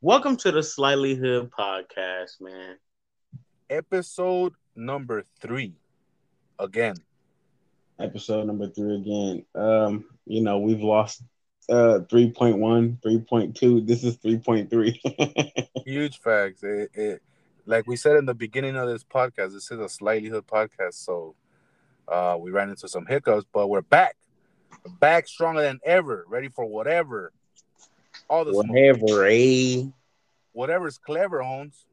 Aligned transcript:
Welcome 0.00 0.36
to 0.36 0.52
the 0.52 0.62
Slightly 0.62 1.16
Hood 1.16 1.50
podcast, 1.50 2.40
man. 2.40 2.76
Episode 3.68 4.54
number 4.76 5.24
three. 5.40 5.74
Again. 6.60 6.94
Episode 7.98 8.46
number 8.46 8.68
three 8.68 8.94
again. 8.96 9.44
Um, 9.56 10.04
you 10.26 10.42
know, 10.42 10.60
we've 10.60 10.82
lost 10.82 11.24
uh 11.68 11.98
3.1, 12.08 13.00
3.2. 13.00 13.86
This 13.86 14.04
is 14.04 14.18
3.3. 14.18 15.68
Huge 15.84 16.20
facts. 16.20 16.62
It, 16.62 16.90
it, 16.94 17.22
like 17.66 17.86
we 17.86 17.96
said 17.96 18.16
in 18.16 18.26
the 18.26 18.34
beginning 18.34 18.76
of 18.76 18.88
this 18.88 19.04
podcast, 19.04 19.52
this 19.52 19.70
is 19.70 19.78
a 19.78 19.88
Slightly 19.88 20.28
Hood 20.28 20.46
podcast. 20.46 20.94
So 20.94 21.34
uh 22.10 22.36
we 22.38 22.50
ran 22.50 22.68
into 22.70 22.88
some 22.88 23.06
hiccups, 23.06 23.46
but 23.52 23.68
we're 23.68 23.82
back. 23.82 24.16
We're 24.84 24.92
back 24.92 25.28
stronger 25.28 25.62
than 25.62 25.80
ever, 25.84 26.24
ready 26.28 26.48
for 26.48 26.64
whatever. 26.66 27.32
All 28.28 28.44
the 28.44 28.52
Whatever, 28.52 29.26
eh? 29.26 29.84
whatever's 30.52 30.98
clever, 30.98 31.42
Holmes. 31.42 31.86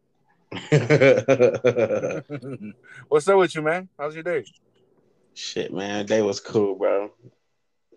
What's 3.10 3.28
up 3.28 3.38
with 3.38 3.54
you, 3.56 3.62
man? 3.62 3.90
How's 3.98 4.16
your 4.16 4.24
day? 4.24 4.46
Shit, 5.34 5.74
man, 5.74 6.06
day 6.06 6.22
was 6.22 6.40
cool, 6.40 6.76
bro. 6.76 7.12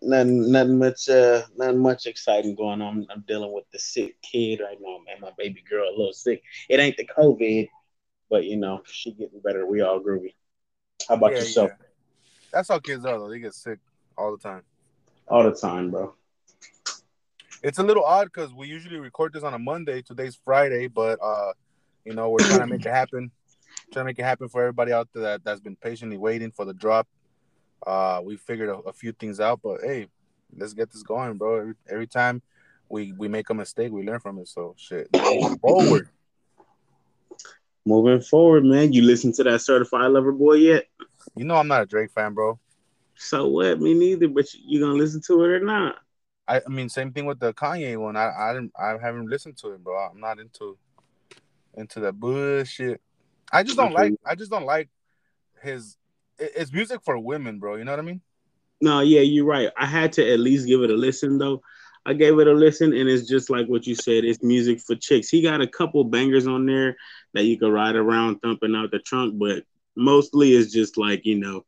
Nothing, 0.02 0.50
nothing 0.50 0.78
much, 0.78 1.08
uh, 1.08 1.42
nothing 1.56 1.78
much 1.78 2.06
exciting 2.06 2.54
going 2.54 2.82
on. 2.82 3.06
I'm 3.10 3.24
dealing 3.26 3.52
with 3.52 3.64
the 3.72 3.78
sick 3.78 4.20
kid 4.22 4.60
right 4.60 4.78
now, 4.80 4.98
man. 5.06 5.20
My 5.20 5.30
baby 5.36 5.62
girl 5.68 5.88
a 5.88 5.96
little 5.96 6.12
sick. 6.12 6.42
It 6.68 6.80
ain't 6.80 6.96
the 6.96 7.06
COVID, 7.06 7.68
but 8.28 8.44
you 8.44 8.56
know 8.56 8.82
she 8.86 9.12
getting 9.12 9.40
better. 9.40 9.66
We 9.66 9.82
all 9.82 10.00
groovy. 10.00 10.34
How 11.08 11.16
about 11.16 11.32
Yeah, 11.32 11.38
yourself? 11.38 11.70
yeah. 11.78 11.86
That's 12.52 12.68
how 12.68 12.78
kids 12.78 13.04
are, 13.04 13.18
though. 13.18 13.28
They 13.28 13.38
get 13.38 13.54
sick 13.54 13.78
all 14.16 14.36
the 14.36 14.42
time. 14.42 14.62
All 15.28 15.44
the 15.44 15.52
time, 15.52 15.90
bro. 15.90 16.14
It's 17.62 17.78
a 17.78 17.82
little 17.82 18.04
odd 18.04 18.26
because 18.26 18.54
we 18.54 18.68
usually 18.68 18.98
record 18.98 19.32
this 19.32 19.42
on 19.42 19.54
a 19.54 19.58
Monday. 19.58 20.02
Today's 20.02 20.38
Friday, 20.44 20.88
but 20.88 21.18
uh, 21.22 21.52
you 22.04 22.14
know, 22.14 22.30
we're 22.30 22.38
trying 22.38 22.60
to 22.60 22.66
make 22.66 22.86
it 22.86 22.90
happen. 22.90 23.30
Trying 23.92 24.04
to 24.04 24.08
make 24.08 24.18
it 24.18 24.24
happen 24.24 24.48
for 24.48 24.62
everybody 24.62 24.92
out 24.92 25.08
there 25.12 25.22
that, 25.24 25.44
that's 25.44 25.60
been 25.60 25.76
patiently 25.76 26.16
waiting 26.16 26.50
for 26.50 26.64
the 26.64 26.72
drop. 26.72 27.06
Uh, 27.86 28.20
we 28.24 28.36
figured 28.36 28.70
a, 28.70 28.76
a 28.88 28.92
few 28.92 29.12
things 29.12 29.40
out, 29.40 29.60
but 29.62 29.80
hey, 29.82 30.06
let's 30.56 30.72
get 30.72 30.90
this 30.90 31.02
going, 31.02 31.36
bro. 31.36 31.60
Every, 31.60 31.74
every 31.88 32.06
time 32.06 32.42
we 32.88 33.12
we 33.12 33.28
make 33.28 33.50
a 33.50 33.54
mistake, 33.54 33.92
we 33.92 34.02
learn 34.02 34.20
from 34.20 34.38
it. 34.38 34.48
So 34.48 34.74
shit, 34.76 35.08
forward. 35.60 36.08
Moving 37.86 38.20
forward, 38.20 38.64
man. 38.64 38.92
You 38.92 39.02
listen 39.02 39.32
to 39.34 39.44
that 39.44 39.62
Certified 39.62 40.10
Lover 40.10 40.32
Boy 40.32 40.54
yet? 40.54 40.86
You 41.34 41.44
know, 41.44 41.56
I'm 41.56 41.68
not 41.68 41.82
a 41.82 41.86
Drake 41.86 42.10
fan, 42.12 42.34
bro. 42.34 42.58
So 43.16 43.48
what? 43.48 43.80
Me 43.80 43.94
neither. 43.94 44.28
But 44.28 44.52
you, 44.54 44.60
you 44.66 44.80
gonna 44.80 44.94
listen 44.94 45.20
to 45.26 45.44
it 45.44 45.48
or 45.48 45.60
not? 45.60 45.96
I, 46.48 46.60
I 46.66 46.68
mean, 46.68 46.88
same 46.88 47.12
thing 47.12 47.26
with 47.26 47.38
the 47.38 47.52
Kanye 47.52 47.96
one. 47.96 48.16
I 48.16 48.30
I 48.36 48.52
didn't 48.52 48.72
I 48.78 48.96
haven't 49.00 49.28
listened 49.28 49.56
to 49.58 49.72
it, 49.72 49.84
bro. 49.84 49.96
I'm 49.98 50.20
not 50.20 50.38
into 50.38 50.76
into 51.74 52.00
that 52.00 52.18
bullshit. 52.18 53.00
I 53.52 53.62
just 53.62 53.76
don't 53.76 53.92
like 53.92 54.14
I 54.24 54.34
just 54.34 54.50
don't 54.50 54.66
like 54.66 54.88
his 55.62 55.96
it- 56.38 56.52
it's 56.56 56.72
music 56.72 57.02
for 57.04 57.18
women, 57.18 57.58
bro. 57.58 57.76
You 57.76 57.84
know 57.84 57.92
what 57.92 58.00
I 58.00 58.02
mean? 58.02 58.20
No, 58.80 59.00
yeah, 59.00 59.20
you're 59.20 59.44
right. 59.44 59.68
I 59.76 59.86
had 59.86 60.12
to 60.14 60.32
at 60.32 60.40
least 60.40 60.66
give 60.66 60.82
it 60.82 60.90
a 60.90 60.94
listen 60.94 61.38
though. 61.38 61.62
I 62.06 62.14
gave 62.14 62.38
it 62.38 62.46
a 62.48 62.52
listen, 62.52 62.94
and 62.94 63.08
it's 63.10 63.28
just 63.28 63.50
like 63.50 63.66
what 63.66 63.86
you 63.86 63.94
said. 63.94 64.24
It's 64.24 64.42
music 64.42 64.80
for 64.80 64.96
chicks. 64.96 65.28
He 65.28 65.42
got 65.42 65.60
a 65.60 65.66
couple 65.66 66.02
bangers 66.04 66.46
on 66.46 66.64
there 66.64 66.96
that 67.34 67.44
you 67.44 67.58
could 67.58 67.72
ride 67.72 67.94
around 67.94 68.40
thumping 68.40 68.74
out 68.74 68.90
the 68.90 69.00
trunk, 69.00 69.38
but 69.38 69.64
mostly 69.96 70.52
it's 70.52 70.72
just 70.72 70.96
like 70.96 71.24
you 71.24 71.38
know 71.38 71.64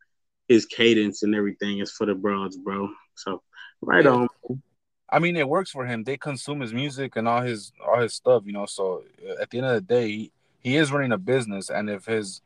his 0.49 0.67
cadence 0.67 1.23
and 1.23 1.35
everything 1.35 1.79
is 1.79 1.93
for 1.93 2.07
the 2.07 2.15
broads, 2.15 2.57
bro. 2.57 2.89
So 3.15 3.43
right 3.81 4.07
on. 4.07 4.29
I 5.09 5.19
mean, 5.19 5.37
it 5.37 5.49
works 5.49 5.71
for 5.71 5.85
him. 5.85 6.05
They 6.05 6.17
consume 6.17 6.61
his 6.61 6.73
music 6.73 7.17
and 7.17 7.29
all 7.29 7.43
his 7.43 7.73
all 7.87 8.01
his 8.01 8.15
stuff, 8.15 8.45
you 8.47 8.53
know. 8.53 8.67
So 8.67 9.05
uh, 9.29 9.43
at 9.43 9.51
the 9.51 9.59
end 9.59 9.67
of 9.67 9.75
the 9.75 9.81
day, 9.83 10.09
he, 10.09 10.33
he 10.61 10.77
is 10.77 10.91
running 10.91 11.13
a 11.13 11.19
business, 11.19 11.69
and 11.69 11.91
if 11.91 12.07
his 12.07 12.41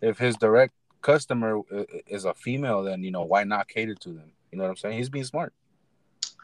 if 0.00 0.18
his 0.18 0.36
direct 0.36 0.72
customer 1.00 1.58
uh, 1.58 1.84
is 2.06 2.24
a 2.24 2.34
female, 2.34 2.84
then 2.84 3.02
you 3.02 3.10
know 3.10 3.22
why 3.22 3.44
not 3.44 3.68
cater 3.68 3.94
to 3.96 4.08
them? 4.10 4.32
You 4.50 4.58
know 4.58 4.64
what 4.64 4.70
I'm 4.70 4.76
saying? 4.76 4.98
He's 4.98 5.08
being 5.08 5.24
smart. 5.24 5.52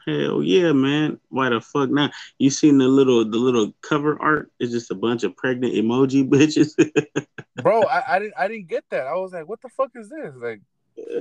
Hell 0.09 0.43
yeah, 0.43 0.71
man. 0.71 1.19
Why 1.29 1.49
the 1.49 1.61
fuck 1.61 1.89
not? 1.89 2.11
You 2.37 2.49
seen 2.49 2.77
the 2.77 2.87
little 2.87 3.29
the 3.29 3.37
little 3.37 3.73
cover 3.81 4.19
art? 4.21 4.51
It's 4.59 4.71
just 4.71 4.91
a 4.91 4.95
bunch 4.95 5.23
of 5.23 5.35
pregnant 5.35 5.73
emoji 5.73 6.27
bitches. 6.29 6.73
Bro, 7.61 7.83
I, 7.83 8.15
I 8.15 8.19
didn't 8.19 8.33
I 8.37 8.47
didn't 8.47 8.67
get 8.67 8.85
that. 8.89 9.07
I 9.07 9.15
was 9.15 9.33
like, 9.33 9.47
what 9.47 9.61
the 9.61 9.69
fuck 9.69 9.91
is 9.95 10.09
this? 10.09 10.33
Like 10.35 10.61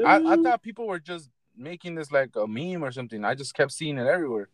I, 0.06 0.16
I 0.16 0.34
uh, 0.34 0.42
thought 0.42 0.62
people 0.62 0.86
were 0.86 0.98
just 0.98 1.30
making 1.56 1.94
this 1.94 2.10
like 2.10 2.30
a 2.36 2.46
meme 2.46 2.84
or 2.84 2.92
something. 2.92 3.24
I 3.24 3.34
just 3.34 3.54
kept 3.54 3.72
seeing 3.72 3.98
it 3.98 4.06
everywhere. 4.06 4.48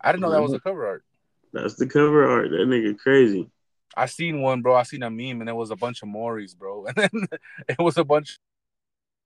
I 0.00 0.12
didn't 0.12 0.22
know 0.22 0.30
that 0.30 0.42
was 0.42 0.52
a 0.52 0.60
cover 0.60 0.86
art. 0.86 1.04
That's 1.52 1.74
the 1.74 1.86
cover 1.86 2.28
art. 2.28 2.50
That 2.50 2.68
nigga 2.68 2.98
crazy. 2.98 3.50
I 3.96 4.06
seen 4.06 4.42
one, 4.42 4.62
bro. 4.62 4.76
I 4.76 4.84
seen 4.84 5.02
a 5.02 5.10
meme 5.10 5.40
and 5.40 5.48
it 5.48 5.56
was 5.56 5.70
a 5.70 5.76
bunch 5.76 6.02
of 6.02 6.08
Maurys, 6.08 6.56
bro. 6.56 6.86
And 6.96 6.96
then 6.96 7.26
it 7.68 7.78
was 7.78 7.96
a 7.96 8.04
bunch 8.04 8.32
of 8.32 8.38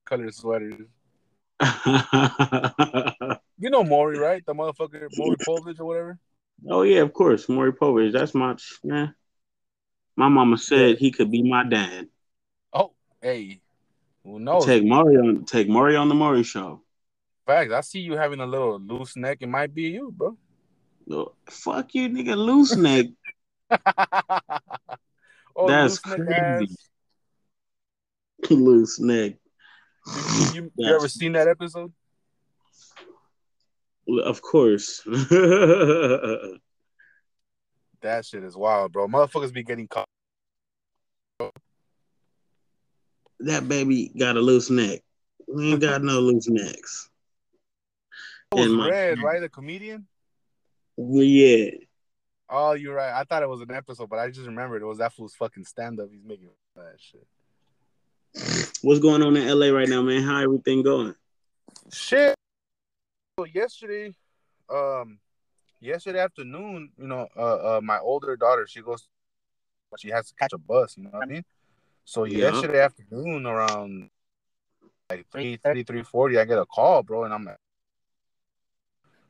colored 0.06 0.34
sweaters. 0.34 0.86
You 3.62 3.70
know 3.70 3.84
Maury, 3.84 4.18
right? 4.18 4.44
The 4.44 4.54
motherfucker 4.54 5.08
Maury 5.16 5.36
Povich 5.36 5.78
or 5.78 5.84
whatever. 5.84 6.18
oh 6.68 6.82
yeah, 6.82 7.00
of 7.02 7.12
course. 7.12 7.48
Maury 7.48 7.72
Povich. 7.72 8.12
That's 8.12 8.34
my 8.34 8.56
yeah. 8.82 9.10
My 10.16 10.28
mama 10.28 10.58
said 10.58 10.98
he 10.98 11.12
could 11.12 11.30
be 11.30 11.48
my 11.48 11.62
dad. 11.62 12.08
Oh, 12.72 12.92
hey. 13.20 13.60
Who 14.24 14.40
knows? 14.40 14.66
Take 14.66 14.84
Maury 14.84 15.16
on 15.16 15.44
take 15.44 15.68
Maury 15.68 15.94
on 15.94 16.08
the 16.08 16.14
Maury 16.16 16.42
show. 16.42 16.82
Facts. 17.46 17.72
I 17.72 17.82
see 17.82 18.00
you 18.00 18.16
having 18.16 18.40
a 18.40 18.46
little 18.46 18.80
loose 18.80 19.16
neck. 19.16 19.38
It 19.42 19.48
might 19.48 19.72
be 19.72 19.82
you, 19.82 20.10
bro. 20.10 20.36
Oh, 21.08 21.32
fuck 21.48 21.94
you, 21.94 22.08
nigga, 22.08 22.36
loose 22.36 22.74
neck. 22.74 23.06
oh, 25.54 25.68
That's 25.68 26.04
loose 26.04 26.16
crazy. 26.16 26.32
ass. 26.32 26.76
loose 28.50 28.98
neck. 28.98 29.34
You, 30.06 30.44
you, 30.54 30.72
you 30.76 30.94
ever 30.94 31.08
seen 31.08 31.32
that 31.32 31.48
episode? 31.48 31.92
Of 34.08 34.42
course. 34.42 35.00
That 38.02 38.26
shit 38.26 38.42
is 38.42 38.56
wild, 38.56 38.92
bro. 38.92 39.06
Motherfuckers 39.06 39.52
be 39.52 39.62
getting 39.62 39.86
caught. 39.86 40.08
that 43.40 43.68
baby 43.68 44.10
got 44.18 44.36
a 44.36 44.40
loose 44.40 44.70
neck. 44.70 45.00
We 45.46 45.72
ain't 45.72 45.80
got 45.80 46.02
no 46.02 46.18
loose 46.20 46.48
necks. 46.48 47.08
It 48.56 48.60
was 48.60 48.68
my- 48.72 48.90
Red, 48.90 49.22
right? 49.22 49.40
The 49.40 49.48
comedian. 49.48 50.06
Yeah. 50.96 51.70
Oh, 52.48 52.72
you're 52.72 52.94
right. 52.94 53.12
I 53.12 53.24
thought 53.24 53.42
it 53.42 53.48
was 53.48 53.60
an 53.60 53.70
episode, 53.70 54.10
but 54.10 54.18
I 54.18 54.28
just 54.30 54.46
remembered 54.46 54.82
it 54.82 54.86
was 54.86 54.98
that 54.98 55.12
fool's 55.14 55.34
fucking 55.34 55.64
stand 55.64 56.00
up. 56.00 56.08
He's 56.10 56.24
making 56.24 56.50
that 56.76 56.96
shit. 56.98 57.26
What's 58.82 59.00
going 59.00 59.22
on 59.22 59.36
in 59.36 59.46
LA 59.46 59.66
right 59.66 59.88
now, 59.88 60.02
man? 60.02 60.22
How 60.22 60.40
everything 60.40 60.82
going? 60.82 61.14
Shit. 61.92 62.34
So 63.38 63.44
yesterday, 63.44 64.14
um, 64.68 65.18
yesterday 65.80 66.20
afternoon, 66.20 66.90
you 66.98 67.06
know, 67.06 67.28
uh, 67.36 67.76
uh, 67.76 67.80
my 67.82 67.98
older 67.98 68.36
daughter, 68.36 68.66
she 68.66 68.82
goes, 68.82 69.08
she 69.98 70.08
has 70.08 70.28
to 70.28 70.34
catch 70.34 70.52
a 70.52 70.58
bus. 70.58 70.96
You 70.96 71.04
know 71.04 71.10
what 71.10 71.22
I 71.24 71.26
mean? 71.26 71.44
So 72.04 72.24
Yeah. 72.24 72.50
yesterday 72.50 72.80
afternoon, 72.80 73.46
around 73.46 74.10
like 75.10 75.26
3.30, 75.30 75.84
3.40, 75.84 76.38
I 76.40 76.44
get 76.44 76.58
a 76.58 76.66
call, 76.66 77.02
bro, 77.02 77.24
and 77.24 77.34
I'm 77.34 77.44
like, 77.44 77.58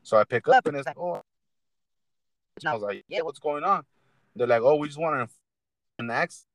so 0.01 0.17
I 0.17 0.23
pick 0.23 0.47
up 0.47 0.65
and 0.65 0.75
it's 0.77 0.87
like, 0.87 0.97
oh, 0.97 1.21
and 2.57 2.67
I 2.67 2.73
was 2.73 2.81
like, 2.81 3.03
yeah, 3.07 3.21
what's 3.21 3.39
going 3.39 3.63
on? 3.63 3.83
They're 4.35 4.47
like, 4.47 4.61
oh, 4.61 4.75
we 4.75 4.87
just 4.87 4.99
want 4.99 5.29
to 5.29 5.35
an 5.99 6.09
accident. 6.09 6.47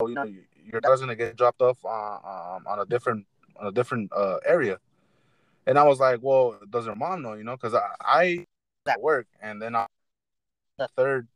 Oh, 0.00 0.08
you 0.08 0.14
know, 0.14 0.24
your 0.70 0.80
daughter's 0.80 1.00
gonna 1.00 1.16
get 1.16 1.36
dropped 1.36 1.62
off 1.62 1.84
um, 1.84 2.66
on 2.66 2.78
a 2.80 2.86
different 2.86 3.26
on 3.56 3.66
a 3.66 3.72
different 3.72 4.10
uh, 4.14 4.38
area. 4.44 4.78
And 5.66 5.78
I 5.78 5.84
was 5.84 5.98
like, 5.98 6.20
well, 6.22 6.58
does 6.70 6.86
her 6.86 6.94
mom 6.94 7.22
know? 7.22 7.34
You 7.34 7.44
know, 7.44 7.56
because 7.56 7.74
I, 7.74 7.88
I 8.00 8.46
at 8.86 9.00
work, 9.00 9.26
and 9.40 9.62
then 9.62 9.74
I, 9.74 9.86
the 10.76 10.88
third, 10.96 11.28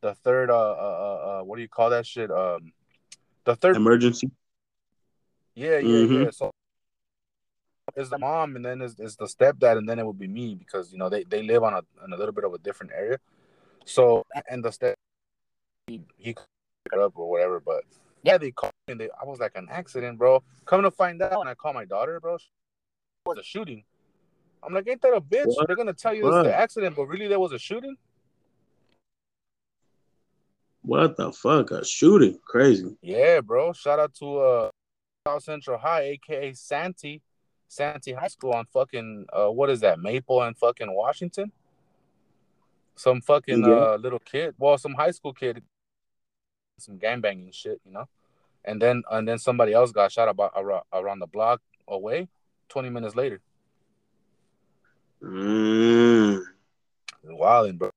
the 0.00 0.14
third, 0.14 0.50
uh, 0.50 0.54
uh, 0.54 0.74
uh, 0.74 1.40
uh, 1.40 1.44
what 1.44 1.56
do 1.56 1.62
you 1.62 1.68
call 1.68 1.90
that 1.90 2.06
shit? 2.06 2.30
Um, 2.30 2.72
the 3.44 3.54
third, 3.54 3.76
Emergency. 3.76 4.30
yeah, 5.54 5.78
yeah, 5.78 5.98
Mhm. 6.06 6.24
yeah. 6.24 6.30
So 6.30 6.50
is 7.96 8.10
the 8.10 8.18
mom, 8.18 8.56
and 8.56 8.64
then 8.64 8.82
is, 8.82 8.98
is 8.98 9.16
the 9.16 9.26
stepdad, 9.26 9.78
and 9.78 9.88
then 9.88 9.98
it 9.98 10.06
would 10.06 10.18
be 10.18 10.28
me 10.28 10.54
because 10.54 10.92
you 10.92 10.98
know 10.98 11.08
they, 11.08 11.24
they 11.24 11.42
live 11.42 11.62
on 11.62 11.74
a 11.74 11.82
on 12.02 12.12
a 12.12 12.16
little 12.16 12.34
bit 12.34 12.44
of 12.44 12.54
a 12.54 12.58
different 12.58 12.92
area. 12.92 13.18
So 13.84 14.24
and 14.48 14.64
the 14.64 14.70
step 14.70 14.96
he, 15.86 16.02
he 16.16 16.34
pick 16.34 16.44
it 16.92 16.98
up 16.98 17.12
or 17.16 17.30
whatever, 17.30 17.60
but 17.60 17.84
yeah, 18.22 18.38
they 18.38 18.50
called 18.50 18.72
me. 18.86 18.92
And 18.92 19.00
they, 19.00 19.08
I 19.20 19.24
was 19.24 19.38
like 19.38 19.52
an 19.56 19.68
accident, 19.70 20.18
bro. 20.18 20.42
Come 20.64 20.82
to 20.82 20.90
find 20.90 21.20
out, 21.22 21.38
when 21.38 21.48
I 21.48 21.54
call 21.54 21.72
my 21.72 21.84
daughter, 21.84 22.20
bro, 22.20 22.34
it 22.36 22.42
was 23.26 23.38
a 23.38 23.42
shooting. 23.42 23.84
I'm 24.62 24.74
like, 24.74 24.88
ain't 24.88 25.00
that 25.02 25.14
a 25.14 25.20
bitch? 25.20 25.46
What? 25.46 25.66
They're 25.66 25.76
gonna 25.76 25.92
tell 25.92 26.14
you 26.14 26.26
it's 26.26 26.48
the 26.48 26.54
accident, 26.54 26.96
but 26.96 27.06
really 27.06 27.28
there 27.28 27.38
was 27.38 27.52
a 27.52 27.58
shooting. 27.58 27.96
What 30.82 31.16
the 31.16 31.32
fuck? 31.32 31.70
A 31.70 31.84
shooting? 31.84 32.38
Crazy. 32.44 32.96
Yeah, 33.02 33.40
bro. 33.40 33.72
Shout 33.72 33.98
out 33.98 34.14
to 34.14 34.38
uh 34.38 34.70
South 35.26 35.42
Central 35.42 35.78
High, 35.78 36.18
aka 36.18 36.52
Santee, 36.54 37.20
Santee 37.68 38.12
High 38.12 38.28
School 38.28 38.52
on 38.52 38.64
fucking 38.72 39.26
uh, 39.32 39.48
what 39.48 39.70
is 39.70 39.80
that? 39.80 40.00
Maple 40.00 40.42
and 40.42 40.56
fucking 40.56 40.92
Washington. 40.92 41.52
Some 42.96 43.20
fucking 43.20 43.64
Yeah. 43.64 43.70
uh 43.70 43.96
little 43.96 44.18
kid, 44.18 44.54
well, 44.58 44.78
some 44.78 44.94
high 44.94 45.12
school 45.12 45.32
kid, 45.34 45.62
some 46.78 46.98
gangbanging 46.98 47.52
shit, 47.54 47.80
you 47.84 47.92
know. 47.92 48.08
And 48.64 48.80
then 48.82 49.02
and 49.10 49.26
then 49.26 49.38
somebody 49.38 49.72
else 49.72 49.92
got 49.92 50.12
shot 50.12 50.28
about 50.28 50.52
around, 50.56 50.82
around 50.92 51.20
the 51.20 51.26
block 51.26 51.60
away. 51.86 52.28
Twenty 52.68 52.90
minutes 52.90 53.14
later, 53.16 53.40
Mm. 55.22 56.42
wilding, 57.24 57.76
bro. 57.78 57.90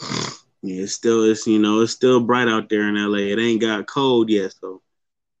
Yeah, 0.60 0.82
it's 0.82 0.92
still 0.94 1.22
it's 1.22 1.46
you 1.46 1.60
know 1.60 1.82
it's 1.82 1.92
still 1.92 2.18
bright 2.18 2.48
out 2.48 2.68
there 2.68 2.88
in 2.88 2.96
LA. 2.96 3.18
It 3.30 3.38
ain't 3.38 3.60
got 3.60 3.86
cold 3.86 4.28
yet, 4.28 4.52
so 4.60 4.82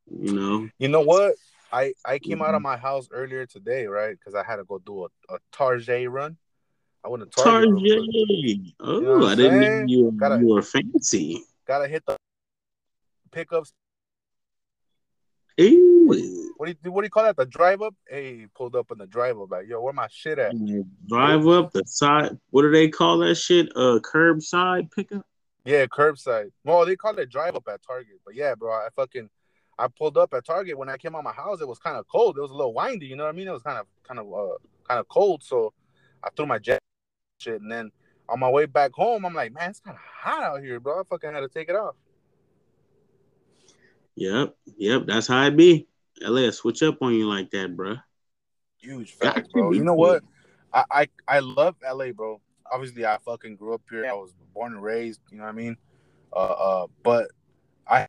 you 0.08 0.32
know. 0.32 0.68
You 0.78 0.86
know 0.86 1.00
what? 1.00 1.34
I 1.72 1.92
I 2.06 2.20
came 2.20 2.40
out 2.40 2.54
of 2.54 2.62
my 2.62 2.76
house 2.76 3.08
earlier 3.10 3.44
today, 3.44 3.86
right? 3.86 4.16
Because 4.16 4.36
I 4.36 4.44
had 4.44 4.56
to 4.56 4.64
go 4.64 4.78
do 4.78 5.06
a, 5.06 5.34
a 5.34 5.38
Target 5.50 6.08
run. 6.08 6.36
I 7.04 7.08
went 7.08 7.24
to 7.24 7.30
Target. 7.30 7.68
real 7.72 7.80
quick. 7.80 8.14
Tarjay. 8.14 8.74
Oh, 8.78 9.00
know 9.00 9.26
I 9.26 9.32
I'm 9.32 9.36
didn't 9.36 9.60
know 9.60 9.86
you, 9.88 10.10
Gotta- 10.12 10.38
you 10.38 10.46
were 10.54 10.62
fancy. 10.62 11.42
Gotta 11.68 11.86
hit 11.86 12.02
the 12.06 12.16
pickups. 13.30 13.74
What 15.58 16.66
do 16.66 16.74
you 16.82 16.90
what 16.90 17.02
do 17.02 17.06
you 17.06 17.10
call 17.10 17.24
that? 17.24 17.36
The 17.36 17.44
drive 17.44 17.82
up? 17.82 17.94
Hey, 18.08 18.46
pulled 18.56 18.74
up 18.74 18.90
in 18.90 18.98
the 18.98 19.06
drive 19.06 19.38
up, 19.38 19.50
like, 19.50 19.68
yo, 19.68 19.82
where 19.82 19.92
my 19.92 20.08
shit 20.10 20.38
at? 20.38 20.54
Drive 21.06 21.46
up 21.46 21.72
the 21.72 21.82
side. 21.84 22.38
What 22.50 22.62
do 22.62 22.70
they 22.70 22.88
call 22.88 23.18
that 23.18 23.34
shit? 23.34 23.68
Uh, 23.76 23.98
curbside 24.00 24.90
pickup. 24.92 25.26
Yeah, 25.66 25.84
curbside. 25.84 26.50
Well, 26.64 26.86
they 26.86 26.96
call 26.96 27.18
it 27.18 27.30
drive 27.30 27.54
up 27.54 27.68
at 27.68 27.82
Target, 27.86 28.20
but 28.24 28.34
yeah, 28.34 28.54
bro, 28.54 28.72
I 28.72 28.88
fucking 28.96 29.28
I 29.78 29.88
pulled 29.88 30.16
up 30.16 30.32
at 30.32 30.46
Target 30.46 30.78
when 30.78 30.88
I 30.88 30.96
came 30.96 31.14
out 31.14 31.22
my 31.22 31.32
house. 31.32 31.60
It 31.60 31.68
was 31.68 31.78
kind 31.78 31.98
of 31.98 32.06
cold. 32.08 32.38
It 32.38 32.40
was 32.40 32.50
a 32.50 32.54
little 32.54 32.72
windy. 32.72 33.06
You 33.06 33.16
know 33.16 33.24
what 33.24 33.34
I 33.34 33.36
mean? 33.36 33.48
It 33.48 33.52
was 33.52 33.62
kind 33.62 33.78
of 33.78 33.86
kind 34.04 34.18
of 34.18 34.32
uh 34.32 34.56
kind 34.88 35.00
of 35.00 35.08
cold. 35.08 35.42
So 35.42 35.74
I 36.24 36.30
threw 36.34 36.46
my 36.46 36.58
jacket 36.58 36.82
shit, 37.38 37.60
and 37.60 37.70
then 37.70 37.90
on 38.28 38.40
my 38.40 38.48
way 38.48 38.66
back 38.66 38.92
home, 38.92 39.24
I'm 39.24 39.34
like, 39.34 39.52
man, 39.52 39.70
it's 39.70 39.80
kind 39.80 39.96
of 39.96 40.02
hot 40.02 40.42
out 40.42 40.62
here, 40.62 40.80
bro. 40.80 41.00
I 41.00 41.02
fucking 41.08 41.32
had 41.32 41.40
to 41.40 41.48
take 41.48 41.68
it 41.68 41.76
off. 41.76 41.94
Yep, 44.16 44.56
yep. 44.76 45.02
That's 45.06 45.28
how 45.28 45.44
it 45.44 45.56
be. 45.56 45.86
LA 46.20 46.50
switch 46.50 46.82
up 46.82 47.00
on 47.00 47.14
you 47.14 47.28
like 47.28 47.50
that, 47.52 47.76
bruh. 47.76 48.02
Huge 48.78 49.16
to 49.18 49.44
bro. 49.52 49.72
You 49.72 49.84
know 49.84 49.94
what? 49.94 50.22
I, 50.72 50.84
I 50.90 51.08
I 51.26 51.38
love 51.38 51.76
LA, 51.82 52.12
bro. 52.12 52.40
Obviously, 52.70 53.06
I 53.06 53.18
fucking 53.24 53.56
grew 53.56 53.74
up 53.74 53.82
here. 53.88 54.06
I 54.06 54.12
was 54.12 54.34
born 54.52 54.74
and 54.74 54.82
raised. 54.82 55.20
You 55.30 55.38
know 55.38 55.44
what 55.44 55.50
I 55.50 55.52
mean? 55.52 55.76
Uh, 56.32 56.36
uh, 56.36 56.86
but 57.02 57.28
I 57.86 58.06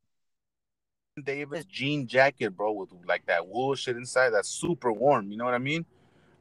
Davis 1.23 1.65
jean 1.65 2.07
jacket, 2.07 2.55
bro, 2.55 2.71
with 2.73 2.89
like 3.07 3.25
that 3.27 3.47
wool 3.47 3.75
shit 3.75 3.95
inside. 3.95 4.31
That's 4.31 4.49
super 4.49 4.91
warm. 4.91 5.31
You 5.31 5.37
know 5.37 5.45
what 5.45 5.53
I 5.53 5.59
mean? 5.59 5.85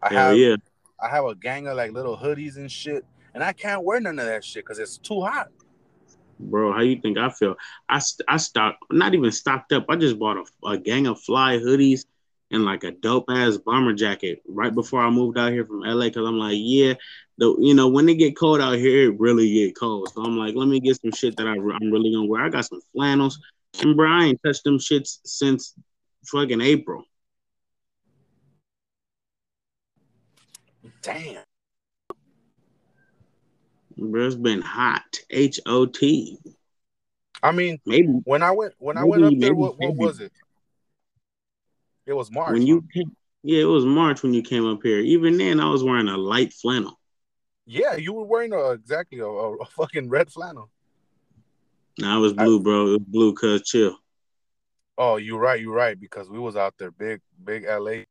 I 0.02 0.12
Hell 0.12 0.28
have 0.30 0.38
yeah. 0.38 0.56
I 1.00 1.08
have 1.08 1.24
a 1.24 1.34
gang 1.34 1.66
of 1.66 1.76
like 1.76 1.92
little 1.92 2.16
hoodies 2.16 2.56
and 2.56 2.70
shit, 2.70 3.04
and 3.38 3.44
I 3.44 3.52
can't 3.52 3.84
wear 3.84 4.00
none 4.00 4.18
of 4.18 4.26
that 4.26 4.44
shit 4.44 4.64
because 4.64 4.80
it's 4.80 4.98
too 4.98 5.20
hot. 5.20 5.50
Bro, 6.40 6.72
how 6.72 6.80
you 6.80 7.00
think 7.00 7.18
I 7.18 7.30
feel? 7.30 7.54
I 7.88 8.00
I 8.26 8.36
stocked, 8.36 8.82
not 8.90 9.14
even 9.14 9.30
stocked 9.30 9.72
up. 9.72 9.86
I 9.88 9.94
just 9.94 10.18
bought 10.18 10.38
a, 10.38 10.66
a 10.66 10.76
gang 10.76 11.06
of 11.06 11.20
fly 11.20 11.58
hoodies 11.58 12.04
and 12.50 12.64
like 12.64 12.82
a 12.82 12.90
dope 12.90 13.26
ass 13.30 13.56
bomber 13.56 13.92
jacket 13.92 14.42
right 14.48 14.74
before 14.74 15.04
I 15.04 15.10
moved 15.10 15.38
out 15.38 15.52
here 15.52 15.64
from 15.64 15.82
LA. 15.82 16.06
Because 16.06 16.26
I'm 16.26 16.36
like, 16.36 16.56
yeah, 16.58 16.94
the 17.36 17.56
you 17.60 17.74
know 17.74 17.86
when 17.86 18.08
it 18.08 18.16
get 18.16 18.36
cold 18.36 18.60
out 18.60 18.76
here, 18.76 19.12
it 19.12 19.20
really 19.20 19.52
get 19.52 19.78
cold. 19.78 20.10
So 20.12 20.24
I'm 20.24 20.36
like, 20.36 20.56
let 20.56 20.66
me 20.66 20.80
get 20.80 21.00
some 21.00 21.12
shit 21.12 21.36
that 21.36 21.46
I, 21.46 21.52
I'm 21.52 21.92
really 21.92 22.12
gonna 22.12 22.26
wear. 22.26 22.44
I 22.44 22.48
got 22.48 22.64
some 22.64 22.80
flannels, 22.92 23.38
and 23.80 23.96
bro, 23.96 24.10
I 24.10 24.24
ain't 24.24 24.40
touched 24.44 24.64
them 24.64 24.78
shits 24.78 25.20
since 25.24 25.74
fucking 26.24 26.60
April. 26.60 27.04
Damn. 31.02 31.47
Bro, 33.98 34.26
it's 34.26 34.36
been 34.36 34.62
hot. 34.62 35.20
H 35.30 35.58
O 35.66 35.86
T. 35.86 36.38
I 37.42 37.52
mean, 37.52 37.78
Maybe 37.84 38.08
when 38.24 38.42
I 38.42 38.52
went 38.52 38.74
when 38.78 38.96
I 38.96 39.04
went 39.04 39.24
up 39.24 39.30
there, 39.30 39.50
maybe 39.50 39.54
what, 39.54 39.78
what 39.78 39.96
was 39.96 40.20
it? 40.20 40.32
It 42.06 42.12
was 42.12 42.30
March. 42.30 42.52
when 42.52 42.62
you 42.62 42.84
came, 42.94 43.14
yeah, 43.42 43.62
it 43.62 43.66
was 43.66 43.84
March 43.84 44.22
when 44.22 44.34
you 44.34 44.42
came 44.42 44.66
up 44.66 44.80
here. 44.82 45.00
Even 45.00 45.36
then, 45.36 45.60
I 45.60 45.68
was 45.68 45.84
wearing 45.84 46.08
a 46.08 46.16
light 46.16 46.52
flannel. 46.52 46.98
yeah, 47.66 47.96
you 47.96 48.12
were 48.12 48.24
wearing 48.24 48.52
a 48.52 48.70
exactly 48.70 49.18
a, 49.18 49.26
a, 49.26 49.66
fucking 49.66 50.08
red 50.08 50.30
flannel. 50.30 50.70
Nah, 51.98 52.16
it 52.16 52.20
was 52.20 52.32
blue, 52.32 52.60
bro. 52.60 52.86
It 52.86 52.90
was 52.90 53.06
blue, 53.06 53.34
cuz 53.34 53.62
chill. 53.62 53.98
Oh, 54.96 55.16
you're 55.16 55.38
right, 55.38 55.60
you're 55.60 55.74
right, 55.74 55.98
because 55.98 56.30
we 56.30 56.38
was 56.38 56.56
out 56.56 56.74
there, 56.78 56.90
big, 56.90 57.20
big 57.44 57.64
LA. 57.64 58.04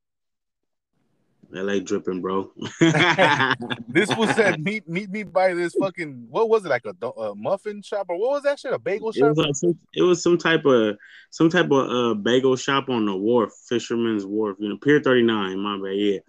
LA 1.51 1.79
dripping, 1.79 2.21
bro. 2.21 2.51
This 3.87 4.15
was 4.15 4.35
said, 4.35 4.63
meet 4.63 4.87
meet 4.87 5.09
me 5.09 5.23
by 5.23 5.53
this 5.53 5.73
fucking 5.79 6.27
what 6.29 6.49
was 6.49 6.65
it 6.65 6.69
like 6.69 6.85
a, 6.85 7.07
a 7.07 7.35
muffin 7.35 7.81
shop 7.81 8.07
or 8.09 8.19
what 8.19 8.31
was 8.31 8.43
that 8.43 8.59
shit? 8.59 8.73
A 8.73 8.79
bagel 8.79 9.09
It 9.09 9.15
shop? 9.15 9.29
was, 9.29 9.37
like 9.37 9.55
some, 9.55 9.79
it 9.93 10.01
was 10.03 10.21
some 10.21 10.37
type 10.37 10.65
of 10.65 10.97
some 11.31 11.49
type 11.49 11.71
of 11.71 11.89
uh 11.89 12.13
bagel 12.15 12.55
shop 12.55 12.89
on 12.89 13.05
the 13.05 13.15
wharf, 13.15 13.51
Fisherman's 13.67 14.25
Wharf, 14.25 14.57
you 14.59 14.69
know, 14.69 14.77
Pier 14.77 14.99
39, 15.01 15.59
my 15.59 15.77
bad, 15.77 15.95
yeah. 15.95 16.19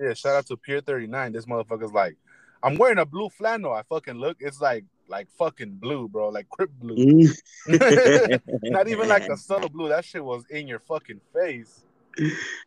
Yeah, 0.00 0.14
shout 0.14 0.36
out 0.36 0.46
to 0.46 0.56
Pier 0.56 0.80
39. 0.80 1.32
This 1.32 1.46
motherfucker's 1.46 1.92
like, 1.92 2.16
I'm 2.62 2.76
wearing 2.76 2.98
a 2.98 3.06
blue 3.06 3.28
flannel. 3.30 3.72
I 3.72 3.82
fucking 3.82 4.14
look, 4.16 4.36
it's 4.40 4.60
like 4.60 4.84
like 5.08 5.28
fucking 5.38 5.72
blue, 5.76 6.08
bro, 6.08 6.28
like 6.28 6.48
crip 6.50 6.70
blue. 6.78 6.96
Mm. 6.96 8.40
Not 8.64 8.88
even 8.88 9.08
like 9.08 9.28
a 9.28 9.36
subtle 9.36 9.68
blue. 9.70 9.88
That 9.88 10.04
shit 10.04 10.24
was 10.24 10.44
in 10.50 10.66
your 10.68 10.78
fucking 10.80 11.20
face. 11.32 11.84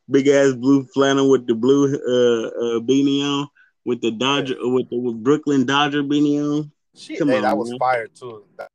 Big 0.10 0.28
ass 0.28 0.54
blue 0.54 0.86
flannel 0.94 1.30
with 1.30 1.48
the 1.48 1.56
blue 1.56 1.94
uh, 1.94 2.48
uh 2.48 2.80
beanie 2.80 3.24
on, 3.24 3.48
with 3.86 4.02
the 4.02 4.12
Dodger 4.12 4.56
with 4.60 4.90
the 4.90 4.98
with 4.98 5.24
Brooklyn 5.24 5.66
Dodger 5.66 6.04
beanie 6.04 6.42
on. 6.42 6.72
Shit, 6.96 7.20
Come 7.20 7.30
hey, 7.30 7.38
on, 7.38 7.44
that 7.44 7.58
was 7.58 7.70
man. 7.70 7.80
fire 7.80 8.08
too. 8.08 8.44
That, 8.58 8.68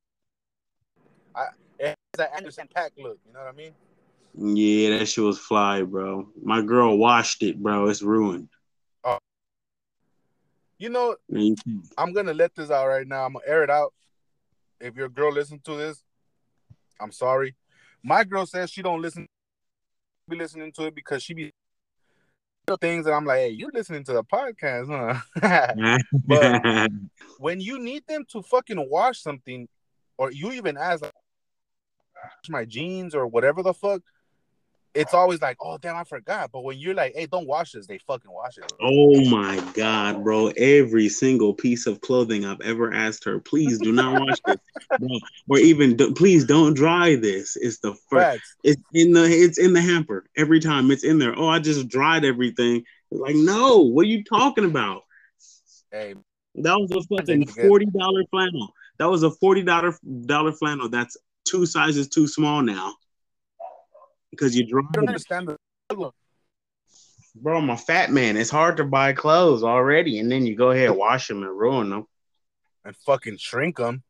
I, 1.34 1.46
it's 1.78 1.96
that 2.16 2.34
Anderson 2.34 2.68
.Paak 2.74 2.90
look. 2.96 3.18
You 3.26 3.32
know 3.32 3.40
what 3.40 3.48
I 3.48 3.52
mean? 3.52 3.72
Yeah, 4.38 4.98
that 4.98 5.06
shit 5.06 5.24
was 5.24 5.38
fly, 5.38 5.82
bro. 5.82 6.28
My 6.42 6.62
girl 6.62 6.96
washed 6.96 7.42
it, 7.42 7.62
bro. 7.62 7.88
It's 7.88 8.02
ruined. 8.02 8.48
You 10.78 10.90
know, 10.90 11.16
And 11.30 11.58
you 11.64 11.82
I'm 11.96 12.12
gonna 12.12 12.34
let 12.34 12.54
this 12.54 12.70
out 12.70 12.86
right 12.86 13.06
now. 13.06 13.24
I'm 13.24 13.32
gonna 13.32 13.46
air 13.46 13.64
it 13.64 13.70
out. 13.70 13.94
If 14.80 14.94
your 14.94 15.08
girl 15.08 15.32
listens 15.32 15.62
to 15.64 15.76
this, 15.76 16.02
I'm 17.00 17.12
sorry. 17.12 17.54
My 18.02 18.24
girl 18.24 18.44
says 18.44 18.70
she 18.70 18.82
don't 18.82 19.00
listen, 19.00 19.26
be 20.28 20.36
listening 20.36 20.72
to 20.72 20.86
it 20.86 20.94
because 20.94 21.22
she 21.22 21.34
be 21.34 21.52
the 22.66 22.76
things 22.76 23.04
that 23.04 23.12
I'm 23.12 23.24
like, 23.24 23.38
hey, 23.38 23.50
you 23.50 23.70
listening 23.72 24.02
to 24.04 24.12
the 24.12 24.24
podcast, 24.24 24.88
huh? 25.40 25.72
But- 26.26 26.90
when 27.38 27.60
you 27.60 27.78
need 27.78 28.04
them 28.08 28.24
to 28.30 28.42
fucking 28.42 28.90
wash 28.90 29.20
something, 29.20 29.68
or 30.18 30.32
you 30.32 30.50
even 30.52 30.76
ask 30.76 31.02
like, 31.02 31.12
my 32.48 32.64
jeans 32.64 33.14
or 33.14 33.26
whatever 33.26 33.62
the 33.62 33.72
fuck, 33.72 34.02
it's 34.96 35.14
always 35.14 35.40
like, 35.40 35.56
oh 35.60 35.78
damn, 35.78 35.96
I 35.96 36.04
forgot. 36.04 36.50
But 36.52 36.64
when 36.64 36.78
you're 36.78 36.94
like, 36.94 37.14
hey, 37.14 37.26
don't 37.26 37.46
wash 37.46 37.72
this, 37.72 37.86
they 37.86 37.98
fucking 37.98 38.30
wash 38.30 38.58
it. 38.58 38.72
Oh 38.80 39.24
my 39.30 39.60
god, 39.74 40.24
bro! 40.24 40.48
Every 40.56 41.08
single 41.08 41.54
piece 41.54 41.86
of 41.86 42.00
clothing 42.00 42.44
I've 42.44 42.60
ever 42.62 42.92
asked 42.92 43.24
her, 43.24 43.38
please 43.38 43.78
do 43.78 43.92
not 43.92 44.20
wash 44.20 44.38
this, 44.46 44.56
bro. 44.98 45.08
or 45.48 45.58
even 45.58 45.96
do, 45.96 46.12
please 46.14 46.44
don't 46.44 46.74
dry 46.74 47.16
this. 47.16 47.56
It's 47.56 47.78
the 47.78 47.92
first. 48.10 48.24
Facts. 48.40 48.56
It's 48.64 48.82
in 48.94 49.12
the 49.12 49.24
it's 49.24 49.58
in 49.58 49.72
the 49.72 49.80
hamper 49.80 50.24
every 50.36 50.60
time. 50.60 50.90
It's 50.90 51.04
in 51.04 51.18
there. 51.18 51.38
Oh, 51.38 51.48
I 51.48 51.58
just 51.58 51.88
dried 51.88 52.24
everything. 52.24 52.84
It's 53.10 53.20
like, 53.20 53.36
no, 53.36 53.78
what 53.82 54.02
are 54.02 54.08
you 54.08 54.24
talking 54.24 54.64
about? 54.64 55.02
Hey, 55.92 56.14
That 56.56 56.76
was 56.78 56.90
a 56.90 57.02
fucking 57.16 57.38
need 57.40 57.48
to 57.48 57.54
get- 57.54 57.68
forty 57.68 57.86
dollar 57.86 58.24
flannel. 58.30 58.72
That 58.98 59.10
was 59.10 59.22
a 59.22 59.30
forty 59.30 59.62
dollar 59.62 59.94
dollar 60.26 60.52
flannel. 60.52 60.88
That's 60.88 61.16
two 61.44 61.64
sizes 61.66 62.08
too 62.08 62.26
small 62.26 62.62
now. 62.62 62.94
Because 64.36 64.56
you 64.56 64.64
I 64.64 64.92
don't 64.92 65.08
understand 65.08 65.48
the 65.48 65.56
problem. 65.88 66.12
Bro, 67.34 67.58
I'm 67.58 67.70
a 67.70 67.76
fat 67.76 68.10
man. 68.10 68.36
It's 68.36 68.50
hard 68.50 68.78
to 68.78 68.84
buy 68.84 69.12
clothes 69.12 69.62
already, 69.62 70.18
and 70.18 70.30
then 70.30 70.46
you 70.46 70.56
go 70.56 70.70
ahead 70.70 70.90
wash 70.90 71.28
them 71.28 71.42
and 71.42 71.58
ruin 71.58 71.90
them. 71.90 72.06
and 72.84 72.96
fucking 72.96 73.36
shrink 73.38 73.76
them. 73.76 74.02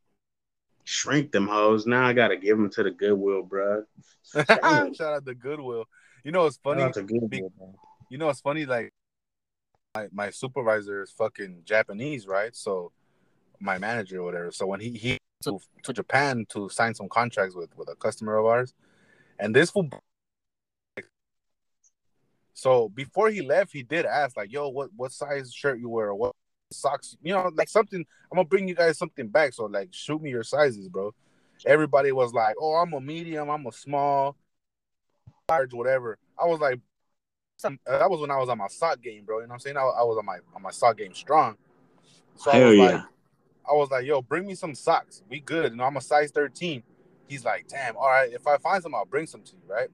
Shrink 0.85 1.31
them 1.31 1.47
hoes. 1.47 1.85
Now 1.85 2.07
I 2.07 2.13
gotta 2.13 2.37
give 2.37 2.57
them 2.57 2.69
to 2.71 2.83
the 2.83 2.91
Goodwill, 2.91 3.43
bro. 3.43 3.83
Shout 4.33 5.01
out 5.01 5.25
to 5.25 5.35
Goodwill. 5.35 5.85
You 6.23 6.31
know 6.31 6.43
what's 6.43 6.57
funny? 6.57 6.81
Shout 6.81 6.89
out 6.89 6.93
to 6.95 7.03
Goodwill, 7.03 7.51
bro. 7.57 7.75
You 8.09 8.17
know 8.17 8.27
what's 8.27 8.39
funny? 8.39 8.65
Like 8.65 8.93
my, 9.95 10.07
my 10.13 10.29
supervisor 10.29 11.03
is 11.03 11.11
fucking 11.11 11.63
Japanese, 11.65 12.27
right? 12.27 12.55
So 12.55 12.91
my 13.59 13.77
manager 13.77 14.19
or 14.19 14.23
whatever. 14.23 14.51
So 14.51 14.65
when 14.67 14.79
he 14.79 14.91
he 14.91 15.17
to, 15.43 15.59
to 15.83 15.93
Japan 15.93 16.45
to 16.49 16.69
sign 16.69 16.93
some 16.93 17.09
contracts 17.09 17.55
with 17.55 17.75
with 17.77 17.89
a 17.89 17.95
customer 17.95 18.37
of 18.37 18.45
ours, 18.45 18.73
and 19.39 19.55
this 19.55 19.71
fool. 19.71 19.89
So 22.57 22.89
before 22.89 23.29
he 23.29 23.43
left, 23.43 23.71
he 23.71 23.83
did 23.83 24.07
ask 24.07 24.35
like, 24.35 24.51
"Yo, 24.51 24.69
what 24.69 24.89
what 24.95 25.11
size 25.11 25.53
shirt 25.53 25.79
you 25.79 25.89
wear? 25.89 26.07
Or 26.07 26.15
what 26.15 26.35
socks? 26.71 27.15
You 27.21 27.33
know, 27.33 27.51
like 27.53 27.69
something. 27.69 28.03
I'm 28.31 28.35
gonna 28.35 28.47
bring 28.47 28.67
you 28.67 28.73
guys 28.73 28.97
something 28.97 29.27
back. 29.27 29.53
So 29.53 29.65
like, 29.65 29.89
shoot 29.91 30.21
me 30.21 30.31
your 30.31 30.43
sizes, 30.43 30.89
bro." 30.89 31.13
Everybody 31.67 32.11
was 32.11 32.33
like, 32.33 32.55
"Oh, 32.59 32.73
I'm 32.73 32.93
a 32.93 32.99
medium. 32.99 33.49
I'm 33.49 33.65
a 33.67 33.71
small." 33.71 34.35
large, 35.49 35.73
whatever. 35.73 36.17
I 36.37 36.45
was 36.45 36.59
like, 36.59 36.79
some, 37.57 37.79
that 37.85 38.09
was 38.09 38.19
when 38.19 38.31
I 38.31 38.37
was 38.37 38.49
on 38.49 38.57
my 38.57 38.67
sock 38.67 39.01
game, 39.01 39.23
bro. 39.23 39.37
You 39.37 39.43
know 39.43 39.49
what 39.49 39.53
I'm 39.53 39.59
saying? 39.59 39.77
I, 39.77 39.81
I 39.81 40.03
was 40.03 40.17
on 40.17 40.25
my 40.25 40.39
on 40.53 40.61
my 40.61 40.71
sock 40.71 40.97
game 40.97 41.13
strong. 41.13 41.55
So 42.35 42.51
Hell 42.51 42.61
I 42.61 42.65
was 42.65 42.77
yeah. 42.77 42.83
like, 42.83 43.01
I 43.69 43.73
was 43.73 43.91
like, 43.91 44.05
yo, 44.05 44.21
bring 44.21 44.45
me 44.45 44.55
some 44.55 44.75
socks. 44.75 45.23
We 45.29 45.39
good. 45.39 45.71
You 45.71 45.77
know, 45.77 45.85
I'm 45.85 45.95
a 45.95 46.01
size 46.01 46.31
13. 46.31 46.83
He's 47.27 47.45
like, 47.45 47.67
damn, 47.67 47.95
all 47.95 48.09
right. 48.09 48.31
If 48.31 48.45
I 48.45 48.57
find 48.57 48.83
some, 48.83 48.93
I'll 48.93 49.05
bring 49.05 49.25
some 49.25 49.41
to 49.41 49.51
you, 49.53 49.73
right? 49.73 49.87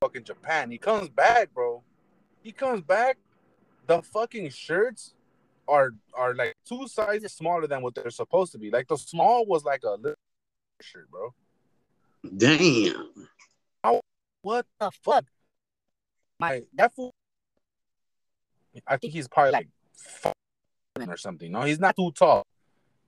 Fucking 0.00 0.24
Japan. 0.24 0.70
He 0.70 0.78
comes 0.78 1.08
back, 1.08 1.52
bro. 1.54 1.82
He 2.42 2.52
comes 2.52 2.82
back. 2.82 3.18
The 3.86 4.02
fucking 4.02 4.50
shirts 4.50 5.14
are 5.68 5.94
are 6.14 6.34
like 6.34 6.54
two 6.64 6.86
sizes 6.88 7.32
smaller 7.32 7.66
than 7.66 7.82
what 7.82 7.94
they're 7.94 8.10
supposed 8.10 8.52
to 8.52 8.58
be. 8.58 8.70
Like 8.70 8.88
the 8.88 8.96
small 8.96 9.46
was 9.46 9.64
like 9.64 9.82
a 9.84 9.92
little 9.92 10.14
shirt, 10.80 11.10
bro. 11.10 11.34
Damn. 12.36 13.10
What 14.46 14.64
the 14.78 14.92
fuck? 15.02 15.24
My 16.38 16.62
that 16.74 16.94
fool. 16.94 17.10
I 18.86 18.96
think 18.96 19.12
he's 19.12 19.26
probably 19.26 19.50
like 19.50 19.68
five 19.92 20.34
or 21.08 21.16
something. 21.16 21.50
No, 21.50 21.62
he's 21.62 21.80
not 21.80 21.96
too 21.96 22.12
tall, 22.12 22.44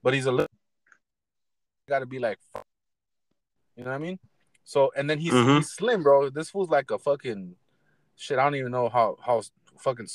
but 0.02 0.14
he's 0.14 0.26
a 0.26 0.32
little. 0.32 0.48
Got 1.88 2.00
to 2.00 2.06
be 2.06 2.18
like, 2.18 2.38
you 3.76 3.84
know 3.84 3.90
what 3.90 3.96
I 3.96 3.98
mean? 3.98 4.18
So 4.68 4.92
and 4.94 5.08
then 5.08 5.18
he's, 5.18 5.32
Mhm. 5.32 5.56
he's 5.56 5.70
slim, 5.70 6.02
bro. 6.02 6.28
This 6.28 6.50
fool's 6.50 6.68
like 6.68 6.90
a 6.90 6.98
fucking 6.98 7.56
shit. 8.16 8.38
I 8.38 8.44
don't 8.44 8.54
even 8.56 8.70
know 8.70 8.90
how 8.90 9.16
how 9.24 9.40
fucking 9.78 10.08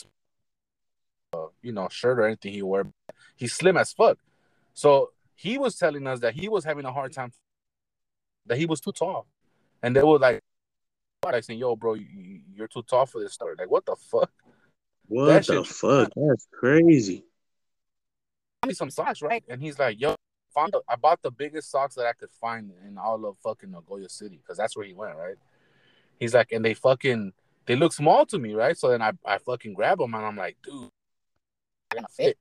uh, 1.33 1.47
you 1.63 1.71
know 1.71 1.89
shirt 1.89 2.19
or 2.19 2.27
anything 2.27 2.53
he 2.53 2.61
wear. 2.61 2.85
He's 3.35 3.53
slim 3.53 3.77
as 3.77 3.93
fuck. 3.93 4.19
So 4.75 5.11
he 5.33 5.57
was 5.57 5.75
telling 5.75 6.05
us 6.05 6.19
that 6.19 6.35
he 6.35 6.49
was 6.49 6.63
having 6.65 6.85
a 6.85 6.93
hard 6.93 7.13
time. 7.13 7.33
That 8.45 8.59
he 8.59 8.67
was 8.67 8.79
too 8.79 8.91
tall, 8.91 9.25
and 9.81 9.95
they 9.95 10.03
were 10.03 10.19
like, 10.19 10.39
like 11.25 11.43
saying, 11.43 11.57
"Yo, 11.57 11.75
bro, 11.75 11.95
you, 11.95 12.41
you're 12.53 12.67
too 12.67 12.83
tall 12.83 13.07
for 13.07 13.21
this 13.21 13.33
story." 13.33 13.55
Like, 13.57 13.71
what 13.71 13.87
the 13.87 13.95
fuck? 13.95 14.31
What 15.07 15.25
That 15.25 15.47
the 15.47 15.63
fuck? 15.63 16.11
That's 16.15 16.47
crazy. 16.51 17.25
Give 18.61 18.67
me 18.67 18.73
some 18.75 18.91
socks, 18.91 19.23
right? 19.23 19.43
And 19.49 19.59
he's 19.59 19.79
like, 19.79 19.99
"Yo, 19.99 20.15
found 20.53 20.73
the, 20.73 20.81
I 20.87 20.95
bought 20.95 21.21
the 21.21 21.31
biggest 21.31 21.71
socks 21.71 21.95
that 21.95 22.05
I 22.05 22.13
could 22.13 22.31
find 22.31 22.71
in 22.87 22.97
all 22.97 23.25
of 23.25 23.37
fucking 23.43 23.71
Nagoya 23.71 24.09
City 24.09 24.39
because 24.41 24.57
that's 24.57 24.75
where 24.75 24.85
he 24.85 24.93
went, 24.93 25.15
right?" 25.17 25.35
He's 26.19 26.33
like, 26.33 26.51
and 26.51 26.63
they 26.63 26.73
fucking 26.73 27.33
they 27.65 27.75
look 27.75 27.93
small 27.93 28.25
to 28.27 28.39
me, 28.39 28.53
right? 28.53 28.77
So 28.77 28.89
then 28.89 29.01
I 29.01 29.11
I 29.25 29.37
fucking 29.37 29.73
grab 29.73 29.99
them 29.99 30.13
and 30.13 30.25
I'm 30.25 30.35
like, 30.35 30.57
dude, 30.63 30.89
they're 31.89 31.97
gonna 31.97 32.07
fit. 32.09 32.37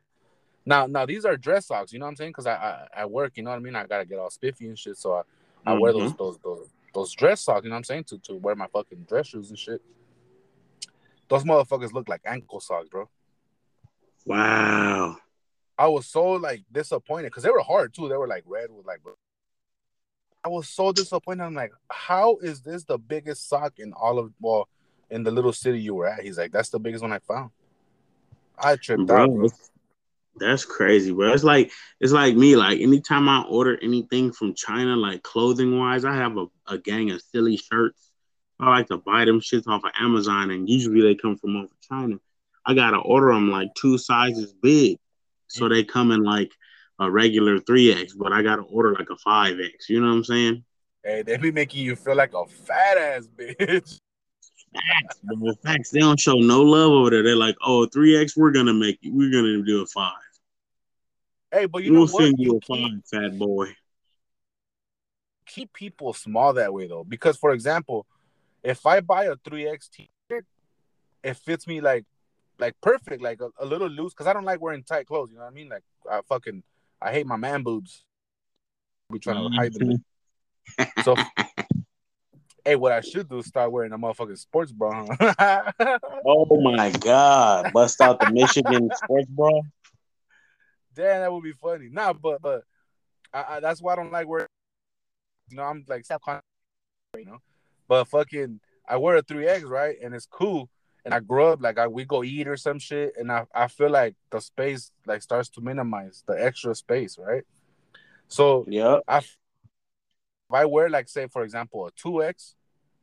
Now, 0.65 0.87
now 0.87 1.07
these 1.07 1.25
are 1.25 1.37
dress 1.37 1.67
socks, 1.67 1.93
you 1.93 1.99
know 1.99 2.05
what 2.05 2.11
I'm 2.11 2.17
saying? 2.17 2.31
Because 2.31 2.47
I, 2.47 2.55
I 2.55 3.03
I 3.03 3.07
work, 3.07 3.37
you 3.37 3.43
know 3.43 3.51
what 3.51 3.57
I 3.57 3.61
mean. 3.61 3.77
I 3.77 3.87
gotta 3.87 4.05
get 4.05 4.19
all 4.19 4.31
spiffy 4.31 4.69
and 4.69 4.79
shit, 4.79 4.97
so 4.97 5.15
I, 5.15 5.23
I 5.67 5.75
wear 5.75 5.93
mm-hmm. 5.93 6.01
those 6.01 6.17
those 6.17 6.39
those 6.39 6.69
those 6.95 7.13
dress 7.13 7.41
socks, 7.41 7.65
you 7.65 7.71
know 7.71 7.75
what 7.75 7.79
I'm 7.79 7.85
saying, 7.85 8.05
to 8.05 8.19
to 8.19 8.37
wear 8.37 8.55
my 8.55 8.67
fucking 8.69 9.07
dress 9.09 9.29
shoes 9.29 9.51
and 9.51 9.59
shit. 9.59 9.83
Those 11.29 11.45
motherfuckers 11.45 11.93
look 11.93 12.09
like 12.09 12.21
ankle 12.27 12.61
socks, 12.61 12.89
bro. 12.89 13.09
Wow. 14.27 15.17
I 15.79 15.87
was 15.89 16.07
so 16.07 16.33
like 16.33 16.63
disappointed 16.71 17.29
because 17.29 17.43
they 17.43 17.51
were 17.51 17.61
hard 17.61 17.95
too. 17.95 18.09
They 18.09 18.17
were 18.17 18.29
like 18.29 18.45
red 18.47 18.71
with 18.71 18.87
like. 18.87 19.01
I 20.45 20.49
was 20.49 20.69
so 20.69 20.93
disappointed. 20.93 21.45
I'm 21.45 21.55
like, 21.55 21.73
how 21.91 22.37
is 22.39 22.63
this 22.63 22.85
the 22.85 22.99
biggest 22.99 23.49
sock 23.49 23.79
in 23.79 23.93
all 23.93 24.19
of 24.19 24.33
well, 24.41 24.69
in 25.11 25.23
the 25.23 25.31
little 25.31 25.53
city 25.53 25.81
you 25.81 25.95
were 25.95 26.09
at? 26.09 26.23
He's 26.23 26.39
like, 26.39 26.53
that's 26.53 26.71
the 26.71 26.81
biggest 26.81 27.03
one 27.03 27.13
I 27.13 27.21
found. 27.21 27.51
I 28.59 28.77
tripped 28.77 29.07
Bro, 29.07 29.23
out, 29.23 29.35
bro. 29.35 29.49
That's 30.37 30.65
crazy, 30.65 31.13
bro. 31.13 31.33
It's 31.33 31.45
like 31.45 31.71
it's 32.01 32.13
like 32.13 32.37
me. 32.37 32.57
Like 32.57 32.81
anytime 32.81 33.29
I 33.29 33.43
order 33.43 33.79
anything 33.83 34.33
from 34.33 34.55
China, 34.55 34.97
like 34.97 35.23
clothing 35.23 35.79
wise, 35.79 36.05
I 36.05 36.15
have 36.15 36.37
a, 36.37 36.47
a 36.67 36.79
gang 36.79 37.11
of 37.11 37.23
silly 37.23 37.57
shirts. 37.57 38.11
I 38.59 38.71
like 38.71 38.87
to 38.89 38.99
buy 38.99 39.25
them 39.25 39.41
shits 39.41 39.67
off 39.67 39.85
of 39.85 39.91
Amazon, 40.01 40.51
and 40.51 40.69
usually 40.69 41.03
they 41.03 41.15
come 41.15 41.37
from 41.37 41.57
over 41.57 41.73
China. 41.89 42.17
I 42.65 42.75
gotta 42.75 42.99
order 42.99 43.33
them 43.35 43.51
like 43.51 43.75
two 43.75 43.99
sizes 43.99 44.53
big, 44.55 44.99
so 45.53 45.69
they 45.69 45.85
come 45.85 46.11
in 46.11 46.23
like 46.23 46.51
a 46.99 47.11
regular 47.11 47.59
three 47.59 47.93
X, 47.93 48.15
but 48.15 48.33
I 48.33 48.43
gotta 48.43 48.63
order 48.63 48.95
like 48.95 49.11
a 49.11 49.17
five 49.17 49.59
X. 49.61 49.89
You 49.89 50.01
know 50.01 50.09
what 50.09 50.15
I'm 50.15 50.25
saying? 50.25 50.65
Hey, 51.05 51.23
they 51.23 51.37
be 51.37 51.51
making 51.51 51.85
you 51.85 51.97
feel 51.97 52.17
like 52.17 52.33
a 52.35 52.47
fat 52.47 52.97
ass 52.97 53.29
bitch. 53.37 53.99
Facts, 54.73 55.21
bro. 55.23 55.53
Facts. 55.63 55.91
They 55.91 56.01
don't 56.01 56.19
show 56.19 56.35
no 56.35 56.63
love 56.63 56.93
over 56.93 57.11
there. 57.11 57.23
They're 57.23 57.37
like, 57.37 57.57
oh, 57.63 57.87
3X, 57.95 58.37
we're 58.37 58.53
gonna 58.53 58.73
make 58.73 58.99
you, 59.03 59.13
we're 59.15 59.31
gonna 59.31 59.63
do 59.63 59.83
a 59.83 59.87
five. 59.87 60.15
Hey, 61.53 61.67
but 61.67 61.83
you 61.83 61.91
know 61.91 62.01
we'll 62.01 62.09
what? 62.09 62.23
send 62.23 62.37
you 62.39 62.59
a 62.59 62.67
five, 62.67 62.91
fat 63.11 63.39
boy. 63.39 63.69
keep 65.47 65.75
people 65.75 66.15
small 66.15 66.55
that 66.55 66.73
way 66.73 66.87
though, 66.87 67.05
because 67.05 67.37
for 67.37 67.53
example, 67.53 68.07
if 68.63 68.87
I 68.87 69.01
buy 69.01 69.25
a 69.25 69.37
three 69.37 69.69
X 69.69 69.89
t-shirt, 69.89 70.47
it 71.23 71.37
fits 71.37 71.67
me 71.67 71.83
like 71.83 72.07
like 72.59 72.75
perfect, 72.81 73.23
like 73.23 73.41
a, 73.41 73.49
a 73.59 73.67
little 73.67 73.89
loose, 73.89 74.13
because 74.13 74.27
I 74.27 74.33
don't 74.33 74.45
like 74.45 74.61
wearing 74.61 74.83
tight 74.83 75.07
clothes. 75.07 75.31
You 75.31 75.39
know 75.39 75.45
what 75.45 75.51
I 75.51 75.55
mean? 75.55 75.69
Like 75.69 75.83
I 76.11 76.21
fucking 76.29 76.63
I 77.01 77.13
hate 77.13 77.27
my 77.27 77.37
man 77.37 77.63
boobs. 77.63 78.05
Be 79.11 79.19
trying 79.19 79.37
to 79.37 79.51
mm, 79.51 79.57
hide 79.57 79.75
them. 79.75 80.05
So, 81.03 81.17
hey, 82.65 82.77
what 82.77 82.93
I 82.93 83.01
should 83.01 83.29
do 83.29 83.39
is 83.39 83.47
start 83.47 83.73
wearing 83.73 83.93
a 83.93 83.99
motherfucking 83.99 84.39
sports 84.39 84.73
bra. 84.73 85.07
Huh? 85.21 85.73
Oh 86.25 86.61
my 86.61 86.91
god. 86.91 87.73
Bust 87.73 88.01
out 88.01 88.21
the 88.21 88.31
Michigan 88.31 88.89
sports 88.95 89.27
bra. 89.29 89.51
Damn, 90.95 91.21
that 91.21 91.33
would 91.33 91.43
be 91.43 91.53
funny. 91.53 91.89
Nah, 91.91 92.13
but 92.13 92.41
but 92.41 92.65
I, 93.35 93.57
I, 93.57 93.61
that's 93.61 93.83
why 93.83 93.95
I 93.95 93.97
don't 93.97 94.13
like 94.13 94.29
wearing. 94.29 94.47
You 95.51 95.57
know, 95.57 95.65
I'm 95.65 95.85
like 95.89 96.05
self 96.05 96.23
conscious, 96.23 96.43
you 97.17 97.27
know. 97.27 97.39
But 97.89 98.05
fucking, 98.05 98.61
I 98.89 98.97
wear 98.97 99.17
a 99.17 99.23
three 99.23 99.49
X 99.49 99.65
right, 99.65 99.97
and 100.03 100.15
it's 100.15 100.27
cool. 100.27 100.71
And 101.05 101.13
I 101.13 101.21
grow 101.21 101.53
up 101.53 101.61
like 101.61 101.79
I 101.79 101.89
we 101.89 102.05
go 102.05 102.23
eat 102.23 102.47
or 102.47 102.57
some 102.57 102.79
shit, 102.79 103.15
and 103.17 103.31
I 103.31 103.45
I 103.55 103.67
feel 103.67 103.91
like 103.91 104.15
the 104.31 104.41
space 104.41 104.93
like 105.07 105.23
starts 105.23 105.49
to 105.51 105.61
minimize 105.61 106.23
the 106.27 106.35
extra 106.35 106.75
space, 106.75 107.19
right? 107.19 107.43
So 108.29 108.65
yeah, 108.69 108.99
I 109.09 109.19
if 109.19 109.37
I 110.53 110.65
wear 110.67 110.89
like 110.89 111.09
say 111.09 111.27
for 111.27 111.43
example 111.43 111.87
a 111.87 111.91
two 111.93 112.23
X, 112.23 112.55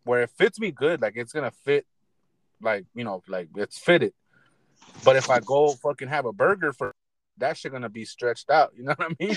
where 0.03 0.21
it 0.21 0.29
fits 0.31 0.59
me 0.59 0.71
good, 0.71 1.01
like 1.01 1.13
it's 1.17 1.33
gonna 1.33 1.51
fit, 1.51 1.85
like 2.61 2.85
you 2.95 3.03
know, 3.03 3.21
like 3.27 3.49
it's 3.55 3.77
fitted. 3.77 4.13
But 5.03 5.15
if 5.15 5.29
I 5.29 5.39
go 5.39 5.73
fucking 5.73 6.07
have 6.07 6.25
a 6.25 6.33
burger 6.33 6.73
for 6.73 6.93
that 7.37 7.57
shit 7.57 7.71
gonna 7.71 7.89
be 7.89 8.05
stretched 8.05 8.49
out, 8.49 8.71
you 8.75 8.83
know 8.83 8.95
what 8.95 9.11
I 9.11 9.15
mean? 9.19 9.35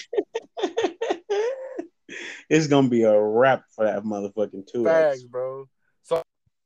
it's 2.49 2.67
gonna 2.69 2.89
be 2.89 3.03
a 3.03 3.21
wrap 3.21 3.65
for 3.75 3.85
that 3.85 4.05
motherfucking 4.05 4.67
two 4.71 4.89
X, 4.89 5.23
bro. 5.25 5.69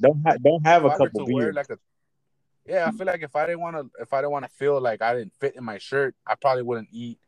Don't 0.01 0.23
ha- 0.27 0.37
don't 0.43 0.65
have 0.67 0.85
a 0.85 0.91
couple 0.91 1.27
beers. 1.27 1.55
like 1.55 1.71
a 1.71 1.79
yeah, 2.67 2.89
I 2.89 2.91
feel 2.91 3.07
like 3.07 3.23
if 3.23 3.37
I 3.37 3.47
didn't 3.47 3.61
want 3.61 3.77
to, 3.77 4.03
if 4.03 4.13
I 4.13 4.19
didn't 4.19 4.33
want 4.33 4.45
to 4.45 4.51
feel 4.51 4.81
like 4.81 5.01
I 5.01 5.15
didn't 5.15 5.33
fit 5.39 5.55
in 5.57 5.65
my 5.65 5.79
shirt, 5.79 6.17
I 6.27 6.35
probably 6.35 6.63
wouldn't 6.63 6.89
eat, 6.91 7.19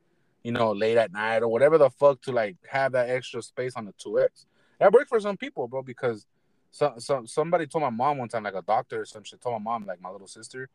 you 0.42 0.50
know, 0.50 0.72
late 0.72 0.96
at 0.96 1.12
night 1.12 1.42
or 1.42 1.48
whatever 1.48 1.78
the 1.78 1.90
fuck 1.90 2.20
to 2.22 2.32
like 2.32 2.56
have 2.68 2.92
that 2.92 3.08
extra 3.08 3.40
space 3.42 3.74
on 3.76 3.84
the 3.84 3.94
two 3.98 4.18
X. 4.20 4.46
That 4.80 4.92
worked 4.92 5.08
for 5.08 5.20
some 5.20 5.36
people, 5.36 5.68
bro, 5.68 5.82
because 5.82 6.26
some 6.72 6.98
some 6.98 7.26
somebody 7.26 7.66
told 7.66 7.82
my 7.82 7.90
mom 7.90 8.18
one 8.18 8.28
time, 8.28 8.42
like 8.42 8.54
a 8.54 8.62
doctor 8.62 9.02
or 9.02 9.04
some 9.04 9.22
shit, 9.22 9.40
told 9.40 9.62
my 9.62 9.70
mom, 9.70 9.86
like 9.86 10.00
my 10.00 10.10
little 10.10 10.26
sister, 10.26 10.68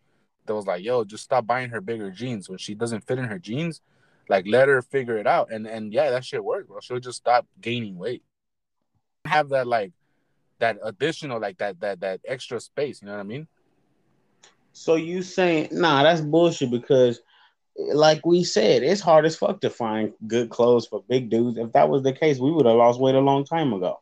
that 0.46 0.56
was 0.56 0.66
like, 0.66 0.84
yo, 0.84 1.04
just 1.04 1.24
stop 1.26 1.46
buying 1.46 1.70
her 1.70 1.82
bigger 1.82 2.10
jeans 2.10 2.50
when 2.50 2.58
she 2.58 2.74
doesn't 2.74 3.06
fit 3.06 3.20
in 3.20 3.26
her 3.26 3.40
jeans. 3.40 3.82
Like 4.30 4.46
let 4.48 4.70
her 4.70 4.82
figure 4.82 5.18
it 5.18 5.28
out, 5.28 5.52
and 5.52 5.68
and 5.68 5.94
yeah, 5.94 6.10
that 6.10 6.24
shit 6.24 6.44
worked, 6.44 6.70
bro. 6.70 6.80
She'll 6.80 7.00
just 7.00 7.18
stop 7.18 7.46
gaining 7.60 7.98
weight. 7.98 8.24
Have 9.26 9.50
that 9.50 9.68
like 9.68 9.92
that 10.64 10.78
additional 10.82 11.42
like 11.42 11.58
that 11.58 11.82
that 11.82 12.00
that 12.00 12.22
extra 12.26 12.58
space. 12.62 13.02
You 13.02 13.08
know 13.08 13.16
what 13.16 13.20
I 13.20 13.24
mean? 13.24 13.48
So 14.72 14.96
you 14.96 15.22
saying 15.22 15.68
nah, 15.72 16.04
that's 16.04 16.22
bullshit 16.22 16.72
because 16.72 17.20
like 17.76 18.26
we 18.26 18.46
said, 18.46 18.82
it's 18.82 19.02
hard 19.02 19.26
as 19.26 19.36
fuck 19.36 19.60
to 19.62 19.70
find 19.70 20.14
good 20.26 20.50
clothes 20.50 20.88
for 20.88 21.04
big 21.10 21.30
dudes. 21.30 21.58
If 21.58 21.74
that 21.74 21.90
was 21.90 22.04
the 22.04 22.14
case, 22.14 22.40
we 22.40 22.52
would 22.52 22.66
have 22.66 22.78
lost 22.78 23.00
weight 23.00 23.16
a 23.16 23.20
long 23.20 23.44
time 23.44 23.74
ago. 23.74 24.00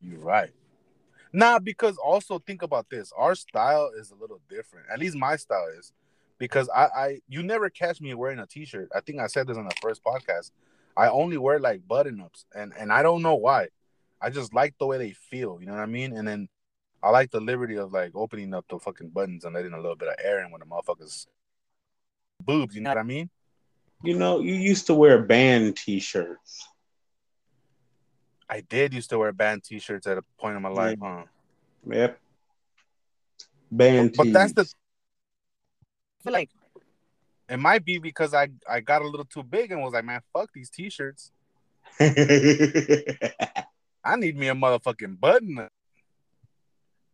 You're 0.00 0.20
right. 0.20 0.50
Nah, 1.32 1.58
because 1.58 1.96
also 1.96 2.38
think 2.38 2.62
about 2.62 2.88
this. 2.88 3.12
Our 3.16 3.34
style 3.34 3.90
is 3.98 4.12
a 4.12 4.14
little 4.14 4.40
different. 4.48 4.86
At 4.92 5.00
least 5.00 5.16
my 5.16 5.34
style 5.34 5.66
is. 5.76 5.92
Because 6.38 6.68
I, 6.68 6.84
I 6.84 7.18
you 7.28 7.42
never 7.42 7.70
catch 7.70 8.00
me 8.00 8.14
wearing 8.14 8.38
a 8.38 8.46
t-shirt. 8.46 8.88
I 8.94 9.00
think 9.00 9.18
I 9.18 9.26
said 9.26 9.48
this 9.48 9.56
on 9.56 9.64
the 9.64 9.74
first 9.82 10.04
podcast. 10.04 10.52
I 10.96 11.08
only 11.08 11.38
wear 11.38 11.58
like 11.58 11.88
button-ups 11.88 12.44
and 12.54 12.72
and 12.78 12.92
I 12.92 13.02
don't 13.02 13.22
know 13.22 13.34
why. 13.34 13.68
I 14.22 14.30
just 14.30 14.54
like 14.54 14.74
the 14.78 14.86
way 14.86 14.98
they 14.98 15.10
feel, 15.10 15.58
you 15.60 15.66
know 15.66 15.72
what 15.72 15.82
I 15.82 15.86
mean? 15.86 16.16
And 16.16 16.26
then 16.26 16.48
I 17.02 17.10
like 17.10 17.32
the 17.32 17.40
liberty 17.40 17.76
of 17.76 17.92
like 17.92 18.12
opening 18.14 18.54
up 18.54 18.64
the 18.68 18.78
fucking 18.78 19.08
buttons 19.08 19.44
and 19.44 19.54
letting 19.54 19.72
a 19.72 19.80
little 19.80 19.96
bit 19.96 20.08
of 20.08 20.14
air 20.22 20.44
in 20.44 20.52
when 20.52 20.60
the 20.60 20.66
motherfuckers 20.66 21.26
boobs, 22.40 22.76
you 22.76 22.80
know 22.80 22.90
what 22.90 22.98
I 22.98 23.02
mean? 23.02 23.28
You 24.04 24.16
know, 24.16 24.40
you 24.40 24.54
used 24.54 24.86
to 24.86 24.94
wear 24.94 25.22
band 25.22 25.76
t-shirts. 25.76 26.68
I 28.48 28.60
did 28.60 28.94
used 28.94 29.10
to 29.10 29.18
wear 29.18 29.32
band 29.32 29.64
t-shirts 29.64 30.06
at 30.06 30.18
a 30.18 30.22
point 30.38 30.56
in 30.56 30.62
my 30.62 30.68
life, 30.68 30.98
huh? 31.02 31.24
Yep. 31.88 32.20
Band 33.70 34.14
But 34.16 34.32
that's 34.32 34.52
the. 34.52 34.62
I 34.62 36.22
feel 36.22 36.32
like 36.32 36.50
it 37.48 37.56
might 37.56 37.84
be 37.84 37.98
because 37.98 38.34
I 38.34 38.48
I 38.68 38.80
got 38.80 39.02
a 39.02 39.06
little 39.06 39.24
too 39.24 39.42
big 39.42 39.72
and 39.72 39.82
was 39.82 39.94
like, 39.94 40.04
man, 40.04 40.20
fuck 40.32 40.50
these 40.52 40.70
t-shirts. 40.70 41.32
I 44.04 44.16
need 44.16 44.36
me 44.36 44.48
a 44.48 44.54
motherfucking 44.54 45.20
button. 45.20 45.68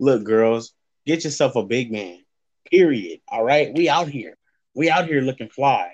Look, 0.01 0.25
girls, 0.25 0.73
get 1.07 1.25
yourself 1.25 1.57
a 1.57 1.65
big 1.65 1.93
man. 1.93 2.21
Period. 2.71 3.21
All 3.29 3.45
right, 3.45 3.75
we 3.75 3.89
out 3.89 4.09
here. 4.09 4.37
We 4.75 4.91
out 4.91 5.07
here 5.07 5.21
looking 5.21 5.49
fly, 5.49 5.93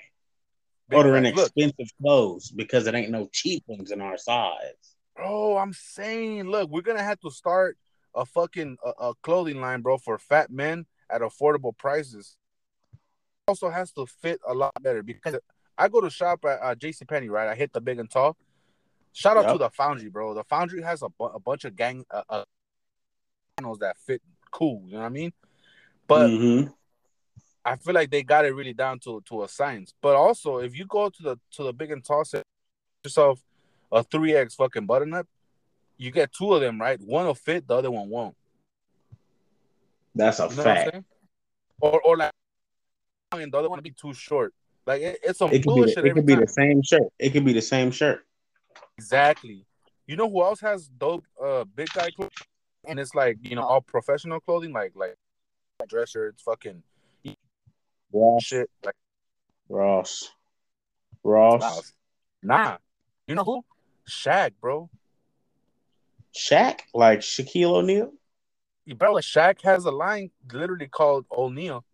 Big 0.88 0.98
ordering. 0.98 1.34
Look, 1.34 1.52
expensive 1.56 1.92
clothes 2.00 2.50
because 2.50 2.86
it 2.86 2.94
ain't 2.94 3.10
no 3.10 3.28
cheap 3.32 3.64
ones 3.66 3.90
in 3.90 4.00
our 4.00 4.18
size. 4.18 4.94
Bro, 5.16 5.56
I'm 5.56 5.72
saying, 5.72 6.44
look, 6.44 6.70
we're 6.70 6.82
gonna 6.82 7.02
have 7.02 7.20
to 7.20 7.30
start 7.30 7.78
a 8.14 8.24
fucking 8.26 8.76
a, 8.84 8.90
a 9.06 9.14
clothing 9.22 9.60
line, 9.60 9.80
bro, 9.80 9.98
for 9.98 10.18
fat 10.18 10.50
men 10.50 10.86
at 11.10 11.22
affordable 11.22 11.76
prices. 11.76 12.36
Also 13.48 13.70
has 13.70 13.92
to 13.92 14.06
fit 14.06 14.40
a 14.46 14.54
lot 14.54 14.72
better 14.82 15.02
because 15.02 15.36
I 15.76 15.88
go 15.88 16.00
to 16.00 16.10
shop 16.10 16.44
at 16.44 16.60
uh, 16.62 16.74
JC 16.74 17.06
Penney, 17.06 17.28
right? 17.28 17.48
I 17.48 17.54
hit 17.54 17.72
the 17.72 17.80
big 17.80 17.98
and 17.98 18.10
tall. 18.10 18.36
Shout 19.14 19.36
out 19.36 19.44
Yep. 19.44 19.52
to 19.52 19.58
the 19.58 19.70
Foundry, 19.70 20.10
bro. 20.10 20.34
The 20.34 20.42
Foundry 20.44 20.82
has 20.82 21.02
a, 21.02 21.08
bu- 21.08 21.26
a 21.26 21.38
bunch 21.38 21.64
of 21.64 21.76
gang 21.76 22.04
uh, 22.10 22.22
uh, 22.28 22.44
that 23.78 23.96
fit 24.04 24.20
cool. 24.50 24.82
You 24.86 24.94
know 24.94 24.98
what 24.98 25.06
I 25.06 25.10
mean? 25.10 25.32
But 26.08 26.28
Mhm. 26.30 26.74
I 27.64 27.76
feel 27.76 27.94
like 27.94 28.10
they 28.10 28.24
got 28.24 28.44
it 28.44 28.52
really 28.54 28.74
down 28.74 28.98
to 29.00 29.22
to 29.26 29.44
a 29.44 29.48
science. 29.48 29.94
But 30.02 30.16
also, 30.16 30.58
if 30.58 30.76
you 30.76 30.84
go 30.84 31.08
to 31.08 31.22
the 31.22 31.38
to 31.52 31.62
the 31.62 31.72
big 31.72 31.92
and 31.92 32.04
tall 32.04 32.24
set 32.24 32.42
yourself 33.04 33.40
a 33.92 34.02
three 34.02 34.34
X 34.34 34.56
fucking 34.56 34.84
button 34.84 35.14
up, 35.14 35.28
you 35.96 36.10
get 36.10 36.32
two 36.32 36.52
of 36.52 36.60
them, 36.60 36.80
right? 36.80 37.00
One 37.00 37.24
will 37.26 37.34
fit, 37.36 37.68
the 37.68 37.76
other 37.76 37.92
one 37.92 38.10
won't. 38.10 38.36
that's 40.14 40.40
a 40.40 40.48
You 40.48 40.56
know 40.56 40.62
fact. 40.64 40.96
Or 41.80 42.00
or 42.02 42.16
like 42.16 42.32
and 43.32 43.52
the 43.52 43.58
other 43.58 43.70
one 43.70 43.80
be 43.80 43.92
too 43.92 44.12
short. 44.12 44.52
Like 44.84 45.02
it, 45.02 45.20
it's 45.22 45.38
some 45.38 45.50
It 45.52 45.58
could 45.62 45.62
be 45.62 45.80
bullshit 45.80 45.94
the, 46.02 46.06
it 46.06 46.14
could 46.14 46.26
be 46.26 46.34
time. 46.34 46.44
the 46.44 46.52
same 46.52 46.82
shirt. 46.82 47.12
It 47.18 47.30
could 47.30 47.44
be 47.44 47.52
the 47.52 47.62
same 47.62 47.92
shirt. 47.92 48.26
Exactly. 48.98 49.66
You 50.06 50.16
know 50.16 50.28
who 50.28 50.42
else 50.42 50.60
has 50.60 50.88
dope 50.88 51.24
uh 51.42 51.64
big 51.64 51.88
guy 51.94 52.10
clothing? 52.10 52.32
And 52.86 53.00
it's 53.00 53.14
like, 53.14 53.38
you 53.40 53.56
know, 53.56 53.62
all 53.62 53.80
professional 53.80 54.40
clothing, 54.40 54.72
like 54.72 54.92
like 54.94 55.16
dress 55.88 56.10
shirts, 56.10 56.42
fucking 56.42 56.82
Ross, 58.12 58.44
shit. 58.44 58.70
Like 58.84 58.94
Ross, 59.68 60.30
Ross, 61.22 61.92
nah. 62.42 62.76
You 63.26 63.34
know 63.34 63.44
who? 63.44 63.64
Shaq, 64.08 64.52
bro. 64.60 64.90
Shaq, 66.36 66.80
like 66.92 67.20
Shaquille 67.20 67.76
O'Neal. 67.76 68.12
bro, 68.96 69.14
Shaq 69.14 69.62
has 69.62 69.84
a 69.84 69.90
line 69.90 70.30
literally 70.52 70.88
called 70.88 71.26
O'Neal. 71.32 71.84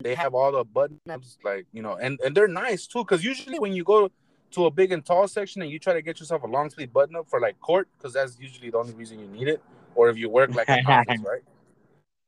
They 0.00 0.14
have 0.14 0.34
all 0.34 0.52
the 0.52 0.64
button 0.64 1.00
ups, 1.10 1.38
like 1.44 1.66
you 1.72 1.82
know, 1.82 1.96
and 1.96 2.20
and 2.24 2.36
they're 2.36 2.48
nice 2.48 2.86
too. 2.86 3.04
Because 3.04 3.24
usually 3.24 3.58
when 3.58 3.72
you 3.72 3.84
go 3.84 4.10
to 4.52 4.66
a 4.66 4.70
big 4.70 4.92
and 4.92 5.04
tall 5.04 5.28
section 5.28 5.62
and 5.62 5.70
you 5.70 5.78
try 5.78 5.92
to 5.92 6.02
get 6.02 6.20
yourself 6.20 6.42
a 6.42 6.46
long 6.46 6.70
sleeve 6.70 6.92
button 6.92 7.16
up 7.16 7.28
for 7.28 7.40
like 7.40 7.60
court, 7.60 7.88
because 7.96 8.12
that's 8.12 8.38
usually 8.38 8.70
the 8.70 8.78
only 8.78 8.92
reason 8.94 9.18
you 9.18 9.26
need 9.26 9.48
it, 9.48 9.62
or 9.94 10.08
if 10.08 10.16
you 10.16 10.28
work 10.28 10.54
like 10.54 10.68
an 10.68 10.84
office, 10.86 11.20
right? 11.24 11.42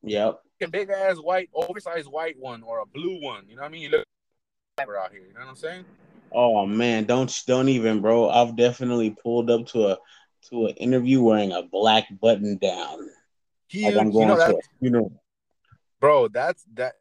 Yep. 0.02 0.41
A 0.62 0.69
big 0.69 0.91
ass 0.91 1.17
white, 1.17 1.50
oversized 1.55 2.09
white 2.09 2.38
one 2.38 2.62
or 2.62 2.81
a 2.81 2.87
blue 2.87 3.21
one. 3.21 3.45
You 3.49 3.57
know 3.57 3.62
what 3.62 3.69
I 3.69 3.73
mean? 3.73 3.83
You 3.83 3.88
look 3.88 4.05
out 4.79 5.11
here. 5.11 5.21
You 5.21 5.35
know 5.35 5.41
what 5.41 5.49
I'm 5.49 5.57
saying? 5.57 5.85
Oh 6.31 6.67
man, 6.67 7.05
don't 7.05 7.43
don't 7.47 7.69
even, 7.69 8.00
bro. 8.00 8.31
I've 8.31 8.57
definitely 8.57 9.11
pulled 9.11 9.50
up 9.50 9.67
to 9.69 9.88
a 9.88 9.99
to 10.50 10.67
an 10.67 10.75
interview 10.76 11.23
wearing 11.23 11.52
a 11.52 11.62
black 11.62 12.07
button 12.21 12.59
down, 12.59 13.09
Huge. 13.69 13.85
like 13.85 13.97
I'm 13.97 14.07
you 14.07 14.12
going 14.12 14.29
know 14.29 14.37
to 14.37 14.57
a 14.57 14.61
funeral. 14.81 15.12
bro. 16.00 16.29
That's 16.29 16.64
that. 16.75 16.95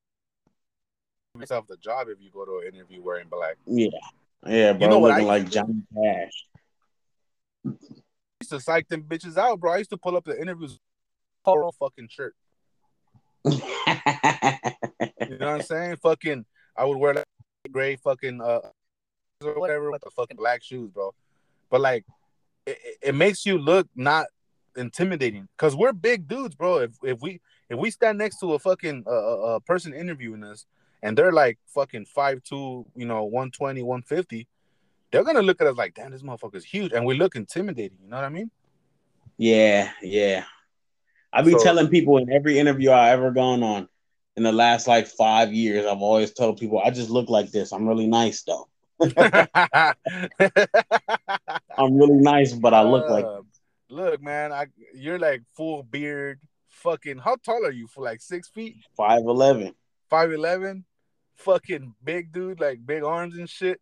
Yourself 1.40 1.66
the 1.68 1.78
job 1.78 2.08
if 2.10 2.18
you 2.20 2.30
go 2.30 2.44
to 2.44 2.68
an 2.68 2.76
interview 2.76 3.02
wearing 3.02 3.28
black. 3.30 3.56
Yeah, 3.66 3.88
yeah, 4.46 4.74
bro. 4.74 4.90
know 4.90 5.00
what 5.00 5.12
I 5.12 5.16
looking 5.16 5.28
like 5.28 5.50
Johnny 5.50 5.82
Cash. 5.94 6.46
I 7.66 7.70
used 8.42 8.52
to 8.52 8.60
psych 8.60 8.88
them 8.88 9.04
bitches 9.04 9.38
out, 9.38 9.60
bro. 9.60 9.72
I 9.74 9.78
used 9.78 9.92
to 9.92 9.98
pull 9.98 10.16
up 10.18 10.26
the 10.26 10.40
interviews, 10.40 10.80
polo 11.46 11.72
fucking 11.72 12.08
shirt. 12.10 12.36
You 13.46 13.52
know 15.38 15.46
what 15.48 15.48
I'm 15.48 15.62
saying? 15.62 15.98
Fucking, 15.98 16.46
I 16.76 16.86
would 16.86 16.98
wear 16.98 17.14
like 17.16 17.26
gray 17.72 17.96
fucking 17.96 18.42
uh 18.42 18.60
or 19.44 19.60
whatever 19.60 19.92
with 19.92 20.02
the 20.04 20.12
fucking 20.12 20.38
black 20.38 20.64
shoes, 20.64 20.90
bro. 20.92 21.14
But 21.70 21.82
like, 21.82 22.06
it, 22.66 22.78
it- 23.02 23.16
makes 23.16 23.46
you 23.46 23.58
look 23.58 23.88
not 23.96 24.28
intimidating 24.76 25.48
because 25.58 25.76
we're 25.76 25.94
big 25.94 26.28
dudes, 26.28 26.56
bro. 26.56 26.80
If 26.80 26.92
if 27.04 27.22
we 27.22 27.42
if 27.70 27.78
we 27.78 27.92
stand 27.92 28.18
next 28.18 28.40
to 28.40 28.54
a 28.54 28.60
fucking 28.60 29.04
uh, 29.08 29.10
uh, 29.10 29.36
uh, 29.56 29.60
person 29.60 29.94
interviewing 29.94 30.44
us 30.44 30.66
and 31.04 31.18
they're 31.18 31.32
like 31.32 31.58
fucking 31.68 32.06
five 32.06 32.42
two, 32.44 32.86
you 32.96 33.06
know, 33.06 33.24
120, 33.24 33.82
150, 33.84 34.48
they're 35.12 35.24
gonna 35.24 35.42
look 35.42 35.60
at 35.62 35.68
us 35.68 35.78
like, 35.78 35.94
damn, 35.94 36.12
this 36.12 36.22
motherfucker's 36.24 36.64
huge, 36.66 36.92
and 36.94 37.06
we 37.06 37.16
look 37.18 37.36
intimidating. 37.36 37.98
You 38.04 38.10
know 38.10 38.18
what 38.18 38.26
I 38.26 38.30
mean? 38.30 38.50
yeah, 39.38 39.92
yeah. 40.02 40.44
I 41.34 41.42
be 41.42 41.52
So- 41.54 41.64
telling 41.64 41.88
people 41.88 42.18
in 42.18 42.32
every 42.32 42.60
interview 42.60 42.90
I 42.92 43.10
ever 43.12 43.32
gone 43.32 43.64
on 43.64 43.88
in 44.38 44.44
the 44.44 44.52
last 44.52 44.88
like 44.88 45.08
five 45.08 45.54
years, 45.54 45.86
I've 45.86 46.02
always 46.02 46.32
told 46.34 46.58
people 46.60 46.80
I 46.80 46.90
just 46.92 47.10
look 47.10 47.30
like 47.30 47.52
this. 47.52 47.72
I'm 47.72 47.88
really 47.88 48.08
nice 48.08 48.44
though. 48.44 48.68
I'm 51.78 51.96
really 51.98 52.18
nice, 52.22 52.54
but 52.54 52.74
I 52.74 52.84
look 52.84 53.10
like 53.10 53.26
Uh, 53.26 53.42
Look, 53.90 54.22
man, 54.22 54.54
I 54.54 54.68
you're 54.94 55.20
like 55.20 55.42
full 55.56 55.84
beard, 55.84 56.40
fucking. 56.70 57.18
How 57.18 57.36
tall 57.44 57.66
are 57.66 57.72
you? 57.72 57.88
For 57.88 58.04
like 58.04 58.22
six 58.22 58.48
feet, 58.48 58.78
five 58.96 59.24
eleven. 59.24 59.74
five 60.10 60.32
eleven, 60.32 60.86
fucking 61.42 61.96
big 62.04 62.32
dude, 62.32 62.60
like 62.60 62.86
big 62.86 63.04
arms 63.04 63.38
and 63.38 63.50
shit. 63.50 63.80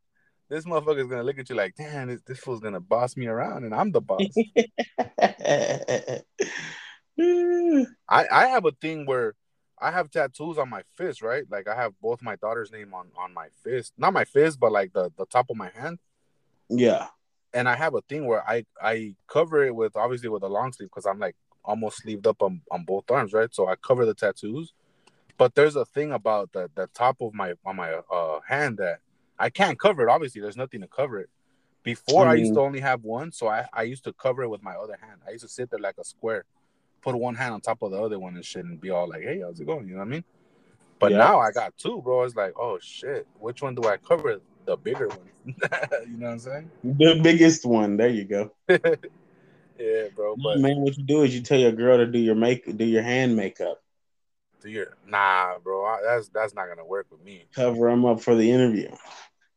This 0.50 0.66
motherfucker's 0.66 1.10
gonna 1.10 1.24
look 1.24 1.40
at 1.40 1.50
you 1.50 1.56
like, 1.56 1.76
damn, 1.76 2.08
this, 2.08 2.22
this 2.26 2.40
fool's 2.40 2.62
gonna 2.62 2.80
boss 2.80 3.16
me 3.18 3.28
around, 3.28 3.66
and 3.66 3.74
I'm 3.76 3.92
the 3.92 4.02
boss. 4.02 4.22
I 8.10 8.28
I 8.32 8.48
have 8.48 8.66
a 8.66 8.72
thing 8.72 9.06
where 9.06 9.36
I 9.80 9.92
have 9.92 10.10
tattoos 10.12 10.58
on 10.58 10.70
my 10.70 10.84
fist, 10.98 11.22
right? 11.22 11.44
Like 11.50 11.68
I 11.68 11.76
have 11.76 11.94
both 12.02 12.22
my 12.22 12.36
daughter's 12.38 12.72
name 12.72 12.94
on 12.94 13.08
on 13.18 13.34
my 13.34 13.48
fist, 13.64 13.94
not 13.98 14.14
my 14.14 14.26
fist, 14.26 14.60
but 14.60 14.72
like 14.72 14.94
the 14.94 15.12
the 15.18 15.26
top 15.26 15.50
of 15.50 15.58
my 15.58 15.70
hand. 15.76 16.00
yeah. 16.70 17.08
and 17.54 17.68
I 17.70 17.76
have 17.76 17.96
a 17.96 18.02
thing 18.02 18.26
where 18.28 18.48
I 18.48 18.66
I 18.82 19.16
cover 19.28 19.66
it 19.66 19.76
with 19.76 19.96
obviously 19.96 20.30
with 20.30 20.44
a 20.44 20.48
long 20.48 20.72
sleeve 20.74 20.90
because 20.90 21.06
I'm 21.06 21.20
like 21.20 21.36
almost 21.64 21.98
sleeved 22.00 22.28
up 22.28 22.42
on, 22.42 22.62
on 22.72 22.84
both 22.84 23.10
arms, 23.12 23.34
right? 23.34 23.54
So 23.54 23.68
I 23.68 23.76
cover 23.76 24.06
the 24.06 24.14
tattoos. 24.14 24.74
But 25.40 25.56
there's 25.56 25.78
a 25.78 25.86
thing 25.86 26.12
about 26.12 26.52
the 26.52 26.70
the 26.76 26.88
top 26.94 27.22
of 27.22 27.34
my 27.34 27.54
on 27.66 27.78
my 27.78 27.94
uh 28.12 28.42
hand 28.46 28.78
that 28.78 29.00
I 29.40 29.50
can't 29.50 29.80
cover 29.80 30.06
it. 30.06 30.12
Obviously, 30.12 30.42
there's 30.42 30.58
nothing 30.58 30.82
to 30.82 30.88
cover 30.88 31.18
it. 31.18 31.30
Before 31.82 32.28
I, 32.28 32.32
I 32.32 32.36
used 32.36 32.54
to 32.56 32.60
only 32.60 32.82
have 32.82 33.06
one, 33.06 33.32
so 33.32 33.48
I, 33.48 33.66
I 33.72 33.84
used 33.84 34.04
to 34.04 34.12
cover 34.12 34.44
it 34.44 34.50
with 34.50 34.62
my 34.62 34.74
other 34.76 34.98
hand. 35.02 35.22
I 35.26 35.32
used 35.32 35.46
to 35.46 35.50
sit 35.50 35.70
there 35.72 35.80
like 35.80 35.98
a 35.98 36.04
square, 36.04 36.44
put 37.02 37.16
one 37.16 37.36
hand 37.36 37.54
on 37.54 37.62
top 37.62 37.82
of 37.82 37.92
the 37.92 38.04
other 38.04 38.20
one 38.20 38.36
and 38.36 38.44
shit, 38.44 38.66
and 38.66 38.82
be 38.82 38.90
all 38.90 39.08
like, 39.08 39.24
"Hey, 39.24 39.40
how's 39.40 39.62
it 39.62 39.66
going?" 39.66 39.88
You 39.88 39.94
know 39.94 40.00
what 40.00 40.08
I 40.08 40.12
mean? 40.12 40.26
But 41.00 41.14
Yeah. 41.14 41.20
now 41.20 41.40
I 41.40 41.52
got 41.52 41.78
two, 41.78 42.02
bro. 42.02 42.24
It's 42.24 42.36
like, 42.36 42.52
oh 42.60 42.78
shit, 42.82 43.26
which 43.40 43.62
one 43.62 43.76
do 43.76 43.88
I 43.88 43.96
cover? 43.96 44.42
The 44.66 44.76
bigger 44.76 45.08
one. 45.08 45.32
you 46.06 46.18
know 46.18 46.26
what 46.26 46.34
I'm 46.34 46.40
saying? 46.40 46.70
The 46.84 47.18
biggest 47.24 47.66
one. 47.66 47.96
There 47.96 48.10
you 48.10 48.26
go. 48.26 48.52
Yeah, 49.80 50.10
bro. 50.14 50.36
But 50.36 50.60
man, 50.60 50.82
what 50.82 50.98
you 50.98 51.04
do 51.06 51.24
is 51.24 51.34
you 51.34 51.42
tell 51.42 51.58
your 51.58 51.72
girl 51.72 51.98
to 51.98 52.06
do 52.06 52.20
your 52.20 52.36
make 52.36 52.76
do 52.78 52.84
your 52.84 53.02
hand 53.02 53.38
makeup. 53.38 53.82
Do 54.62 54.70
your 54.70 54.98
nah, 55.08 55.58
bro. 55.60 55.86
I, 55.86 56.00
that's 56.06 56.30
that's 56.30 56.54
not 56.54 56.68
gonna 56.68 56.86
work 56.86 57.08
with 57.12 57.22
me. 57.22 57.46
Cover 57.54 57.90
them 57.90 58.06
up 58.06 58.22
for 58.22 58.36
the 58.36 58.52
interview. 58.52 58.90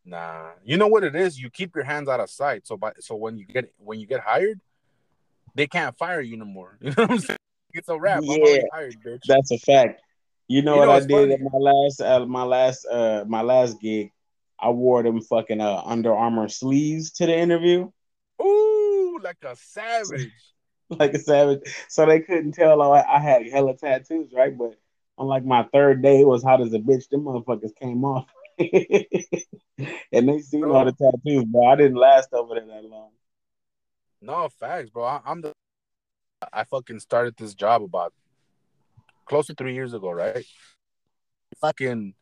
Nah. 0.05 0.51
You 0.65 0.77
know 0.77 0.89
what 0.89 1.05
it 1.05 1.15
is? 1.15 1.39
You 1.39 1.51
keep 1.51 1.75
your 1.75 1.85
hands 1.85 2.09
out 2.09 2.21
of 2.21 2.31
sight. 2.31 2.67
So 2.67 2.77
by 2.77 2.93
so 3.01 3.15
when 3.15 3.37
you 3.39 3.45
get 3.45 3.73
when 3.79 4.01
you 4.01 4.07
get 4.07 4.21
hired, 4.21 4.61
they 5.55 5.67
can't 5.67 5.97
fire 5.97 6.21
you 6.21 6.37
no 6.37 6.45
more. 6.45 6.79
You 6.83 6.91
know 6.91 7.05
what 7.05 7.11
I'm 7.11 7.19
saying? 7.21 7.39
It's 7.75 7.89
a 7.89 7.99
wrap. 7.99 8.19
I'm 8.19 8.25
Yeah. 8.25 8.63
hired, 8.73 8.97
bitch. 9.05 9.23
That's 9.27 9.51
a 9.51 9.59
fact. 9.59 10.01
You 10.49 10.63
know 10.63 10.75
You 10.75 10.81
what 10.81 10.87
know 10.87 10.93
I 10.93 11.01
did 11.01 11.11
funny? 11.11 11.35
at 11.35 11.41
my 11.41 11.59
last 11.59 12.01
uh, 12.01 12.27
my 12.27 12.43
last 12.43 12.87
uh 12.87 13.25
my 13.27 13.43
last 13.43 13.81
gig? 13.81 14.13
I 14.61 14.71
wore 14.71 15.03
them 15.03 15.21
fucking 15.21 15.61
uh 15.61 15.83
Under 15.85 16.15
Armour 16.15 16.49
sleeves 16.49 17.13
to 17.13 17.27
the 17.27 17.37
interview, 17.37 17.91
Ooh, 18.41 19.19
like 19.23 19.39
a 19.45 19.57
savage. 19.57 20.33
like 20.91 21.15
a 21.15 21.19
savage. 21.19 21.61
So 21.89 22.07
they 22.07 22.21
couldn't 22.21 22.53
tell 22.53 22.83
I, 22.83 23.03
I 23.03 23.19
had 23.19 23.49
hella 23.49 23.77
tattoos, 23.77 24.33
right? 24.35 24.57
But 24.57 24.75
on 25.19 25.27
like 25.27 25.45
my 25.45 25.65
third 25.73 26.03
day, 26.03 26.21
it 26.21 26.27
was 26.27 26.43
hot 26.43 26.61
as 26.61 26.73
a 26.73 26.79
bitch. 26.79 27.09
Them 27.09 27.23
motherfuckers 27.23 27.75
came 27.77 28.05
off, 28.05 28.27
and 28.59 28.69
they 30.29 30.41
seen 30.41 30.65
all 30.65 30.85
the 30.85 30.93
tattoos, 30.93 31.45
bro. 31.45 31.67
I 31.67 31.77
didn't 31.77 31.97
last 31.97 32.33
over 32.33 32.55
there 32.55 32.67
that 32.67 32.85
long. 32.85 33.11
No 34.21 34.49
facts, 34.49 34.91
bro. 34.91 35.05
I, 35.05 35.21
I'm 35.25 35.41
the. 35.43 35.53
I 36.53 36.65
fucking 36.65 37.01
started 37.01 37.37
this 37.37 37.55
job 37.55 37.83
about 37.83 38.13
close 39.27 39.47
to 39.47 39.55
three 39.55 39.75
years 39.75 39.95
ago, 39.95 40.11
right? 40.11 40.45
Fucking 41.61 42.15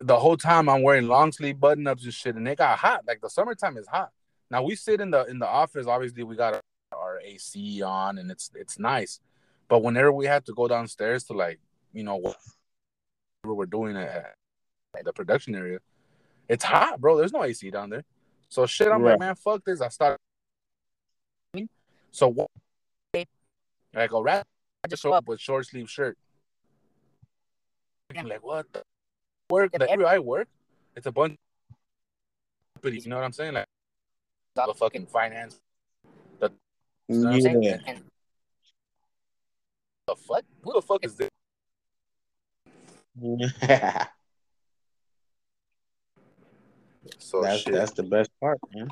the 0.00 0.18
whole 0.18 0.36
time 0.36 0.68
I'm 0.68 0.82
wearing 0.82 1.08
long 1.08 1.32
sleeve 1.32 1.60
button 1.60 1.86
ups 1.86 2.04
and 2.04 2.12
shit, 2.12 2.36
and 2.36 2.46
it 2.48 2.58
got 2.58 2.78
hot. 2.78 3.02
Like 3.06 3.20
the 3.20 3.30
summertime 3.30 3.76
is 3.76 3.86
hot. 3.86 4.10
Now 4.50 4.62
we 4.62 4.76
sit 4.76 5.00
in 5.00 5.10
the 5.10 5.24
in 5.26 5.38
the 5.38 5.46
office. 5.46 5.86
Obviously, 5.86 6.22
we 6.22 6.36
got 6.36 6.54
our, 6.54 6.98
our 6.98 7.20
AC 7.20 7.82
on, 7.82 8.18
and 8.18 8.30
it's 8.30 8.50
it's 8.54 8.78
nice. 8.78 9.20
But 9.68 9.82
whenever 9.82 10.12
we 10.12 10.26
had 10.26 10.44
to 10.46 10.54
go 10.54 10.68
downstairs 10.68 11.24
to 11.24 11.32
like 11.32 11.58
you 11.96 12.04
know 12.04 12.16
whatever 12.16 12.36
we're 13.44 13.66
doing 13.66 13.96
at, 13.96 14.34
at 14.96 15.04
the 15.04 15.12
production 15.12 15.54
area, 15.54 15.78
it's 16.48 16.62
hot, 16.62 17.00
bro. 17.00 17.16
There's 17.16 17.32
no 17.32 17.42
AC 17.42 17.70
down 17.70 17.88
there. 17.90 18.04
So 18.48 18.66
shit, 18.66 18.88
I'm 18.88 19.02
Right. 19.02 19.12
like, 19.12 19.20
man, 19.20 19.34
fuck 19.34 19.64
this. 19.64 19.80
I 19.80 19.88
start. 19.88 20.18
So 22.10 22.28
what? 22.28 22.48
I 23.94 24.06
go 24.08 24.20
rat 24.20 24.46
I 24.84 24.88
just 24.88 25.02
show 25.02 25.12
up 25.12 25.26
with 25.26 25.40
short 25.40 25.66
sleeve 25.66 25.90
shirt. 25.90 26.18
I'm 28.14 28.28
like, 28.28 28.44
what 28.44 28.70
the 28.72 28.82
work? 29.50 29.70
And 29.74 29.82
every 29.82 30.04
I 30.04 30.18
work, 30.18 30.48
it's 30.94 31.06
a 31.06 31.12
bunch 31.12 31.32
of 31.32 31.38
companies. 32.74 33.04
You 33.04 33.10
know 33.10 33.16
what 33.16 33.24
I'm 33.24 33.32
saying? 33.32 33.54
Like, 33.54 33.66
the 34.54 34.74
fucking 34.74 35.06
finance. 35.06 35.58
The, 36.38 36.52
you 37.08 37.18
know 37.18 37.60
yeah. 37.60 37.78
The 40.06 40.14
fuck? 40.14 40.44
Who 40.62 40.72
the 40.74 40.82
fuck 40.82 41.04
is 41.04 41.16
this? 41.16 41.30
so 47.18 47.40
that's 47.40 47.62
shit. 47.62 47.72
that's 47.72 47.92
the 47.92 48.02
best 48.02 48.30
part, 48.40 48.58
man. 48.74 48.88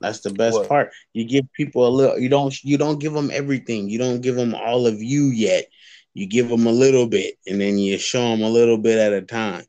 That's 0.00 0.20
the 0.20 0.30
best 0.30 0.56
what? 0.56 0.68
part. 0.68 0.92
You 1.12 1.24
give 1.24 1.44
people 1.52 1.86
a 1.86 1.90
little. 1.90 2.18
You 2.18 2.28
don't. 2.28 2.64
You 2.64 2.78
don't 2.78 2.98
give 2.98 3.12
them 3.12 3.30
everything. 3.32 3.88
You 3.90 3.98
don't 3.98 4.22
give 4.22 4.34
them 4.34 4.54
all 4.54 4.86
of 4.86 5.00
you 5.00 5.26
yet. 5.26 5.66
You 6.14 6.26
give 6.26 6.48
them 6.48 6.66
a 6.66 6.72
little 6.72 7.06
bit, 7.06 7.36
and 7.46 7.60
then 7.60 7.78
you 7.78 7.96
show 7.98 8.30
them 8.30 8.42
a 8.42 8.48
little 8.48 8.78
bit 8.78 8.98
at 8.98 9.12
a 9.12 9.22
time. 9.22 9.64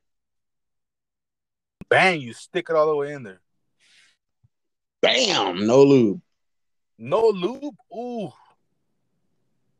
Bang! 1.89 2.21
You 2.21 2.33
stick 2.33 2.67
it 2.69 2.75
all 2.75 2.87
the 2.87 2.95
way 2.95 3.13
in 3.13 3.23
there. 3.23 3.41
Bam! 5.01 5.67
No 5.67 5.83
lube. 5.83 6.21
No 6.97 7.27
lube. 7.27 7.75
Ooh. 7.93 8.31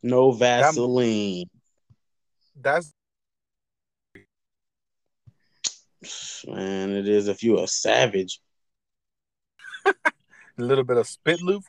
No 0.03 0.31
Vaseline. 0.31 1.49
That's 2.59 2.93
man. 6.47 6.91
It 6.91 7.07
is 7.07 7.27
if 7.27 7.43
you 7.43 7.59
a 7.59 7.67
savage. 7.67 8.39
a 9.85 9.93
little 10.57 10.83
bit 10.83 10.97
of 10.97 11.07
spit 11.07 11.41
loop. 11.41 11.63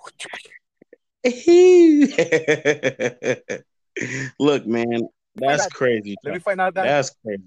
Look, 4.39 4.67
man, 4.67 5.09
that's 5.35 5.67
crazy. 5.69 6.17
Let 6.25 6.35
me 6.35 6.41
find 6.41 6.61
out 6.61 6.75
that 6.75 6.83
that's 6.83 7.15
crazy. 7.25 7.43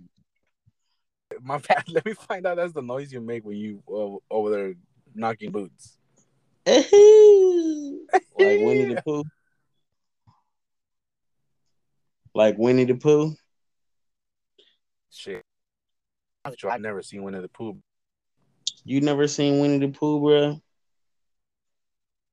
My 1.41 1.57
bad. 1.57 1.83
Let 1.87 2.05
me 2.05 2.13
find 2.13 2.45
out 2.45 2.57
that's 2.57 2.73
the 2.73 2.81
noise 2.81 3.11
you 3.11 3.19
make 3.19 3.45
when 3.45 3.57
you 3.57 3.83
uh, 3.89 4.33
over 4.33 4.49
there 4.49 4.73
knocking 5.13 5.51
boots. 5.51 5.97
like 6.65 6.77
Winnie 8.37 8.93
the 8.93 9.01
Pooh. 9.05 9.23
Like 12.33 12.57
Winnie 12.57 12.85
the 12.85 12.95
Pooh. 12.95 13.33
Shit, 15.09 15.43
I've 16.45 16.81
never 16.81 17.01
seen 17.01 17.23
Winnie 17.23 17.41
the 17.41 17.47
Pooh. 17.47 17.77
You 18.83 19.01
never 19.01 19.27
seen 19.27 19.59
Winnie 19.59 19.79
the 19.79 19.91
Pooh, 19.91 20.19
bro? 20.19 20.61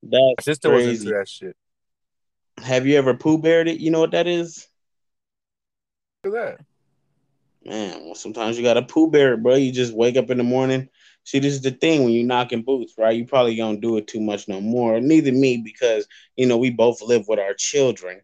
That's 0.02 0.12
My 0.12 0.42
sister 0.42 0.68
crazy. 0.68 0.88
was 0.88 1.00
into 1.00 1.14
that 1.14 1.28
shit. 1.28 1.56
Have 2.58 2.86
you 2.86 2.96
ever 2.98 3.14
Pooh 3.14 3.38
Beared 3.38 3.68
it? 3.68 3.80
You 3.80 3.90
know 3.90 4.00
what 4.00 4.10
that 4.10 4.26
is? 4.26 4.68
Look 6.24 6.34
at 6.34 6.58
that. 6.58 6.66
Man, 7.64 8.04
well, 8.04 8.14
sometimes 8.14 8.58
you 8.58 8.64
gotta 8.64 8.82
Pooh 8.82 9.10
Bear 9.10 9.34
it, 9.34 9.42
bro. 9.42 9.54
You 9.54 9.72
just 9.72 9.94
wake 9.94 10.16
up 10.16 10.30
in 10.30 10.36
the 10.38 10.44
morning. 10.44 10.88
See, 11.24 11.38
this 11.38 11.54
is 11.54 11.62
the 11.62 11.70
thing 11.70 12.02
when 12.02 12.12
you're 12.12 12.26
knocking 12.26 12.62
boots, 12.62 12.94
right? 12.98 13.16
You 13.16 13.24
probably 13.24 13.54
don't 13.54 13.80
do 13.80 13.96
it 13.96 14.08
too 14.08 14.20
much 14.20 14.48
no 14.48 14.60
more. 14.60 15.00
Neither 15.00 15.32
me, 15.32 15.58
because 15.58 16.06
you 16.36 16.46
know 16.46 16.58
we 16.58 16.70
both 16.70 17.00
live 17.00 17.28
with 17.28 17.38
our 17.38 17.54
children. 17.54 18.20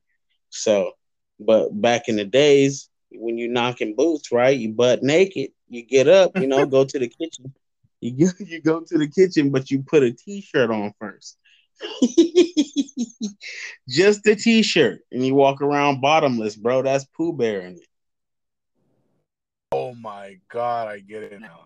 So, 0.50 0.92
but 1.38 1.68
back 1.80 2.08
in 2.08 2.16
the 2.16 2.24
days 2.24 2.87
when 3.12 3.38
you're 3.38 3.50
knocking 3.50 3.94
boots, 3.94 4.32
right? 4.32 4.58
You 4.58 4.70
butt 4.70 5.02
naked. 5.02 5.50
You 5.68 5.82
get 5.82 6.08
up, 6.08 6.32
you 6.36 6.46
know, 6.46 6.66
go 6.66 6.84
to 6.84 6.98
the 6.98 7.08
kitchen. 7.08 7.54
You 8.00 8.26
go, 8.26 8.32
you 8.38 8.62
go 8.62 8.80
to 8.80 8.96
the 8.96 9.08
kitchen, 9.08 9.50
but 9.50 9.72
you 9.72 9.82
put 9.82 10.04
a 10.04 10.12
t-shirt 10.12 10.70
on 10.70 10.94
first. 11.00 11.36
Just 13.88 14.24
a 14.24 14.36
t-shirt, 14.36 15.00
and 15.10 15.26
you 15.26 15.34
walk 15.34 15.60
around 15.60 16.00
bottomless, 16.00 16.54
bro. 16.54 16.82
That's 16.82 17.06
Pooh 17.06 17.32
Bearing 17.32 17.74
it. 17.74 17.88
Oh 19.72 19.94
my 19.94 20.38
god, 20.48 20.86
I 20.86 21.00
get 21.00 21.24
it 21.24 21.40
now. 21.40 21.64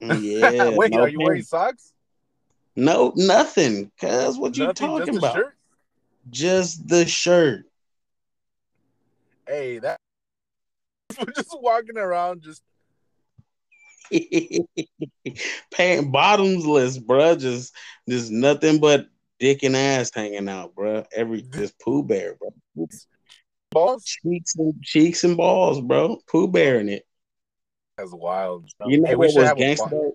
Yeah. 0.00 0.70
Wait, 0.76 0.92
no 0.92 1.00
are 1.00 1.08
you 1.08 1.18
wearing 1.18 1.42
socks? 1.42 1.92
No, 2.76 3.12
nothing. 3.16 3.90
Cause 4.00 4.38
what 4.38 4.56
you 4.56 4.72
talking 4.74 5.06
just 5.06 5.18
about? 5.18 5.34
Shirt? 5.34 5.56
Just 6.30 6.88
the 6.88 7.06
shirt. 7.06 7.64
Hey, 9.46 9.78
that 9.78 9.98
we're 11.18 11.32
just 11.32 11.56
walking 11.60 11.98
around 11.98 12.42
just 12.42 12.62
pant 15.72 16.12
bottomless, 16.12 16.98
bro. 16.98 17.36
Just 17.36 17.74
just 18.08 18.30
nothing 18.30 18.78
but 18.78 19.06
dick 19.38 19.62
and 19.62 19.76
ass 19.76 20.10
hanging 20.14 20.48
out, 20.48 20.74
bro. 20.74 21.04
Every 21.14 21.42
just 21.42 21.78
Pooh 21.78 22.02
Bear, 22.02 22.36
bro. 22.36 22.88
Balls, 23.70 24.04
cheeks 24.04 24.54
and 24.56 24.74
cheeks 24.82 25.24
and 25.24 25.36
balls, 25.36 25.80
bro. 25.80 26.18
Pooh 26.28 26.48
Bearing 26.48 26.88
it. 26.88 27.06
That's 27.96 28.12
wild. 28.12 28.68
You 28.86 29.00
know 29.00 29.08
hey, 29.08 29.14
what 29.14 29.34
was 29.34 29.52
gangster? 29.54 30.10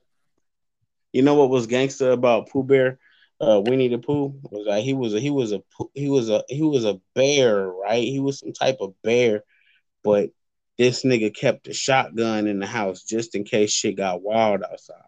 You 1.14 1.22
know 1.22 1.36
what 1.36 1.50
was 1.50 1.68
gangster 1.68 2.12
about 2.12 2.50
Pooh 2.50 2.64
Bear? 2.64 3.00
Uh, 3.40 3.62
Winnie 3.64 3.88
the 3.88 4.00
Pooh 4.00 4.34
was 4.44 4.66
like 4.68 4.84
he 4.84 4.94
was 4.94 5.14
a 5.14 5.20
he 5.20 5.30
was 5.30 5.52
a 5.52 5.62
he 5.94 6.10
was 6.10 6.30
a 6.30 6.44
he 6.50 6.64
was 6.64 6.86
a 6.86 7.00
bear, 7.14 7.68
right? 7.68 8.04
He 8.04 8.20
was 8.20 8.40
some 8.40 8.52
type 8.52 8.78
of 8.82 9.00
bear, 9.04 9.44
but 10.04 10.32
this 10.78 11.04
nigga 11.04 11.34
kept 11.34 11.68
a 11.68 11.74
shotgun 11.74 12.48
in 12.48 12.60
the 12.60 12.68
house 12.68 13.04
just 13.04 13.36
in 13.36 13.44
case 13.44 13.72
shit 13.72 13.98
got 13.98 14.22
wild 14.22 14.64
outside. 14.64 15.02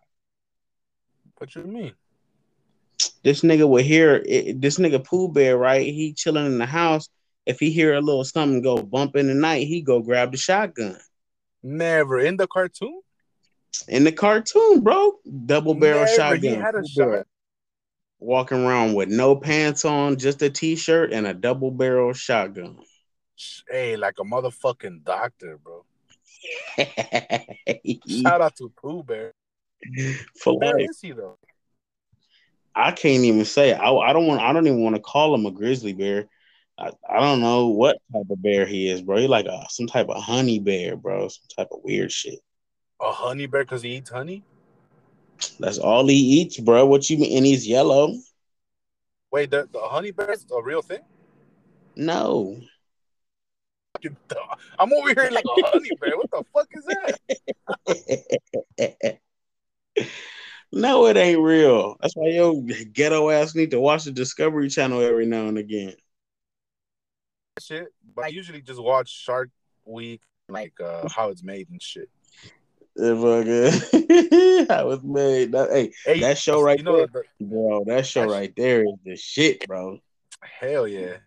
What 1.38 1.56
you 1.56 1.64
mean? 1.64 1.94
This 3.24 3.42
nigga 3.42 3.68
would 3.68 3.86
hear 3.86 4.22
it, 4.26 4.60
this 4.60 4.78
nigga 4.78 5.04
Pooh 5.04 5.30
Bear, 5.32 5.58
right? 5.58 5.86
He 5.86 6.14
chilling 6.14 6.46
in 6.46 6.58
the 6.58 6.66
house. 6.66 7.08
If 7.46 7.60
he 7.60 7.72
hear 7.72 7.94
a 7.94 8.02
little 8.02 8.24
something 8.24 8.62
go 8.62 8.82
bump 8.82 9.16
in 9.16 9.28
the 9.28 9.34
night, 9.34 9.68
he 9.68 9.82
go 9.82 10.02
grab 10.02 10.32
the 10.32 10.38
shotgun. 10.38 10.98
Never 11.64 12.20
in 12.20 12.38
the 12.38 12.48
cartoon. 12.48 13.02
In 13.88 14.04
the 14.04 14.12
cartoon, 14.12 14.82
bro, 14.82 15.20
double 15.46 15.76
barrel 15.76 16.06
Never. 16.06 16.16
shotgun. 16.16 16.42
He 16.42 16.56
had 16.56 16.76
a 16.76 16.88
shot. 16.88 17.26
Walking 18.20 18.66
around 18.66 18.96
with 18.96 19.08
no 19.10 19.36
pants 19.36 19.86
on, 19.86 20.18
just 20.18 20.42
a 20.42 20.50
t-shirt 20.50 21.14
and 21.14 21.26
a 21.26 21.34
double 21.34 21.72
barrel 21.72 22.12
shotgun. 22.12 22.80
Hey, 23.70 23.96
like 23.96 24.20
a 24.20 24.24
motherfucking 24.24 25.04
doctor, 25.04 25.58
bro. 25.58 25.86
Shout 28.08 28.42
out 28.42 28.56
to 28.58 28.70
Pooh 28.70 29.04
Bear. 29.04 29.34
For 30.42 30.58
Where 30.58 30.78
life. 30.78 30.90
is 30.90 31.00
he 31.02 31.12
though? 31.12 31.38
I 32.76 32.92
can't 32.92 33.24
even 33.24 33.46
say. 33.46 33.74
I, 33.74 33.92
I 33.92 34.14
don't 34.14 34.28
want. 34.28 34.42
I 34.42 34.54
don't 34.54 34.68
even 34.68 34.82
want 34.82 34.96
to 34.96 35.02
call 35.02 35.34
him 35.34 35.46
a 35.46 35.52
grizzly 35.52 35.94
bear. 35.94 36.28
I, 36.78 36.92
I 37.10 37.20
don't 37.20 37.42
know 37.42 37.68
what 37.68 37.98
type 38.14 38.30
of 38.30 38.42
bear 38.42 38.66
he 38.66 38.90
is, 38.90 39.02
bro. 39.02 39.18
He 39.18 39.28
like 39.28 39.46
a 39.46 39.66
some 39.70 39.88
type 39.88 40.08
of 40.10 40.22
honey 40.22 40.60
bear, 40.60 40.96
bro. 40.96 41.28
Some 41.28 41.48
type 41.56 41.70
of 41.72 41.80
weird 41.84 42.12
shit. 42.12 42.40
A 43.02 43.12
honey 43.12 43.48
bear 43.48 43.64
because 43.64 43.82
he 43.82 43.96
eats 43.96 44.10
honey. 44.10 44.44
That's 45.60 45.78
all 45.78 46.08
he 46.08 46.16
eats, 46.16 46.60
bro. 46.60 46.86
What 46.86 47.10
you 47.10 47.18
mean? 47.18 47.38
And 47.38 47.46
he's 47.46 47.68
yellow. 47.68 48.16
Wait, 49.32 49.52
the, 49.52 49.68
the 49.72 49.80
honey 49.80 50.12
bear 50.12 50.32
is 50.32 50.46
a 50.52 50.62
real 50.62 50.82
thing? 50.82 51.02
No. 51.96 52.60
I'm 54.78 54.94
over 54.94 55.10
here 55.10 55.30
like 55.32 55.46
a 55.46 55.68
honey 55.68 55.90
bear. 56.00 56.18
What 56.18 56.32
the 56.32 56.44
fuck 56.54 56.68
is 56.72 56.86
that? 58.96 59.20
no, 60.72 61.08
it 61.08 61.18
ain't 61.18 61.42
real. 61.42 61.98
That's 62.02 62.14
why 62.16 62.30
yo 62.30 62.62
ghetto 62.94 63.30
ass 63.30 63.56
need 63.56 63.72
to 63.72 63.80
watch 63.80 64.06
the 64.06 64.12
Discovery 64.12 64.70
Channel 64.70 65.02
every 65.02 65.26
now 65.26 65.48
and 65.48 65.58
again. 65.58 65.96
Shit, 67.60 67.88
but 68.16 68.26
I 68.26 68.28
usually 68.30 68.62
just 68.62 68.82
watch 68.82 69.10
Shark 69.10 69.50
Week, 69.86 70.22
like 70.48 70.80
uh, 70.80 71.08
how 71.10 71.30
it's 71.30 71.44
made 71.44 71.70
and 71.70 71.82
shit. 71.82 72.10
It 72.96 74.68
how 74.70 74.90
it's 74.92 75.04
made. 75.04 75.52
That, 75.52 75.70
hey, 75.72 75.92
hey, 76.06 76.20
that 76.22 76.38
show 76.38 76.62
right 76.62 76.78
you 76.78 76.84
know, 76.84 76.98
there, 76.98 77.08
the, 77.40 77.46
bro. 77.46 77.84
That 77.86 78.06
show 78.06 78.22
that 78.22 78.30
right 78.30 78.54
there 78.56 78.84
is 78.84 78.96
the 79.06 79.16
shit, 79.16 79.68
bro. 79.68 80.00
Hell 80.42 80.88
yeah 80.88 81.18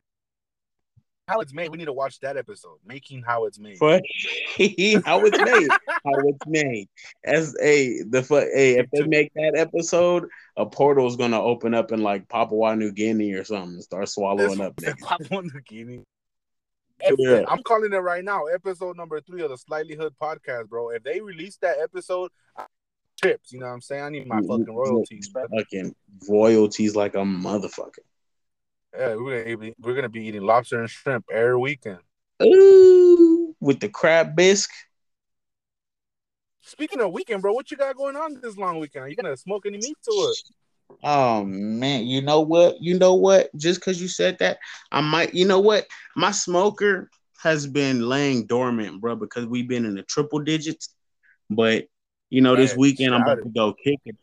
how 1.28 1.40
it's 1.40 1.52
made. 1.52 1.70
We 1.70 1.78
need 1.78 1.86
to 1.86 1.92
watch 1.92 2.20
that 2.20 2.36
episode, 2.36 2.78
making 2.86 3.22
how 3.22 3.46
it's 3.46 3.58
made. 3.58 3.78
how 3.80 3.90
it's 3.98 5.38
made, 5.38 5.70
how 5.88 6.18
it's 6.24 6.46
made. 6.46 6.88
As 7.24 7.56
a 7.60 8.02
the 8.08 8.22
fuck, 8.22 8.44
hey, 8.54 8.78
if 8.78 8.90
they 8.90 9.06
make 9.06 9.32
that 9.34 9.54
episode, 9.56 10.28
a 10.56 10.66
portal 10.66 11.06
is 11.06 11.16
gonna 11.16 11.40
open 11.40 11.74
up 11.74 11.92
in 11.92 12.02
like 12.02 12.28
Papua 12.28 12.76
New 12.76 12.92
Guinea 12.92 13.32
or 13.32 13.44
something, 13.44 13.80
start 13.80 14.08
swallowing 14.08 14.60
up. 14.60 14.74
Papua 15.00 15.42
New 15.42 15.60
Guinea. 15.66 16.04
Yeah. 17.18 17.42
I'm 17.48 17.62
calling 17.64 17.92
it 17.92 17.96
right 17.96 18.22
now. 18.22 18.46
Episode 18.46 18.96
number 18.96 19.20
three 19.20 19.42
of 19.42 19.50
the 19.50 19.58
Slightly 19.58 19.96
Hood 19.96 20.14
podcast, 20.22 20.68
bro. 20.68 20.90
If 20.90 21.02
they 21.02 21.20
release 21.20 21.56
that 21.56 21.78
episode, 21.82 22.30
trips. 23.20 23.52
You 23.52 23.60
know 23.60 23.66
what 23.66 23.72
I'm 23.72 23.80
saying? 23.80 24.02
I 24.04 24.08
need 24.08 24.26
my 24.26 24.40
fucking 24.40 24.74
royalties. 24.74 25.30
Fucking 25.32 25.94
royalties 26.28 26.94
like 26.94 27.14
a 27.14 27.18
motherfucker. 27.18 28.04
Yeah, 28.96 29.14
we're 29.16 29.44
gonna 29.44 29.56
be, 29.56 29.74
we're 29.80 29.94
gonna 29.94 30.08
be 30.08 30.26
eating 30.26 30.42
lobster 30.42 30.80
and 30.80 30.90
shrimp 30.90 31.24
every 31.32 31.56
weekend. 31.56 32.00
Ooh, 32.42 33.54
with 33.60 33.80
the 33.80 33.88
crab 33.88 34.36
bisque. 34.36 34.72
Speaking 36.60 37.00
of 37.00 37.12
weekend, 37.12 37.42
bro, 37.42 37.52
what 37.52 37.70
you 37.70 37.76
got 37.76 37.96
going 37.96 38.16
on 38.16 38.38
this 38.42 38.56
long 38.56 38.78
weekend? 38.78 39.04
Are 39.04 39.08
you 39.08 39.16
gonna 39.16 39.36
smoke 39.36 39.64
any 39.66 39.78
meat 39.78 39.96
to 40.04 40.10
it? 40.10 40.38
Oh 41.02 41.44
man, 41.44 42.06
you 42.06 42.20
know 42.20 42.40
what? 42.40 42.80
You 42.82 42.98
know 42.98 43.14
what? 43.14 43.54
Just 43.56 43.80
because 43.80 44.00
you 44.00 44.08
said 44.08 44.38
that, 44.40 44.58
I 44.90 45.00
might. 45.00 45.34
You 45.34 45.46
know 45.46 45.60
what? 45.60 45.86
My 46.14 46.30
smoker 46.30 47.10
has 47.42 47.66
been 47.66 48.08
laying 48.08 48.46
dormant, 48.46 49.00
bro, 49.00 49.16
because 49.16 49.46
we've 49.46 49.68
been 49.68 49.86
in 49.86 49.94
the 49.94 50.02
triple 50.02 50.40
digits. 50.40 50.94
But 51.48 51.86
you 52.28 52.42
know, 52.42 52.54
this 52.56 52.76
weekend 52.76 53.14
I'm 53.14 53.22
about 53.22 53.42
to 53.42 53.48
go 53.48 53.72
kick 53.72 54.00
it. 54.04 54.16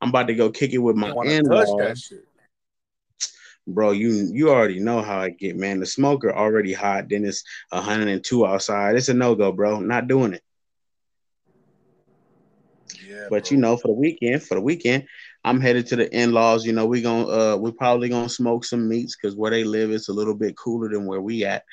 I'm 0.00 0.10
about 0.10 0.26
to 0.26 0.34
go 0.34 0.50
kick 0.50 0.72
it 0.72 0.78
with 0.78 0.96
my 0.96 1.12
in-laws. 1.22 2.12
Bro, 3.68 3.92
you 3.92 4.30
you 4.32 4.50
already 4.50 4.80
know 4.80 5.02
how 5.02 5.20
I 5.20 5.30
get, 5.30 5.56
man. 5.56 5.80
The 5.80 5.86
smoker 5.86 6.34
already 6.34 6.72
hot, 6.74 7.08
then 7.10 7.24
it's 7.24 7.44
102 7.70 8.46
outside. 8.46 8.96
It's 8.96 9.08
a 9.08 9.14
no-go, 9.14 9.52
bro. 9.52 9.80
Not 9.80 10.08
doing 10.08 10.34
it. 10.34 10.42
Yeah, 13.02 13.30
but 13.30 13.50
bro. 13.50 13.50
you 13.50 13.58
know, 13.58 13.76
for 13.76 13.88
the 13.88 13.94
weekend, 13.94 14.42
for 14.42 14.54
the 14.54 14.60
weekend, 14.60 15.04
I'm 15.44 15.60
headed 15.60 15.86
to 15.88 15.96
the 15.96 16.10
in-laws. 16.16 16.64
You 16.66 16.72
know, 16.72 16.86
we 16.86 17.02
gonna 17.02 17.26
uh 17.28 17.56
we 17.56 17.72
probably 17.72 18.08
gonna 18.08 18.28
smoke 18.28 18.64
some 18.64 18.88
meats 18.88 19.16
because 19.16 19.36
where 19.36 19.50
they 19.50 19.64
live 19.64 19.90
is 19.90 20.08
a 20.08 20.12
little 20.12 20.34
bit 20.34 20.56
cooler 20.56 20.88
than 20.88 21.06
where 21.06 21.20
we 21.20 21.44
at. 21.44 21.64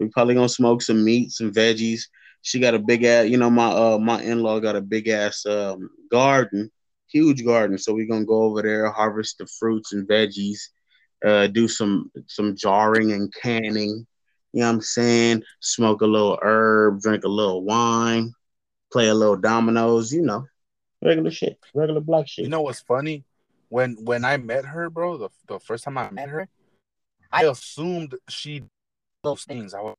We 0.00 0.08
probably 0.08 0.34
gonna 0.34 0.48
smoke 0.48 0.82
some 0.82 1.04
meats 1.04 1.40
and 1.40 1.52
veggies. 1.54 2.02
She 2.42 2.60
got 2.60 2.74
a 2.74 2.78
big 2.78 3.04
ass, 3.04 3.28
you 3.28 3.38
know, 3.38 3.50
my 3.50 3.68
uh 3.68 3.98
my 3.98 4.22
in-law 4.22 4.60
got 4.60 4.76
a 4.76 4.82
big 4.82 5.08
ass 5.08 5.46
um 5.46 5.90
garden, 6.10 6.70
huge 7.08 7.44
garden. 7.44 7.78
So 7.78 7.94
we 7.94 8.06
gonna 8.06 8.24
go 8.26 8.42
over 8.44 8.62
there, 8.62 8.90
harvest 8.90 9.38
the 9.38 9.46
fruits 9.46 9.92
and 9.92 10.08
veggies, 10.08 10.68
uh 11.24 11.46
do 11.48 11.68
some 11.68 12.10
some 12.26 12.56
jarring 12.56 13.12
and 13.12 13.32
canning. 13.34 14.06
You 14.52 14.60
know 14.60 14.66
what 14.68 14.74
I'm 14.74 14.80
saying? 14.80 15.42
Smoke 15.60 16.00
a 16.00 16.06
little 16.06 16.38
herb, 16.42 17.00
drink 17.00 17.24
a 17.24 17.28
little 17.28 17.62
wine, 17.62 18.32
play 18.92 19.08
a 19.08 19.14
little 19.14 19.36
dominoes, 19.36 20.12
you 20.12 20.22
know 20.22 20.46
regular 21.02 21.30
shit, 21.30 21.58
regular 21.74 22.00
black 22.00 22.28
shit. 22.28 22.44
You 22.44 22.50
know 22.50 22.62
what's 22.62 22.80
funny? 22.80 23.24
When 23.68 23.96
when 24.04 24.24
I 24.24 24.36
met 24.36 24.64
her, 24.64 24.90
bro, 24.90 25.18
the, 25.18 25.28
the 25.46 25.58
first 25.60 25.84
time 25.84 25.98
I 25.98 26.10
met 26.10 26.28
her, 26.28 26.48
I 27.30 27.44
assumed 27.44 28.14
she 28.28 28.64
those 29.22 29.44
things. 29.44 29.74
I 29.74 29.80
was 29.80 29.94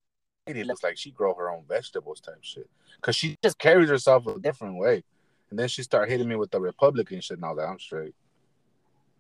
it 0.48 0.66
looks 0.66 0.84
like 0.84 0.98
she 0.98 1.12
grow 1.12 1.36
her 1.36 1.52
own 1.52 1.64
vegetables 1.68 2.22
type 2.22 2.40
shit. 2.42 2.68
Cause 3.02 3.16
she 3.16 3.38
just 3.44 3.60
carries 3.60 3.90
herself 3.90 4.26
a 4.26 4.40
different 4.40 4.78
way. 4.78 5.04
And 5.52 5.60
then 5.60 5.68
she 5.68 5.84
started 5.84 6.12
hitting 6.12 6.28
me 6.28 6.36
with 6.36 6.50
the 6.50 6.60
Republican 6.60 7.22
shit 7.22 7.38
and 7.38 7.46
all 7.46 7.56
that. 7.56 7.68
I'm 7.68 7.80
straight. 7.80 8.16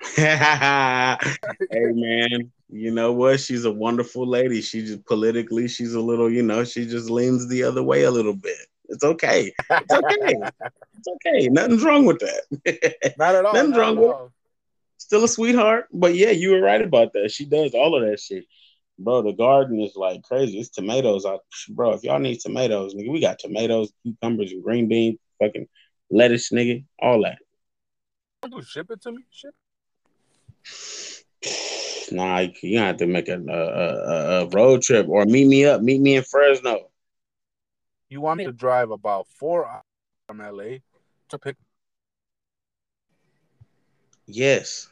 hey 0.15 1.17
man, 1.71 2.51
you 2.69 2.91
know 2.91 3.11
what? 3.11 3.39
She's 3.39 3.65
a 3.65 3.71
wonderful 3.71 4.25
lady. 4.27 4.61
She 4.61 4.85
just 4.85 5.05
politically, 5.05 5.67
she's 5.67 5.93
a 5.93 5.99
little, 5.99 6.31
you 6.31 6.41
know, 6.41 6.63
she 6.63 6.85
just 6.85 7.09
leans 7.09 7.47
the 7.47 7.63
other 7.63 7.83
way 7.83 8.03
a 8.03 8.11
little 8.11 8.35
bit. 8.35 8.57
It's 8.89 9.03
okay. 9.03 9.53
It's 9.69 9.93
okay. 9.93 10.35
it's 10.97 11.07
okay. 11.07 11.47
Nothing's 11.49 11.83
wrong 11.83 12.05
with 12.05 12.19
that. 12.19 13.13
Not 13.17 13.35
at 13.35 13.45
all. 13.45 13.53
Nothing's 13.53 13.77
wrong 13.77 13.95
with 13.97 14.09
it. 14.09 14.31
Still 14.97 15.23
a 15.23 15.27
sweetheart. 15.27 15.87
But 15.91 16.15
yeah, 16.15 16.31
you 16.31 16.51
were 16.51 16.61
right 16.61 16.81
about 16.81 17.13
that. 17.13 17.31
She 17.31 17.45
does 17.45 17.73
all 17.73 17.95
of 17.95 18.09
that 18.09 18.19
shit. 18.19 18.45
Bro, 18.97 19.23
the 19.23 19.33
garden 19.33 19.79
is 19.79 19.95
like 19.95 20.23
crazy. 20.23 20.59
It's 20.59 20.69
tomatoes. 20.69 21.25
I, 21.25 21.37
bro, 21.69 21.91
if 21.91 22.03
y'all 22.03 22.19
need 22.19 22.39
tomatoes, 22.39 22.93
nigga, 22.93 23.11
we 23.11 23.21
got 23.21 23.39
tomatoes, 23.39 23.91
cucumbers, 24.03 24.51
and 24.51 24.63
green 24.63 24.87
beans, 24.87 25.19
fucking 25.41 25.67
lettuce, 26.09 26.51
nigga, 26.51 26.83
all 26.99 27.23
that. 27.23 27.37
Ship 28.63 28.89
it 28.89 29.01
to 29.01 29.11
me. 29.11 29.23
Ship. 29.31 29.53
Nah, 32.11 32.47
you 32.63 32.79
have 32.79 32.97
to 32.97 33.05
make 33.05 33.27
a, 33.27 33.39
a, 33.39 34.41
a, 34.41 34.47
road 34.47 34.81
trip 34.81 35.07
or 35.07 35.25
meet 35.25 35.45
me 35.45 35.65
up. 35.65 35.81
Meet 35.81 36.01
me 36.01 36.15
in 36.15 36.23
Fresno. 36.23 36.89
You 38.09 38.21
want 38.21 38.39
me 38.39 38.45
to 38.45 38.51
drive 38.51 38.89
about 38.89 39.27
four 39.27 39.67
hours 39.67 39.83
from 40.27 40.39
LA 40.39 40.77
to 41.29 41.37
pick? 41.37 41.55
Yes. 44.25 44.89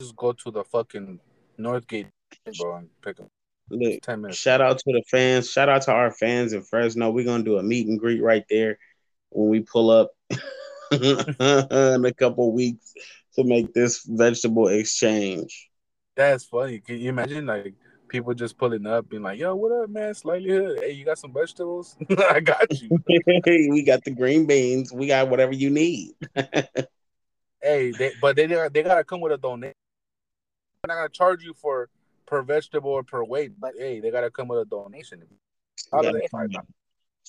Just 0.00 0.14
go 0.16 0.32
to 0.32 0.50
the 0.50 0.64
fucking 0.64 1.20
Northgate, 1.58 2.08
bro, 2.58 2.76
and 2.76 2.88
pick 3.00 3.16
them. 3.16 3.28
Look, 3.70 4.02
10 4.02 4.20
minutes. 4.20 4.38
shout 4.38 4.60
out 4.60 4.78
to 4.78 4.92
the 4.92 5.02
fans. 5.10 5.50
Shout 5.50 5.68
out 5.68 5.82
to 5.82 5.92
our 5.92 6.12
fans 6.12 6.52
in 6.52 6.62
Fresno. 6.62 7.10
We're 7.10 7.24
gonna 7.24 7.42
do 7.42 7.58
a 7.58 7.62
meet 7.62 7.88
and 7.88 7.98
greet 7.98 8.22
right 8.22 8.44
there 8.48 8.78
when 9.30 9.48
we 9.48 9.60
pull 9.60 9.90
up 9.90 10.10
in 10.92 12.04
a 12.04 12.12
couple 12.16 12.52
weeks 12.52 12.94
to 13.34 13.44
make 13.44 13.72
this 13.74 14.04
vegetable 14.04 14.68
exchange. 14.68 15.68
That's 16.16 16.44
funny. 16.44 16.80
Can 16.80 16.98
you 16.98 17.10
imagine 17.10 17.46
like 17.46 17.74
people 18.08 18.34
just 18.34 18.56
pulling 18.56 18.86
up, 18.86 19.08
being 19.08 19.22
like, 19.22 19.38
"Yo, 19.38 19.54
what 19.54 19.72
up, 19.72 19.90
man? 19.90 20.14
Slightly 20.14 20.50
hood. 20.50 20.80
Hey, 20.80 20.92
you 20.92 21.04
got 21.04 21.18
some 21.18 21.32
vegetables? 21.32 21.96
I 22.30 22.40
got 22.40 22.66
you. 22.80 22.98
Hey, 23.08 23.68
we 23.70 23.82
got 23.82 24.04
the 24.04 24.10
green 24.10 24.46
beans. 24.46 24.92
We 24.92 25.06
got 25.06 25.28
whatever 25.28 25.52
you 25.52 25.70
need." 25.70 26.14
hey, 26.34 27.90
they, 27.90 28.12
but 28.20 28.36
they 28.36 28.46
they 28.46 28.82
gotta 28.82 29.04
come 29.04 29.20
with 29.20 29.32
a 29.32 29.38
donation. 29.38 29.74
I'm 30.84 30.88
not 30.88 30.94
gonna 30.94 31.08
charge 31.08 31.42
you 31.42 31.54
for 31.54 31.88
per 32.26 32.42
vegetable 32.42 32.90
or 32.90 33.02
per 33.02 33.24
weight, 33.24 33.52
but 33.58 33.74
hey, 33.78 34.00
they 34.00 34.10
gotta 34.10 34.30
come 34.30 34.48
with 34.48 34.60
a 34.60 34.64
donation. 34.64 35.22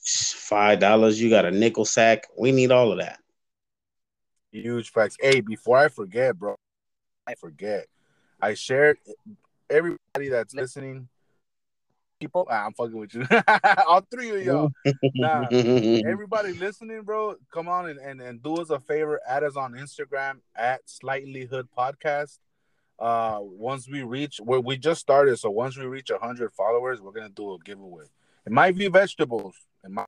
Five 0.06 0.80
dollars. 0.80 1.22
You 1.22 1.30
got 1.30 1.46
a 1.46 1.52
nickel 1.52 1.86
sack. 1.86 2.28
We 2.38 2.52
need 2.52 2.72
all 2.72 2.92
of 2.92 3.00
that. 3.00 3.20
Huge 4.52 4.92
facts. 4.92 5.18
Hey, 5.20 5.42
before 5.42 5.78
I 5.78 5.90
forget, 5.90 6.38
bro, 6.38 6.56
I 7.28 7.36
forget. 7.36 7.88
I 8.42 8.54
shared 8.54 8.98
everybody 9.70 10.30
that's 10.30 10.54
listening, 10.54 11.10
people, 12.20 12.48
ah, 12.50 12.66
I'm 12.66 12.74
fucking 12.74 12.98
with 12.98 13.14
you. 13.14 13.26
All 13.88 14.02
three 14.12 14.30
of 14.30 14.44
y'all. 14.44 14.72
Nah, 15.16 15.48
everybody 15.52 16.54
listening, 16.54 17.02
bro, 17.02 17.36
come 17.52 17.68
on 17.68 17.90
and, 17.90 18.00
and, 18.00 18.22
and 18.22 18.42
do 18.42 18.56
us 18.56 18.70
a 18.70 18.80
favor. 18.80 19.20
Add 19.28 19.44
us 19.44 19.56
on 19.56 19.74
Instagram 19.74 20.40
at 20.56 20.82
Slightly 20.86 21.46
Hood 21.46 21.68
Podcast. 21.78 22.40
Uh, 23.00 23.40
once 23.42 23.88
we 23.88 24.02
reach 24.02 24.40
where 24.44 24.60
we 24.60 24.78
just 24.78 25.02
started, 25.02 25.38
so 25.38 25.50
once 25.50 25.78
we 25.78 25.86
reach 25.86 26.12
hundred 26.20 26.52
followers, 26.54 27.00
we're 27.00 27.12
gonna 27.12 27.30
do 27.30 27.54
a 27.54 27.60
giveaway. 27.60 28.06
It 28.46 28.52
might 28.52 28.76
be 28.76 28.88
vegetables. 28.88 29.56
It 29.84 29.92
might. 29.92 30.08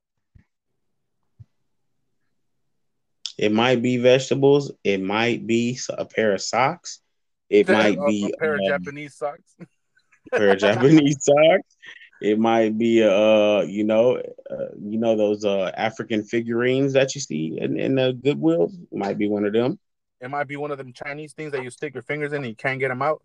It 3.40 3.52
might 3.52 3.80
be 3.80 3.96
vegetables. 3.96 4.70
It 4.84 5.00
might 5.00 5.46
be 5.46 5.78
a 5.88 6.04
pair 6.04 6.34
of 6.34 6.42
socks. 6.42 7.00
It 7.48 7.66
might 7.70 7.96
a, 7.96 8.06
be 8.06 8.30
a 8.30 8.38
pair 8.38 8.52
um, 8.52 8.60
of 8.60 8.66
Japanese 8.66 9.14
socks. 9.14 9.56
pair 10.32 10.50
of 10.50 10.58
Japanese 10.58 11.16
socks. 11.24 11.76
It 12.20 12.38
might 12.38 12.76
be 12.76 13.02
uh 13.02 13.62
you 13.62 13.84
know 13.84 14.16
uh, 14.18 14.66
you 14.78 14.98
know 14.98 15.16
those 15.16 15.46
uh 15.46 15.72
African 15.74 16.22
figurines 16.22 16.92
that 16.92 17.14
you 17.14 17.22
see 17.22 17.56
in, 17.58 17.80
in 17.80 17.94
the 17.94 18.12
Goodwill. 18.12 18.72
Might 18.92 19.16
be 19.16 19.26
one 19.26 19.46
of 19.46 19.54
them. 19.54 19.78
It 20.20 20.28
might 20.28 20.46
be 20.46 20.56
one 20.56 20.70
of 20.70 20.76
them 20.76 20.92
Chinese 20.92 21.32
things 21.32 21.52
that 21.52 21.62
you 21.62 21.70
stick 21.70 21.94
your 21.94 22.02
fingers 22.02 22.34
in 22.34 22.42
and 22.42 22.48
you 22.48 22.54
can't 22.54 22.78
get 22.78 22.88
them 22.88 23.00
out. 23.00 23.22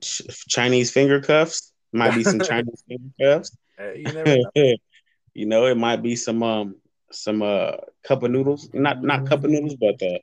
Chinese 0.00 0.92
finger 0.92 1.20
cuffs. 1.20 1.72
Might 1.92 2.14
be 2.14 2.22
some 2.22 2.38
Chinese 2.38 2.84
finger 2.86 3.10
cuffs. 3.20 3.56
You, 3.80 4.04
never 4.04 4.36
know. 4.54 4.76
you 5.34 5.46
know, 5.46 5.66
it 5.66 5.76
might 5.76 6.00
be 6.00 6.14
some 6.14 6.44
um 6.44 6.76
some 7.10 7.42
uh 7.42 7.72
cup 8.04 8.22
of 8.22 8.30
noodles. 8.30 8.70
Not 8.72 9.02
not 9.02 9.26
cup 9.26 9.44
of 9.44 9.50
noodles, 9.50 9.76
but 9.76 9.98
the 9.98 10.20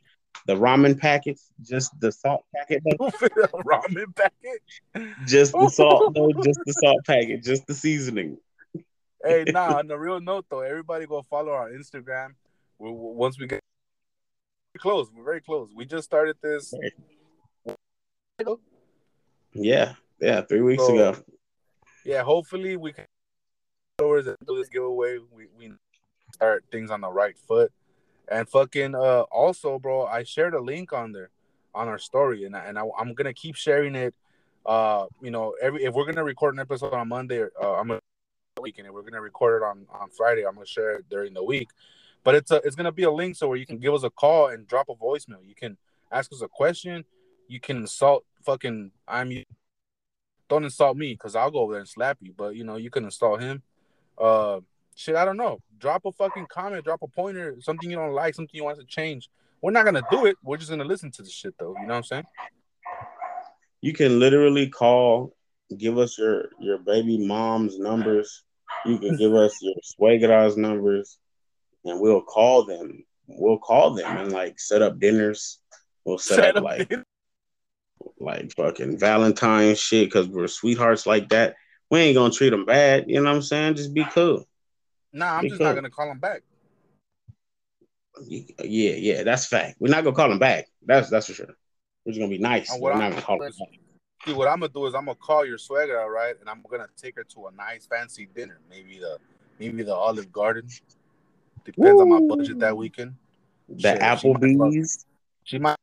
the 0.47 0.53
ramen 0.53 0.99
packets, 0.99 1.51
just 1.61 1.99
the 1.99 2.11
salt 2.11 2.45
packet. 2.55 2.83
ramen 2.99 4.15
packet? 4.15 5.09
Just 5.25 5.53
the 5.53 5.69
salt, 5.69 6.15
no, 6.15 6.31
just 6.43 6.59
the 6.65 6.73
salt 6.73 6.99
packet, 7.07 7.43
just 7.43 7.65
the 7.67 7.73
seasoning. 7.73 8.37
hey, 9.23 9.45
nah, 9.51 9.77
on 9.77 9.87
the 9.87 9.97
real 9.97 10.19
note 10.19 10.45
though, 10.49 10.61
everybody 10.61 11.07
go 11.07 11.23
follow 11.23 11.51
our 11.51 11.71
Instagram. 11.71 12.29
We, 12.77 12.91
once 12.91 13.39
we 13.39 13.47
get 13.47 13.61
close, 14.77 15.09
we're 15.15 15.23
very 15.23 15.41
close. 15.41 15.69
We 15.75 15.85
just 15.85 16.05
started 16.05 16.35
this. 16.43 16.73
Yeah, 19.53 19.93
yeah, 20.19 20.41
three 20.41 20.61
weeks 20.61 20.85
so, 20.85 20.93
ago. 20.93 21.15
Yeah, 22.03 22.23
hopefully 22.23 22.75
we 22.75 22.91
can 22.93 23.05
do 23.97 24.21
this 24.57 24.67
giveaway. 24.69 25.17
We, 25.31 25.47
we 25.57 25.71
start 26.35 26.63
things 26.71 26.91
on 26.91 27.01
the 27.01 27.09
right 27.09 27.37
foot. 27.47 27.71
And 28.27 28.47
fucking 28.47 28.95
uh 28.95 29.23
also, 29.31 29.79
bro, 29.79 30.05
I 30.05 30.23
shared 30.23 30.53
a 30.53 30.61
link 30.61 30.93
on 30.93 31.11
there 31.11 31.29
on 31.73 31.87
our 31.87 31.99
story, 31.99 32.45
and 32.45 32.55
I, 32.55 32.65
and 32.65 32.79
I, 32.79 32.83
am 32.99 33.13
gonna 33.13 33.33
keep 33.33 33.55
sharing 33.55 33.95
it. 33.95 34.13
Uh, 34.65 35.05
you 35.21 35.31
know, 35.31 35.53
every 35.61 35.83
if 35.83 35.93
we're 35.93 36.05
gonna 36.05 36.23
record 36.23 36.55
an 36.55 36.59
episode 36.59 36.93
on 36.93 37.07
Monday, 37.07 37.43
uh, 37.43 37.73
I'm 37.73 37.87
gonna 37.87 37.99
weekend. 38.61 38.87
If 38.87 38.93
we're 38.93 39.03
gonna 39.03 39.21
record 39.21 39.61
it 39.61 39.65
on 39.65 39.85
on 39.91 40.09
Friday, 40.09 40.45
I'm 40.45 40.55
gonna 40.55 40.65
share 40.65 40.97
it 40.97 41.05
during 41.09 41.33
the 41.33 41.43
week. 41.43 41.69
But 42.23 42.35
it's 42.35 42.51
a 42.51 42.55
it's 42.63 42.75
gonna 42.75 42.91
be 42.91 43.03
a 43.03 43.11
link 43.11 43.35
so 43.35 43.47
where 43.47 43.57
you 43.57 43.65
can 43.65 43.77
give 43.77 43.93
us 43.93 44.03
a 44.03 44.09
call 44.09 44.47
and 44.47 44.67
drop 44.67 44.89
a 44.89 44.95
voicemail. 44.95 45.45
You 45.45 45.55
can 45.55 45.77
ask 46.11 46.31
us 46.33 46.41
a 46.41 46.47
question. 46.47 47.05
You 47.47 47.59
can 47.59 47.77
insult 47.77 48.25
fucking 48.43 48.91
I'm. 49.07 49.31
You. 49.31 49.43
Don't 50.47 50.63
insult 50.63 50.95
me 50.97 51.13
because 51.13 51.35
I'll 51.35 51.51
go 51.51 51.59
over 51.59 51.73
there 51.73 51.79
and 51.81 51.89
slap 51.89 52.17
you. 52.21 52.33
But 52.35 52.55
you 52.55 52.63
know 52.63 52.77
you 52.77 52.89
can 52.89 53.03
insult 53.03 53.41
him. 53.41 53.61
Uh, 54.17 54.61
shit, 54.95 55.15
I 55.15 55.25
don't 55.25 55.37
know. 55.37 55.59
Drop 55.77 56.05
a 56.05 56.11
fucking 56.11 56.47
comment, 56.47 56.83
drop 56.83 57.01
a 57.03 57.07
pointer, 57.07 57.55
something 57.61 57.89
you 57.89 57.97
don't 57.97 58.13
like, 58.13 58.33
something 58.33 58.55
you 58.55 58.63
want 58.63 58.79
to 58.79 58.85
change. 58.85 59.29
We're 59.61 59.71
not 59.71 59.85
gonna 59.85 60.03
do 60.09 60.25
it. 60.25 60.37
We're 60.43 60.57
just 60.57 60.69
gonna 60.69 60.83
listen 60.83 61.11
to 61.11 61.23
the 61.23 61.29
shit 61.29 61.55
though. 61.57 61.75
You 61.79 61.87
know 61.87 61.93
what 61.93 61.97
I'm 61.97 62.03
saying? 62.03 62.23
You 63.81 63.93
can 63.93 64.19
literally 64.19 64.69
call, 64.69 65.35
give 65.77 65.97
us 65.97 66.17
your 66.17 66.49
your 66.59 66.79
baby 66.79 67.25
mom's 67.25 67.77
numbers. 67.77 68.43
You 68.85 68.97
can 68.97 69.15
give 69.17 69.33
us 69.33 69.57
your 69.61 69.75
suegra's 69.83 70.57
numbers, 70.57 71.17
and 71.83 71.99
we'll 71.99 72.21
call 72.21 72.65
them. 72.65 73.03
We'll 73.27 73.57
call 73.57 73.95
them 73.95 74.17
and 74.17 74.31
like 74.31 74.59
set 74.59 74.81
up 74.81 74.99
dinners. 74.99 75.59
We'll 76.03 76.19
set, 76.19 76.55
up, 76.55 76.63
like 76.63 76.93
like 78.19 78.53
fucking 78.53 78.99
Valentine 78.99 79.75
shit 79.75 80.07
because 80.07 80.27
we're 80.27 80.47
sweethearts 80.47 81.07
like 81.07 81.29
that. 81.29 81.55
We 81.89 81.99
ain't 81.99 82.15
gonna 82.15 82.33
treat 82.33 82.49
them 82.51 82.65
bad. 82.65 83.05
You 83.07 83.21
know 83.21 83.29
what 83.29 83.35
I'm 83.37 83.41
saying? 83.41 83.75
Just 83.75 83.93
be 83.93 84.05
cool. 84.05 84.47
Nah, 85.15 85.37
I'm 85.37 85.43
Be 85.43 85.49
just 85.49 85.61
not 85.61 85.75
gonna 85.75 85.89
call 85.89 86.11
him 86.11 86.19
back. 86.19 86.41
Yeah, 88.27 88.43
yeah, 88.59 89.23
that's 89.23 89.45
fact. 89.45 89.77
We're 89.79 89.89
not 89.89 90.03
gonna 90.03 90.15
call 90.15 90.29
him 90.29 90.39
back. 90.39 90.67
That's 90.85 91.09
that's 91.09 91.27
for 91.27 91.33
sure. 91.33 91.47
We're 92.05 92.11
just 92.11 92.19
gonna 92.19 92.29
be 92.29 92.37
nice. 92.37 92.69
We're 92.77 92.93
not 92.93 93.11
gonna 93.11 93.21
call 93.21 93.41
him 93.41 93.49
back. 93.57 93.69
See, 94.25 94.33
what 94.33 94.49
I'm 94.49 94.59
gonna 94.59 94.73
do 94.73 94.85
is 94.87 94.93
I'm 94.93 95.05
gonna 95.05 95.15
call 95.15 95.45
your 95.45 95.57
swagger, 95.57 96.01
all 96.01 96.09
right, 96.09 96.35
and 96.41 96.49
I'm 96.49 96.61
gonna 96.69 96.87
take 96.97 97.15
her 97.15 97.23
to 97.23 97.47
a 97.47 97.51
nice 97.53 97.85
fancy 97.85 98.27
dinner. 98.35 98.59
Maybe 98.69 98.99
the 98.99 99.17
maybe 99.57 99.83
the 99.83 99.95
Olive 99.95 100.33
Garden. 100.33 100.67
Depends 101.63 102.01
on 102.01 102.09
my 102.09 102.19
budget 102.19 102.59
that 102.59 102.75
weekend. 102.75 103.15
The 103.69 103.79
Shit, 103.79 104.19
she 104.19 104.29
might 104.29 104.41
Applebee's. 104.41 105.05
She 105.45 105.59
might 105.59 105.77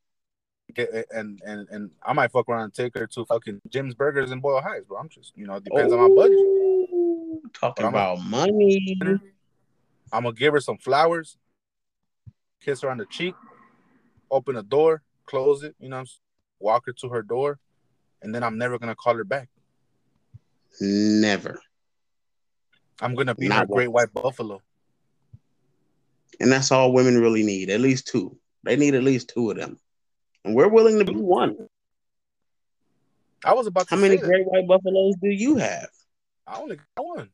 get 0.75 0.89
and 1.09 1.41
and 1.43 1.67
and 1.69 1.89
I 2.03 2.13
might 2.13 2.31
fuck 2.31 2.47
around 2.49 2.65
and 2.65 2.73
take 2.73 2.95
her 2.99 3.07
to 3.07 3.25
fucking 3.25 3.61
Jim's 3.69 3.95
Burgers 3.95 4.31
in 4.31 4.41
Boyle 4.41 4.61
Heights, 4.61 4.85
bro. 4.85 4.99
I'm 4.99 5.09
just 5.09 5.33
you 5.35 5.47
know, 5.47 5.55
it 5.55 5.63
depends 5.63 5.91
on 5.91 5.99
my 5.99 6.15
budget. 6.15 6.37
Talking 7.53 7.83
But 7.83 7.87
I'm 7.87 7.93
a- 7.93 7.97
about 7.97 8.25
money. 8.25 8.95
I'm 10.11 10.23
gonna 10.23 10.33
give 10.33 10.53
her 10.53 10.59
some 10.59 10.77
flowers, 10.77 11.37
kiss 12.61 12.81
her 12.81 12.89
on 12.89 12.97
the 12.97 13.05
cheek, 13.07 13.35
open 14.29 14.55
the 14.55 14.63
door, 14.63 15.01
close 15.25 15.63
it, 15.63 15.75
you 15.79 15.89
know, 15.89 16.03
walk 16.59 16.85
her 16.85 16.93
to 16.93 17.09
her 17.09 17.23
door, 17.23 17.59
and 18.21 18.33
then 18.33 18.43
I'm 18.43 18.57
never 18.57 18.77
gonna 18.77 18.95
call 18.95 19.15
her 19.15 19.23
back. 19.23 19.49
Never. 20.79 21.59
I'm 23.01 23.15
gonna 23.15 23.35
be 23.35 23.47
Not 23.47 23.61
her 23.61 23.65
great 23.73 23.87
white 23.87 24.13
buffalo. 24.13 24.61
And 26.39 26.51
that's 26.51 26.71
all 26.71 26.93
women 26.93 27.19
really 27.19 27.43
need. 27.43 27.69
At 27.69 27.79
least 27.79 28.07
two. 28.07 28.37
They 28.63 28.75
need 28.75 28.95
at 28.95 29.03
least 29.03 29.29
two 29.33 29.51
of 29.51 29.57
them. 29.57 29.79
And 30.45 30.55
we're 30.55 30.67
willing 30.67 30.99
to 30.99 31.05
be 31.05 31.15
one. 31.15 31.55
I 33.45 33.53
was 33.53 33.67
about 33.67 33.87
to 33.89 33.95
How 33.95 34.01
many 34.01 34.17
great 34.17 34.45
white 34.45 34.67
buffaloes 34.67 35.15
do 35.21 35.29
you 35.29 35.57
have? 35.57 35.89
I 36.47 36.59
only 36.59 36.77
got 36.77 37.05
one. 37.05 37.29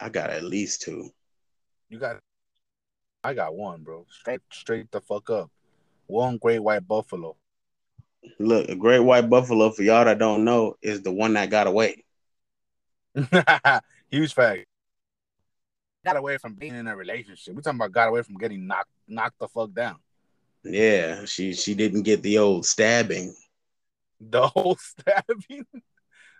I 0.00 0.08
got 0.08 0.30
at 0.30 0.44
least 0.44 0.82
two. 0.82 1.10
You 1.88 1.98
got 1.98 2.20
I 3.22 3.34
got 3.34 3.54
one, 3.54 3.82
bro. 3.82 4.06
Straight 4.08 4.40
straight 4.50 4.90
the 4.90 5.00
fuck 5.00 5.30
up. 5.30 5.50
One 6.06 6.38
great 6.38 6.60
white 6.60 6.86
buffalo. 6.86 7.36
Look, 8.38 8.68
a 8.68 8.76
great 8.76 9.00
white 9.00 9.28
buffalo, 9.30 9.70
for 9.70 9.82
y'all 9.82 10.04
that 10.04 10.18
don't 10.18 10.44
know, 10.44 10.76
is 10.82 11.02
the 11.02 11.12
one 11.12 11.34
that 11.34 11.50
got 11.50 11.66
away. 11.66 12.04
Huge 14.10 14.34
fact. 14.34 14.66
Got 16.04 16.16
away 16.16 16.38
from 16.38 16.54
being 16.54 16.74
in 16.74 16.86
a 16.86 16.96
relationship. 16.96 17.54
We 17.54 17.62
talking 17.62 17.78
about 17.78 17.92
got 17.92 18.08
away 18.08 18.22
from 18.22 18.36
getting 18.36 18.66
knocked 18.66 18.90
knocked 19.06 19.38
the 19.38 19.48
fuck 19.48 19.72
down. 19.74 19.96
Yeah, 20.64 21.24
she 21.24 21.52
she 21.52 21.74
didn't 21.74 22.02
get 22.02 22.22
the 22.22 22.38
old 22.38 22.64
stabbing. 22.64 23.34
The 24.20 24.46
whole 24.48 24.76
stabbing. 24.80 25.66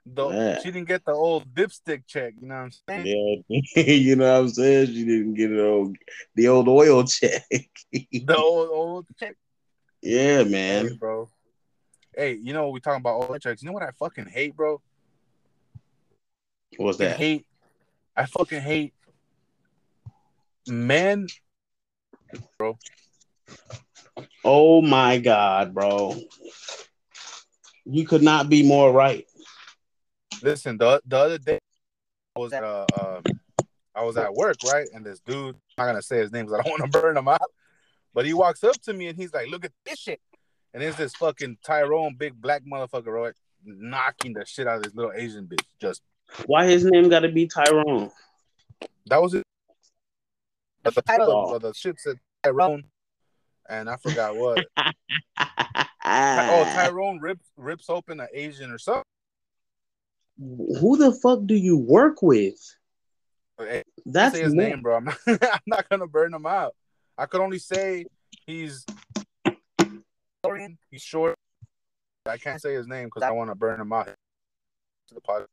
The, 0.07 0.29
Yeah. 0.29 0.59
She 0.61 0.71
didn't 0.71 0.89
get 0.89 1.05
the 1.05 1.13
old 1.13 1.53
dipstick 1.55 2.07
check. 2.07 2.35
You 2.41 2.49
know 2.49 2.55
what 2.57 2.73
I'm 2.89 3.05
saying? 3.05 3.45
Yeah, 3.49 3.83
you 3.85 4.17
know 4.17 4.33
what 4.33 4.41
I'm 4.41 4.49
saying? 4.49 4.87
She 4.89 5.05
didn't 5.05 5.35
get 5.35 5.49
the 5.49 5.65
old 5.67 5.97
the 6.35 6.49
old 6.49 6.69
oil 6.69 7.05
check. 7.07 7.45
The 7.93 8.37
old 8.37 8.69
old 8.71 9.07
check. 9.19 9.37
yeah, 10.03 10.43
Hey, 10.43 10.49
man. 10.49 10.97
bro. 10.99 11.29
Hey, 12.17 12.33
you 12.35 12.53
know 12.53 12.71
we 12.71 12.81
talking 12.81 13.01
about 13.01 13.31
old 13.31 13.41
checks. 13.41 13.63
You 13.63 13.67
know 13.67 13.73
what 13.73 13.83
I 13.83 13.91
fucking 13.99 14.27
hate, 14.27 14.57
bro? 14.57 14.81
What's 16.77 17.01
I 17.01 17.05
that? 17.05 17.17
hate. 17.17 17.47
I 18.17 18.27
fucking 18.27 18.61
hate 18.61 18.95
men. 20.67 21.27
Bro. 22.59 22.79
Oh 24.45 24.83
my 24.83 25.19
god, 25.19 25.75
bro. 25.75 26.19
You 27.85 28.07
could 28.07 28.23
not 28.23 28.49
be 28.49 28.67
more 28.67 28.93
right. 28.93 29.27
Listen, 30.43 30.79
the 30.79 31.01
the 31.07 31.19
other 31.19 31.39
day 31.39 31.59
I 32.37 32.39
was 32.39 32.53
at 32.53 32.65
uh, 32.65 32.87
um 33.01 33.23
I 33.95 34.05
was 34.05 34.17
at 34.17 34.33
work, 34.33 34.57
right? 34.73 34.89
And 34.95 35.05
this 35.05 35.21
dude, 35.21 35.57
I'm 35.77 35.85
not 35.85 35.87
gonna 35.87 36.03
say 36.03 36.19
his 36.19 36.33
name 36.33 36.47
because 36.47 36.61
I 36.61 36.63
don't 36.63 36.81
want 36.81 36.93
to 36.93 37.01
burn 37.01 37.17
him 37.17 37.29
out. 37.29 37.51
But 38.15 38.27
he 38.27 38.33
walks 38.33 38.65
up 38.65 38.81
to 38.83 38.93
me 38.93 39.09
and 39.09 39.17
he's 39.17 39.33
like, 39.33 39.49
"Look 39.49 39.65
at 39.65 39.73
this 39.85 39.99
shit." 39.99 40.21
And 40.73 40.83
there's 40.83 40.97
this 40.97 41.15
fucking 41.17 41.59
Tyrone, 41.65 42.15
big 42.17 42.41
black 42.41 42.63
motherfucker, 42.65 43.07
right? 43.07 43.35
Knocking 43.65 44.35
the 44.35 44.45
shit 44.47 44.67
out 44.67 44.79
of 44.79 44.83
this 44.85 44.95
little 44.95 45.13
Asian 45.13 45.47
bitch. 45.47 45.65
Just 45.81 46.03
Why 46.47 46.67
his 46.67 46.85
name 46.85 47.09
gotta 47.09 47.29
be 47.29 47.47
Tyrone? 47.47 48.11
that 49.07 49.21
was 49.21 49.35
it. 49.35 49.45
But 50.83 50.95
the 50.95 51.03
title 51.03 51.55
of 51.55 51.63
the 51.63 51.75
shit 51.75 52.01
said 52.01 52.17
Tyrone, 52.43 52.85
and 53.69 53.91
I 53.91 53.97
forgot 53.97 54.37
what. 54.37 54.65
oh, 54.79 54.95
oh, 56.05 56.65
Tyrone 56.75 57.19
rips 57.21 57.45
rips 57.57 57.91
open 57.91 58.21
an 58.21 58.29
Asian 58.33 58.71
or 58.71 58.79
something. 58.79 59.05
Who 60.41 60.97
the 60.97 61.13
fuck 61.13 61.41
do 61.45 61.55
you 61.55 61.77
work 61.77 62.23
with? 62.23 62.57
Hey, 63.59 63.83
That's 64.07 64.35
say 64.35 64.43
his 64.43 64.55
more- 64.55 64.65
name, 64.65 64.81
bro. 64.81 64.97
I'm 64.97 65.05
not, 65.05 65.19
I'm 65.27 65.61
not 65.67 65.89
gonna 65.91 66.07
burn 66.07 66.33
him 66.33 66.47
out. 66.47 66.75
I 67.19 67.27
could 67.27 67.41
only 67.43 67.59
say 67.59 68.07
he's 68.47 68.87
he's 70.91 71.03
short. 71.03 71.35
I 72.27 72.39
can't 72.39 72.61
say 72.61 72.73
his 72.75 72.87
name 72.87 73.07
because 73.07 73.23
I 73.23 73.31
want 73.33 73.51
to 73.51 73.55
burn 73.55 73.81
him 73.81 73.93
out. 73.93 74.07
To 75.09 75.15
the 75.15 75.21
pod. 75.21 75.45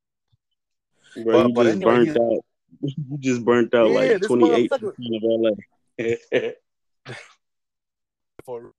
Bro, 1.23 1.23
But- 1.25 1.47
you 1.47 1.53
but 1.53 1.63
just 1.63 1.75
anyway, 1.75 2.05
burnt 2.05 2.17
out. 2.17 2.45
You 2.81 3.17
just 3.19 3.43
burnt 3.45 3.73
out 3.73 3.87
Yeah, 3.89 3.95
like 4.13 4.21
twenty 4.21 4.51
eight 4.51 4.71
motherfucker- 4.71 4.95
percent 4.95 5.15
of 5.23 6.21
LA. 6.35 7.13
For 8.45 8.71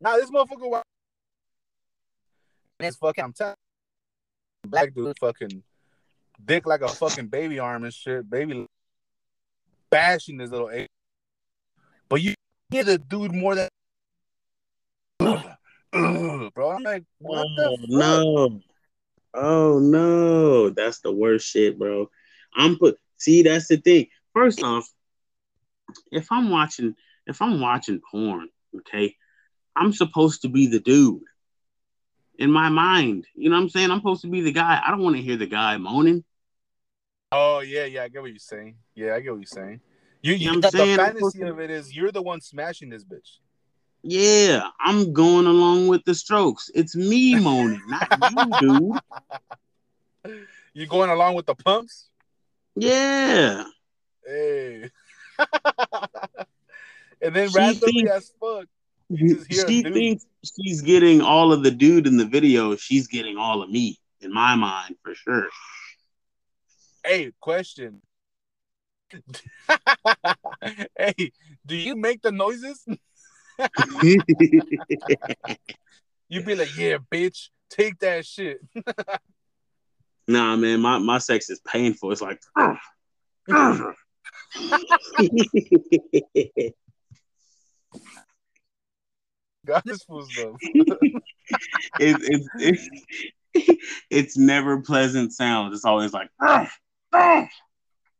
now, 0.00 0.16
this 0.16 0.30
motherfucker. 0.30 0.68
wa- 0.70 0.82
And 2.80 2.88
it's 2.88 2.96
fucking. 2.96 3.24
I'm 3.24 3.32
telling. 3.32 3.54
Black 4.66 4.94
dude, 4.94 5.18
fucking 5.18 5.62
dick 6.44 6.66
like 6.66 6.82
a 6.82 6.88
fucking 6.88 7.26
baby 7.26 7.58
arm 7.58 7.84
and 7.84 7.92
shit. 7.92 8.28
Baby 8.28 8.66
bashing 9.90 10.38
this 10.38 10.50
little. 10.50 10.70
A- 10.70 10.88
but 12.08 12.22
you 12.22 12.34
get 12.70 12.88
a 12.88 12.98
dude 12.98 13.34
more 13.34 13.54
than. 13.54 13.68
Bro, 16.54 16.70
I'm 16.70 16.82
like, 16.82 17.04
what 17.18 17.46
the 17.56 17.64
oh 17.64 17.76
fuck? 17.76 17.88
no. 17.88 18.60
Oh 19.34 19.78
no. 19.78 20.70
That's 20.70 21.00
the 21.00 21.12
worst 21.12 21.46
shit, 21.46 21.78
bro. 21.78 22.10
I'm 22.54 22.78
put 22.78 22.98
see 23.18 23.42
that's 23.42 23.68
the 23.68 23.76
thing. 23.76 24.08
First 24.34 24.62
off, 24.62 24.88
if 26.10 26.30
I'm 26.30 26.50
watching 26.50 26.94
if 27.26 27.42
I'm 27.42 27.60
watching 27.60 28.00
porn, 28.10 28.48
okay, 28.76 29.14
I'm 29.76 29.92
supposed 29.92 30.42
to 30.42 30.48
be 30.48 30.66
the 30.66 30.80
dude. 30.80 31.22
In 32.42 32.50
my 32.50 32.68
mind. 32.68 33.26
You 33.36 33.50
know 33.50 33.56
what 33.56 33.62
I'm 33.62 33.68
saying? 33.68 33.90
I'm 33.92 33.98
supposed 33.98 34.22
to 34.22 34.28
be 34.28 34.40
the 34.40 34.50
guy. 34.50 34.82
I 34.84 34.90
don't 34.90 35.00
want 35.02 35.14
to 35.14 35.22
hear 35.22 35.36
the 35.36 35.46
guy 35.46 35.76
moaning. 35.76 36.24
Oh 37.30 37.60
yeah, 37.60 37.84
yeah, 37.84 38.02
I 38.02 38.08
get 38.08 38.20
what 38.20 38.30
you're 38.30 38.38
saying. 38.40 38.74
Yeah, 38.96 39.14
I 39.14 39.20
get 39.20 39.30
what 39.30 39.38
you're 39.38 39.46
saying. 39.46 39.80
You, 40.22 40.34
You 40.34 40.46
know 40.48 40.52
you 40.54 40.60
what 40.60 40.72
the, 40.72 40.78
saying? 40.78 40.96
Fantasy 40.96 41.38
to- 41.38 41.50
of 41.50 41.60
it 41.60 41.70
is 41.70 41.94
you're 41.94 42.10
the 42.10 42.20
one 42.20 42.40
smashing 42.40 42.88
this 42.90 43.04
bitch. 43.04 43.38
Yeah, 44.02 44.66
I'm 44.80 45.12
going 45.12 45.46
along 45.46 45.86
with 45.86 46.04
the 46.04 46.16
strokes. 46.16 46.68
It's 46.74 46.96
me 46.96 47.36
moaning, 47.36 47.80
not 47.86 48.60
you, 48.60 48.68
dude. 50.24 50.36
You 50.74 50.86
going 50.86 51.10
along 51.10 51.34
with 51.34 51.46
the 51.46 51.54
pumps? 51.54 52.08
Yeah. 52.74 53.64
Hey. 54.26 54.90
and 57.20 57.34
then 57.36 57.50
She 57.50 57.56
randomly 57.58 57.92
thinks- 57.92 58.10
as 58.10 58.32
fuck. 58.40 58.66
You 59.12 59.34
just 59.34 59.52
hear 59.52 59.64
a 59.64 59.68
She 59.68 59.82
thinks 59.82 60.24
she's 60.42 60.80
getting 60.80 61.20
all 61.20 61.52
of 61.52 61.62
the 61.62 61.70
dude 61.70 62.06
in 62.06 62.16
the 62.16 62.24
video. 62.24 62.76
She's 62.76 63.08
getting 63.08 63.36
all 63.36 63.62
of 63.62 63.68
me 63.68 63.98
in 64.22 64.32
my 64.32 64.54
mind 64.54 64.96
for 65.04 65.14
sure. 65.14 65.48
Hey, 67.04 67.32
question. 67.38 68.00
hey, 70.96 71.32
do 71.66 71.76
you 71.76 71.94
make 71.94 72.22
the 72.22 72.32
noises? 72.32 72.86
You'd 74.02 74.24
be 76.46 76.54
like, 76.54 76.74
yeah, 76.74 76.96
bitch, 77.12 77.50
take 77.68 77.98
that 77.98 78.24
shit. 78.24 78.60
nah, 80.26 80.56
man, 80.56 80.80
my, 80.80 80.96
my 80.98 81.18
sex 81.18 81.50
is 81.50 81.60
painful. 81.60 82.12
It's 82.12 82.22
like. 82.22 82.40
Fool's 90.06 90.28
though. 90.36 90.56
it, 90.62 91.20
it, 92.00 92.80
it, 93.54 93.78
it's 94.10 94.36
never 94.36 94.80
pleasant 94.80 95.32
sounds. 95.32 95.74
It's 95.74 95.84
always 95.84 96.12
like, 96.12 96.30
"Ugh, 96.40 96.68
ugh, 97.12 97.48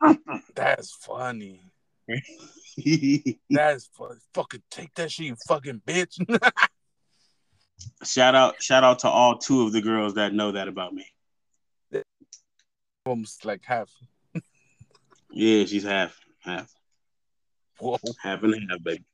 ugh." 0.01 0.18
That's 0.55 0.93
funny. 0.95 1.61
That's 3.51 3.86
fu- 3.93 4.16
fucking 4.34 4.62
take 4.70 4.95
that 4.95 5.11
shit, 5.11 5.26
you 5.26 5.36
fucking 5.49 5.82
bitch. 5.86 6.18
shout 8.05 8.34
out, 8.34 8.62
shout 8.62 8.84
out 8.84 9.01
to 9.01 9.09
all 9.09 9.38
two 9.38 9.62
of 9.62 9.72
the 9.72 9.82
girls 9.82 10.14
that 10.14 10.32
know 10.34 10.53
that 10.53 10.68
about 10.68 10.95
me. 10.95 11.07
Almost 13.05 13.45
like 13.45 13.62
half. 13.64 13.90
Yeah, 15.32 15.64
she's 15.64 15.82
half, 15.82 16.16
half, 16.40 16.72
Whoa. 17.78 17.99
half 18.22 18.43
and 18.45 18.55
half, 18.70 18.82
baby. 18.82 19.05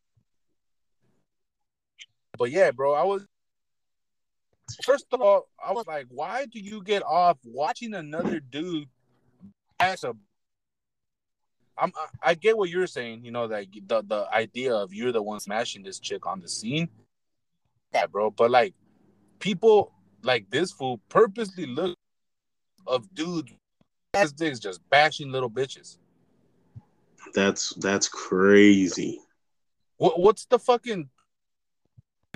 But 2.38 2.50
yeah, 2.50 2.70
bro, 2.70 2.94
I 2.94 3.02
was 3.02 3.26
first 4.84 5.06
of 5.12 5.20
all, 5.20 5.48
I 5.64 5.72
was 5.72 5.86
like, 5.86 6.06
why 6.08 6.46
do 6.46 6.60
you 6.60 6.82
get 6.82 7.02
off 7.02 7.38
watching 7.44 7.94
another 7.94 8.40
dude 8.40 8.88
as 9.80 10.04
a 10.04 10.14
I'm, 11.80 11.92
I 12.22 12.34
get 12.34 12.56
what 12.56 12.70
you're 12.70 12.86
saying, 12.86 13.24
you 13.24 13.30
know, 13.30 13.44
like 13.44 13.68
the 13.86 14.02
the 14.02 14.26
idea 14.32 14.74
of 14.74 14.92
you're 14.92 15.12
the 15.12 15.22
one 15.22 15.40
smashing 15.40 15.82
this 15.82 15.98
chick 15.98 16.26
on 16.26 16.40
the 16.40 16.48
scene. 16.48 16.88
Yeah, 17.94 18.06
bro. 18.06 18.30
But 18.30 18.50
like 18.50 18.74
people 19.38 19.92
like 20.22 20.50
this 20.50 20.72
fool 20.72 21.00
purposely 21.08 21.66
look 21.66 21.96
of 22.86 23.14
dudes 23.14 23.52
as 24.14 24.32
dicks 24.32 24.58
just 24.58 24.80
bashing 24.90 25.30
little 25.30 25.50
bitches. 25.50 25.98
That's 27.34 27.70
that's 27.76 28.08
crazy. 28.08 29.20
What 29.98 30.20
what's 30.20 30.46
the 30.46 30.58
fucking 30.58 31.08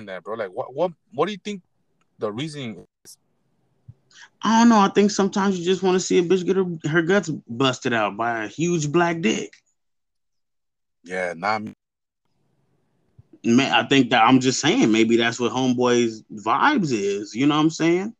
that, 0.07 0.23
bro? 0.23 0.35
Like 0.35 0.51
what 0.51 0.73
what 0.73 0.91
what 1.13 1.25
do 1.25 1.31
you 1.31 1.39
think 1.43 1.61
the 2.19 2.31
reasoning 2.31 2.85
is? 3.05 3.17
I 4.41 4.59
don't 4.59 4.69
know. 4.69 4.79
I 4.79 4.89
think 4.89 5.11
sometimes 5.11 5.57
you 5.57 5.65
just 5.65 5.83
want 5.83 5.95
to 5.95 5.99
see 5.99 6.19
a 6.19 6.23
bitch 6.23 6.45
get 6.45 6.57
her, 6.57 6.65
her 6.89 7.01
guts 7.01 7.29
busted 7.29 7.93
out 7.93 8.17
by 8.17 8.43
a 8.43 8.47
huge 8.47 8.91
black 8.91 9.21
dick. 9.21 9.53
Yeah, 11.03 11.33
not 11.35 11.63
me. 11.63 11.73
Man, 13.45 13.73
I 13.73 13.85
think 13.87 14.09
that 14.11 14.23
I'm 14.23 14.39
just 14.39 14.61
saying 14.61 14.91
maybe 14.91 15.17
that's 15.17 15.39
what 15.39 15.51
homeboys 15.51 16.23
vibes 16.31 16.91
is. 16.91 17.35
You 17.35 17.45
know 17.45 17.55
what 17.55 17.63
I'm 17.63 17.69
saying? 17.69 18.15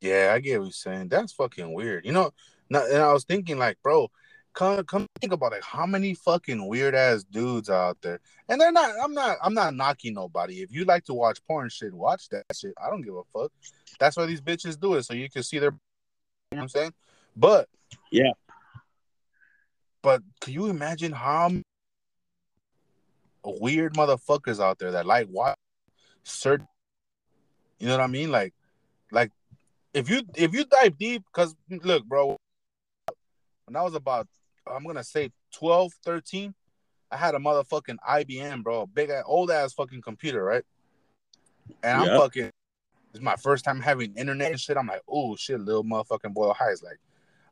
Yeah, 0.00 0.32
I 0.34 0.40
get 0.40 0.58
what 0.58 0.66
you're 0.66 0.72
saying. 0.72 1.08
That's 1.08 1.32
fucking 1.32 1.72
weird. 1.72 2.06
You 2.06 2.12
know, 2.12 2.30
and 2.70 2.78
I 2.78 3.12
was 3.12 3.24
thinking 3.24 3.58
like, 3.58 3.78
bro, 3.82 4.10
come 4.54 4.84
come 4.84 5.06
think 5.20 5.32
about 5.32 5.52
it. 5.52 5.62
How 5.62 5.84
many 5.84 6.14
fucking 6.14 6.66
weird 6.66 6.94
ass 6.94 7.24
dudes 7.24 7.68
out 7.68 8.00
there? 8.00 8.20
And 8.48 8.60
they're 8.60 8.72
not. 8.72 8.92
I'm 9.02 9.12
not. 9.12 9.36
I'm 9.42 9.54
not 9.54 9.74
knocking 9.74 10.14
nobody. 10.14 10.62
If 10.62 10.72
you 10.72 10.84
like 10.84 11.04
to 11.04 11.14
watch 11.14 11.44
porn 11.46 11.68
shit, 11.68 11.92
watch 11.92 12.28
that 12.30 12.44
shit. 12.54 12.72
I 12.82 12.88
don't 12.88 13.02
give 13.02 13.14
a 13.14 13.22
fuck. 13.32 13.52
That's 13.98 14.16
why 14.16 14.26
these 14.26 14.40
bitches 14.40 14.80
do 14.80 14.94
it, 14.94 15.02
so 15.02 15.14
you 15.14 15.28
can 15.28 15.42
see 15.42 15.58
their. 15.58 15.70
You 15.70 16.56
know 16.56 16.58
what 16.58 16.62
I'm 16.62 16.68
saying? 16.68 16.94
But 17.36 17.68
yeah. 18.10 18.32
But 20.02 20.22
can 20.40 20.52
you 20.52 20.66
imagine 20.66 21.12
how 21.12 21.50
weird 23.44 23.94
motherfuckers 23.94 24.62
out 24.62 24.78
there 24.78 24.92
that 24.92 25.06
like 25.06 25.28
watch 25.30 25.56
certain? 26.22 26.68
You 27.78 27.88
know 27.88 27.94
what 27.94 28.04
I 28.04 28.08
mean? 28.08 28.30
Like, 28.30 28.54
like 29.10 29.30
if 29.92 30.08
you 30.08 30.22
if 30.34 30.54
you 30.54 30.64
dive 30.64 30.96
deep, 30.98 31.24
because 31.32 31.54
look, 31.68 32.04
bro, 32.04 32.36
when 33.66 33.76
I 33.76 33.82
was 33.82 33.94
about 33.94 34.28
I'm 34.66 34.84
gonna 34.84 35.04
say 35.04 35.30
12, 35.52 35.92
13, 36.04 36.54
I 37.10 37.16
had 37.16 37.34
a 37.34 37.38
motherfucking 37.38 37.96
IBM, 38.08 38.62
bro, 38.62 38.86
big 38.86 39.10
old 39.24 39.50
ass 39.50 39.72
fucking 39.72 40.02
computer, 40.02 40.42
right? 40.42 40.64
And 41.82 42.00
I'm 42.00 42.06
yep. 42.06 42.20
fucking. 42.20 42.50
It's 43.12 43.22
my 43.22 43.36
first 43.36 43.64
time 43.64 43.80
having 43.80 44.14
internet 44.16 44.50
and 44.50 44.60
shit. 44.60 44.76
I'm 44.76 44.88
like, 44.88 45.02
oh 45.08 45.36
shit, 45.36 45.60
little 45.60 45.84
motherfucking 45.84 46.34
boy 46.34 46.52
highs. 46.52 46.82
Like, 46.82 46.98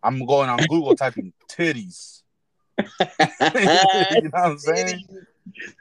I'm 0.02 0.26
going 0.26 0.50
on 0.50 0.58
Google 0.66 0.96
typing 0.96 1.32
titties. 1.48 2.22
you 2.78 2.84
know 2.90 4.28
what 4.30 4.34
I'm 4.34 4.58
saying? 4.58 5.04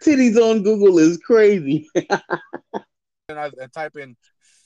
Titties 0.04 0.38
on 0.38 0.62
Google 0.62 1.00
is 1.00 1.18
crazy. 1.18 1.90
and 1.96 3.40
I, 3.40 3.50
I 3.62 3.68
type 3.74 3.96
in 3.98 4.16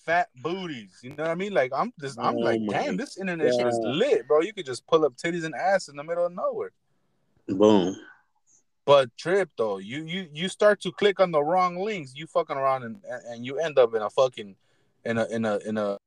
fat 0.06 0.30
booties. 0.42 1.00
You 1.02 1.12
know 1.12 1.24
what 1.24 1.32
I 1.32 1.36
mean? 1.36 1.54
Like 1.54 1.72
I'm 1.76 1.92
just 2.00 2.20
I'm 2.20 2.36
oh 2.36 2.40
like, 2.40 2.62
damn, 2.70 2.98
this 2.98 3.18
internet 3.18 3.48
is 3.48 3.80
lit, 3.82 4.28
bro. 4.28 4.42
You 4.42 4.54
could 4.54 4.66
just 4.66 4.86
pull 4.88 5.06
up 5.06 5.16
titties 5.16 5.44
and 5.44 5.56
ass 5.56 5.88
in 5.88 5.96
the 5.96 6.04
middle 6.04 6.26
of 6.26 6.34
nowhere. 6.34 6.72
Boom. 7.48 7.96
But 8.86 9.16
trip 9.18 9.50
though, 9.58 9.78
you 9.80 10.04
you 10.06 10.28
you 10.32 10.48
start 10.48 10.80
to 10.82 10.92
click 10.92 11.20
on 11.20 11.32
the 11.32 11.44
wrong 11.44 11.78
links, 11.78 12.14
you 12.16 12.28
fucking 12.28 12.56
around 12.56 12.84
and 12.84 13.02
and 13.30 13.46
you 13.46 13.60
end 13.60 13.80
up 13.80 13.96
in 13.96 14.02
a 14.02 14.10
fucking 14.10 14.56
in 15.04 15.18
a 15.18 15.26
in 15.26 15.46
a 15.46 15.58
in 15.66 15.78
a 15.78 15.98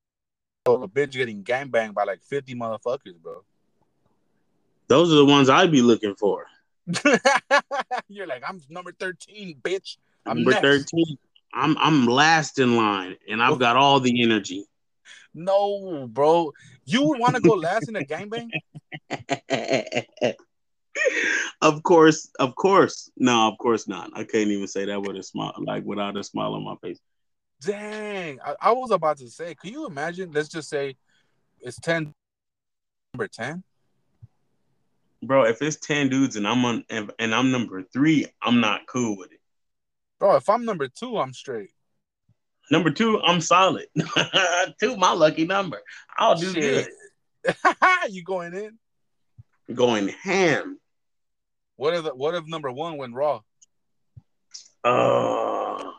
a 0.66 0.88
bitch 0.88 1.12
getting 1.12 1.42
gang 1.42 1.68
banged 1.68 1.94
by 1.94 2.04
like 2.04 2.22
50 2.22 2.54
motherfuckers, 2.54 3.18
bro. 3.22 3.42
Those 4.86 5.12
are 5.12 5.16
the 5.16 5.24
ones 5.24 5.48
I'd 5.48 5.72
be 5.72 5.82
looking 5.82 6.14
for. 6.14 6.46
You're 8.08 8.26
like, 8.26 8.42
I'm 8.46 8.60
number 8.68 8.92
13, 8.92 9.60
bitch. 9.62 9.96
I'm 10.26 10.38
number 10.38 10.50
next. 10.52 10.90
13. 10.92 11.18
I'm 11.52 11.76
I'm 11.78 12.06
last 12.06 12.58
in 12.58 12.76
line 12.76 13.16
and 13.28 13.42
I've 13.42 13.58
got 13.58 13.76
all 13.76 14.00
the 14.00 14.22
energy. 14.22 14.64
No, 15.34 16.08
bro. 16.10 16.52
You 16.84 17.02
would 17.08 17.20
want 17.20 17.36
to 17.36 17.40
go 17.40 17.52
last 17.54 17.88
in 17.88 17.96
a 17.96 18.00
gangbang? 18.00 18.50
of 21.62 21.82
course, 21.82 22.30
of 22.38 22.54
course. 22.54 23.10
No, 23.16 23.48
of 23.48 23.58
course 23.58 23.86
not. 23.86 24.10
I 24.14 24.24
can't 24.24 24.48
even 24.50 24.66
say 24.66 24.84
that 24.86 25.00
with 25.00 25.16
a 25.16 25.22
smile, 25.22 25.54
like 25.58 25.84
without 25.84 26.16
a 26.16 26.24
smile 26.24 26.54
on 26.54 26.64
my 26.64 26.76
face. 26.82 26.98
Dang. 27.60 28.38
I, 28.44 28.54
I 28.60 28.72
was 28.72 28.90
about 28.90 29.18
to 29.18 29.28
say, 29.28 29.54
can 29.54 29.72
you 29.72 29.86
imagine? 29.86 30.32
Let's 30.32 30.48
just 30.48 30.68
say 30.68 30.96
it's 31.60 31.78
10 31.80 32.12
number 33.14 33.28
10. 33.28 33.62
Bro, 35.22 35.46
if 35.46 35.60
it's 35.62 35.76
10 35.76 36.08
dudes 36.08 36.36
and 36.36 36.46
I'm 36.46 36.64
on 36.64 36.84
and, 36.90 37.10
and 37.18 37.34
I'm 37.34 37.50
number 37.50 37.82
three, 37.82 38.26
I'm 38.42 38.60
not 38.60 38.86
cool 38.86 39.16
with 39.16 39.32
it. 39.32 39.37
Bro, 40.18 40.36
if 40.36 40.48
I'm 40.48 40.64
number 40.64 40.88
two, 40.88 41.18
I'm 41.18 41.32
straight. 41.32 41.70
Number 42.70 42.90
two, 42.90 43.20
I'm 43.20 43.40
solid. 43.40 43.86
two, 44.80 44.96
my 44.96 45.12
lucky 45.12 45.46
number. 45.46 45.80
I'll 46.16 46.34
do 46.34 46.52
Shit. 46.52 46.88
good. 47.44 47.54
you 48.10 48.22
going 48.24 48.54
in? 48.54 48.78
Going 49.74 50.08
ham. 50.08 50.78
What 51.76 51.94
if 51.94 52.04
what 52.14 52.34
if 52.34 52.46
number 52.46 52.70
one 52.70 52.96
went 52.96 53.14
raw? 53.14 53.40
Uh, 54.82 55.92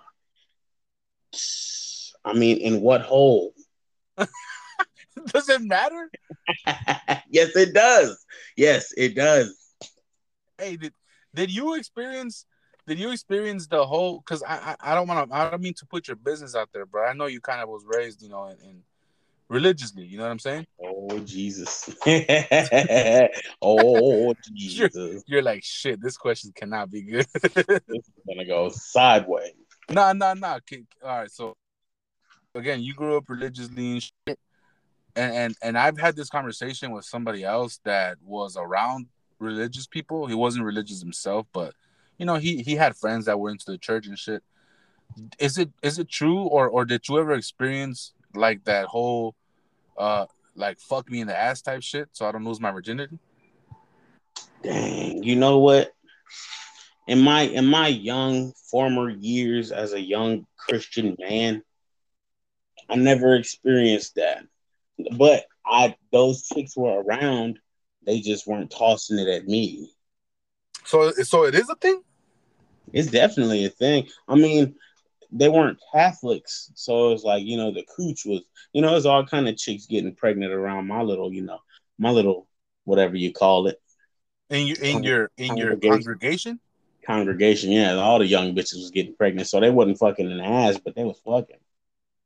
I 2.26 2.34
mean, 2.34 2.58
in 2.58 2.82
what 2.82 3.02
hole? 3.02 3.54
does 4.18 5.50
it 5.50 5.62
matter? 5.62 6.10
yes, 7.30 7.56
it 7.56 7.74
does. 7.74 8.26
Yes, 8.58 8.94
it 8.98 9.16
does. 9.16 9.58
Hey, 10.58 10.76
did 10.76 10.94
did 11.34 11.52
you 11.52 11.76
experience 11.76 12.46
did 12.90 13.00
you 13.00 13.12
experience 13.12 13.68
the 13.68 13.86
whole? 13.86 14.18
Because 14.18 14.42
I, 14.42 14.56
I, 14.56 14.92
I 14.92 14.96
don't 14.96 15.08
want 15.08 15.30
to. 15.30 15.36
I 15.36 15.48
don't 15.48 15.62
mean 15.62 15.76
to 15.76 15.86
put 15.86 16.08
your 16.08 16.16
business 16.16 16.56
out 16.56 16.70
there, 16.74 16.88
bro. 16.88 17.06
I 17.06 17.14
know 17.14 17.28
you 17.28 17.40
kind 17.40 17.62
of 17.62 17.70
was 17.70 17.86
raised, 17.86 18.24
you 18.24 18.30
know, 18.30 18.48
in, 18.48 18.58
in 18.68 18.84
religiously. 19.48 20.06
You 20.06 20.18
know 20.18 20.24
what 20.24 20.32
I'm 20.32 20.40
saying? 20.40 20.66
Oh 20.84 21.20
Jesus! 21.20 21.88
oh 23.62 24.34
Jesus! 24.56 24.96
You're, 24.96 25.22
you're, 25.28 25.42
like 25.44 25.64
shit. 25.64 26.02
This 26.02 26.18
question 26.18 26.52
cannot 26.56 26.90
be 26.90 27.04
good. 27.04 27.28
this 27.34 27.54
is 27.68 28.12
gonna 28.28 28.46
go 28.46 28.70
sideways. 28.70 29.54
Nah, 29.92 30.14
nah, 30.14 30.34
nah. 30.34 30.58
All 31.04 31.20
right. 31.20 31.32
So 31.32 31.56
again, 32.56 32.82
you 32.82 32.96
grew 32.96 33.18
up 33.18 33.30
religiously 33.30 33.92
and 33.92 34.02
shit. 34.02 34.40
And, 35.16 35.36
and 35.36 35.56
and 35.62 35.78
I've 35.78 36.00
had 36.00 36.16
this 36.16 36.30
conversation 36.30 36.92
with 36.92 37.06
somebody 37.06 37.44
else 37.44 37.80
that 37.84 38.18
was 38.24 38.58
around 38.58 39.10
religious 39.38 39.86
people. 39.86 40.26
He 40.26 40.34
wasn't 40.34 40.66
religious 40.66 41.02
himself, 41.02 41.46
but 41.54 41.76
you 42.20 42.26
know, 42.26 42.36
he 42.36 42.62
he 42.62 42.76
had 42.76 42.96
friends 42.96 43.26
that 43.26 43.40
were 43.40 43.50
into 43.50 43.72
the 43.72 43.78
church 43.78 44.06
and 44.06 44.20
shit. 44.20 44.44
Is 45.40 45.58
it 45.58 45.72
is 45.82 45.98
it 45.98 46.10
true 46.10 46.42
or 46.44 46.68
or 46.68 46.86
did 46.86 47.08
you 47.08 47.18
ever 47.18 47.34
experience 47.34 48.14
like 48.36 48.64
that 48.66 48.86
whole 48.86 49.36
uh 49.98 50.28
like 50.56 50.80
fuck 50.80 51.10
me 51.10 51.22
in 51.22 51.28
the 51.28 51.38
ass 51.38 51.62
type 51.62 51.82
shit 51.82 52.10
so 52.12 52.28
I 52.28 52.32
don't 52.32 52.46
lose 52.46 52.60
my 52.60 52.72
virginity? 52.72 53.18
Dang, 54.62 55.24
you 55.24 55.38
know 55.38 55.60
what? 55.60 55.94
In 57.08 57.22
my 57.22 57.42
in 57.42 57.66
my 57.66 57.88
young 57.88 58.52
former 58.70 59.10
years 59.10 59.72
as 59.72 59.94
a 59.94 60.02
young 60.02 60.46
Christian 60.58 61.16
man, 61.20 61.64
I 62.90 62.98
never 62.98 63.36
experienced 63.36 64.16
that. 64.16 64.44
But 65.18 65.46
I 65.66 65.96
those 66.12 66.44
chicks 66.44 66.76
were 66.76 67.02
around, 67.02 67.60
they 68.06 68.20
just 68.20 68.46
weren't 68.46 68.72
tossing 68.72 69.20
it 69.20 69.30
at 69.30 69.48
me. 69.48 69.94
So 70.84 71.12
so 71.12 71.46
it 71.46 71.56
is 71.56 71.70
a 71.70 71.76
thing? 71.76 72.04
It's 72.94 73.12
definitely 73.12 73.66
a 73.66 73.70
thing. 73.70 74.08
I 74.28 74.36
mean, 74.36 74.76
they 75.32 75.50
weren't 75.50 75.80
Catholics, 75.94 76.72
so 76.76 77.12
it's 77.12 77.24
like 77.24 77.44
you 77.44 77.58
know 77.58 77.72
the 77.72 77.86
cooch 77.96 78.26
was, 78.26 78.42
you 78.74 78.82
know, 78.82 78.92
it 78.92 78.96
was 78.96 79.06
all 79.06 79.26
kind 79.26 79.48
of 79.48 79.58
chicks 79.58 79.86
getting 79.86 80.16
pregnant 80.16 80.52
around 80.54 80.88
my 80.88 81.02
little, 81.02 81.32
you 81.32 81.44
know, 81.44 81.60
my 81.98 82.10
little 82.10 82.48
whatever 82.86 83.16
you 83.16 83.32
call 83.32 83.68
it. 83.68 83.80
In 84.50 84.68
your 84.68 84.78
in 84.78 85.04
your 85.04 85.32
in 85.38 85.58
your 85.58 85.78
congregation. 85.78 86.60
Congregation, 87.06 87.72
yeah, 87.72 87.94
all 87.94 88.20
the 88.20 88.26
young 88.26 88.54
bitches 88.54 88.76
was 88.76 88.92
getting 88.92 89.16
pregnant, 89.16 89.48
so 89.48 89.60
they 89.60 89.70
wasn't 89.70 89.98
fucking 89.98 90.30
in 90.30 90.38
the 90.38 90.44
ass, 90.44 90.80
but 90.84 90.96
they 90.96 91.04
was 91.04 91.20
fucking. 91.26 91.58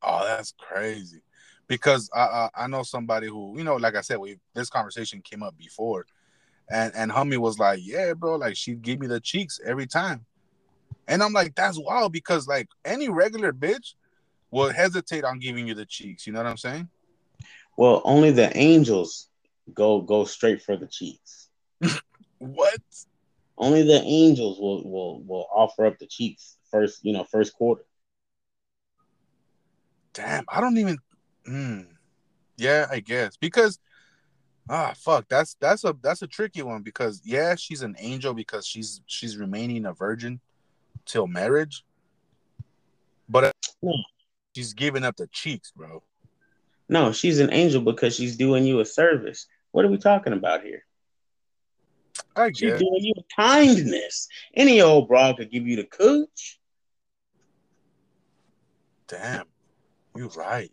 Oh, 0.01 0.26
that's 0.26 0.53
crazy. 0.57 1.22
Because 1.68 2.09
I, 2.14 2.20
I 2.20 2.49
I 2.55 2.68
know 2.68 2.84
somebody 2.84 3.28
who 3.28 3.57
you 3.57 3.64
know, 3.64 3.76
like 3.76 3.95
I 3.95 4.01
said, 4.01 4.18
we 4.18 4.39
this 4.53 4.70
conversation 4.70 5.22
came 5.22 5.43
up 5.43 5.57
before, 5.57 6.05
and 6.70 6.93
and 6.95 7.11
Hummy 7.11 7.38
was 7.38 7.59
like, 7.59 7.80
yeah, 7.82 8.14
bro, 8.14 8.36
like 8.36 8.55
she'd 8.55 8.82
give 8.82 8.99
me 8.99 9.07
the 9.07 9.20
cheeks 9.20 9.59
every 9.66 9.88
time. 9.88 10.26
And 11.08 11.22
I'm 11.22 11.34
like, 11.34 11.56
that's 11.56 11.80
wild 11.80 12.14
because 12.14 12.47
like 12.47 12.68
any 12.86 13.10
regular 13.10 13.51
bitch 13.51 13.93
will 14.51 14.72
hesitate 14.72 15.24
on 15.24 15.39
giving 15.39 15.68
you 15.68 15.74
the 15.74 15.86
cheeks. 15.86 16.26
You 16.26 16.34
know 16.34 16.39
what 16.39 16.49
I'm 16.49 16.58
saying? 16.58 16.89
Well, 17.78 18.01
only 18.06 18.32
the 18.32 18.56
angels 18.58 19.28
go 19.74 20.01
go 20.01 20.26
straight 20.26 20.62
for 20.62 20.78
the 20.78 20.88
cheeks. 20.88 21.49
what? 22.38 22.80
Only 23.58 23.84
the 23.84 24.01
angels 24.01 24.60
will 24.60 24.84
will 24.84 25.24
will 25.24 25.47
offer 25.54 25.86
up 25.86 25.99
the 25.99 26.08
cheeks 26.08 26.58
first, 26.72 27.04
you 27.04 27.14
know, 27.14 27.24
first 27.24 27.54
quarter. 27.54 27.84
Damn, 30.14 30.45
I 30.47 30.62
don't 30.62 30.78
even. 30.78 30.97
Mm, 31.47 31.88
yeah, 32.58 32.88
I 32.89 32.99
guess 32.99 33.36
because 33.38 33.80
ah 34.70 34.93
fuck 34.95 35.28
that's 35.28 35.58
that's 35.60 35.84
a 35.84 35.93
that's 36.01 36.22
a 36.22 36.28
tricky 36.28 36.62
one 36.62 36.82
because 36.82 37.22
yeah 37.26 37.54
she's 37.54 37.82
an 37.82 37.95
angel 37.99 38.34
because 38.34 38.66
she's 38.66 39.01
she's 39.08 39.36
remaining 39.36 39.86
a 39.86 39.93
virgin 39.93 40.39
till 41.06 41.28
marriage, 41.28 41.84
but 43.30 43.54
she's 44.56 44.74
giving 44.74 45.04
up 45.04 45.16
the 45.18 45.28
cheeks, 45.28 45.72
bro. 45.72 46.04
No, 46.89 47.12
she's 47.12 47.39
an 47.39 47.51
angel 47.54 47.82
because 47.82 48.16
she's 48.16 48.38
doing 48.38 48.66
you 48.66 48.80
a 48.80 48.86
service. 48.86 49.47
What 49.72 49.86
are 49.86 49.89
we 49.89 49.97
talking 49.97 50.34
about 50.34 50.64
here? 50.64 50.84
I 52.36 52.49
She's 52.49 52.72
guess. 52.72 52.80
doing 52.80 52.99
you 52.99 53.14
a 53.18 53.41
kindness. 53.41 54.28
Any 54.54 54.82
old 54.82 55.08
broad 55.08 55.38
could 55.38 55.51
give 55.51 55.68
you 55.68 55.78
the 55.78 55.84
cooch. 55.84 56.60
Damn, 59.08 59.45
you're 60.16 60.30
right. 60.30 60.72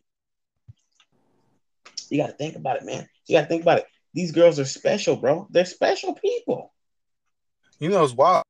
You 2.08 2.18
got 2.18 2.28
to 2.28 2.32
think 2.32 2.56
about 2.56 2.76
it, 2.76 2.84
man. 2.84 3.08
You 3.26 3.36
got 3.36 3.42
to 3.42 3.46
think 3.46 3.62
about 3.62 3.78
it. 3.78 3.86
These 4.12 4.32
girls 4.32 4.58
are 4.58 4.64
special, 4.64 5.16
bro. 5.16 5.46
They're 5.50 5.64
special 5.64 6.14
people. 6.14 6.72
You 7.78 7.88
know 7.90 8.02
it's 8.04 8.12
wild. 8.12 8.44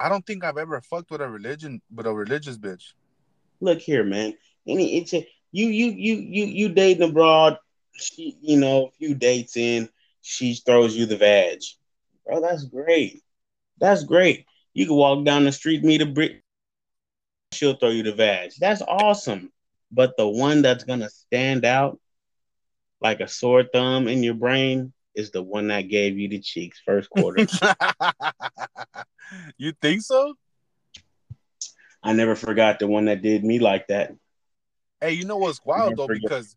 I 0.00 0.08
don't 0.08 0.26
think 0.26 0.42
I've 0.44 0.56
ever 0.56 0.80
fucked 0.80 1.10
with 1.10 1.20
a 1.20 1.28
religion, 1.28 1.82
with 1.94 2.06
a 2.06 2.12
religious 2.12 2.56
bitch. 2.56 2.94
Look 3.60 3.80
here, 3.80 4.02
man. 4.02 4.34
Any 4.66 4.96
it's 4.96 5.12
a, 5.12 5.28
you 5.52 5.66
you 5.66 5.90
you 5.90 6.14
you 6.14 6.44
you 6.46 6.68
dating 6.70 7.10
abroad. 7.10 7.58
She, 7.92 8.38
you 8.40 8.58
know, 8.58 8.86
a 8.86 8.90
few 8.92 9.14
dates 9.14 9.58
in, 9.58 9.90
she 10.22 10.54
throws 10.54 10.96
you 10.96 11.04
the 11.04 11.18
vag. 11.18 11.58
Bro, 12.24 12.40
that's 12.40 12.64
great. 12.64 13.22
That's 13.78 14.04
great. 14.04 14.46
You 14.72 14.86
can 14.86 14.96
walk 14.96 15.24
down 15.26 15.44
the 15.44 15.52
street, 15.52 15.84
meet 15.84 16.00
a 16.00 16.06
brick, 16.06 16.42
she'll 17.52 17.74
throw 17.74 17.90
you 17.90 18.02
the 18.02 18.14
vag. 18.14 18.52
That's 18.58 18.80
awesome. 18.80 19.52
But 19.92 20.16
the 20.16 20.26
one 20.26 20.62
that's 20.62 20.84
gonna 20.84 21.10
stand 21.10 21.66
out 21.66 22.00
like 23.02 23.20
a 23.20 23.28
sore 23.28 23.64
thumb 23.64 24.08
in 24.08 24.22
your 24.22 24.34
brain 24.34 24.94
is 25.14 25.30
the 25.30 25.42
one 25.42 25.68
that 25.68 25.88
gave 25.88 26.18
you 26.18 26.28
the 26.28 26.40
cheeks 26.40 26.80
first 26.86 27.10
quarter. 27.10 27.46
you 29.56 29.72
think 29.80 30.02
so? 30.02 30.34
I 32.02 32.12
never 32.12 32.34
forgot 32.34 32.78
the 32.78 32.86
one 32.86 33.06
that 33.06 33.22
did 33.22 33.44
me 33.44 33.58
like 33.58 33.86
that. 33.88 34.14
Hey, 35.00 35.12
you 35.12 35.24
know 35.24 35.36
what's 35.36 35.60
wild 35.64 35.96
though? 35.96 36.06
forget. 36.06 36.22
Because 36.22 36.56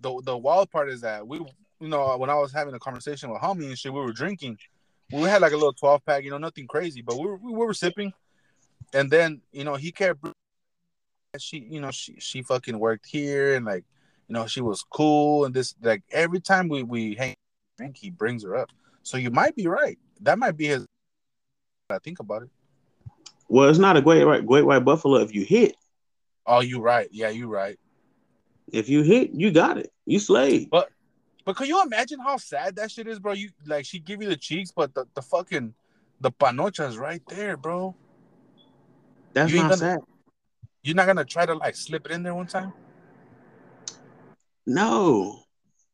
the 0.00 0.20
the 0.24 0.36
wild 0.36 0.70
part 0.70 0.90
is 0.90 1.00
that 1.02 1.26
we, 1.26 1.38
you 1.38 1.88
know, 1.88 2.16
when 2.16 2.30
I 2.30 2.34
was 2.34 2.52
having 2.52 2.74
a 2.74 2.78
conversation 2.78 3.30
with 3.30 3.40
homie 3.40 3.66
and 3.66 3.78
shit, 3.78 3.92
we 3.92 4.00
were 4.00 4.12
drinking. 4.12 4.58
We 5.12 5.22
had 5.22 5.42
like 5.42 5.52
a 5.52 5.56
little 5.56 5.72
twelve 5.72 6.04
pack, 6.04 6.24
you 6.24 6.30
know, 6.30 6.38
nothing 6.38 6.66
crazy, 6.66 7.02
but 7.02 7.16
we 7.16 7.26
were 7.26 7.36
we 7.36 7.52
were 7.52 7.74
sipping, 7.74 8.12
and 8.94 9.10
then 9.10 9.40
you 9.52 9.64
know 9.64 9.74
he 9.74 9.92
kept. 9.92 10.24
She, 11.38 11.58
you 11.58 11.80
know, 11.80 11.92
she 11.92 12.16
she 12.18 12.42
fucking 12.42 12.78
worked 12.78 13.06
here, 13.06 13.54
and 13.54 13.64
like, 13.64 13.84
you 14.26 14.34
know, 14.34 14.46
she 14.46 14.60
was 14.60 14.84
cool, 14.90 15.44
and 15.44 15.54
this 15.54 15.74
like 15.80 16.02
every 16.10 16.40
time 16.40 16.68
we 16.68 16.82
we 16.82 17.14
hang 17.14 17.36
drink, 17.76 17.96
he 17.96 18.10
brings 18.10 18.42
her 18.44 18.56
up. 18.56 18.70
So 19.02 19.16
you 19.16 19.30
might 19.30 19.56
be 19.56 19.66
right. 19.66 19.98
That 20.20 20.38
might 20.38 20.56
be 20.56 20.66
his. 20.66 20.86
I 21.92 21.98
think 21.98 22.20
about 22.20 22.42
it. 22.42 22.48
Well, 23.48 23.68
it's 23.68 23.78
not 23.78 23.96
a 23.96 24.02
great 24.02 24.24
white 24.24 24.46
great 24.46 24.64
white 24.64 24.84
buffalo 24.84 25.16
if 25.20 25.34
you 25.34 25.44
hit. 25.44 25.74
Oh, 26.46 26.60
you 26.60 26.80
right. 26.80 27.08
Yeah, 27.10 27.28
you 27.30 27.48
right. 27.48 27.78
If 28.72 28.88
you 28.88 29.02
hit, 29.02 29.30
you 29.32 29.50
got 29.50 29.78
it. 29.78 29.92
You 30.06 30.18
slayed. 30.20 30.70
But 30.70 30.88
but 31.44 31.56
can 31.56 31.66
you 31.66 31.82
imagine 31.82 32.20
how 32.20 32.36
sad 32.36 32.76
that 32.76 32.90
shit 32.90 33.08
is, 33.08 33.18
bro? 33.18 33.32
You 33.32 33.50
like 33.66 33.84
she 33.84 33.98
give 33.98 34.22
you 34.22 34.28
the 34.28 34.36
cheeks, 34.36 34.70
but 34.70 34.94
the, 34.94 35.06
the 35.14 35.22
fucking 35.22 35.74
the 36.20 36.30
panocha 36.30 36.88
is 36.88 36.96
right 36.98 37.22
there, 37.28 37.56
bro. 37.56 37.94
That's 39.32 39.50
You 39.50 39.58
not 39.58 39.62
gonna- 39.70 39.76
sad. 39.76 39.98
You're 40.82 40.96
not 40.96 41.06
gonna 41.06 41.24
try 41.24 41.44
to 41.44 41.54
like 41.54 41.76
slip 41.76 42.06
it 42.06 42.12
in 42.12 42.22
there 42.22 42.34
one 42.34 42.46
time? 42.46 42.72
No, 44.66 45.42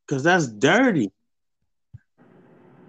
because 0.07 0.23
that's 0.23 0.47
dirty. 0.47 1.11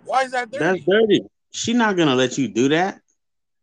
Why 0.05 0.23
is 0.23 0.31
that 0.31 0.51
dirty? 0.51 0.63
That's 0.63 0.85
dirty. 0.85 1.21
She 1.51 1.73
not 1.73 1.95
gonna 1.97 2.15
let 2.15 2.37
you 2.37 2.47
do 2.47 2.69
that. 2.69 3.01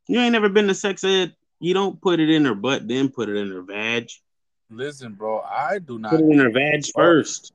You 0.07 0.21
ain't 0.21 0.33
never 0.33 0.49
been 0.49 0.69
to 0.69 0.75
sex 0.75 1.05
ed. 1.05 1.35
You 1.61 1.75
don't 1.75 2.01
put 2.01 2.21
it 2.21 2.29
in 2.31 2.45
her 2.45 2.55
butt, 2.55 2.87
then 2.89 3.09
put 3.09 3.29
it 3.29 3.37
in 3.37 3.51
her 3.51 3.63
vag. 3.63 4.09
Listen, 4.71 5.13
bro, 5.15 5.41
I 5.41 5.79
do 5.79 5.99
not 5.99 6.11
Put 6.11 6.21
it 6.21 6.31
in 6.31 6.39
her 6.39 6.51
vag 6.51 6.85
first. 6.95 7.53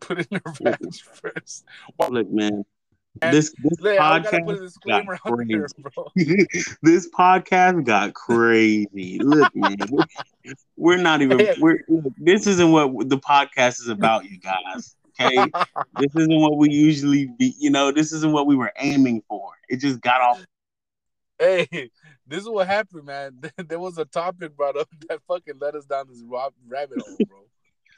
put 0.00 0.20
it 0.20 0.28
in 0.30 0.40
her 0.44 0.52
vag 0.62 0.94
first. 0.94 1.64
Look, 2.08 2.30
man. 2.30 2.64
And- 3.22 3.34
This 3.34 3.54
this 3.62 3.80
Look, 3.80 3.98
I 3.98 4.18
gotta 4.18 4.42
put 4.44 4.58
a 4.58 4.60
podcast 4.60 4.74
got 4.86 5.06
crazy. 5.06 5.54
there, 5.54 5.66
bro. 5.78 6.10
this 6.82 7.08
podcast 7.10 7.84
got 7.84 8.12
crazy. 8.12 9.18
Look, 9.20 9.56
man, 9.56 9.76
we're, 9.90 10.04
we're 10.76 10.96
not 10.98 11.22
even. 11.22 11.38
We're 11.60 11.78
this 12.18 12.46
isn't 12.46 12.70
what 12.70 13.08
the 13.08 13.16
podcast 13.18 13.80
is 13.80 13.88
about, 13.88 14.26
you 14.26 14.38
guys. 14.38 14.96
Okay, 15.20 15.50
this 15.98 16.14
isn't 16.16 16.40
what 16.40 16.56
we 16.58 16.70
usually 16.70 17.26
be. 17.38 17.54
You 17.58 17.70
know, 17.70 17.90
this 17.92 18.12
isn't 18.12 18.32
what 18.32 18.46
we 18.46 18.56
were 18.56 18.72
aiming 18.78 19.22
for. 19.28 19.52
It 19.68 19.78
just 19.80 20.00
got 20.00 20.20
off. 20.20 20.44
Hey, 21.38 21.66
this 22.26 22.40
is 22.42 22.48
what 22.48 22.66
happened, 22.66 23.04
man. 23.04 23.38
There 23.68 23.78
was 23.78 23.98
a 23.98 24.04
topic 24.06 24.56
brought 24.56 24.76
up 24.76 24.88
that 25.08 25.20
fucking 25.28 25.58
led 25.60 25.74
us 25.76 25.84
down 25.84 26.06
this 26.08 26.22
rabbit 26.68 26.98
hole, 27.00 27.16
bro. 27.28 27.38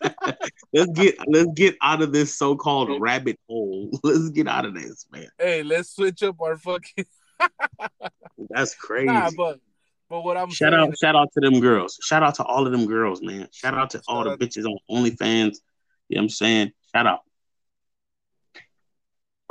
Let's 0.72 0.90
get 0.92 1.16
let's 1.26 1.50
get 1.56 1.76
out 1.82 2.02
of 2.02 2.12
this 2.12 2.36
so-called 2.38 3.00
rabbit 3.00 3.36
hole. 3.48 3.90
Let's 4.04 4.28
get 4.30 4.46
out 4.46 4.64
of 4.64 4.74
this, 4.74 5.06
man. 5.10 5.26
Hey, 5.38 5.64
let's 5.64 5.90
switch 5.94 6.22
up 6.22 6.40
our 6.40 6.56
fucking 6.56 7.04
That's 8.50 8.74
crazy. 8.76 9.06
nah, 9.06 9.30
but 9.36 9.58
but 10.08 10.22
what 10.22 10.36
I'm 10.36 10.50
Shout 10.50 10.72
out, 10.72 10.96
shout 10.98 11.16
out 11.16 11.28
to 11.34 11.40
them 11.40 11.58
girls. 11.60 11.98
Shout 12.02 12.22
out 12.22 12.36
to 12.36 12.44
all 12.44 12.64
of 12.64 12.72
them 12.72 12.86
girls, 12.86 13.20
man. 13.22 13.48
Shout 13.52 13.74
out 13.74 13.90
to 13.90 14.02
all 14.06 14.24
Shout 14.24 14.38
the 14.38 14.44
out- 14.44 14.50
bitches 14.50 14.64
on 14.66 14.78
OnlyFans. 14.90 15.56
You 16.08 16.16
know 16.16 16.20
what 16.20 16.24
I'm 16.24 16.28
saying? 16.30 16.72
Shout 16.94 17.06
out. 17.06 17.20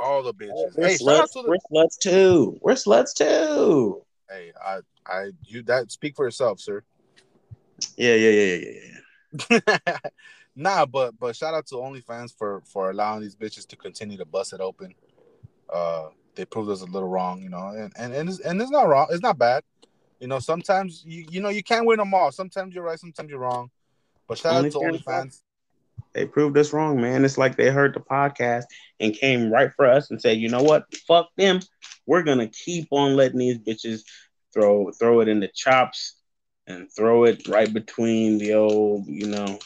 all 0.00 0.22
the 0.22 0.34
bitches. 0.34 0.76
We're 0.76 0.88
Hey, 0.88 0.96
sluts. 0.96 1.32
to 1.32 1.42
the 1.42 1.48
We're 1.48 1.86
sluts 1.86 1.98
too. 1.98 2.58
We're 2.62 2.74
sluts 2.74 3.14
too. 3.14 4.02
Hey, 4.30 4.52
I 4.62 4.80
I 5.06 5.30
you 5.44 5.62
that 5.64 5.90
speak 5.90 6.16
for 6.16 6.24
yourself, 6.24 6.60
sir. 6.60 6.82
Yeah, 7.96 8.14
yeah, 8.14 8.30
yeah, 8.30 8.54
yeah, 8.54 9.60
yeah. 9.90 9.98
nah, 10.56 10.86
but 10.86 11.18
but 11.18 11.36
shout 11.36 11.54
out 11.54 11.66
to 11.68 11.76
OnlyFans 11.76 12.36
for 12.36 12.62
for 12.66 12.90
allowing 12.90 13.20
these 13.20 13.36
bitches 13.36 13.66
to 13.68 13.76
continue 13.76 14.18
to 14.18 14.24
bust 14.24 14.52
it 14.52 14.60
open. 14.60 14.94
Uh, 15.72 16.08
they 16.34 16.44
proved 16.44 16.70
us 16.70 16.82
a 16.82 16.86
little 16.86 17.08
wrong, 17.08 17.42
you 17.42 17.48
know, 17.48 17.68
and 17.68 17.92
and 17.96 18.14
and 18.14 18.28
it's, 18.28 18.40
and 18.40 18.60
it's 18.60 18.70
not 18.70 18.88
wrong. 18.88 19.08
It's 19.10 19.22
not 19.22 19.38
bad. 19.38 19.64
You 20.20 20.26
know, 20.26 20.38
sometimes 20.38 21.04
you 21.06 21.26
you 21.30 21.40
know 21.40 21.48
you 21.48 21.62
can't 21.62 21.86
win 21.86 21.98
them 21.98 22.14
all. 22.14 22.32
Sometimes 22.32 22.74
you're 22.74 22.84
right, 22.84 22.98
sometimes 22.98 23.30
you're 23.30 23.38
wrong. 23.38 23.70
But 24.26 24.38
shout 24.38 24.64
out 24.64 24.70
to 24.70 24.78
OnlyFans. 24.78 25.40
They 26.18 26.26
proved 26.26 26.58
us 26.58 26.72
wrong, 26.72 27.00
man. 27.00 27.24
It's 27.24 27.38
like 27.38 27.54
they 27.54 27.70
heard 27.70 27.94
the 27.94 28.00
podcast 28.00 28.64
and 28.98 29.14
came 29.14 29.52
right 29.52 29.70
for 29.76 29.86
us 29.86 30.10
and 30.10 30.20
said, 30.20 30.38
you 30.38 30.48
know 30.48 30.64
what? 30.64 30.84
Fuck 31.06 31.28
them. 31.36 31.60
We're 32.06 32.24
gonna 32.24 32.48
keep 32.48 32.88
on 32.90 33.14
letting 33.14 33.38
these 33.38 33.58
bitches 33.58 34.00
throw 34.52 34.90
throw 34.90 35.20
it 35.20 35.28
in 35.28 35.38
the 35.38 35.46
chops 35.54 36.16
and 36.66 36.88
throw 36.90 37.22
it 37.22 37.46
right 37.46 37.72
between 37.72 38.38
the 38.38 38.54
old, 38.54 39.06
you 39.06 39.28
know, 39.28 39.60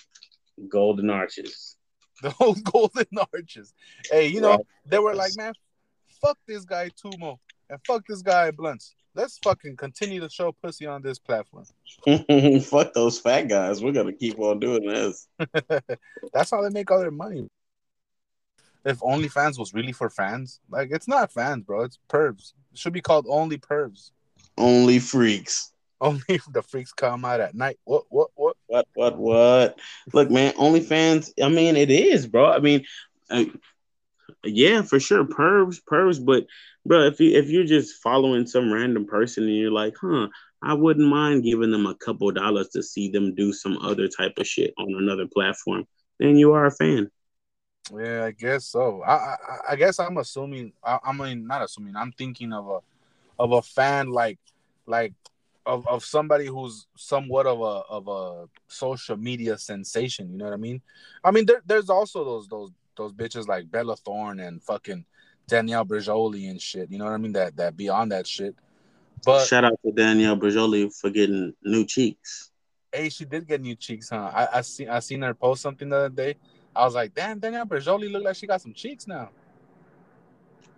golden 0.68 1.08
arches. 1.08 1.76
The 2.20 2.34
old 2.38 2.62
golden 2.70 3.06
arches. 3.32 3.72
Hey, 4.10 4.26
you 4.26 4.42
know, 4.42 4.62
they 4.84 4.98
were 4.98 5.14
like, 5.14 5.32
man, 5.38 5.54
fuck 6.20 6.36
this 6.46 6.66
guy 6.66 6.90
Tumo 6.90 7.38
and 7.70 7.80
fuck 7.86 8.06
this 8.06 8.20
guy 8.20 8.50
Blunts. 8.50 8.94
Let's 9.14 9.38
fucking 9.38 9.76
continue 9.76 10.20
to 10.20 10.30
show 10.30 10.52
pussy 10.52 10.86
on 10.86 11.02
this 11.02 11.18
platform. 11.18 11.64
Fuck 12.62 12.94
those 12.94 13.18
fat 13.18 13.48
guys. 13.48 13.82
We're 13.82 13.92
gonna 13.92 14.12
keep 14.12 14.38
on 14.38 14.58
doing 14.58 14.86
this. 14.86 15.28
That's 16.32 16.50
how 16.50 16.62
they 16.62 16.70
make 16.70 16.90
all 16.90 17.00
their 17.00 17.10
money. 17.10 17.48
If 18.84 19.00
OnlyFans 19.00 19.58
was 19.58 19.74
really 19.74 19.92
for 19.92 20.10
fans, 20.10 20.60
like 20.70 20.90
it's 20.90 21.06
not 21.06 21.30
fans, 21.30 21.64
bro. 21.64 21.82
It's 21.82 21.98
pervs. 22.08 22.54
It 22.72 22.78
should 22.78 22.94
be 22.94 23.02
called 23.02 23.26
Only 23.28 23.58
Pervs. 23.58 24.10
Only 24.56 24.98
freaks. 24.98 25.72
Only 26.00 26.40
the 26.50 26.62
freaks 26.62 26.92
come 26.92 27.24
out 27.24 27.40
at 27.40 27.54
night. 27.54 27.78
What? 27.84 28.04
What? 28.08 28.30
What? 28.34 28.56
What? 28.66 28.86
What? 28.94 29.18
What? 29.18 29.78
Look, 30.12 30.30
man. 30.30 30.52
OnlyFans. 30.54 31.32
I 31.40 31.48
mean, 31.48 31.76
it 31.76 31.90
is, 31.90 32.26
bro. 32.26 32.50
I 32.50 32.58
mean, 32.58 32.84
uh, 33.30 33.44
yeah, 34.42 34.82
for 34.82 34.98
sure. 34.98 35.24
Pervs, 35.24 35.80
pervs. 35.80 36.24
But, 36.24 36.46
bro, 36.86 37.06
if 37.06 37.20
you 37.20 37.36
if 37.36 37.48
you're 37.48 37.64
just 37.64 38.02
following 38.02 38.46
some 38.46 38.72
random 38.72 39.06
person 39.06 39.44
and 39.44 39.56
you're 39.56 39.70
like, 39.70 39.94
huh, 40.00 40.28
I 40.62 40.74
wouldn't 40.74 41.08
mind 41.08 41.44
giving 41.44 41.70
them 41.70 41.86
a 41.86 41.94
couple 41.96 42.30
dollars 42.30 42.68
to 42.70 42.82
see 42.82 43.10
them 43.10 43.34
do 43.34 43.52
some 43.52 43.78
other 43.78 44.08
type 44.08 44.34
of 44.38 44.46
shit 44.46 44.72
on 44.78 44.94
another 44.94 45.26
platform, 45.26 45.86
then 46.18 46.36
you 46.36 46.52
are 46.52 46.66
a 46.66 46.70
fan. 46.70 47.10
Yeah, 47.92 48.24
I 48.24 48.30
guess 48.30 48.66
so. 48.66 49.02
I 49.02 49.14
I, 49.14 49.36
I 49.70 49.76
guess 49.76 49.98
I'm 49.98 50.18
assuming. 50.18 50.72
I, 50.84 50.98
I 51.04 51.12
mean, 51.12 51.46
not 51.46 51.62
assuming. 51.62 51.96
I'm 51.96 52.12
thinking 52.12 52.52
of 52.52 52.68
a 52.68 52.78
of 53.38 53.52
a 53.52 53.62
fan 53.62 54.10
like 54.10 54.38
like 54.86 55.14
of, 55.66 55.86
of 55.86 56.04
somebody 56.04 56.46
who's 56.46 56.86
somewhat 56.96 57.46
of 57.46 57.60
a 57.60 57.82
of 57.88 58.08
a 58.08 58.48
social 58.68 59.16
media 59.16 59.58
sensation. 59.58 60.30
You 60.30 60.38
know 60.38 60.44
what 60.46 60.54
I 60.54 60.58
mean? 60.58 60.80
I 61.24 61.30
mean, 61.30 61.46
there, 61.46 61.62
there's 61.66 61.90
also 61.90 62.24
those 62.24 62.48
those 62.48 62.70
those 62.96 63.12
bitches 63.12 63.48
like 63.48 63.70
Bella 63.70 63.96
Thorne 63.96 64.40
and 64.40 64.62
fucking 64.62 65.04
Danielle 65.46 65.84
Bregoli 65.84 66.50
and 66.50 66.60
shit. 66.60 66.90
You 66.90 66.98
know 66.98 67.04
what 67.04 67.14
I 67.14 67.18
mean? 67.18 67.32
That 67.32 67.56
that 67.56 67.76
beyond 67.76 68.12
that 68.12 68.26
shit. 68.26 68.54
But 69.24 69.46
Shout 69.46 69.64
out 69.64 69.78
to 69.84 69.92
Danielle 69.92 70.36
Bregoli 70.36 70.94
for 70.94 71.10
getting 71.10 71.54
new 71.62 71.84
cheeks. 71.84 72.50
hey, 72.92 73.08
she 73.08 73.24
did 73.24 73.46
get 73.46 73.60
new 73.60 73.74
cheeks, 73.76 74.10
huh? 74.10 74.30
I, 74.34 74.58
I 74.58 74.60
seen 74.62 74.88
I 74.88 74.98
seen 75.00 75.22
her 75.22 75.34
post 75.34 75.62
something 75.62 75.88
the 75.88 75.96
other 75.96 76.08
day. 76.08 76.34
I 76.74 76.84
was 76.84 76.94
like, 76.94 77.14
damn, 77.14 77.38
Danielle 77.38 77.66
Bregoli 77.66 78.10
look 78.10 78.24
like 78.24 78.36
she 78.36 78.46
got 78.46 78.62
some 78.62 78.72
cheeks 78.72 79.06
now. 79.06 79.30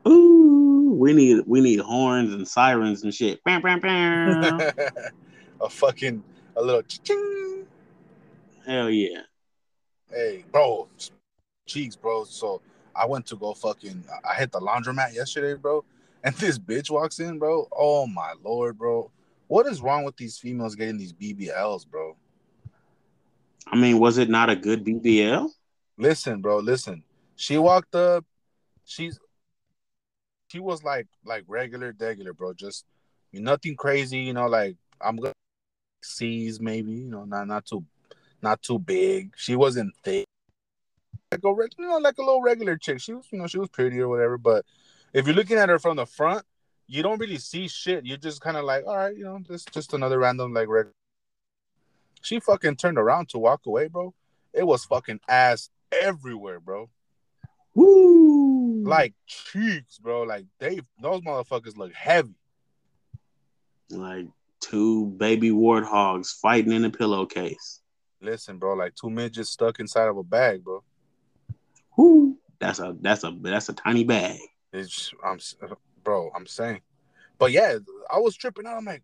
Ooh, 0.07 0.97
we 0.99 1.13
need 1.13 1.45
we 1.47 1.61
need 1.61 1.81
horns 1.81 2.35
and 2.35 2.47
sirens 2.47 3.03
and 3.05 3.15
shit. 3.15 3.43
Bam, 3.45 3.63
bam, 3.63 3.81
bam. 3.81 4.61
a 5.61 5.69
fucking 5.69 6.23
a 6.57 6.63
little 6.63 6.83
ching. 6.83 7.67
Hell 8.67 8.91
yeah. 8.91 9.21
Hey, 10.11 10.45
bro, 10.53 10.89
cheeks, 11.67 11.97
bro. 11.97 12.25
So 12.25 12.61
I 12.97 13.07
went 13.07 13.27
to 13.27 13.37
go 13.37 13.55
fucking. 13.55 14.05
I 14.29 14.35
hit 14.35 14.53
the 14.53 14.61
laundromat 14.61 15.15
yesterday, 15.15 15.55
bro, 15.55 15.85
and 16.23 16.35
this 16.37 16.59
bitch 16.59 16.91
walks 16.91 17.21
in, 17.21 17.39
bro. 17.39 17.69
Oh 17.77 18.07
my 18.07 18.35
lord, 18.43 18.79
bro. 18.79 19.11
What 19.47 19.67
is 19.67 19.81
wrong 19.81 20.05
with 20.05 20.17
these 20.17 20.39
females 20.39 20.75
getting 20.75 20.97
these 20.97 21.13
BBLs, 21.13 21.87
bro? 21.87 22.17
I 23.67 23.77
mean, 23.77 23.99
was 23.99 24.19
it 24.19 24.29
not 24.29 24.51
a 24.51 24.57
good 24.57 24.85
BBL? 24.85 25.51
Listen, 25.97 26.41
bro, 26.41 26.59
listen. 26.59 27.03
She 27.37 27.59
walked 27.59 27.95
up. 27.95 28.25
She's 28.85 29.19
she 30.49 30.61
was 30.61 30.83
like 30.83 31.07
like 31.25 31.45
regular, 31.47 31.95
regular, 31.99 32.33
bro. 32.33 32.53
Just 32.53 32.85
nothing 33.33 33.77
crazy, 33.77 34.19
you 34.21 34.33
know. 34.33 34.47
Like 34.47 34.77
I'm 35.01 35.17
gonna 35.17 35.33
C's 36.03 36.61
maybe, 36.61 36.93
you 36.93 37.11
know, 37.11 37.25
not 37.25 37.47
not 37.49 37.67
too 37.67 37.85
not 38.43 38.63
too 38.63 38.79
big. 38.79 39.33
She 39.37 39.57
wasn't 39.57 39.95
thick, 40.03 40.27
like 41.31 41.45
a 41.45 41.49
you 41.79 41.89
know, 41.89 41.99
like 41.99 42.19
a 42.19 42.23
little 42.23 42.43
regular 42.43 42.77
chick. 42.77 43.01
She 43.01 43.13
was, 43.13 43.27
you 43.31 43.39
know, 43.39 43.47
she 43.47 43.59
was 43.59 43.69
pretty 43.69 44.01
or 44.01 44.09
whatever. 44.09 44.39
But 44.39 44.65
if 45.13 45.27
you're 45.27 45.35
looking 45.35 45.59
at 45.59 45.69
her 45.69 45.79
from 45.79 45.97
the 45.97 46.07
front, 46.07 46.45
you 46.87 47.03
don't 47.03 47.19
really 47.19 47.39
see 47.39 47.69
shit. 47.69 48.05
You're 48.05 48.19
just 48.19 48.41
kind 48.41 48.57
of 48.57 48.65
like, 48.65 48.87
all 48.87 48.97
right, 48.97 49.17
you 49.17 49.25
know, 49.25 49.41
just 49.47 49.73
just 49.73 49.95
another 49.95 50.19
random 50.19 50.53
like 50.53 50.69
regular. 50.69 50.95
She 52.23 52.41
fucking 52.41 52.77
turned 52.77 52.99
around 52.99 53.29
to 53.31 53.39
walk 53.39 53.67
away, 53.67 53.89
bro. 53.89 54.15
It 54.53 54.67
was 54.67 54.85
fucking 54.85 55.21
ass 55.29 55.71
everywhere, 55.93 56.61
bro. 56.61 56.91
Woo! 57.75 58.85
Like 58.85 59.15
cheeks, 59.27 59.99
bro. 59.99 60.23
Like 60.23 60.47
they 60.59 60.81
those 61.01 61.21
motherfuckers 61.23 61.77
look 61.77 61.93
heavy. 61.93 62.35
like 63.91 64.27
two 64.61 65.07
baby 65.07 65.51
warthogs 65.51 66.33
fighting 66.41 66.73
in 66.73 66.85
a 66.85 66.91
pillowcase. 66.91 67.81
Listen, 68.21 68.59
bro, 68.59 68.75
like 68.75 68.95
two 68.95 69.11
midgets 69.11 69.51
stuck 69.51 69.81
inside 69.81 70.09
of 70.09 70.17
a 70.17 70.23
bag, 70.23 70.65
bro. 70.65 70.83
Whoo! 71.97 72.37
That's 72.61 72.79
a 72.79 72.97
that's 73.01 73.25
a 73.25 73.37
that's 73.41 73.69
a 73.69 73.73
tiny 73.73 74.05
bag. 74.05 74.39
It's 74.73 75.13
I'm 75.25 75.39
bro, 76.03 76.31
I'm 76.35 76.47
saying. 76.47 76.81
But 77.39 77.53
yeah, 77.53 77.79
I 78.13 78.19
was 78.19 78.37
tripping 78.37 78.67
out. 78.67 78.77
I'm 78.77 78.85
like, 78.85 79.03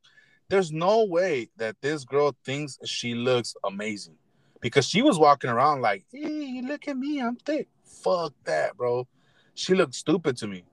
there's 0.48 0.72
no 0.72 1.04
way 1.04 1.50
that 1.56 1.76
this 1.80 2.04
girl 2.04 2.36
thinks 2.44 2.78
she 2.84 3.14
looks 3.14 3.54
amazing. 3.64 4.16
Because 4.60 4.86
she 4.86 5.00
was 5.00 5.18
walking 5.18 5.50
around 5.50 5.80
like, 5.80 6.04
hey, 6.12 6.60
look 6.62 6.86
at 6.86 6.96
me, 6.96 7.20
I'm 7.20 7.36
thick. 7.36 7.68
Fuck 7.84 8.34
that, 8.44 8.76
bro. 8.76 9.06
She 9.54 9.74
looked 9.74 9.94
stupid 9.94 10.36
to 10.38 10.46
me. 10.46 10.64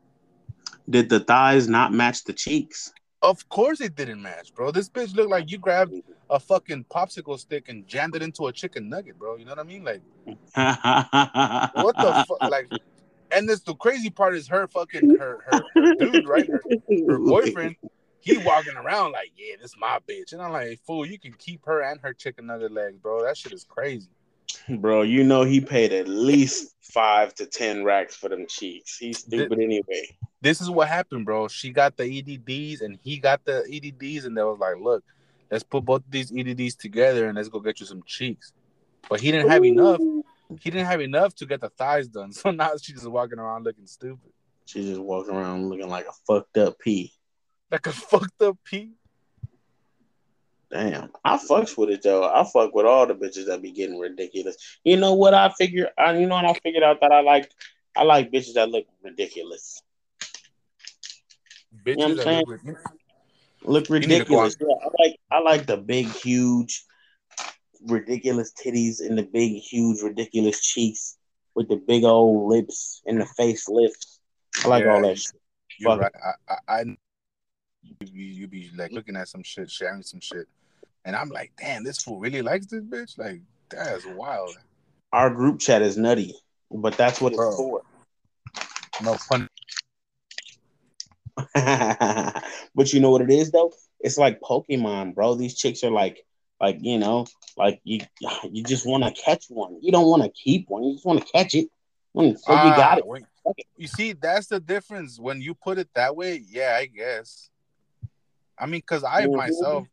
Did 0.89 1.09
the 1.09 1.19
thighs 1.19 1.67
not 1.67 1.93
match 1.93 2.23
the 2.23 2.33
cheeks? 2.33 2.91
Of 3.21 3.47
course 3.49 3.81
it 3.81 3.95
didn't 3.95 4.21
match, 4.21 4.53
bro. 4.53 4.71
This 4.71 4.89
bitch 4.89 5.15
looked 5.15 5.31
like 5.31 5.51
you 5.51 5.57
grabbed 5.57 5.93
a 6.29 6.39
fucking 6.39 6.85
popsicle 6.85 7.39
stick 7.39 7.69
and 7.69 7.87
jammed 7.87 8.15
it 8.15 8.21
into 8.21 8.47
a 8.47 8.53
chicken 8.53 8.89
nugget, 8.89 9.17
bro. 9.17 9.37
You 9.37 9.45
know 9.45 9.51
what 9.51 9.59
I 9.59 9.63
mean? 9.63 9.83
Like, 9.83 10.01
what 11.73 11.97
the 11.97 12.13
fuck? 12.27 12.41
Like, 12.49 12.69
and 13.31 13.49
this 13.49 13.61
the 13.61 13.75
crazy 13.75 14.09
part 14.09 14.35
is 14.35 14.47
her 14.47 14.67
fucking 14.67 15.15
her 15.17 15.39
her, 15.45 15.63
her 15.73 15.95
dude, 15.95 16.27
right? 16.27 16.47
Her, 16.47 16.61
her 17.07 17.17
boyfriend, 17.17 17.75
he 18.19 18.37
walking 18.37 18.75
around 18.75 19.13
like, 19.13 19.31
yeah, 19.35 19.55
this 19.61 19.73
my 19.79 19.99
bitch. 20.07 20.33
And 20.33 20.41
I'm 20.41 20.51
like, 20.51 20.79
fool, 20.85 21.05
you 21.05 21.17
can 21.17 21.33
keep 21.33 21.65
her 21.65 21.81
and 21.81 21.99
her 22.01 22.13
chicken 22.13 22.47
nugget 22.47 22.71
legs, 22.71 22.97
bro. 22.97 23.23
That 23.23 23.37
shit 23.37 23.53
is 23.53 23.63
crazy. 23.63 24.09
Bro, 24.69 25.03
you 25.03 25.23
know 25.23 25.43
he 25.43 25.61
paid 25.61 25.93
at 25.93 26.07
least 26.07 26.75
five 26.81 27.33
to 27.35 27.45
ten 27.45 27.83
racks 27.83 28.15
for 28.15 28.29
them 28.29 28.45
cheeks. 28.47 28.97
He's 28.97 29.19
stupid 29.19 29.59
anyway. 29.59 30.17
This 30.41 30.61
is 30.61 30.69
what 30.69 30.87
happened, 30.87 31.25
bro. 31.25 31.47
She 31.47 31.69
got 31.69 31.95
the 31.97 32.03
EDDs 32.03 32.81
and 32.81 32.99
he 33.01 33.17
got 33.17 33.45
the 33.45 33.63
EDDs, 33.71 34.25
and 34.25 34.37
they 34.37 34.43
was 34.43 34.59
like, 34.59 34.75
look, 34.79 35.03
let's 35.49 35.63
put 35.63 35.85
both 35.85 36.01
of 36.05 36.11
these 36.11 36.31
EDDs 36.31 36.75
together 36.75 37.27
and 37.27 37.37
let's 37.37 37.49
go 37.49 37.59
get 37.59 37.79
you 37.79 37.85
some 37.85 38.03
cheeks. 38.05 38.51
But 39.09 39.21
he 39.21 39.31
didn't 39.31 39.49
have 39.49 39.63
enough. 39.63 39.99
He 40.59 40.69
didn't 40.69 40.87
have 40.87 41.01
enough 41.01 41.35
to 41.35 41.45
get 41.45 41.61
the 41.61 41.69
thighs 41.69 42.07
done. 42.07 42.31
So 42.33 42.51
now 42.51 42.71
she's 42.81 42.95
just 42.95 43.07
walking 43.07 43.39
around 43.39 43.63
looking 43.63 43.87
stupid. 43.87 44.31
She 44.65 44.83
just 44.83 44.99
walking 44.99 45.35
around 45.35 45.69
looking 45.69 45.89
like 45.89 46.07
a 46.07 46.13
fucked 46.25 46.57
up 46.57 46.79
pea. 46.79 47.11
Like 47.71 47.87
a 47.87 47.91
fucked 47.93 48.41
up 48.41 48.57
pea. 48.65 48.96
Damn, 50.69 51.11
I 51.23 51.37
fucks 51.37 51.77
with 51.77 51.89
it 51.89 52.03
though. 52.03 52.23
I 52.25 52.43
fuck 52.43 52.73
with 52.75 52.85
all 52.85 53.07
the 53.07 53.15
bitches 53.15 53.45
that 53.47 53.61
be 53.61 53.71
getting 53.71 53.99
ridiculous. 53.99 54.57
You 54.83 54.97
know 54.97 55.13
what 55.13 55.33
I 55.33 55.49
figure? 55.49 55.89
I, 55.97 56.17
you 56.17 56.27
know 56.27 56.35
what 56.35 56.45
I 56.45 56.53
figured 56.55 56.83
out 56.83 56.99
that 57.01 57.11
I 57.11 57.21
like. 57.21 57.49
I 57.95 58.03
like 58.03 58.31
bitches 58.31 58.55
that 58.55 58.69
look 58.69 58.85
ridiculous. 59.01 59.81
Bitches 61.83 61.95
what 61.95 62.05
I'm 62.05 62.15
that 62.17 62.23
saying? 62.23 62.45
look 62.47 62.63
rid- 62.65 62.77
Look 63.63 63.89
need 63.89 64.07
to 64.19 64.25
go 64.25 64.41
ridiculous. 64.43 64.57
Yeah, 64.59 64.75
I 64.81 65.03
like. 65.03 65.19
I 65.31 65.39
like 65.39 65.65
the 65.65 65.77
big, 65.77 66.05
huge, 66.07 66.83
ridiculous 67.87 68.53
titties 68.53 68.99
and 68.99 69.17
the 69.17 69.23
big, 69.23 69.53
huge, 69.53 70.01
ridiculous 70.01 70.61
cheeks 70.61 71.17
with 71.55 71.69
the 71.69 71.77
big 71.77 72.03
old 72.03 72.49
lips 72.49 73.01
and 73.05 73.19
the 73.19 73.25
face 73.25 73.67
lifts. 73.69 74.19
I 74.63 74.67
like 74.67 74.83
Yeah, 74.83 74.91
all 74.91 75.01
that 75.01 75.17
shit. 75.17 75.41
You're 75.79 75.91
Fuck 75.91 76.01
right. 76.01 76.11
I, 76.23 76.53
I, 76.53 76.79
I 76.81 76.97
you 77.83 77.95
be, 77.99 78.07
you 78.09 78.47
be 78.47 78.71
like 78.75 78.91
looking 78.91 79.15
at 79.15 79.27
some 79.27 79.43
shit, 79.43 79.69
sharing 79.69 80.03
some 80.03 80.19
shit, 80.19 80.47
and 81.05 81.15
I'm 81.15 81.29
like, 81.29 81.51
damn, 81.57 81.83
this 81.83 82.01
fool 82.01 82.19
really 82.19 82.41
likes 82.41 82.67
this 82.67 82.83
bitch. 82.83 83.17
Like, 83.17 83.41
that's 83.69 84.05
wild. 84.05 84.57
Our 85.13 85.29
group 85.29 85.59
chat 85.59 85.81
is 85.81 85.97
nutty, 85.97 86.35
but 86.71 86.97
that's 86.97 87.21
what 87.21 87.33
it's 87.33 87.55
for. 87.55 87.81
No 89.03 89.13
fun. 89.13 89.47
but 92.75 92.93
you 92.93 92.99
know 92.99 93.11
what 93.11 93.21
it 93.21 93.29
is 93.29 93.51
though? 93.51 93.71
It's 93.99 94.17
like 94.17 94.41
Pokemon, 94.41 95.15
bro. 95.15 95.35
These 95.35 95.55
chicks 95.55 95.83
are 95.83 95.91
like, 95.91 96.25
like 96.59 96.77
you 96.81 96.97
know, 96.97 97.27
like 97.57 97.79
you, 97.83 97.99
you 98.51 98.63
just 98.63 98.85
want 98.85 99.03
to 99.03 99.21
catch 99.21 99.45
one. 99.49 99.77
You 99.81 99.91
don't 99.91 100.07
want 100.07 100.23
to 100.23 100.29
keep 100.29 100.69
one. 100.69 100.83
You 100.83 100.93
just 100.93 101.05
want 101.05 101.25
to 101.25 101.31
catch 101.31 101.53
it. 101.55 101.69
Mm, 102.15 102.37
So 102.37 102.53
you 102.53 102.75
got 102.75 102.97
it. 102.97 103.03
Ah, 103.05 103.07
wait. 103.07 103.25
You 103.77 103.87
see, 103.87 104.13
that's 104.13 104.47
the 104.47 104.59
difference 104.59 105.19
when 105.19 105.41
you 105.41 105.53
put 105.53 105.77
it 105.77 105.89
that 105.93 106.15
way. 106.15 106.43
Yeah, 106.47 106.75
I 106.79 106.85
guess. 106.87 107.49
I 108.57 108.65
mean, 108.65 108.81
because 108.81 109.03
I 109.03 109.25
Mhm. 109.25 109.35
myself, 109.35 109.87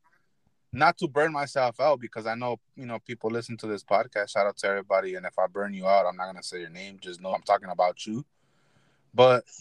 not 0.72 0.98
to 0.98 1.08
burn 1.08 1.32
myself 1.32 1.78
out, 1.80 2.00
because 2.00 2.26
I 2.26 2.34
know 2.34 2.58
you 2.76 2.86
know 2.86 2.98
people 2.98 3.30
listen 3.30 3.56
to 3.58 3.66
this 3.66 3.84
podcast. 3.84 4.30
Shout 4.30 4.46
out 4.46 4.56
to 4.58 4.66
everybody, 4.68 5.14
and 5.14 5.26
if 5.26 5.38
I 5.38 5.46
burn 5.46 5.74
you 5.74 5.86
out, 5.86 6.06
I'm 6.06 6.16
not 6.16 6.26
gonna 6.26 6.42
say 6.42 6.60
your 6.60 6.70
name. 6.70 6.98
Just 7.00 7.20
know 7.20 7.32
I'm 7.32 7.42
talking 7.42 7.68
about 7.68 8.06
you. 8.06 8.24
But 9.14 9.44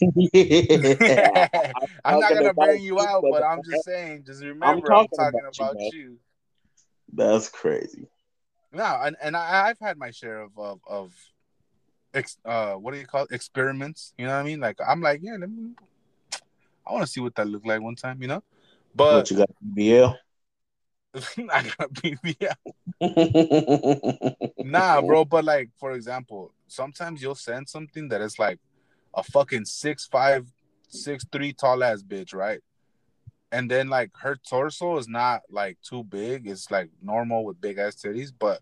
I'm 2.04 2.20
not 2.20 2.34
gonna 2.34 2.54
burn 2.54 2.80
you 2.80 3.00
out, 3.00 3.24
but 3.30 3.42
I'm 3.42 3.62
just 3.62 3.84
saying, 3.84 4.24
just 4.24 4.42
remember 4.42 4.92
I'm 4.92 5.06
talking, 5.06 5.18
talking 5.18 5.40
about, 5.40 5.74
about 5.74 5.92
you, 5.92 6.00
you. 6.00 6.18
That's 7.12 7.48
crazy. 7.48 8.08
No, 8.72 8.84
and, 8.84 9.16
and 9.22 9.36
I, 9.36 9.68
I've 9.68 9.78
had 9.78 9.96
my 9.96 10.10
share 10.10 10.40
of 10.40 10.58
of, 10.58 10.80
of 10.86 11.12
ex, 12.12 12.38
uh 12.44 12.74
what 12.74 12.92
do 12.92 12.98
you 12.98 13.06
call 13.06 13.24
it? 13.24 13.32
experiments? 13.32 14.14
You 14.18 14.26
know 14.26 14.32
what 14.32 14.40
I 14.40 14.42
mean? 14.42 14.58
Like 14.58 14.78
I'm 14.84 15.00
like, 15.00 15.20
yeah, 15.22 15.36
let 15.38 15.48
me, 15.48 15.70
I 16.86 16.92
want 16.92 17.06
to 17.06 17.10
see 17.10 17.20
what 17.20 17.36
that 17.36 17.46
looked 17.46 17.66
like 17.66 17.80
one 17.80 17.94
time, 17.94 18.20
you 18.20 18.28
know. 18.28 18.42
What 18.94 19.10
But 19.10 19.30
you 19.30 19.36
got, 19.38 19.50
BL? 19.60 20.16
I 21.52 21.62
got 21.78 21.92
BBL. 21.92 22.54
Nah, 24.64 25.00
bro. 25.00 25.24
But 25.24 25.44
like, 25.44 25.70
for 25.78 25.92
example, 25.92 26.52
sometimes 26.68 27.22
you'll 27.22 27.34
send 27.34 27.68
something 27.68 28.08
that 28.08 28.20
is 28.20 28.38
like 28.38 28.58
a 29.14 29.22
fucking 29.22 29.64
six 29.66 30.06
five, 30.06 30.50
six 30.88 31.24
three 31.30 31.52
tall 31.52 31.84
ass 31.84 32.02
bitch, 32.02 32.34
right? 32.34 32.60
And 33.52 33.70
then 33.70 33.88
like 33.88 34.10
her 34.20 34.36
torso 34.48 34.96
is 34.96 35.06
not 35.06 35.42
like 35.50 35.78
too 35.82 36.02
big; 36.04 36.48
it's 36.48 36.70
like 36.70 36.90
normal 37.02 37.44
with 37.44 37.60
big 37.60 37.78
ass 37.78 37.96
titties. 37.96 38.32
But 38.36 38.60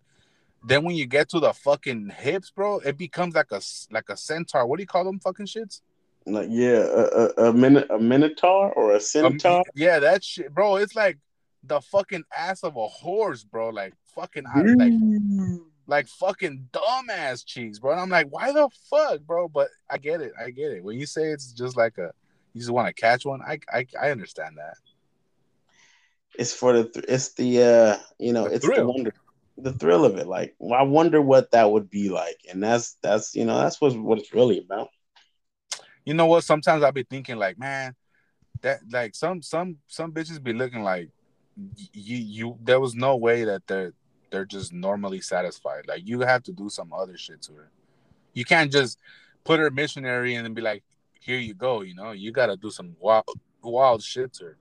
then 0.64 0.84
when 0.84 0.96
you 0.96 1.06
get 1.06 1.28
to 1.30 1.40
the 1.40 1.52
fucking 1.52 2.10
hips, 2.10 2.50
bro, 2.50 2.78
it 2.80 2.98
becomes 2.98 3.34
like 3.34 3.52
a 3.52 3.60
like 3.90 4.08
a 4.08 4.16
centaur. 4.16 4.66
What 4.66 4.78
do 4.78 4.82
you 4.82 4.88
call 4.88 5.04
them 5.04 5.20
fucking 5.20 5.46
shits? 5.46 5.80
Like, 6.26 6.48
yeah, 6.50 6.84
a, 6.84 7.02
a, 7.04 7.48
a, 7.48 7.52
min- 7.52 7.86
a 7.90 7.98
minotaur 7.98 8.72
or 8.72 8.92
a 8.92 8.96
Um, 8.96 9.00
centaur. 9.00 9.64
yeah, 9.74 9.98
that 9.98 10.22
shit, 10.22 10.54
bro. 10.54 10.76
It's 10.76 10.94
like 10.94 11.18
the 11.64 11.80
fucking 11.80 12.24
ass 12.36 12.62
of 12.62 12.76
a 12.76 12.86
horse, 12.86 13.44
bro. 13.44 13.70
Like 13.70 13.94
fucking 14.14 14.44
like 14.76 14.92
like 15.86 16.08
fucking 16.08 16.68
dumbass 16.72 17.44
cheeks, 17.44 17.78
bro. 17.78 17.92
And 17.92 18.00
I'm 18.00 18.08
like, 18.08 18.28
why 18.30 18.52
the 18.52 18.68
fuck, 18.90 19.20
bro? 19.22 19.48
But 19.48 19.68
I 19.90 19.98
get 19.98 20.20
it. 20.20 20.32
I 20.40 20.50
get 20.50 20.72
it. 20.72 20.84
When 20.84 20.98
you 20.98 21.06
say 21.06 21.24
it's 21.30 21.52
just 21.52 21.76
like 21.76 21.98
a, 21.98 22.12
you 22.52 22.60
just 22.60 22.70
want 22.70 22.88
to 22.88 22.94
catch 22.94 23.24
one. 23.24 23.40
I, 23.42 23.58
I, 23.72 23.86
I 24.00 24.10
understand 24.10 24.58
that. 24.58 24.74
It's 26.38 26.54
for 26.54 26.72
the 26.72 26.84
th- 26.84 27.04
it's 27.08 27.34
the 27.34 27.62
uh 27.62 27.98
you 28.18 28.32
know 28.32 28.48
The 28.48 28.54
it's 28.54 28.66
the 28.66 28.72
thrill. 28.72 28.86
wonder 28.94 29.12
the 29.58 29.72
thrill 29.72 30.04
of 30.06 30.16
it. 30.16 30.26
Like 30.26 30.54
I 30.74 30.82
wonder 30.82 31.20
what 31.20 31.50
that 31.50 31.70
would 31.70 31.90
be 31.90 32.08
like, 32.08 32.38
and 32.50 32.62
that's 32.62 32.96
that's 33.02 33.34
you 33.34 33.44
know 33.44 33.58
that's 33.58 33.80
what 33.80 33.94
what 33.98 34.18
it's 34.18 34.32
really 34.32 34.58
about. 34.58 34.88
You 36.04 36.14
know 36.14 36.26
what? 36.26 36.44
Sometimes 36.44 36.82
I'll 36.82 36.92
be 36.92 37.04
thinking 37.04 37.36
like, 37.36 37.58
man, 37.58 37.94
that 38.62 38.80
like 38.90 39.14
some 39.14 39.42
some 39.42 39.76
some 39.86 40.12
bitches 40.12 40.42
be 40.42 40.52
looking 40.52 40.82
like 40.82 41.10
you 41.92 42.16
you 42.16 42.58
there 42.62 42.80
was 42.80 42.94
no 42.94 43.16
way 43.16 43.44
that 43.44 43.66
they're 43.66 43.92
they're 44.30 44.44
just 44.44 44.72
normally 44.72 45.20
satisfied. 45.20 45.86
Like 45.86 46.02
you 46.04 46.20
have 46.20 46.42
to 46.44 46.52
do 46.52 46.68
some 46.68 46.92
other 46.92 47.16
shit 47.16 47.42
to 47.42 47.52
her. 47.54 47.70
You 48.32 48.44
can't 48.44 48.72
just 48.72 48.98
put 49.44 49.60
her 49.60 49.70
missionary 49.70 50.34
and 50.34 50.44
then 50.44 50.54
be 50.54 50.62
like, 50.62 50.82
here 51.20 51.38
you 51.38 51.54
go, 51.54 51.82
you 51.82 51.94
know, 51.94 52.12
you 52.12 52.32
gotta 52.32 52.56
do 52.56 52.70
some 52.70 52.96
wild 52.98 53.24
wild 53.62 54.02
shit 54.02 54.32
to 54.34 54.44
her. 54.44 54.56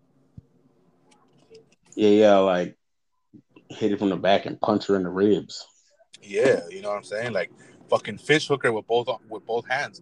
Yeah, 1.95 2.09
yeah, 2.09 2.37
like 2.37 2.77
hit 3.69 3.91
it 3.91 3.99
from 3.99 4.09
the 4.09 4.17
back 4.17 4.45
and 4.45 4.59
punch 4.59 4.87
her 4.87 4.95
in 4.95 5.03
the 5.03 5.09
ribs. 5.09 5.65
Yeah, 6.21 6.61
you 6.69 6.81
know 6.81 6.89
what 6.89 6.97
I'm 6.97 7.03
saying? 7.03 7.33
Like 7.33 7.51
fucking 7.89 8.17
fish 8.17 8.47
hook 8.47 8.63
her 8.63 8.73
with 8.73 8.87
both 8.87 9.07
with 9.29 9.45
both 9.45 9.67
hands. 9.67 10.01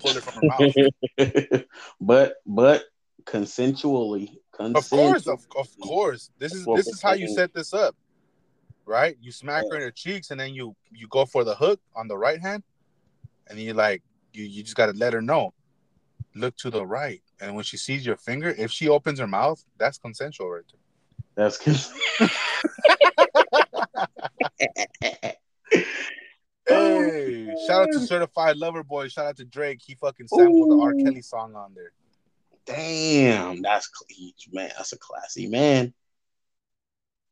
Pull 0.00 0.16
it 0.16 0.22
from 0.22 0.34
her 0.34 0.48
mouth. 0.48 1.64
but 2.00 2.36
but 2.46 2.84
consensually. 3.24 4.36
Of 4.58 4.90
course, 4.90 5.26
of, 5.26 5.46
of 5.56 5.68
course. 5.80 6.30
This 6.38 6.52
is 6.52 6.66
this 6.74 6.86
is 6.88 7.02
how 7.02 7.12
you 7.12 7.28
set 7.28 7.54
this 7.54 7.72
up. 7.72 7.96
Right? 8.86 9.16
You 9.20 9.32
smack 9.32 9.64
her 9.70 9.76
in 9.76 9.82
her 9.82 9.90
cheeks 9.90 10.30
and 10.30 10.40
then 10.40 10.54
you 10.54 10.74
you 10.90 11.06
go 11.08 11.24
for 11.24 11.44
the 11.44 11.54
hook 11.54 11.80
on 11.94 12.08
the 12.08 12.16
right 12.16 12.40
hand 12.40 12.62
and 13.48 13.58
you 13.58 13.74
like 13.74 14.02
you 14.32 14.44
you 14.44 14.62
just 14.62 14.76
gotta 14.76 14.92
let 14.92 15.12
her 15.12 15.22
know. 15.22 15.52
Look 16.34 16.56
to 16.58 16.70
the 16.70 16.86
right. 16.86 17.22
And 17.40 17.54
when 17.54 17.64
she 17.64 17.76
sees 17.76 18.06
your 18.06 18.16
finger, 18.16 18.54
if 18.56 18.70
she 18.70 18.88
opens 18.88 19.18
her 19.18 19.26
mouth, 19.26 19.64
that's 19.78 19.98
consensual 19.98 20.50
right 20.50 20.62
there. 20.70 20.80
That's 21.34 21.58
cons- 21.58 21.92
hey, 26.70 27.54
shout 27.66 27.82
out 27.82 27.92
to 27.92 28.00
Certified 28.00 28.56
Lover 28.56 28.82
Boy. 28.82 29.08
Shout 29.08 29.26
out 29.26 29.36
to 29.38 29.44
Drake. 29.44 29.80
He 29.84 29.94
fucking 29.94 30.28
sampled 30.28 30.72
Ooh. 30.72 30.76
the 30.76 30.82
R. 30.82 30.94
Kelly 30.94 31.22
song 31.22 31.54
on 31.54 31.74
there. 31.74 31.92
Damn, 32.66 33.62
that's 33.62 33.90
man. 34.52 34.70
That's 34.76 34.92
a 34.92 34.98
classy 34.98 35.46
man. 35.46 35.92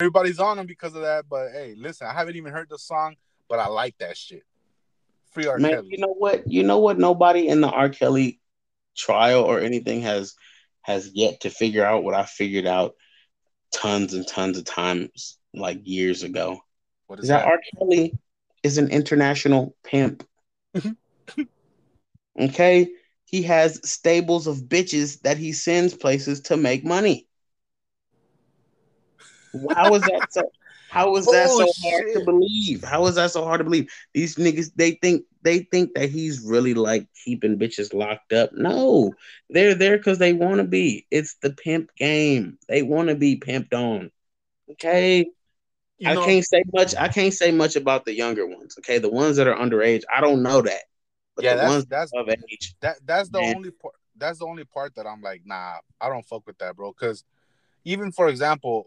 Everybody's 0.00 0.38
on 0.38 0.58
him 0.58 0.66
because 0.66 0.94
of 0.94 1.02
that. 1.02 1.28
But 1.28 1.52
hey, 1.52 1.74
listen, 1.76 2.06
I 2.06 2.12
haven't 2.12 2.36
even 2.36 2.52
heard 2.52 2.68
the 2.68 2.78
song, 2.78 3.16
but 3.48 3.58
I 3.58 3.68
like 3.68 3.96
that 3.98 4.16
shit. 4.16 4.44
Free 5.32 5.46
R. 5.46 5.58
Man, 5.58 5.72
Kelly. 5.72 5.88
You 5.90 5.98
know 5.98 6.14
what? 6.16 6.46
You 6.46 6.62
know 6.62 6.78
what? 6.78 6.98
Nobody 6.98 7.48
in 7.48 7.60
the 7.60 7.68
R. 7.68 7.88
Kelly 7.88 8.40
trial 8.96 9.44
or 9.44 9.60
anything 9.60 10.02
has 10.02 10.34
has 10.82 11.10
yet 11.14 11.40
to 11.40 11.50
figure 11.50 11.84
out 11.84 12.02
what 12.02 12.14
I 12.14 12.24
figured 12.24 12.66
out 12.66 12.94
tons 13.72 14.14
and 14.14 14.26
tons 14.26 14.58
of 14.58 14.64
times, 14.64 15.38
like 15.52 15.80
years 15.84 16.22
ago. 16.22 16.60
What 17.06 17.18
is, 17.18 17.24
is 17.24 17.28
that? 17.28 17.44
that? 17.44 17.48
R. 17.48 17.60
Kelly 17.78 18.18
is 18.62 18.78
an 18.78 18.90
international 18.90 19.74
pimp. 19.84 20.26
Mm-hmm. 20.76 21.42
okay, 22.40 22.88
he 23.24 23.42
has 23.42 23.80
stables 23.88 24.46
of 24.46 24.56
bitches 24.68 25.20
that 25.22 25.36
he 25.36 25.52
sends 25.52 25.94
places 25.94 26.40
to 26.42 26.56
make 26.56 26.84
money. 26.84 27.26
How 29.74 29.94
is 29.94 30.02
that 30.02 30.32
so? 30.32 30.42
How 30.90 31.16
is 31.16 31.26
that 31.26 31.48
oh, 31.50 31.58
so 31.58 31.66
shit. 31.66 31.92
hard 31.92 32.12
to 32.14 32.24
believe? 32.24 32.82
How 32.82 33.06
is 33.06 33.16
that 33.16 33.30
so 33.30 33.44
hard 33.44 33.58
to 33.58 33.64
believe? 33.64 33.90
These 34.14 34.36
niggas, 34.36 34.70
they 34.74 34.92
think 34.92 35.24
they 35.42 35.60
think 35.60 35.94
that 35.94 36.10
he's 36.10 36.40
really 36.40 36.74
like 36.74 37.06
keeping 37.24 37.58
bitches 37.58 37.92
locked 37.92 38.32
up. 38.32 38.50
No, 38.54 39.12
they're 39.50 39.74
there 39.74 39.98
because 39.98 40.18
they 40.18 40.32
want 40.32 40.58
to 40.58 40.64
be. 40.64 41.06
It's 41.10 41.34
the 41.42 41.50
pimp 41.50 41.94
game. 41.96 42.58
They 42.68 42.82
want 42.82 43.10
to 43.10 43.14
be 43.14 43.38
pimped 43.38 43.74
on. 43.74 44.10
Okay. 44.72 45.26
You 45.98 46.10
I 46.10 46.14
can't 46.14 46.44
say 46.44 46.62
much. 46.72 46.94
I 46.94 47.08
can't 47.08 47.34
say 47.34 47.50
much 47.50 47.74
about 47.74 48.04
the 48.04 48.14
younger 48.14 48.46
ones. 48.46 48.76
Okay, 48.78 48.98
the 48.98 49.08
ones 49.08 49.36
that 49.36 49.48
are 49.48 49.56
underage, 49.56 50.04
I 50.14 50.20
don't 50.20 50.42
know 50.42 50.62
that. 50.62 50.82
But 51.34 51.44
yeah, 51.44 51.56
that's 51.56 51.84
that's 51.86 52.12
of 52.14 52.28
age. 52.28 52.74
That 52.80 52.98
that's 53.04 53.28
the 53.30 53.40
man. 53.40 53.56
only 53.56 53.70
part. 53.70 53.94
That's 54.16 54.38
the 54.38 54.46
only 54.46 54.64
part 54.64 54.94
that 54.96 55.06
I'm 55.06 55.22
like, 55.22 55.42
nah, 55.44 55.74
I 56.00 56.08
don't 56.08 56.24
fuck 56.24 56.46
with 56.46 56.58
that, 56.58 56.76
bro. 56.76 56.92
Because 56.92 57.24
even 57.84 58.12
for 58.12 58.28
example, 58.28 58.86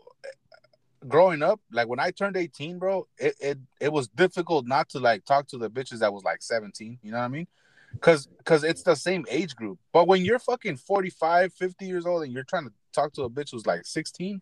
growing 1.07 1.41
up, 1.43 1.59
like 1.71 1.87
when 1.87 1.99
I 1.99 2.11
turned 2.11 2.37
18, 2.37 2.79
bro, 2.79 3.07
it, 3.17 3.35
it 3.39 3.57
it 3.79 3.91
was 3.91 4.07
difficult 4.07 4.65
not 4.65 4.89
to 4.89 4.99
like 4.99 5.25
talk 5.25 5.47
to 5.47 5.57
the 5.57 5.69
bitches 5.69 5.99
that 5.99 6.13
was 6.13 6.23
like 6.23 6.41
17. 6.41 6.99
You 7.01 7.11
know 7.11 7.17
what 7.17 7.23
I 7.23 7.29
mean? 7.29 7.47
Cause 7.99 8.29
cause 8.45 8.63
it's 8.63 8.83
the 8.83 8.95
same 8.95 9.25
age 9.29 9.55
group. 9.55 9.77
But 9.91 10.07
when 10.07 10.23
you're 10.23 10.39
fucking 10.39 10.77
45, 10.77 11.53
50 11.53 11.85
years 11.85 12.05
old 12.05 12.23
and 12.23 12.31
you're 12.31 12.45
trying 12.45 12.65
to 12.65 12.73
talk 12.93 13.11
to 13.13 13.23
a 13.23 13.29
bitch 13.29 13.51
who's 13.51 13.65
like 13.65 13.85
16, 13.85 14.41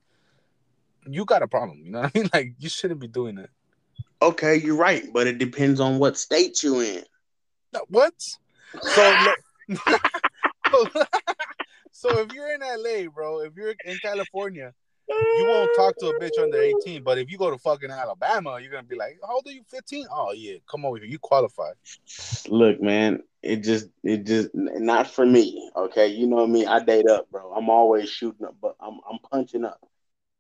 you 1.08 1.26
got 1.26 1.44
a 1.44 1.48
problem. 1.48 1.82
You 1.84 1.92
know 1.92 2.02
what 2.02 2.12
I 2.16 2.20
mean? 2.20 2.30
Like 2.34 2.54
you 2.60 2.70
shouldn't 2.70 3.00
be 3.00 3.08
doing 3.08 3.38
it. 3.38 3.50
Okay, 4.22 4.58
you're 4.58 4.76
right, 4.76 5.06
but 5.14 5.28
it 5.28 5.38
depends 5.38 5.80
on 5.80 5.98
what 5.98 6.18
state 6.18 6.62
you're 6.62 6.84
in. 6.84 7.04
What? 7.88 8.14
So, 8.82 9.18
so 11.92 12.20
if 12.20 12.34
you're 12.34 12.54
in 12.54 12.60
LA, 12.62 13.10
bro, 13.10 13.40
if 13.40 13.56
you're 13.56 13.76
in 13.86 13.98
California, 14.00 14.74
you 15.08 15.46
won't 15.46 15.70
talk 15.76 15.98
to 16.00 16.08
a 16.08 16.20
bitch 16.20 16.38
under 16.42 16.62
18. 16.62 17.04
But 17.04 17.18
if 17.18 17.32
you 17.32 17.38
go 17.38 17.50
to 17.50 17.58
fucking 17.58 17.90
Alabama, 17.90 18.60
you're 18.62 18.72
gonna 18.72 18.84
be 18.84 18.98
like, 18.98 19.20
How 19.26 19.36
old 19.36 19.48
are 19.48 19.52
you? 19.52 19.64
15? 19.68 20.08
Oh 20.12 20.34
yeah, 20.34 20.56
come 20.70 20.86
over 20.86 20.98
here. 20.98 21.06
You 21.06 21.20
qualify. 21.20 21.72
Look, 22.50 22.82
man, 22.82 23.24
it 23.42 23.58
just 23.58 23.88
it 24.04 24.26
just 24.26 24.50
not 24.54 25.10
for 25.10 25.26
me. 25.26 25.72
Okay. 25.76 26.08
You 26.08 26.28
know 26.28 26.46
me, 26.46 26.66
I 26.66 26.84
date 26.84 27.08
up, 27.08 27.32
bro. 27.32 27.54
I'm 27.54 27.70
always 27.70 28.10
shooting 28.10 28.46
up, 28.46 28.56
but 28.62 28.76
I'm 28.82 29.00
I'm 29.10 29.20
punching 29.32 29.64
up 29.64 29.80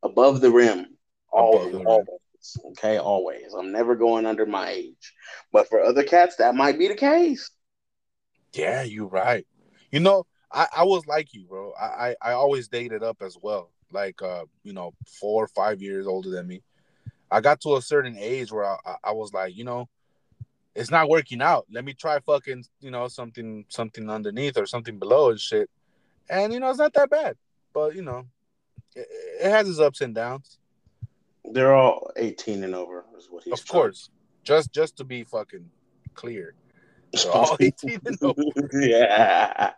above 0.04 0.42
the 0.42 0.52
rim. 0.52 0.98
Always, 1.32 1.72
the 1.72 1.84
always. 1.84 2.08
Rim. 2.08 2.72
Okay, 2.72 2.98
always. 2.98 3.54
I'm 3.58 3.72
never 3.72 3.96
going 3.96 4.26
under 4.26 4.46
my 4.46 4.70
age. 4.70 5.14
But 5.52 5.68
for 5.68 5.82
other 5.82 6.04
cats, 6.04 6.38
that 6.38 6.56
might 6.56 6.80
be 6.80 6.88
the 6.88 6.96
case. 6.96 7.52
Yeah, 8.54 8.84
you're 8.84 9.08
right. 9.08 9.46
You 9.92 10.00
know, 10.00 10.26
I, 10.52 10.68
I 10.78 10.84
was 10.84 11.06
like 11.06 11.34
you, 11.34 11.46
bro. 11.46 11.74
I, 11.80 11.86
I, 11.86 12.16
I 12.22 12.32
always 12.32 12.68
dated 12.68 13.04
up 13.04 13.22
as 13.22 13.38
well 13.42 13.72
like 13.92 14.22
uh, 14.22 14.46
you 14.64 14.74
know, 14.74 14.94
four 15.20 15.44
or 15.44 15.48
five 15.48 15.82
years 15.82 16.08
older 16.08 16.30
than 16.30 16.48
me. 16.48 16.62
I 17.32 17.42
got 17.42 17.62
to 17.62 17.76
a 17.76 17.82
certain 17.82 18.16
age 18.18 18.52
where 18.52 18.66
I, 18.66 18.78
I 19.04 19.12
was 19.12 19.34
like, 19.34 19.56
you 19.56 19.64
know, 19.64 19.88
it's 20.76 20.92
not 20.92 21.10
working 21.10 21.42
out. 21.42 21.66
Let 21.72 21.86
me 21.86 21.94
try 21.94 22.20
fucking, 22.20 22.66
you 22.80 22.92
know, 22.92 23.08
something 23.08 23.66
something 23.70 24.10
underneath 24.10 24.58
or 24.58 24.66
something 24.66 24.98
below 24.98 25.32
and 25.32 25.40
shit. 25.40 25.70
And 26.30 26.54
you 26.54 26.60
know, 26.60 26.70
it's 26.70 26.80
not 26.80 26.94
that 26.94 27.10
bad. 27.10 27.36
But 27.74 27.96
you 27.96 28.02
know, 28.02 28.26
it, 28.96 29.52
has 29.52 29.70
its 29.70 29.80
ups 29.80 30.02
and 30.02 30.14
downs. 30.16 30.58
They're 31.46 31.74
all 31.74 32.12
18 32.18 32.64
and 32.64 32.76
over, 32.76 33.06
is 33.18 33.28
what 33.30 33.44
he's 33.44 33.54
Of 33.54 33.68
course. 33.68 34.10
Just 34.44 34.72
just 34.72 34.98
to 34.98 35.04
be 35.04 35.24
fucking 35.24 35.70
clear. 36.14 36.54
all 37.34 37.58
18 37.60 38.02
and 38.06 38.18
over. 38.22 38.42
yeah. 38.74 39.72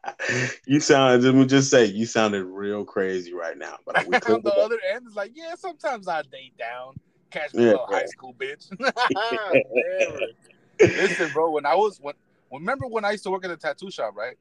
You 0.66 0.80
sound, 0.80 1.24
let 1.24 1.34
me 1.34 1.46
just 1.46 1.70
say, 1.70 1.86
you 1.86 2.06
sounded 2.06 2.44
real 2.44 2.84
crazy 2.84 3.34
right 3.34 3.58
now. 3.58 3.78
But 3.86 3.98
on 4.30 4.42
the 4.42 4.54
other 4.54 4.80
end, 4.94 5.06
it's 5.08 5.16
like, 5.16 5.32
yeah, 5.34 5.56
sometimes 5.56 6.08
I 6.08 6.24
date 6.24 6.58
down. 6.58 6.96
Catch 7.30 7.54
me 7.54 7.66
yeah, 7.66 7.76
a 7.76 7.86
high 7.86 8.06
school 8.08 8.36
bitch. 8.38 8.68
Listen, 10.82 11.32
bro, 11.32 11.52
when 11.52 11.66
I 11.66 11.76
was, 11.76 12.00
when, 12.02 12.16
remember 12.52 12.88
when 12.88 13.06
I 13.06 13.12
used 13.12 13.24
to 13.24 13.32
work 13.32 13.46
at 13.46 13.52
a 13.52 13.58
tattoo 13.58 13.90
shop, 13.90 14.16
right? 14.18 14.36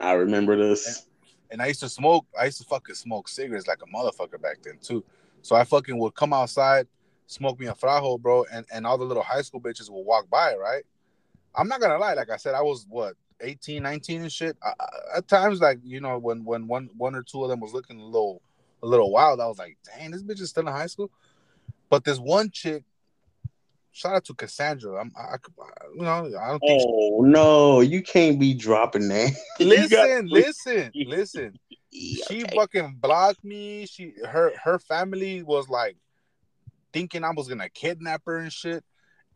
I 0.00 0.12
remember 0.12 0.56
this. 0.56 1.06
And, 1.52 1.62
I 1.62 1.66
used 1.66 1.80
to 1.80 1.88
smoke, 1.88 2.26
I 2.38 2.46
used 2.46 2.58
to 2.58 2.64
fucking 2.64 2.94
smoke 2.94 3.28
cigarettes 3.28 3.68
like 3.68 3.80
a 3.82 3.86
motherfucker 3.94 4.40
back 4.40 4.62
then, 4.62 4.78
too. 4.82 5.04
So 5.42 5.54
I 5.54 5.64
fucking 5.64 5.96
would 5.98 6.14
come 6.14 6.32
outside, 6.32 6.88
smoke 7.26 7.60
me 7.60 7.66
a 7.66 7.74
frajo, 7.74 8.20
bro, 8.20 8.44
and, 8.52 8.64
and 8.72 8.86
all 8.86 8.98
the 8.98 9.04
little 9.04 9.22
high 9.22 9.42
school 9.42 9.60
bitches 9.60 9.90
would 9.90 10.02
walk 10.02 10.28
by, 10.30 10.54
right? 10.54 10.84
I'm 11.54 11.68
not 11.68 11.80
gonna 11.80 11.98
lie. 11.98 12.14
Like 12.14 12.30
I 12.30 12.36
said, 12.36 12.54
I 12.54 12.62
was 12.62 12.86
what 12.88 13.14
18, 13.40 13.82
19 13.82 14.22
and 14.22 14.32
shit. 14.32 14.56
I, 14.62 14.72
I, 14.80 15.18
at 15.18 15.28
times, 15.28 15.60
like 15.60 15.78
you 15.84 16.00
know, 16.00 16.18
when 16.18 16.44
when 16.44 16.66
one 16.66 16.88
one 16.96 17.14
or 17.14 17.22
two 17.22 17.42
of 17.42 17.50
them 17.50 17.60
was 17.60 17.72
looking 17.72 18.00
a 18.00 18.04
little 18.04 18.40
a 18.82 18.86
little 18.86 19.10
wild, 19.10 19.40
I 19.40 19.46
was 19.46 19.58
like, 19.58 19.76
dang, 19.84 20.10
this 20.10 20.22
bitch 20.22 20.40
is 20.40 20.50
still 20.50 20.66
in 20.66 20.72
high 20.72 20.86
school. 20.86 21.10
But 21.90 22.04
this 22.04 22.18
one 22.18 22.50
chick, 22.50 22.84
shout 23.92 24.14
out 24.14 24.24
to 24.26 24.34
Cassandra. 24.34 25.00
I'm, 25.00 25.12
I, 25.16 25.36
you 25.94 26.02
know, 26.02 26.32
I 26.40 26.48
don't 26.48 26.60
think. 26.60 26.82
Oh 26.84 27.24
she, 27.24 27.30
no, 27.30 27.80
you 27.80 28.02
can't 28.02 28.38
be 28.40 28.54
dropping 28.54 29.08
that. 29.08 29.32
listen, 29.60 30.28
listen, 30.28 30.90
listen. 31.06 31.58
She 31.92 32.44
okay. 32.44 32.56
fucking 32.56 32.96
blocked 33.00 33.44
me. 33.44 33.86
She 33.86 34.14
her 34.28 34.52
her 34.62 34.78
family 34.78 35.42
was 35.42 35.68
like 35.68 35.96
thinking 36.92 37.24
I 37.24 37.30
was 37.30 37.48
gonna 37.48 37.68
kidnap 37.68 38.22
her 38.26 38.38
and 38.38 38.52
shit. 38.52 38.84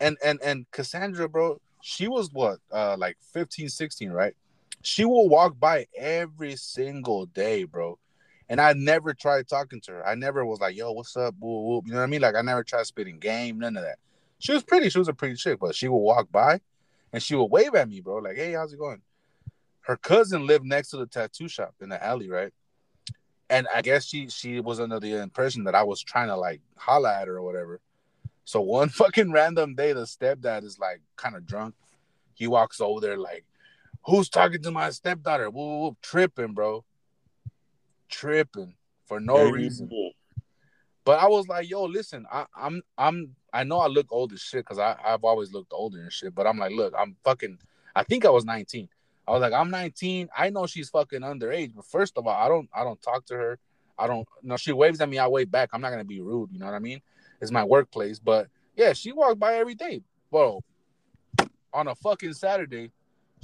And 0.00 0.16
and 0.24 0.40
and 0.42 0.70
Cassandra, 0.70 1.28
bro, 1.28 1.58
she 1.88 2.08
was 2.08 2.32
what 2.32 2.58
uh 2.72 2.96
like 2.98 3.16
15 3.32 3.68
16 3.68 4.10
right 4.10 4.34
she 4.82 5.04
will 5.04 5.28
walk 5.28 5.58
by 5.60 5.86
every 5.96 6.56
single 6.56 7.26
day 7.26 7.62
bro 7.62 7.96
and 8.48 8.60
i 8.60 8.72
never 8.72 9.14
tried 9.14 9.46
talking 9.46 9.80
to 9.80 9.92
her 9.92 10.06
i 10.06 10.16
never 10.16 10.44
was 10.44 10.58
like 10.58 10.74
yo 10.76 10.90
what's 10.90 11.16
up 11.16 11.32
whoop, 11.38 11.64
whoop. 11.64 11.84
you 11.86 11.92
know 11.92 11.98
what 11.98 12.04
i 12.04 12.08
mean 12.08 12.20
like 12.20 12.34
i 12.34 12.42
never 12.42 12.64
tried 12.64 12.84
spitting 12.86 13.20
game 13.20 13.60
none 13.60 13.76
of 13.76 13.84
that 13.84 13.98
she 14.38 14.52
was 14.52 14.62
pretty 14.62 14.88
she 14.88 14.98
was 14.98 15.08
a 15.08 15.14
pretty 15.14 15.34
chick 15.34 15.58
but 15.60 15.74
she 15.74 15.88
would 15.88 15.96
walk 15.96 16.30
by 16.30 16.60
and 17.12 17.22
she 17.22 17.34
would 17.34 17.50
wave 17.50 17.74
at 17.74 17.88
me 17.88 18.00
bro 18.00 18.16
like 18.16 18.36
hey 18.36 18.52
how's 18.52 18.72
it 18.72 18.78
going 18.78 19.00
her 19.80 19.96
cousin 19.96 20.46
lived 20.46 20.64
next 20.64 20.90
to 20.90 20.96
the 20.96 21.06
tattoo 21.06 21.48
shop 21.48 21.74
in 21.80 21.88
the 21.88 22.04
alley 22.04 22.28
right 22.28 22.52
and 23.48 23.66
i 23.74 23.80
guess 23.80 24.04
she 24.04 24.28
she 24.28 24.60
was 24.60 24.80
under 24.80 25.00
the 25.00 25.14
impression 25.14 25.64
that 25.64 25.74
i 25.74 25.82
was 25.82 26.02
trying 26.02 26.28
to 26.28 26.36
like 26.36 26.60
holla 26.76 27.14
at 27.20 27.28
her 27.28 27.36
or 27.36 27.42
whatever 27.42 27.80
so 28.46 28.60
one 28.60 28.88
fucking 29.00 29.30
random 29.30 29.74
day, 29.74 29.92
the 29.92 30.04
stepdad 30.04 30.64
is 30.64 30.78
like 30.78 31.02
kind 31.16 31.36
of 31.36 31.46
drunk. 31.46 31.74
He 32.32 32.46
walks 32.46 32.80
over 32.80 33.00
there 33.00 33.18
like, 33.18 33.44
"Who's 34.06 34.30
talking 34.30 34.62
to 34.62 34.70
my 34.70 34.88
stepdaughter?" 34.90 35.50
Whoop, 35.50 35.80
whoop, 35.80 35.96
tripping, 36.00 36.54
bro. 36.54 36.84
tripping 38.08 38.74
for 39.04 39.20
no 39.20 39.50
reason. 39.50 39.90
But 41.06 41.20
I 41.20 41.28
was 41.28 41.46
like, 41.46 41.70
yo, 41.70 41.84
listen, 41.84 42.26
I, 42.32 42.46
I'm 42.56 42.82
I'm 42.98 43.36
I 43.52 43.62
know 43.62 43.78
I 43.78 43.86
look 43.86 44.08
old 44.10 44.32
as 44.32 44.40
shit 44.40 44.64
because 44.64 44.80
I 44.80 44.96
I've 45.02 45.22
always 45.22 45.52
looked 45.52 45.72
older 45.72 46.00
and 46.00 46.12
shit. 46.12 46.34
But 46.34 46.48
I'm 46.48 46.58
like, 46.58 46.72
look, 46.72 46.92
I'm 46.98 47.14
fucking. 47.22 47.58
I 47.94 48.02
think 48.02 48.24
I 48.24 48.30
was 48.30 48.44
19. 48.44 48.88
I 49.26 49.30
was 49.30 49.40
like, 49.40 49.52
I'm 49.52 49.70
19. 49.70 50.28
I 50.36 50.50
know 50.50 50.66
she's 50.66 50.90
fucking 50.90 51.20
underage. 51.20 51.74
But 51.76 51.86
first 51.86 52.18
of 52.18 52.26
all, 52.26 52.34
I 52.34 52.48
don't 52.48 52.68
I 52.74 52.82
don't 52.82 53.00
talk 53.00 53.24
to 53.26 53.34
her. 53.34 53.58
I 53.96 54.08
don't. 54.08 54.26
No, 54.42 54.56
she 54.56 54.72
waves 54.72 55.00
at 55.00 55.08
me. 55.08 55.18
I 55.18 55.28
wave 55.28 55.48
back. 55.48 55.70
I'm 55.72 55.80
not 55.80 55.90
gonna 55.90 56.04
be 56.04 56.20
rude. 56.20 56.50
You 56.52 56.58
know 56.58 56.66
what 56.66 56.74
I 56.74 56.80
mean? 56.80 57.00
It's 57.40 57.52
my 57.52 57.62
workplace. 57.62 58.18
But 58.18 58.48
yeah, 58.74 58.92
she 58.92 59.12
walks 59.12 59.36
by 59.36 59.54
every 59.54 59.76
day, 59.76 60.02
bro. 60.32 60.60
On 61.72 61.86
a 61.86 61.94
fucking 61.94 62.32
Saturday, 62.32 62.90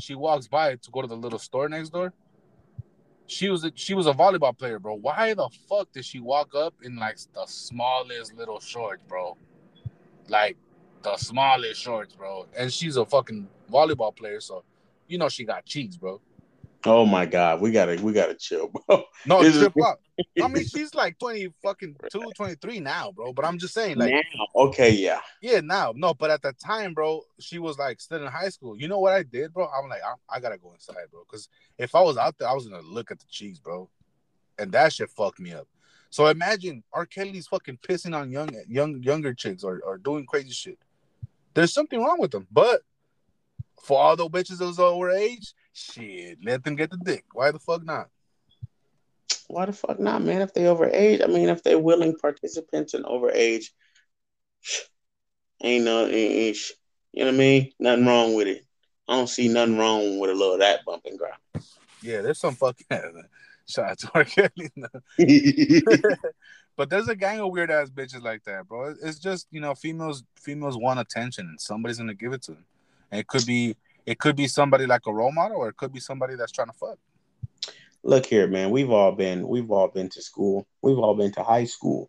she 0.00 0.16
walks 0.16 0.48
by 0.48 0.74
to 0.74 0.90
go 0.90 1.00
to 1.00 1.06
the 1.06 1.16
little 1.16 1.38
store 1.38 1.68
next 1.68 1.90
door. 1.90 2.12
She 3.32 3.48
was 3.48 3.64
a, 3.64 3.72
she 3.74 3.94
was 3.94 4.06
a 4.06 4.12
volleyball 4.12 4.56
player, 4.56 4.78
bro. 4.78 4.94
Why 4.94 5.32
the 5.34 5.48
fuck 5.68 5.90
did 5.92 6.04
she 6.04 6.20
walk 6.20 6.54
up 6.54 6.74
in 6.82 6.96
like 6.96 7.18
the 7.32 7.46
smallest 7.46 8.34
little 8.34 8.60
shorts, 8.60 9.02
bro? 9.08 9.36
Like 10.28 10.56
the 11.02 11.16
smallest 11.16 11.80
shorts, 11.80 12.14
bro. 12.14 12.46
And 12.56 12.72
she's 12.72 12.96
a 12.96 13.06
fucking 13.06 13.48
volleyball 13.72 14.14
player, 14.14 14.40
so 14.40 14.64
you 15.08 15.16
know 15.18 15.30
she 15.30 15.44
got 15.44 15.64
cheeks, 15.64 15.96
bro. 15.96 16.20
Oh 16.84 17.06
my 17.06 17.26
god, 17.26 17.60
we 17.60 17.70
gotta 17.70 18.00
we 18.02 18.12
gotta 18.12 18.34
chill, 18.34 18.68
bro. 18.68 19.04
No, 19.26 19.42
trip 19.42 19.74
up. 19.84 20.00
I 20.42 20.48
mean, 20.48 20.64
she's 20.66 20.94
like 20.94 21.18
20 21.18 21.48
fucking 21.62 21.96
two, 22.10 22.30
23 22.36 22.80
now, 22.80 23.12
bro. 23.12 23.32
But 23.32 23.44
I'm 23.44 23.58
just 23.58 23.74
saying, 23.74 23.98
like, 23.98 24.12
now, 24.12 24.46
okay, 24.56 24.90
yeah, 24.90 25.20
yeah, 25.40 25.60
now, 25.60 25.92
no. 25.94 26.14
But 26.14 26.30
at 26.30 26.42
the 26.42 26.52
time, 26.52 26.94
bro, 26.94 27.22
she 27.38 27.58
was 27.58 27.78
like 27.78 28.00
still 28.00 28.22
in 28.22 28.30
high 28.30 28.48
school. 28.48 28.76
You 28.76 28.88
know 28.88 28.98
what 28.98 29.12
I 29.12 29.22
did, 29.22 29.52
bro? 29.52 29.68
I'm 29.68 29.88
like, 29.88 30.02
I, 30.02 30.36
I 30.36 30.40
gotta 30.40 30.58
go 30.58 30.72
inside, 30.72 31.06
bro, 31.10 31.22
because 31.28 31.48
if 31.78 31.94
I 31.94 32.00
was 32.00 32.16
out 32.16 32.36
there, 32.38 32.48
I 32.48 32.52
was 32.52 32.66
gonna 32.66 32.82
look 32.82 33.10
at 33.10 33.20
the 33.20 33.26
cheeks, 33.30 33.58
bro, 33.58 33.88
and 34.58 34.72
that 34.72 34.92
shit 34.92 35.10
fucked 35.10 35.40
me 35.40 35.52
up. 35.52 35.68
So 36.10 36.26
imagine 36.26 36.82
R. 36.92 37.06
Kelly's 37.06 37.46
fucking 37.46 37.78
pissing 37.78 38.14
on 38.14 38.30
young, 38.30 38.50
young, 38.68 39.02
younger 39.02 39.32
chicks 39.32 39.64
or, 39.64 39.80
or 39.82 39.96
doing 39.96 40.26
crazy 40.26 40.50
shit. 40.50 40.78
There's 41.54 41.72
something 41.72 42.02
wrong 42.02 42.18
with 42.18 42.32
them, 42.32 42.46
but 42.52 42.82
for 43.82 43.98
all 43.98 44.16
the 44.16 44.28
bitches 44.28 44.58
that 44.58 44.66
was 44.66 44.78
over 44.78 45.10
age, 45.10 45.54
shit, 45.72 46.38
let 46.44 46.64
them 46.64 46.76
get 46.76 46.90
the 46.90 46.98
dick. 46.98 47.24
Why 47.32 47.50
the 47.50 47.58
fuck 47.58 47.84
not? 47.84 48.08
Why 49.48 49.66
the 49.66 49.72
fuck 49.72 50.00
not, 50.00 50.22
man? 50.22 50.40
If 50.40 50.54
they 50.54 50.62
overage, 50.62 51.22
I 51.22 51.26
mean, 51.26 51.48
if 51.48 51.62
they're 51.62 51.78
willing 51.78 52.16
participants 52.16 52.94
and 52.94 53.04
overage, 53.04 53.66
ain't 55.62 55.84
no, 55.84 56.06
ain't, 56.06 56.56
you 57.12 57.24
know 57.24 57.30
what 57.30 57.34
I 57.34 57.38
mean? 57.38 57.72
Nothing 57.78 58.06
wrong 58.06 58.34
with 58.34 58.46
it. 58.48 58.64
I 59.08 59.16
don't 59.16 59.28
see 59.28 59.48
nothing 59.48 59.78
wrong 59.78 60.18
with 60.18 60.30
a 60.30 60.34
little 60.34 60.54
of 60.54 60.60
that 60.60 60.84
bumping 60.86 61.16
ground. 61.16 61.36
Yeah, 62.02 62.20
there's 62.22 62.40
some 62.40 62.54
fucking 62.54 62.86
shout 63.68 63.90
out 63.90 63.98
to 63.98 64.10
R. 64.14 64.24
Kelly. 64.24 64.70
but 66.76 66.90
there's 66.90 67.08
a 67.08 67.16
gang 67.16 67.40
of 67.40 67.52
weird 67.52 67.70
ass 67.70 67.90
bitches 67.90 68.22
like 68.22 68.44
that, 68.44 68.68
bro. 68.68 68.94
It's 69.02 69.18
just 69.18 69.46
you 69.50 69.60
know, 69.60 69.74
females 69.74 70.24
females 70.40 70.76
want 70.76 71.00
attention, 71.00 71.46
and 71.46 71.60
somebody's 71.60 71.98
gonna 71.98 72.14
give 72.14 72.32
it 72.32 72.42
to 72.42 72.52
them. 72.52 72.64
And 73.10 73.20
it 73.20 73.26
could 73.26 73.46
be 73.46 73.76
it 74.06 74.18
could 74.18 74.36
be 74.36 74.48
somebody 74.48 74.86
like 74.86 75.06
a 75.06 75.12
role 75.12 75.32
model, 75.32 75.58
or 75.58 75.68
it 75.68 75.76
could 75.76 75.92
be 75.92 76.00
somebody 76.00 76.34
that's 76.34 76.52
trying 76.52 76.68
to 76.68 76.74
fuck. 76.74 76.98
Look 78.04 78.26
here, 78.26 78.48
man. 78.48 78.70
We've 78.70 78.90
all 78.90 79.12
been 79.12 79.46
we've 79.46 79.70
all 79.70 79.88
been 79.88 80.08
to 80.10 80.22
school. 80.22 80.66
We've 80.82 80.98
all 80.98 81.14
been 81.14 81.32
to 81.32 81.42
high 81.42 81.66
school. 81.66 82.08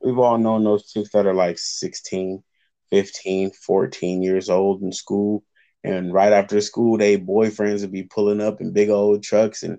We've 0.00 0.18
all 0.18 0.38
known 0.38 0.64
those 0.64 0.90
chicks 0.90 1.10
that 1.12 1.26
are 1.26 1.34
like 1.34 1.58
16, 1.58 2.42
15, 2.90 3.50
14 3.50 4.22
years 4.22 4.48
old 4.50 4.82
in 4.82 4.92
school. 4.92 5.42
And 5.82 6.14
right 6.14 6.32
after 6.32 6.60
school, 6.62 6.96
they 6.96 7.18
boyfriends 7.18 7.82
would 7.82 7.92
be 7.92 8.04
pulling 8.04 8.40
up 8.40 8.60
in 8.60 8.72
big 8.72 8.88
old 8.88 9.22
trucks 9.22 9.62
and 9.62 9.78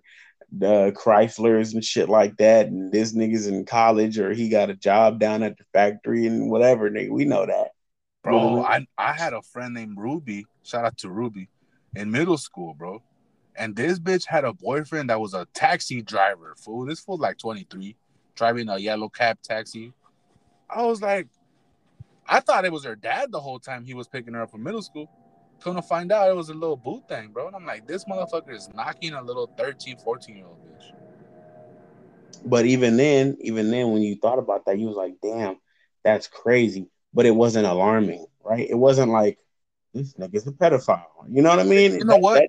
the 0.52 0.94
Chryslers 0.96 1.74
and 1.74 1.84
shit 1.84 2.10
like 2.10 2.38
that. 2.38 2.68
And 2.68 2.92
this 2.92 3.16
nigga's 3.16 3.48
in 3.48 3.66
college 3.66 4.20
or 4.20 4.34
he 4.34 4.50
got 4.50 4.70
a 4.70 4.76
job 4.76 5.20
down 5.20 5.42
at 5.42 5.58
the 5.58 5.64
factory 5.74 6.28
and 6.28 6.52
whatever. 6.52 6.92
Nigga, 6.92 7.10
we 7.10 7.26
know 7.26 7.48
that. 7.48 7.70
Bro, 8.24 8.64
I, 8.64 8.86
I 8.98 9.14
had 9.14 9.34
a 9.34 9.42
friend 9.42 9.74
named 9.74 9.98
Ruby. 9.98 10.46
Shout 10.64 10.86
out 10.86 10.98
to 11.00 11.10
Ruby 11.10 11.50
in 11.96 12.12
middle 12.12 12.38
school, 12.38 12.74
bro. 12.74 13.02
And 13.56 13.76
this 13.76 14.00
bitch 14.00 14.26
had 14.26 14.44
a 14.44 14.54
boyfriend 14.54 15.10
that 15.10 15.20
was 15.20 15.34
a 15.34 15.48
taxi 15.54 16.02
driver, 16.02 16.56
fool. 16.58 16.86
This 16.86 17.00
fool 17.00 17.18
like 17.18 17.38
23, 17.38 17.96
driving 18.36 18.70
a 18.70 18.78
yellow 18.78 19.10
cab 19.10 19.38
taxi. 19.42 19.94
I 20.70 20.84
was 20.84 21.02
like, 21.02 21.28
I 22.28 22.40
thought 22.40 22.66
it 22.66 22.72
was 22.72 22.84
her 22.84 22.96
dad 22.96 23.32
the 23.32 23.40
whole 23.40 23.60
time 23.60 23.86
he 23.86 23.94
was 23.94 24.08
picking 24.08 24.34
her 24.34 24.42
up 24.42 24.52
from 24.52 24.64
middle 24.64 24.82
school. 24.82 25.10
Come 25.62 25.76
to 25.76 25.82
find 25.82 26.12
out 26.12 26.30
it 26.30 26.36
was 26.36 26.50
a 26.50 26.54
little 26.54 26.76
boot 26.76 27.08
thing, 27.08 27.30
bro. 27.30 27.48
And 27.48 27.56
I'm 27.56 27.66
like, 27.66 27.88
this 27.88 28.04
motherfucker 28.06 28.54
is 28.54 28.70
knocking 28.74 29.14
a 29.14 29.22
little 29.22 29.48
13, 29.58 29.98
14 29.98 30.36
year 30.36 30.46
old 30.46 30.58
bitch. 30.66 30.92
But 32.46 32.66
even 32.66 32.98
then, 32.98 33.38
even 33.40 33.72
then, 33.72 33.92
when 33.92 34.02
you 34.02 34.16
thought 34.16 34.40
about 34.40 34.66
that, 34.66 34.78
you 34.78 34.88
was 34.88 34.98
like, 34.98 35.16
damn, 35.22 35.58
that's 36.04 36.28
crazy 36.28 36.90
but 37.16 37.26
it 37.26 37.32
wasn't 37.32 37.66
alarming, 37.66 38.26
right? 38.44 38.70
It 38.70 38.78
wasn't 38.78 39.10
like 39.12 39.40
this 39.96 40.14
nigga's 40.16 40.46
a 40.46 40.52
pedophile. 40.52 41.06
You 41.30 41.42
know 41.42 41.50
what 41.50 41.60
I 41.60 41.64
mean? 41.64 41.94
You 41.94 42.06
know 42.06 42.18
what? 42.18 42.44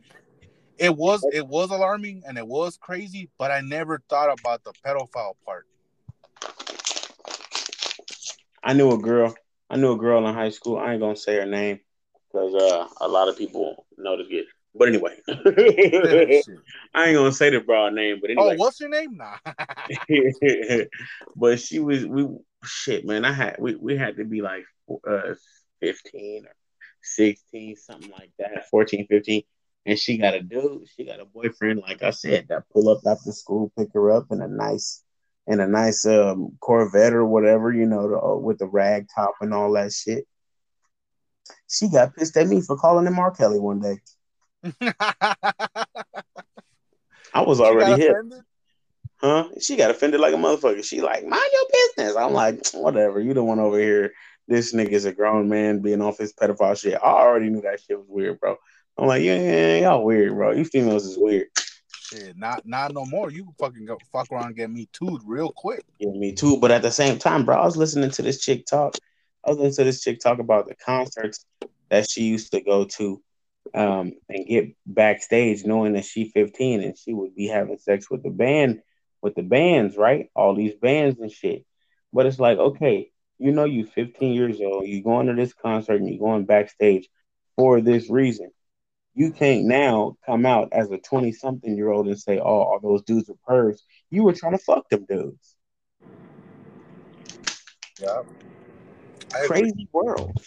it 0.78 0.94
was 0.94 1.24
it 1.32 1.46
was 1.46 1.70
alarming 1.70 2.22
and 2.26 2.36
it 2.36 2.46
was 2.46 2.76
crazy, 2.76 3.30
but 3.38 3.50
I 3.50 3.60
never 3.60 4.02
thought 4.10 4.38
about 4.38 4.62
the 4.64 4.72
pedophile 4.84 5.34
part. 5.44 5.66
I 8.62 8.72
knew 8.74 8.90
a 8.90 8.98
girl. 8.98 9.34
I 9.70 9.76
knew 9.76 9.92
a 9.92 9.96
girl 9.96 10.26
in 10.26 10.34
high 10.34 10.50
school. 10.50 10.76
I 10.76 10.92
ain't 10.92 11.00
gonna 11.00 11.16
say 11.16 11.36
her 11.36 11.46
name 11.46 11.80
because 12.30 12.54
uh, 12.54 12.88
a 13.00 13.08
lot 13.08 13.28
of 13.28 13.38
people 13.38 13.86
know 13.96 14.16
to 14.16 14.24
get. 14.24 14.44
But 14.74 14.88
anyway, 14.88 15.16
I 15.28 17.06
ain't 17.06 17.16
gonna 17.16 17.32
say 17.32 17.48
the 17.50 17.60
broad 17.64 17.94
name. 17.94 18.18
But 18.20 18.30
anyway, 18.30 18.54
oh, 18.54 18.56
what's 18.56 18.80
your 18.80 18.90
name 18.90 19.16
now? 19.16 19.36
but 21.36 21.60
she 21.60 21.78
was 21.78 22.04
we 22.04 22.26
shit, 22.64 23.06
man, 23.06 23.24
I 23.24 23.32
had 23.32 23.56
we, 23.58 23.76
we 23.76 23.96
had 23.96 24.16
to 24.16 24.24
be 24.24 24.42
like 24.42 24.64
uh 25.08 25.34
15 25.80 26.46
or 26.46 26.50
16, 27.06 27.76
something 27.76 28.10
like 28.10 28.32
that, 28.38 28.68
14, 28.70 29.06
15. 29.08 29.42
And 29.86 29.98
she 29.98 30.18
got 30.18 30.34
a 30.34 30.40
dude, 30.40 30.88
she 30.96 31.04
got 31.04 31.20
a 31.20 31.24
boyfriend, 31.24 31.80
like 31.80 32.02
I 32.02 32.10
said, 32.10 32.48
that 32.48 32.64
pull 32.72 32.88
up 32.88 33.00
after 33.06 33.30
school, 33.32 33.72
pick 33.78 33.88
her 33.94 34.10
up 34.10 34.26
in 34.30 34.42
a 34.42 34.48
nice 34.48 35.02
in 35.46 35.60
a 35.60 35.66
nice 35.66 36.04
um 36.04 36.56
Corvette 36.60 37.12
or 37.12 37.24
whatever, 37.24 37.72
you 37.72 37.86
know, 37.86 38.08
the, 38.08 38.18
uh, 38.18 38.36
with 38.36 38.58
the 38.58 38.66
rag 38.66 39.06
top 39.14 39.34
and 39.40 39.54
all 39.54 39.72
that 39.74 39.92
shit. 39.92 40.26
She 41.68 41.88
got 41.88 42.16
pissed 42.16 42.36
at 42.36 42.48
me 42.48 42.60
for 42.60 42.76
calling 42.76 43.06
him 43.06 43.18
R. 43.18 43.30
Kelly 43.30 43.60
one 43.60 43.80
day. 43.80 43.98
I 47.32 47.42
was 47.42 47.60
already 47.60 48.00
hit. 48.00 48.10
Offended? 48.10 48.42
huh? 49.18 49.48
She 49.60 49.76
got 49.76 49.90
offended 49.90 50.20
like 50.20 50.34
a 50.34 50.36
motherfucker. 50.36 50.84
She 50.84 51.00
like, 51.00 51.24
mind 51.26 51.50
your 51.52 51.64
business. 51.96 52.16
I'm 52.16 52.32
like, 52.32 52.66
whatever. 52.72 53.20
You 53.20 53.34
don't 53.34 53.46
want 53.46 53.60
over 53.60 53.78
here. 53.78 54.12
This 54.48 54.72
nigga's 54.72 55.04
a 55.04 55.12
grown 55.12 55.48
man 55.48 55.80
being 55.80 56.00
off 56.00 56.18
his 56.18 56.32
pedophile 56.32 56.78
shit. 56.80 56.94
I 56.94 57.06
already 57.06 57.50
knew 57.50 57.62
that 57.62 57.80
shit 57.80 57.98
was 57.98 58.06
weird, 58.08 58.38
bro. 58.40 58.56
I'm 58.96 59.06
like, 59.06 59.22
yeah, 59.22 59.38
yeah, 59.38 59.76
y'all 59.78 60.04
weird, 60.04 60.34
bro. 60.34 60.52
You 60.52 60.64
females 60.64 61.04
is 61.04 61.18
weird. 61.18 61.48
Shit, 61.92 62.36
not 62.36 62.64
not 62.64 62.94
no 62.94 63.04
more. 63.04 63.30
You 63.30 63.52
fucking 63.58 63.84
go 63.86 63.98
fuck 64.12 64.30
around 64.30 64.46
and 64.46 64.56
get 64.56 64.70
me 64.70 64.88
too 64.92 65.18
real 65.24 65.50
quick. 65.50 65.84
Yeah, 65.98 66.12
me 66.12 66.32
too. 66.32 66.58
But 66.58 66.70
at 66.70 66.82
the 66.82 66.90
same 66.90 67.18
time, 67.18 67.44
bro, 67.44 67.56
I 67.56 67.64
was 67.64 67.76
listening 67.76 68.10
to 68.12 68.22
this 68.22 68.40
chick 68.40 68.66
talk. 68.66 68.94
I 69.44 69.50
was 69.50 69.58
listening 69.58 69.74
to 69.74 69.84
this 69.84 70.02
chick 70.02 70.20
talk 70.20 70.38
about 70.38 70.68
the 70.68 70.76
concerts 70.76 71.44
that 71.90 72.08
she 72.08 72.24
used 72.24 72.52
to 72.52 72.60
go 72.60 72.84
to 72.84 73.22
um, 73.74 74.12
and 74.28 74.46
get 74.46 74.76
backstage 74.86 75.64
knowing 75.64 75.94
that 75.94 76.04
she 76.04 76.30
15 76.30 76.82
and 76.82 76.96
she 76.96 77.12
would 77.12 77.34
be 77.34 77.48
having 77.48 77.78
sex 77.78 78.10
with 78.10 78.22
the 78.22 78.30
band 78.30 78.80
with 79.22 79.34
the 79.34 79.42
bands, 79.42 79.96
right? 79.96 80.30
All 80.34 80.54
these 80.54 80.74
bands 80.74 81.18
and 81.18 81.30
shit. 81.30 81.64
But 82.12 82.26
it's 82.26 82.38
like, 82.38 82.58
okay, 82.58 83.10
you 83.38 83.52
know, 83.52 83.64
you 83.64 83.86
15 83.86 84.32
years 84.32 84.60
old, 84.60 84.86
you 84.86 85.02
going 85.02 85.26
to 85.26 85.34
this 85.34 85.52
concert 85.52 86.00
and 86.00 86.08
you're 86.08 86.18
going 86.18 86.44
backstage 86.44 87.08
for 87.56 87.80
this 87.80 88.10
reason. 88.10 88.50
You 89.14 89.30
can't 89.30 89.64
now 89.64 90.16
come 90.26 90.44
out 90.44 90.68
as 90.72 90.90
a 90.90 90.98
20 90.98 91.32
something 91.32 91.76
year 91.76 91.90
old 91.90 92.06
and 92.06 92.18
say, 92.18 92.38
oh, 92.38 92.44
all 92.44 92.80
those 92.82 93.02
dudes 93.02 93.30
are 93.30 93.34
pervs. 93.48 93.78
You 94.10 94.24
were 94.24 94.34
trying 94.34 94.52
to 94.52 94.58
fuck 94.58 94.88
them 94.90 95.06
dudes. 95.08 95.54
Yeah. 98.00 98.22
Crazy 99.46 99.88
world. 99.92 100.38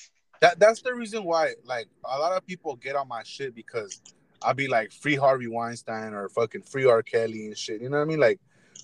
That 0.41 0.59
that's 0.59 0.81
the 0.81 0.93
reason 0.93 1.23
why, 1.25 1.53
like, 1.65 1.87
a 2.05 2.17
lot 2.17 2.37
of 2.37 2.45
people 2.45 2.75
get 2.75 2.95
on 2.95 3.07
my 3.07 3.23
shit 3.23 3.53
because 3.53 4.01
I'll 4.41 4.53
be 4.53 4.67
like 4.67 4.91
free 4.91 5.15
Harvey 5.15 5.47
Weinstein 5.47 6.13
or 6.13 6.29
fucking 6.29 6.61
free 6.61 6.85
R. 6.85 7.03
Kelly 7.03 7.47
and 7.47 7.57
shit. 7.57 7.81
You 7.81 7.89
know 7.89 7.97
what 7.97 8.03
I 8.03 8.05
mean? 8.05 8.19
Like, 8.19 8.39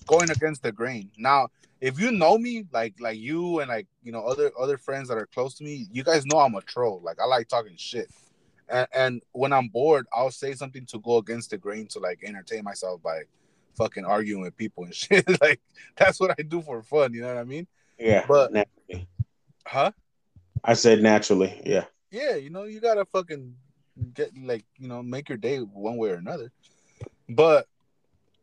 going 0.06 0.30
against 0.30 0.62
the 0.62 0.72
grain. 0.72 1.10
Now, 1.18 1.48
if 1.80 2.00
you 2.00 2.10
know 2.10 2.38
me, 2.38 2.66
like 2.72 2.94
like 3.00 3.18
you 3.18 3.60
and 3.60 3.68
like 3.68 3.86
you 4.02 4.12
know 4.12 4.22
other 4.24 4.50
other 4.58 4.78
friends 4.78 5.08
that 5.08 5.18
are 5.18 5.26
close 5.26 5.54
to 5.56 5.64
me, 5.64 5.86
you 5.92 6.02
guys 6.02 6.24
know 6.26 6.38
I'm 6.38 6.54
a 6.54 6.62
troll. 6.62 7.00
Like 7.04 7.20
I 7.20 7.26
like 7.26 7.48
talking 7.48 7.76
shit. 7.76 8.08
And, 8.68 8.88
and 8.92 9.22
when 9.32 9.52
I'm 9.52 9.68
bored, 9.68 10.06
I'll 10.12 10.30
say 10.30 10.52
something 10.54 10.86
to 10.86 10.98
go 10.98 11.18
against 11.18 11.50
the 11.50 11.58
grain 11.58 11.86
to 11.88 12.00
like 12.00 12.20
entertain 12.24 12.64
myself 12.64 13.02
by 13.02 13.22
fucking 13.76 14.04
arguing 14.04 14.42
with 14.42 14.56
people 14.56 14.84
and 14.84 14.94
shit. 15.02 15.24
like 15.40 15.60
that's 15.96 16.18
what 16.18 16.34
I 16.38 16.42
do 16.42 16.62
for 16.62 16.82
fun. 16.82 17.12
You 17.12 17.22
know 17.22 17.28
what 17.28 17.38
I 17.38 17.44
mean? 17.44 17.66
Yeah. 17.98 18.24
But 18.26 18.52
naturally. 18.52 19.08
huh? 19.66 19.90
I 20.64 20.74
said 20.74 21.02
naturally. 21.02 21.60
Yeah. 21.64 21.84
Yeah. 22.10 22.36
You 22.36 22.50
know, 22.50 22.64
you 22.64 22.80
gotta 22.80 23.04
fucking 23.04 23.54
get 24.14 24.30
like 24.36 24.64
you 24.78 24.88
know 24.88 25.02
make 25.02 25.28
your 25.28 25.38
day 25.38 25.58
one 25.58 25.96
way 25.96 26.10
or 26.10 26.14
another. 26.14 26.50
But 27.28 27.66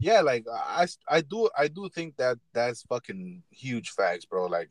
yeah, 0.04 0.20
like 0.20 0.46
I, 0.52 0.86
I 1.08 1.22
do, 1.22 1.50
I 1.58 1.70
do 1.70 1.88
think 1.88 2.18
that 2.18 2.38
that's 2.52 2.82
fucking 2.84 3.42
huge 3.52 3.92
facts, 3.92 4.26
bro. 4.26 4.48
Like 4.48 4.70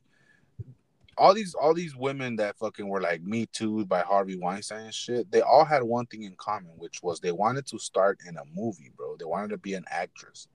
all 1.17 1.33
these, 1.33 1.55
all 1.55 1.73
these 1.73 1.97
women 1.97 2.37
that 2.37 2.59
fucking 2.59 2.87
were 2.87 3.01
like 3.01 3.23
Me 3.23 3.47
Too 3.47 3.87
by 3.87 4.01
Harvey 4.01 4.37
Weinstein 4.37 4.85
and 4.85 4.95
shit. 4.95 5.31
They 5.31 5.41
all 5.41 5.65
had 5.65 5.83
one 5.83 6.05
thing 6.05 6.25
in 6.25 6.35
common, 6.37 6.73
which 6.77 7.03
was 7.03 7.19
they 7.19 7.33
wanted 7.33 7.67
to 7.69 7.79
start 7.79 8.19
in 8.29 8.37
a 8.37 8.43
movie, 8.55 8.93
bro. 8.95 9.17
They 9.17 9.25
wanted 9.25 9.49
to 9.49 9.57
be 9.57 9.73
an 9.73 9.87
actress, 9.91 10.49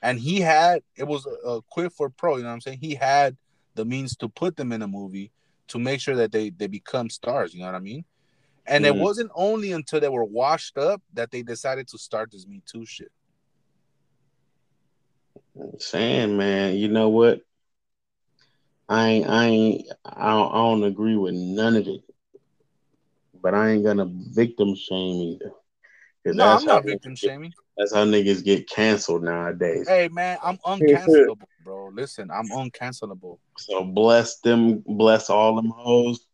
and 0.00 0.18
he 0.18 0.40
had 0.40 0.82
it 0.96 1.04
was 1.04 1.26
a, 1.26 1.48
a 1.48 1.62
quid 1.62 1.92
for 1.92 2.08
pro. 2.08 2.36
You 2.36 2.44
know 2.44 2.48
what 2.48 2.54
I'm 2.54 2.60
saying? 2.62 2.78
He 2.80 2.94
had 2.94 3.36
the 3.74 3.84
means 3.84 4.16
to 4.16 4.30
put 4.30 4.56
them 4.56 4.72
in 4.72 4.80
a 4.80 4.88
movie 4.88 5.30
to 5.68 5.78
make 5.78 6.00
sure 6.00 6.16
that 6.16 6.32
they 6.32 6.48
they 6.48 6.68
become 6.68 7.10
stars. 7.10 7.52
You 7.52 7.60
know 7.60 7.66
what 7.66 7.74
I 7.74 7.80
mean? 7.80 8.06
And 8.66 8.86
mm. 8.86 8.88
it 8.88 8.96
wasn't 8.96 9.30
only 9.34 9.72
until 9.72 10.00
they 10.00 10.08
were 10.08 10.24
washed 10.24 10.78
up 10.78 11.02
that 11.12 11.30
they 11.30 11.42
decided 11.42 11.86
to 11.88 11.98
start 11.98 12.30
this 12.30 12.46
Me 12.46 12.62
Too 12.64 12.86
shit. 12.86 13.12
Saying, 15.78 16.36
man, 16.36 16.74
you 16.76 16.88
know 16.88 17.08
what? 17.08 17.40
I 18.88 19.08
ain't, 19.08 19.28
I 19.28 19.44
ain't, 19.46 19.88
I 20.04 20.30
don't, 20.30 20.52
I 20.52 20.56
don't 20.56 20.84
agree 20.84 21.16
with 21.16 21.34
none 21.34 21.76
of 21.76 21.86
it, 21.86 22.02
but 23.40 23.54
I 23.54 23.70
ain't 23.70 23.84
gonna 23.84 24.10
victim 24.10 24.74
shame 24.74 25.22
either. 25.22 25.52
No, 26.24 26.44
I'm 26.48 26.64
not 26.64 26.84
victim 26.84 27.14
shaming. 27.14 27.52
That's 27.76 27.94
how 27.94 28.04
niggas 28.04 28.44
get 28.44 28.68
canceled 28.68 29.22
nowadays. 29.22 29.88
Hey 29.88 30.08
man, 30.08 30.38
I'm 30.42 30.58
uncancelable, 30.58 31.46
bro. 31.64 31.88
Listen, 31.94 32.30
I'm 32.30 32.48
uncancelable. 32.48 33.38
So 33.56 33.84
bless 33.84 34.40
them, 34.40 34.82
bless 34.86 35.30
all 35.30 35.56
them 35.56 35.70
hoes, 35.70 36.26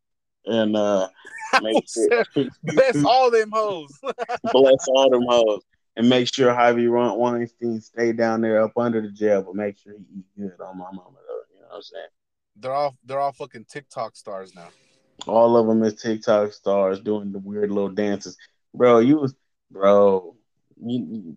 and 0.44 0.76
uh 0.76 1.08
make 1.62 1.86
sure, 1.88 2.24
bless 2.64 3.04
all 3.04 3.30
them 3.30 3.50
hoes. 3.52 3.98
bless 4.02 4.88
all 4.88 5.10
them 5.10 5.26
hoes. 5.28 5.62
And 5.96 6.10
make 6.10 6.32
sure 6.32 6.52
Harvey 6.52 6.88
Weinstein 6.88 7.80
stay 7.80 8.12
down 8.12 8.42
there 8.42 8.62
up 8.62 8.76
under 8.76 9.00
the 9.00 9.08
jail, 9.08 9.42
but 9.42 9.54
make 9.54 9.78
sure 9.78 9.94
he 9.94 10.18
eat 10.18 10.26
good 10.36 10.60
on 10.60 10.76
my 10.76 10.84
mama 10.84 11.16
though. 11.26 11.40
You 11.54 11.62
know 11.62 11.68
what 11.68 11.76
I'm 11.76 11.82
saying? 11.82 12.06
They're 12.56 12.72
all 12.72 12.96
they're 13.04 13.18
all 13.18 13.32
fucking 13.32 13.64
TikTok 13.64 14.14
stars 14.16 14.54
now. 14.54 14.68
All 15.26 15.56
of 15.56 15.66
them 15.66 15.82
is 15.82 15.94
TikTok 15.94 16.52
stars 16.52 17.00
doing 17.00 17.32
the 17.32 17.38
weird 17.38 17.70
little 17.70 17.88
dances. 17.88 18.36
Bro, 18.74 19.00
you 19.00 19.16
was 19.16 19.34
bro, 19.70 20.36
you, 20.82 21.36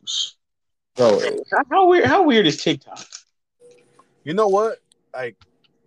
bro, 0.95 1.38
how 1.72 1.88
weird? 1.88 2.05
How 2.05 2.24
weird 2.24 2.45
is 2.45 2.62
TikTok? 2.62 3.05
You 4.24 4.34
know 4.34 4.49
what? 4.49 4.80
Like, 5.14 5.38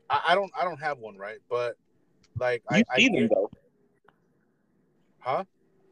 I, 0.09 0.21
I 0.29 0.35
don't, 0.35 0.51
I 0.59 0.65
don't 0.65 0.81
have 0.81 0.99
one, 0.99 1.17
right? 1.17 1.39
But 1.49 1.77
like, 2.39 2.63
you 2.71 2.83
I 2.91 2.99
see 2.99 3.11
I, 3.15 3.21
them 3.21 3.29
though. 3.29 3.51
Huh? 5.19 5.45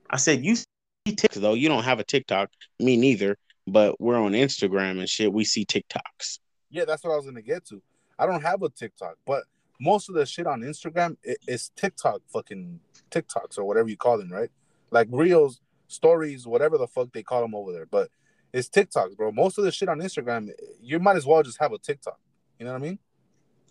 I 0.08 0.16
said 0.16 0.44
you 0.44 0.56
see 0.56 0.64
TikTok 1.04 1.32
though. 1.32 1.54
You 1.54 1.68
don't 1.68 1.84
have 1.84 1.98
a 1.98 2.04
TikTok. 2.04 2.50
Me 2.78 2.96
neither. 2.96 3.36
But 3.66 4.00
we're 4.00 4.16
on 4.16 4.32
Instagram 4.32 4.98
and 4.98 5.08
shit. 5.08 5.32
We 5.32 5.44
see 5.44 5.64
TikToks. 5.64 6.40
Yeah, 6.70 6.84
that's 6.84 7.04
what 7.04 7.12
I 7.12 7.16
was 7.16 7.26
gonna 7.26 7.42
get 7.42 7.66
to. 7.66 7.82
I 8.18 8.26
don't 8.26 8.42
have 8.42 8.62
a 8.62 8.68
TikTok, 8.68 9.16
but 9.26 9.44
most 9.80 10.08
of 10.08 10.14
the 10.14 10.26
shit 10.26 10.46
on 10.46 10.60
Instagram 10.60 11.16
is 11.48 11.70
TikTok, 11.74 12.20
fucking 12.32 12.80
TikToks 13.10 13.58
or 13.58 13.64
whatever 13.64 13.88
you 13.88 13.96
call 13.96 14.18
them, 14.18 14.30
right? 14.30 14.50
Like 14.90 15.08
reels 15.10 15.60
stories, 15.88 16.46
whatever 16.46 16.78
the 16.78 16.86
fuck 16.86 17.12
they 17.12 17.22
call 17.22 17.40
them 17.40 17.54
over 17.54 17.72
there. 17.72 17.86
But 17.86 18.10
it's 18.52 18.68
TikToks, 18.68 19.16
bro. 19.16 19.32
Most 19.32 19.58
of 19.58 19.64
the 19.64 19.72
shit 19.72 19.88
on 19.88 20.00
Instagram, 20.00 20.50
you 20.82 20.98
might 20.98 21.16
as 21.16 21.26
well 21.26 21.42
just 21.42 21.58
have 21.60 21.72
a 21.72 21.78
TikTok. 21.78 22.18
You 22.58 22.66
know 22.66 22.72
what 22.72 22.82
I 22.82 22.84
mean? 22.84 22.98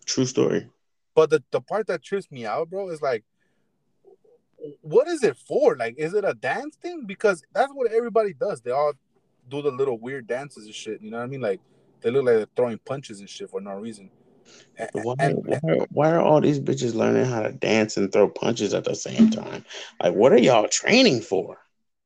True 0.05 0.25
story. 0.25 0.67
But 1.13 1.29
the, 1.29 1.43
the 1.51 1.61
part 1.61 1.87
that 1.87 2.01
trips 2.01 2.31
me 2.31 2.45
out, 2.45 2.69
bro, 2.69 2.89
is 2.89 3.01
like, 3.01 3.23
what 4.81 5.07
is 5.07 5.23
it 5.23 5.37
for? 5.37 5.75
Like, 5.75 5.95
is 5.97 6.13
it 6.13 6.25
a 6.25 6.33
dance 6.33 6.75
thing? 6.75 7.05
Because 7.05 7.43
that's 7.53 7.71
what 7.73 7.91
everybody 7.91 8.33
does. 8.33 8.61
They 8.61 8.71
all 8.71 8.93
do 9.49 9.61
the 9.61 9.71
little 9.71 9.97
weird 9.97 10.27
dances 10.27 10.65
and 10.65 10.75
shit. 10.75 11.01
You 11.01 11.11
know 11.11 11.17
what 11.17 11.23
I 11.23 11.27
mean? 11.27 11.41
Like, 11.41 11.59
they 12.01 12.11
look 12.11 12.25
like 12.25 12.35
they're 12.35 12.47
throwing 12.55 12.79
punches 12.85 13.19
and 13.19 13.29
shit 13.29 13.49
for 13.49 13.61
no 13.61 13.73
reason. 13.73 14.09
Why, 14.93 15.15
and, 15.19 15.45
why, 15.45 15.59
why, 15.91 16.11
are 16.11 16.21
all 16.21 16.41
these 16.41 16.59
bitches 16.59 16.95
learning 16.95 17.25
how 17.25 17.43
to 17.43 17.51
dance 17.51 17.97
and 17.97 18.11
throw 18.11 18.29
punches 18.29 18.73
at 18.73 18.85
the 18.85 18.95
same 18.95 19.29
time? 19.29 19.63
Like, 20.01 20.15
what 20.15 20.31
are 20.31 20.39
y'all 20.39 20.67
training 20.67 21.21
for? 21.21 21.57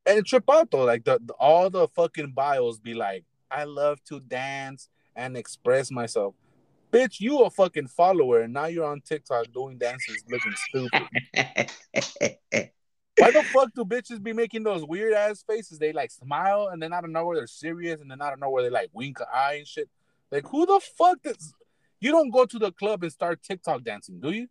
and 0.05 0.25
trip 0.25 0.43
out 0.51 0.71
though, 0.71 0.83
like 0.83 1.03
the, 1.03 1.19
the, 1.23 1.33
all 1.33 1.69
the 1.69 1.87
fucking 1.89 2.31
bios 2.31 2.79
be 2.79 2.93
like, 2.93 3.23
I 3.49 3.65
love 3.65 4.03
to 4.05 4.19
dance 4.19 4.89
and 5.15 5.37
express 5.37 5.91
myself. 5.91 6.35
Bitch, 6.93 7.19
you 7.19 7.39
a 7.39 7.49
fucking 7.49 7.87
follower, 7.87 8.41
and 8.41 8.53
now 8.53 8.65
you're 8.65 8.85
on 8.85 9.01
TikTok 9.01 9.47
doing 9.51 9.79
dances 9.79 10.23
looking 10.29 10.53
stupid. 10.69 11.07
Why 13.17 13.31
the 13.31 13.43
fuck 13.43 13.73
do 13.73 13.83
bitches 13.83 14.21
be 14.21 14.33
making 14.33 14.63
those 14.63 14.85
weird 14.85 15.13
ass 15.13 15.43
faces? 15.47 15.79
They 15.79 15.91
like 15.93 16.11
smile 16.11 16.69
and 16.71 16.81
then 16.81 16.93
I 16.93 17.01
don't 17.01 17.11
know 17.11 17.25
where 17.25 17.37
they're 17.37 17.47
serious, 17.47 18.01
and 18.01 18.11
then 18.11 18.21
I 18.21 18.29
don't 18.29 18.39
know 18.39 18.49
where 18.49 18.63
they 18.63 18.69
like 18.69 18.89
wink 18.93 19.19
an 19.19 19.27
eye 19.33 19.55
and 19.55 19.67
shit. 19.67 19.89
Like 20.31 20.47
who 20.47 20.65
the 20.65 20.79
fuck 20.97 21.21
does 21.23 21.53
you 22.03 22.11
don't 22.11 22.31
go 22.31 22.45
to 22.45 22.59
the 22.59 22.71
club 22.73 23.01
and 23.03 23.11
start 23.11 23.41
TikTok 23.41 23.83
dancing, 23.83 24.19
do 24.19 24.31
you? 24.31 24.47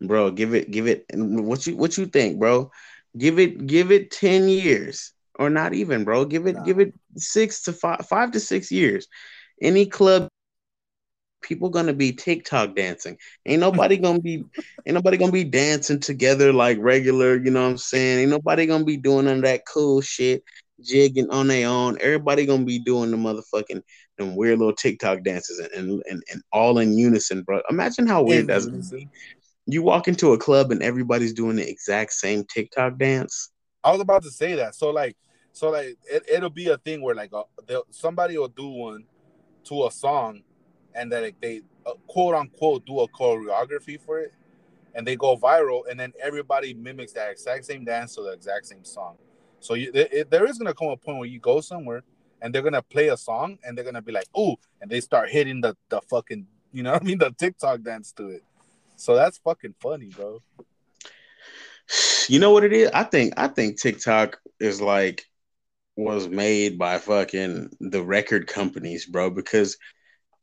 Bro, 0.00 0.30
give 0.32 0.54
it 0.54 0.70
give 0.70 0.86
it 0.86 1.04
what 1.12 1.66
you 1.66 1.76
what 1.76 1.98
you 1.98 2.06
think, 2.06 2.38
bro? 2.38 2.70
Give 3.18 3.38
it 3.38 3.66
give 3.66 3.90
it 3.90 4.10
10 4.12 4.48
years 4.48 5.12
or 5.34 5.50
not 5.50 5.74
even, 5.74 6.04
bro. 6.04 6.24
Give 6.24 6.46
it 6.46 6.54
nah. 6.54 6.62
give 6.62 6.78
it 6.78 6.94
6 7.16 7.62
to 7.64 7.72
5 7.72 8.06
5 8.06 8.30
to 8.30 8.40
6 8.40 8.72
years. 8.72 9.08
Any 9.60 9.86
club 9.86 10.28
people 11.42 11.68
gonna 11.68 11.92
be 11.92 12.12
TikTok 12.12 12.74
dancing. 12.74 13.16
Ain't 13.46 13.60
nobody 13.60 13.96
gonna 13.96 14.20
be 14.20 14.44
ain't 14.86 14.94
nobody 14.94 15.16
gonna 15.16 15.32
be 15.32 15.44
dancing 15.44 16.00
together 16.00 16.52
like 16.52 16.78
regular, 16.80 17.36
you 17.36 17.50
know 17.50 17.62
what 17.62 17.70
I'm 17.70 17.78
saying? 17.78 18.20
Ain't 18.20 18.30
nobody 18.30 18.66
gonna 18.66 18.84
be 18.84 18.96
doing 18.96 19.26
none 19.26 19.36
of 19.36 19.42
that 19.42 19.62
cool 19.66 20.00
shit, 20.00 20.42
jigging 20.80 21.30
on 21.30 21.48
their 21.48 21.68
own. 21.68 21.98
Everybody 22.00 22.46
gonna 22.46 22.64
be 22.64 22.78
doing 22.78 23.10
the 23.10 23.16
motherfucking 23.16 23.82
them 24.18 24.36
weird 24.36 24.58
little 24.58 24.74
TikTok 24.74 25.22
dances 25.22 25.58
and 25.58 26.02
and, 26.08 26.22
and 26.30 26.42
all 26.52 26.78
in 26.78 26.96
unison, 26.96 27.42
bro. 27.42 27.60
Imagine 27.70 28.06
how 28.06 28.22
weird 28.22 28.46
that's 28.46 28.66
gonna 28.66 28.82
be 28.90 29.08
you 29.66 29.82
walk 29.82 30.08
into 30.08 30.32
a 30.32 30.38
club 30.38 30.72
and 30.72 30.82
everybody's 30.82 31.32
doing 31.32 31.56
the 31.56 31.68
exact 31.68 32.12
same 32.12 32.44
TikTok 32.44 32.98
dance. 32.98 33.50
I 33.84 33.92
was 33.92 34.00
about 34.00 34.22
to 34.24 34.30
say 34.30 34.54
that. 34.54 34.74
So 34.74 34.90
like, 34.90 35.16
so 35.52 35.70
like, 35.70 35.96
it, 36.10 36.24
it'll 36.30 36.50
be 36.50 36.68
a 36.68 36.78
thing 36.78 37.02
where 37.02 37.14
like, 37.14 37.32
uh, 37.32 37.42
somebody 37.90 38.38
will 38.38 38.48
do 38.48 38.68
one 38.68 39.04
to 39.64 39.86
a 39.86 39.90
song, 39.90 40.42
and 40.94 41.10
then 41.10 41.22
like, 41.22 41.40
they 41.40 41.62
uh, 41.86 41.92
quote 42.06 42.34
unquote 42.34 42.86
do 42.86 43.00
a 43.00 43.08
choreography 43.08 44.00
for 44.00 44.18
it, 44.18 44.32
and 44.94 45.06
they 45.06 45.16
go 45.16 45.36
viral, 45.36 45.82
and 45.90 45.98
then 45.98 46.12
everybody 46.20 46.74
mimics 46.74 47.12
that 47.12 47.30
exact 47.30 47.64
same 47.64 47.84
dance 47.84 48.14
to 48.14 48.22
the 48.22 48.32
exact 48.32 48.66
same 48.66 48.84
song. 48.84 49.16
So 49.60 49.74
you, 49.74 49.90
it, 49.94 50.12
it, 50.12 50.30
there 50.30 50.46
is 50.46 50.58
gonna 50.58 50.74
come 50.74 50.88
a 50.88 50.96
point 50.96 51.18
where 51.18 51.28
you 51.28 51.38
go 51.38 51.60
somewhere 51.60 52.02
and 52.40 52.52
they're 52.52 52.62
gonna 52.62 52.82
play 52.82 53.08
a 53.08 53.16
song 53.16 53.58
and 53.64 53.76
they're 53.76 53.84
gonna 53.84 54.02
be 54.02 54.12
like, 54.12 54.26
"Ooh," 54.36 54.56
and 54.80 54.90
they 54.90 55.00
start 55.00 55.30
hitting 55.30 55.60
the 55.60 55.76
the 55.88 56.00
fucking, 56.10 56.46
you 56.72 56.82
know 56.82 56.94
I 56.94 57.00
mean, 57.00 57.18
the 57.18 57.30
TikTok 57.30 57.82
dance 57.82 58.12
to 58.12 58.28
it. 58.28 58.44
So 58.96 59.14
that's 59.14 59.38
fucking 59.38 59.74
funny, 59.80 60.06
bro. 60.06 60.42
You 62.28 62.38
know 62.38 62.50
what 62.50 62.64
it 62.64 62.72
is? 62.72 62.90
I 62.92 63.04
think 63.04 63.34
I 63.36 63.48
think 63.48 63.80
TikTok 63.80 64.40
is 64.60 64.80
like 64.80 65.26
was 65.96 66.28
made 66.28 66.78
by 66.78 66.98
fucking 66.98 67.70
the 67.80 68.02
record 68.02 68.46
companies, 68.46 69.06
bro, 69.06 69.30
because 69.30 69.76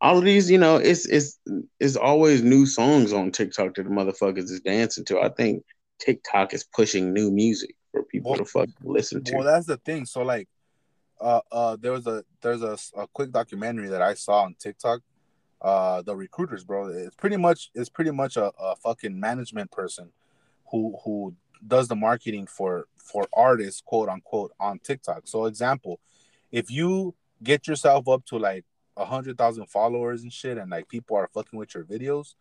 all 0.02 0.18
of 0.18 0.24
these, 0.24 0.50
you 0.50 0.58
know, 0.58 0.78
it's 0.78 1.06
it's 1.06 1.40
it's 1.80 1.96
always 1.96 2.42
new 2.42 2.66
songs 2.66 3.14
on 3.14 3.32
TikTok 3.32 3.76
that 3.76 3.84
the 3.84 3.90
motherfuckers 3.90 4.50
is 4.50 4.62
dancing 4.62 5.06
to. 5.06 5.20
I 5.20 5.30
think 5.30 5.64
TikTok 6.00 6.54
is 6.54 6.64
pushing 6.64 7.14
new 7.14 7.32
music 7.32 7.76
for 7.92 8.04
people 8.04 8.32
well, 8.32 8.40
to 8.40 8.46
fuck 8.46 8.70
listen 8.84 9.24
to. 9.26 9.36
Well, 9.36 9.46
that's 9.46 9.66
the 9.66 9.78
thing. 9.78 10.06
So 10.06 10.22
like 10.22 10.48
uh 11.20 11.42
uh 11.52 11.78
there 11.80 11.92
was 11.92 12.08
a 12.08 12.24
there's 12.42 12.62
a, 12.62 12.78
a 12.98 13.08
quick 13.08 13.32
documentary 13.32 13.90
that 13.90 14.02
I 14.02 14.14
saw 14.14 14.44
on 14.44 14.56
TikTok 14.58 15.02
uh 15.62 16.02
the 16.02 16.16
recruiters 16.16 16.64
bro 16.64 16.88
it's 16.88 17.16
pretty 17.16 17.36
much 17.36 17.70
it's 17.76 17.90
pretty 17.90 18.12
much 18.12 18.38
a, 18.38 18.52
a 18.60 18.76
fucking 18.78 19.20
management 19.20 19.70
person 19.72 20.10
who 20.72 20.98
who 21.04 21.36
does 21.68 21.90
the 21.90 21.96
marketing 21.96 22.48
for 22.48 22.88
for 22.96 23.28
artists 23.34 23.82
quote 23.86 24.08
unquote 24.08 24.54
on 24.60 24.80
tiktok 24.80 25.24
so 25.26 25.46
example 25.46 26.00
if 26.52 26.72
you 26.72 27.14
get 27.44 27.68
yourself 27.68 28.08
up 28.08 28.26
to 28.26 28.38
like 28.38 28.64
a 29.00 29.06
hundred 29.06 29.38
thousand 29.38 29.66
followers 29.68 30.24
and 30.24 30.32
shit 30.34 30.58
and 30.58 30.70
like 30.70 30.88
people 30.88 31.16
are 31.16 31.30
fucking 31.34 31.58
with 31.58 31.74
your 31.74 31.84
videos 31.84 32.36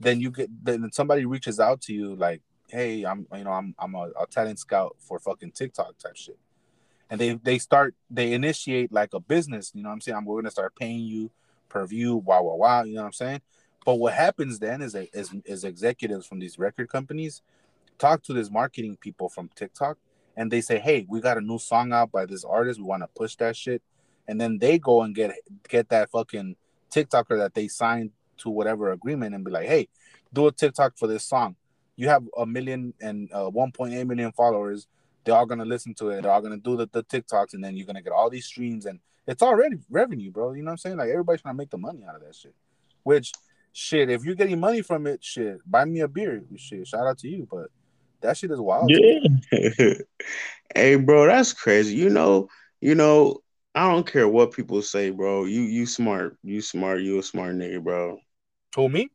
then 0.00 0.20
you 0.20 0.30
get 0.30 0.48
then 0.64 0.90
somebody 0.92 1.24
reaches 1.24 1.60
out 1.60 1.80
to 1.80 1.92
you 1.92 2.14
like 2.16 2.40
hey 2.68 3.04
i'm 3.04 3.26
you 3.34 3.44
know 3.44 3.52
i'm 3.52 3.74
i'm 3.78 3.94
a, 3.94 4.10
a 4.20 4.26
talent 4.30 4.58
scout 4.58 4.96
for 4.98 5.18
fucking 5.18 5.52
tiktok 5.52 5.96
type 5.98 6.16
shit 6.16 6.38
and 7.10 7.20
they 7.20 7.34
they 7.34 7.58
start 7.58 7.94
they 8.10 8.32
initiate 8.32 8.90
like 8.92 9.12
a 9.14 9.20
business 9.20 9.72
you 9.74 9.82
know 9.82 9.88
what 9.88 9.94
i'm 9.94 10.00
saying 10.00 10.16
i'm 10.16 10.24
we're 10.24 10.40
gonna 10.40 10.50
start 10.50 10.74
paying 10.74 11.00
you 11.00 11.30
per 11.70 11.86
view, 11.86 12.16
wow, 12.16 12.42
wow, 12.42 12.56
wow. 12.56 12.82
You 12.82 12.96
know 12.96 13.02
what 13.02 13.06
I'm 13.06 13.12
saying? 13.14 13.40
But 13.86 13.94
what 13.94 14.12
happens 14.12 14.58
then 14.58 14.82
is, 14.82 14.94
is, 14.94 15.34
is 15.46 15.64
executives 15.64 16.26
from 16.26 16.40
these 16.40 16.58
record 16.58 16.90
companies 16.90 17.40
talk 17.98 18.22
to 18.24 18.34
these 18.34 18.50
marketing 18.50 18.98
people 19.00 19.30
from 19.30 19.48
TikTok 19.54 19.96
and 20.36 20.50
they 20.50 20.60
say, 20.60 20.78
hey, 20.78 21.06
we 21.08 21.20
got 21.20 21.38
a 21.38 21.40
new 21.40 21.58
song 21.58 21.92
out 21.92 22.12
by 22.12 22.26
this 22.26 22.44
artist. 22.44 22.78
We 22.78 22.84
want 22.84 23.02
to 23.02 23.08
push 23.08 23.36
that 23.36 23.56
shit. 23.56 23.82
And 24.30 24.40
then 24.40 24.58
they 24.58 24.78
go 24.78 25.02
and 25.02 25.12
get 25.12 25.32
get 25.68 25.88
that 25.88 26.10
fucking 26.10 26.54
TikToker 26.92 27.36
that 27.38 27.52
they 27.52 27.66
signed 27.66 28.12
to 28.38 28.48
whatever 28.48 28.92
agreement 28.92 29.34
and 29.34 29.44
be 29.44 29.50
like, 29.50 29.66
hey, 29.66 29.88
do 30.32 30.46
a 30.46 30.52
TikTok 30.52 30.96
for 30.96 31.08
this 31.08 31.24
song. 31.24 31.56
You 31.96 32.08
have 32.08 32.22
a 32.38 32.46
million 32.46 32.94
and 33.00 33.28
uh, 33.32 33.50
1.8 33.50 34.06
million 34.06 34.30
followers. 34.30 34.86
They're 35.24 35.34
all 35.34 35.46
gonna 35.46 35.64
listen 35.64 35.94
to 35.94 36.10
it. 36.10 36.22
They're 36.22 36.30
all 36.30 36.40
gonna 36.40 36.58
do 36.58 36.76
the, 36.76 36.88
the 36.92 37.02
TikToks, 37.02 37.54
and 37.54 37.62
then 37.62 37.76
you're 37.76 37.88
gonna 37.88 38.02
get 38.02 38.12
all 38.12 38.30
these 38.30 38.46
streams 38.46 38.86
and 38.86 39.00
it's 39.26 39.42
already 39.42 39.78
revenue, 39.90 40.30
bro. 40.30 40.52
You 40.52 40.62
know 40.62 40.66
what 40.66 40.72
I'm 40.72 40.78
saying? 40.78 40.96
Like 40.98 41.10
everybody's 41.10 41.42
trying 41.42 41.54
to 41.54 41.58
make 41.58 41.70
the 41.70 41.78
money 41.78 42.04
out 42.08 42.14
of 42.14 42.22
that 42.22 42.36
shit. 42.36 42.54
Which 43.02 43.32
shit, 43.72 44.10
if 44.10 44.24
you're 44.24 44.36
getting 44.36 44.60
money 44.60 44.82
from 44.82 45.08
it, 45.08 45.24
shit, 45.24 45.58
buy 45.68 45.84
me 45.84 46.00
a 46.00 46.08
beer. 46.08 46.42
Shit, 46.56 46.86
shout 46.86 47.06
out 47.06 47.18
to 47.18 47.28
you. 47.28 47.48
But 47.50 47.66
that 48.20 48.36
shit 48.36 48.52
is 48.52 48.60
wild. 48.60 48.90
Yeah. 48.90 49.94
hey, 50.74 50.94
bro, 50.94 51.26
that's 51.26 51.52
crazy. 51.52 51.96
You 51.96 52.10
know, 52.10 52.48
you 52.80 52.94
know, 52.94 53.40
I 53.74 53.90
don't 53.90 54.06
care 54.06 54.28
what 54.28 54.52
people 54.52 54.82
say, 54.82 55.10
bro. 55.10 55.44
You 55.44 55.62
you 55.62 55.86
smart. 55.86 56.36
You 56.42 56.60
smart. 56.60 57.02
You 57.02 57.18
a 57.18 57.22
smart 57.22 57.54
nigga, 57.54 57.82
bro. 57.82 58.18
To 58.74 58.88
me? 58.88 59.10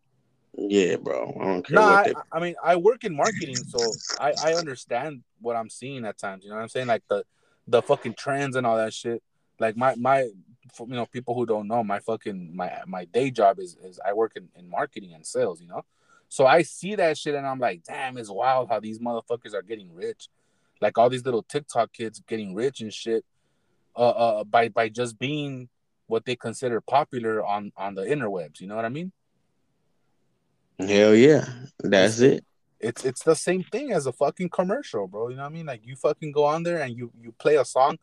Yeah, 0.54 0.96
bro. 0.96 1.38
I 1.42 1.46
don't 1.46 1.66
care. 1.66 1.76
No, 1.76 1.82
nah, 1.82 1.96
I, 1.98 2.14
I, 2.32 2.40
mean 2.40 2.56
I 2.64 2.76
work 2.78 3.04
in 3.04 3.16
marketing, 3.16 3.58
so 3.68 3.92
I 4.20 4.34
I 4.42 4.54
understand 4.54 5.24
what 5.42 5.58
I'm 5.58 5.70
seeing 5.70 6.06
at 6.06 6.18
times. 6.18 6.44
You 6.44 6.52
know 6.52 6.56
what 6.56 6.62
I'm 6.62 6.70
saying? 6.70 6.88
Like 6.88 7.04
the 7.10 7.26
the 7.68 7.82
fucking 7.82 8.14
trends 8.14 8.56
and 8.56 8.66
all 8.66 8.78
that 8.78 8.94
shit. 8.94 9.22
Like 9.60 9.76
my 9.76 9.96
my 9.96 10.22
you 10.22 10.88
know 10.88 11.06
people 11.06 11.36
who 11.36 11.46
don't 11.46 11.68
know 11.68 11.84
my 11.84 12.00
fucking 12.00 12.56
my 12.56 12.82
my 12.88 13.06
day 13.06 13.32
job 13.32 13.60
is 13.60 13.76
is 13.84 14.00
I 14.06 14.14
work 14.14 14.34
in, 14.38 14.48
in 14.56 14.70
marketing 14.70 15.14
and 15.14 15.26
sales. 15.26 15.60
You 15.62 15.68
know, 15.68 15.84
so 16.30 16.46
I 16.46 16.62
see 16.62 16.96
that 16.96 17.18
shit 17.18 17.36
and 17.36 17.46
I'm 17.46 17.60
like, 17.60 17.84
damn, 17.84 18.18
it's 18.18 18.30
wild 18.30 18.70
how 18.70 18.80
these 18.80 19.00
motherfuckers 19.00 19.54
are 19.54 19.62
getting 19.62 19.94
rich. 19.94 20.30
Like 20.82 20.98
all 20.98 21.10
these 21.10 21.26
little 21.26 21.44
TikTok 21.44 21.92
kids 21.92 22.22
getting 22.28 22.54
rich 22.54 22.82
and 22.82 22.94
shit, 22.94 23.26
uh, 23.96 24.10
uh 24.10 24.44
by 24.44 24.70
by 24.70 24.90
just 24.90 25.18
being 25.20 25.70
what 26.08 26.26
they 26.26 26.36
consider 26.36 26.82
popular 26.82 27.44
on 27.44 27.72
on 27.78 27.96
the 27.96 28.04
interwebs. 28.04 28.62
You 28.62 28.68
know 28.68 28.76
what 28.76 28.86
I 28.86 28.90
mean? 28.90 29.12
Hell 30.80 31.16
yeah, 31.16 31.48
that's 31.80 32.20
it. 32.20 32.46
It's 32.80 33.06
it's 33.06 33.24
the 33.24 33.36
same 33.36 33.64
thing 33.64 33.92
as 33.92 34.06
a 34.06 34.12
fucking 34.12 34.50
commercial, 34.50 35.08
bro. 35.08 35.30
You 35.30 35.38
know 35.38 35.44
what 35.44 35.52
I 35.52 35.54
mean? 35.54 35.66
Like 35.66 35.86
you 35.86 35.96
fucking 35.96 36.32
go 36.32 36.44
on 36.46 36.64
there 36.64 36.82
and 36.82 36.96
you 36.96 37.12
you 37.22 37.32
play 37.32 37.56
a 37.56 37.66
song, 37.66 37.98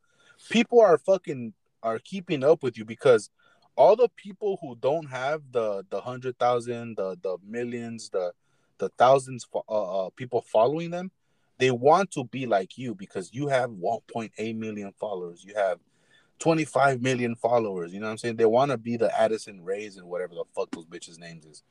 people 0.50 0.80
are 0.80 0.98
fucking 0.98 1.52
are 1.82 1.98
keeping 1.98 2.42
up 2.42 2.62
with 2.62 2.78
you 2.78 2.84
because 2.84 3.30
all 3.76 3.96
the 3.96 4.08
people 4.16 4.58
who 4.60 4.76
don't 4.76 5.06
have 5.06 5.42
the 5.50 5.84
the 5.90 6.00
hundred 6.00 6.38
thousand, 6.38 6.96
the 6.96 7.16
the 7.22 7.36
millions, 7.46 8.08
the 8.08 8.32
the 8.78 8.88
thousands 8.98 9.46
uh, 9.54 10.06
uh, 10.06 10.10
people 10.16 10.40
following 10.40 10.90
them, 10.90 11.10
they 11.58 11.70
want 11.70 12.10
to 12.12 12.24
be 12.24 12.46
like 12.46 12.76
you 12.78 12.94
because 12.94 13.32
you 13.32 13.48
have 13.48 13.70
1.8 13.70 14.56
million 14.56 14.92
followers. 14.98 15.44
You 15.44 15.54
have 15.54 15.78
25 16.38 17.00
million 17.00 17.36
followers. 17.36 17.92
You 17.92 18.00
know 18.00 18.06
what 18.06 18.12
I'm 18.12 18.18
saying? 18.18 18.36
They 18.36 18.46
want 18.46 18.70
to 18.72 18.78
be 18.78 18.96
the 18.96 19.16
Addison 19.18 19.64
Raes 19.64 19.96
and 19.96 20.08
whatever 20.08 20.34
the 20.34 20.44
fuck 20.54 20.70
those 20.72 20.86
bitches' 20.86 21.18
names 21.18 21.44
is. 21.44 21.62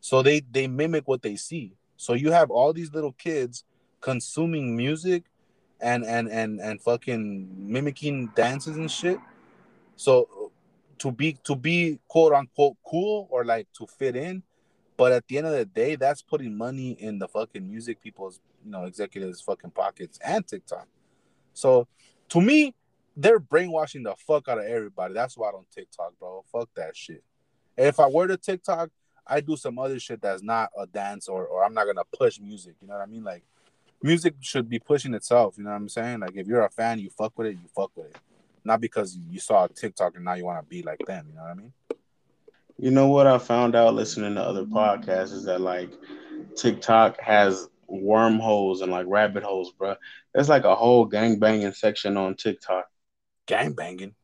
So 0.00 0.22
they 0.22 0.40
they 0.40 0.66
mimic 0.66 1.08
what 1.08 1.22
they 1.22 1.36
see. 1.36 1.74
So 1.96 2.14
you 2.14 2.30
have 2.30 2.50
all 2.50 2.72
these 2.72 2.92
little 2.92 3.12
kids 3.12 3.64
consuming 4.00 4.76
music 4.76 5.24
and 5.80 6.04
and 6.04 6.28
and 6.28 6.60
and 6.60 6.80
fucking 6.80 7.48
mimicking 7.58 8.28
dances 8.34 8.76
and 8.76 8.90
shit. 8.90 9.18
So 9.96 10.50
to 10.98 11.10
be 11.10 11.38
to 11.44 11.56
be 11.56 11.98
quote 12.08 12.32
unquote 12.32 12.76
cool 12.86 13.26
or 13.30 13.44
like 13.44 13.68
to 13.78 13.86
fit 13.86 14.16
in, 14.16 14.42
but 14.96 15.12
at 15.12 15.26
the 15.28 15.38
end 15.38 15.46
of 15.46 15.52
the 15.54 15.64
day, 15.64 15.96
that's 15.96 16.20
putting 16.20 16.56
money 16.56 16.90
in 16.92 17.18
the 17.18 17.28
fucking 17.28 17.66
music 17.66 18.02
people's 18.02 18.38
you 18.64 18.70
know 18.70 18.84
executives 18.84 19.40
fucking 19.40 19.70
pockets 19.70 20.18
and 20.24 20.46
TikTok. 20.46 20.86
So 21.52 21.86
to 22.30 22.40
me, 22.40 22.74
they're 23.16 23.40
brainwashing 23.40 24.02
the 24.02 24.14
fuck 24.16 24.48
out 24.48 24.58
of 24.58 24.64
everybody. 24.64 25.14
That's 25.14 25.36
why 25.36 25.48
I 25.48 25.52
don't 25.52 25.70
TikTok, 25.70 26.18
bro. 26.18 26.44
Fuck 26.50 26.68
that 26.76 26.96
shit. 26.96 27.22
If 27.76 28.00
I 28.00 28.06
were 28.06 28.26
to 28.28 28.36
TikTok, 28.36 28.90
I'd 29.26 29.46
do 29.46 29.56
some 29.56 29.78
other 29.78 29.98
shit 29.98 30.20
that's 30.20 30.42
not 30.42 30.70
a 30.78 30.86
dance 30.86 31.28
or 31.28 31.46
or 31.46 31.64
I'm 31.64 31.74
not 31.74 31.86
gonna 31.86 32.04
push 32.18 32.40
music. 32.40 32.74
You 32.80 32.88
know 32.88 32.94
what 32.94 33.02
I 33.02 33.06
mean? 33.06 33.24
Like 33.24 33.42
music 34.02 34.34
should 34.40 34.68
be 34.68 34.78
pushing 34.78 35.14
itself. 35.14 35.56
You 35.56 35.64
know 35.64 35.70
what 35.70 35.76
I'm 35.76 35.88
saying? 35.88 36.20
Like 36.20 36.36
if 36.36 36.46
you're 36.46 36.64
a 36.64 36.70
fan, 36.70 36.98
you 36.98 37.10
fuck 37.10 37.32
with 37.36 37.48
it, 37.48 37.52
you 37.52 37.68
fuck 37.74 37.90
with 37.94 38.06
it. 38.06 38.16
Not 38.64 38.80
because 38.80 39.16
you 39.16 39.40
saw 39.40 39.64
a 39.64 39.68
TikTok 39.68 40.16
and 40.16 40.24
now 40.24 40.34
you 40.34 40.44
want 40.44 40.62
to 40.62 40.68
be 40.68 40.82
like 40.82 41.00
them. 41.06 41.26
You 41.28 41.36
know 41.36 41.42
what 41.42 41.50
I 41.50 41.54
mean? 41.54 41.72
You 42.78 42.90
know 42.90 43.08
what 43.08 43.26
I 43.26 43.38
found 43.38 43.74
out 43.74 43.94
listening 43.94 44.34
to 44.34 44.42
other 44.42 44.64
podcasts 44.64 45.32
is 45.32 45.44
that 45.44 45.60
like 45.60 45.90
TikTok 46.56 47.20
has 47.20 47.68
wormholes 47.90 48.80
and 48.80 48.92
like 48.92 49.06
rabbit 49.08 49.42
holes, 49.42 49.72
bro. 49.72 49.96
There's 50.32 50.48
like 50.48 50.64
a 50.64 50.74
whole 50.74 51.04
gang 51.04 51.38
banging 51.38 51.72
section 51.72 52.16
on 52.16 52.36
TikTok. 52.36 52.86
Gang 53.46 53.72
banging 53.72 54.14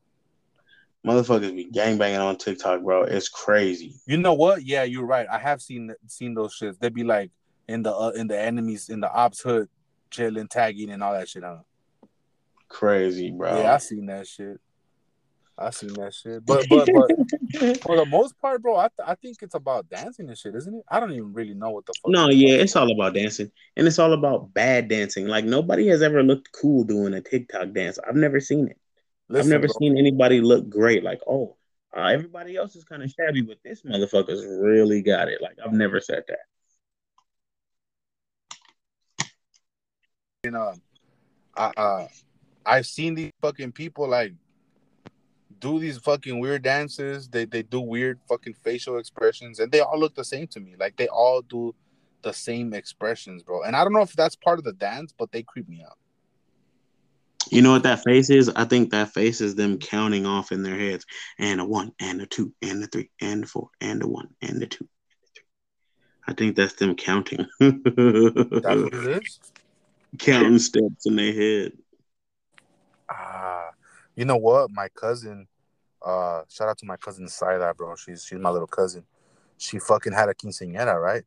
motherfuckers 1.06 1.54
be 1.54 1.64
gang 1.64 1.96
banging 1.96 2.20
on 2.20 2.36
TikTok, 2.36 2.82
bro. 2.82 3.04
It's 3.04 3.28
crazy. 3.28 3.94
You 4.06 4.18
know 4.18 4.34
what? 4.34 4.64
Yeah, 4.64 4.82
you're 4.82 5.06
right. 5.06 5.26
I 5.30 5.38
have 5.38 5.62
seen 5.62 5.94
seen 6.08 6.34
those 6.34 6.58
shits. 6.58 6.78
They 6.78 6.88
be 6.88 7.04
like 7.04 7.30
in 7.68 7.82
the 7.82 7.94
uh, 7.94 8.10
in 8.10 8.26
the 8.26 8.38
enemies 8.38 8.88
in 8.88 9.00
the 9.00 9.10
ops 9.10 9.40
hood, 9.40 9.68
chilling, 10.10 10.48
tagging, 10.48 10.90
and 10.90 11.02
all 11.02 11.12
that 11.12 11.28
shit. 11.28 11.44
Huh? 11.44 11.58
Crazy, 12.68 13.30
bro. 13.30 13.62
Yeah, 13.62 13.74
I 13.74 13.78
seen 13.78 14.06
that 14.06 14.26
shit. 14.26 14.60
I 15.58 15.70
seen 15.70 15.94
that 15.94 16.12
shit. 16.12 16.44
But 16.44 16.66
but 16.68 16.86
but 16.92 17.80
for 17.82 17.96
the 17.96 18.06
most 18.06 18.38
part, 18.40 18.62
bro, 18.62 18.76
I, 18.76 18.88
th- 18.88 19.08
I 19.08 19.14
think 19.14 19.38
it's 19.40 19.54
about 19.54 19.88
dancing 19.88 20.28
and 20.28 20.36
shit, 20.36 20.54
isn't 20.54 20.74
it? 20.74 20.82
I 20.90 21.00
don't 21.00 21.12
even 21.12 21.32
really 21.32 21.54
know 21.54 21.70
what 21.70 21.86
the 21.86 21.94
fuck. 22.02 22.10
No, 22.10 22.28
yeah, 22.28 22.56
it's 22.56 22.76
all 22.76 22.90
about 22.90 23.14
dancing, 23.14 23.50
and 23.76 23.86
it's 23.86 23.98
all 23.98 24.12
about 24.12 24.52
bad 24.52 24.88
dancing. 24.88 25.26
Like 25.26 25.46
nobody 25.46 25.86
has 25.88 26.02
ever 26.02 26.22
looked 26.22 26.52
cool 26.52 26.84
doing 26.84 27.14
a 27.14 27.22
TikTok 27.22 27.72
dance. 27.72 27.98
I've 28.06 28.16
never 28.16 28.38
seen 28.38 28.68
it. 28.68 28.78
Listen, 29.28 29.46
I've 29.46 29.60
never 29.60 29.68
bro. 29.68 29.76
seen 29.78 29.96
anybody 29.96 30.42
look 30.42 30.68
great. 30.68 31.02
Like, 31.02 31.20
oh, 31.26 31.56
uh, 31.96 32.02
everybody 32.02 32.56
else 32.56 32.76
is 32.76 32.84
kind 32.84 33.02
of 33.02 33.10
shabby, 33.10 33.40
but 33.40 33.56
this 33.64 33.82
motherfucker's 33.82 34.44
really 34.44 35.00
got 35.00 35.28
it. 35.28 35.40
Like, 35.40 35.56
I've 35.64 35.72
never 35.72 36.00
said 36.00 36.24
that. 36.28 39.28
You 40.44 40.50
know, 40.50 40.74
I, 41.56 41.72
uh, 41.76 42.08
I've 42.64 42.86
seen 42.86 43.14
these 43.14 43.32
fucking 43.40 43.72
people 43.72 44.06
like 44.06 44.34
do 45.60 45.78
these 45.78 45.98
fucking 45.98 46.38
weird 46.38 46.62
dances. 46.62 47.28
They 47.28 47.44
they 47.44 47.62
do 47.62 47.80
weird 47.80 48.20
fucking 48.28 48.54
facial 48.54 48.98
expressions, 48.98 49.58
and 49.58 49.70
they 49.70 49.80
all 49.80 49.98
look 49.98 50.14
the 50.14 50.24
same 50.24 50.46
to 50.48 50.60
me. 50.60 50.74
Like 50.78 50.96
they 50.96 51.08
all 51.08 51.42
do 51.42 51.74
the 52.22 52.32
same 52.32 52.74
expressions, 52.74 53.42
bro. 53.42 53.62
And 53.62 53.76
I 53.76 53.84
don't 53.84 53.92
know 53.92 54.02
if 54.02 54.12
that's 54.12 54.36
part 54.36 54.58
of 54.58 54.64
the 54.64 54.72
dance, 54.72 55.12
but 55.16 55.32
they 55.32 55.42
creep 55.42 55.68
me 55.68 55.82
out. 55.84 55.98
You 57.50 57.62
know 57.62 57.70
what 57.70 57.84
that 57.84 58.02
face 58.02 58.28
is? 58.30 58.48
I 58.48 58.64
think 58.64 58.90
that 58.90 59.12
face 59.14 59.40
is 59.40 59.54
them 59.54 59.78
counting 59.78 60.26
off 60.26 60.50
in 60.50 60.62
their 60.62 60.76
heads. 60.76 61.06
And 61.38 61.60
a 61.60 61.64
one, 61.64 61.92
and 62.00 62.20
a 62.20 62.26
two, 62.26 62.52
and 62.60 62.82
a 62.82 62.88
three, 62.88 63.10
and 63.20 63.44
a 63.44 63.46
four, 63.46 63.70
and 63.80 64.02
a 64.02 64.08
one, 64.08 64.28
and 64.42 64.60
a 64.62 64.66
two. 64.66 64.88
I 66.26 66.32
think 66.32 66.56
that's 66.56 66.74
them 66.74 66.96
counting. 66.96 67.46
that's 67.60 67.78
what 67.84 68.94
it 68.94 69.22
is? 69.22 69.40
Counting 70.18 70.58
steps 70.58 71.06
in 71.06 71.14
their 71.14 71.32
head. 71.32 71.72
Ah, 73.08 73.68
uh, 73.68 73.70
you 74.16 74.24
know 74.24 74.36
what? 74.36 74.72
My 74.72 74.88
cousin, 74.88 75.46
uh, 76.06 76.42
shout 76.48 76.68
out 76.68 76.78
to 76.78 76.86
my 76.86 76.96
cousin 76.96 77.28
Saida, 77.28 77.74
bro. 77.74 77.96
She's 77.96 78.24
she's 78.24 78.38
my 78.38 78.50
little 78.50 78.68
cousin. 78.68 79.04
She 79.58 79.78
fucking 79.78 80.12
had 80.12 80.28
a 80.28 80.34
quinceañera, 80.34 81.00
right? 81.00 81.24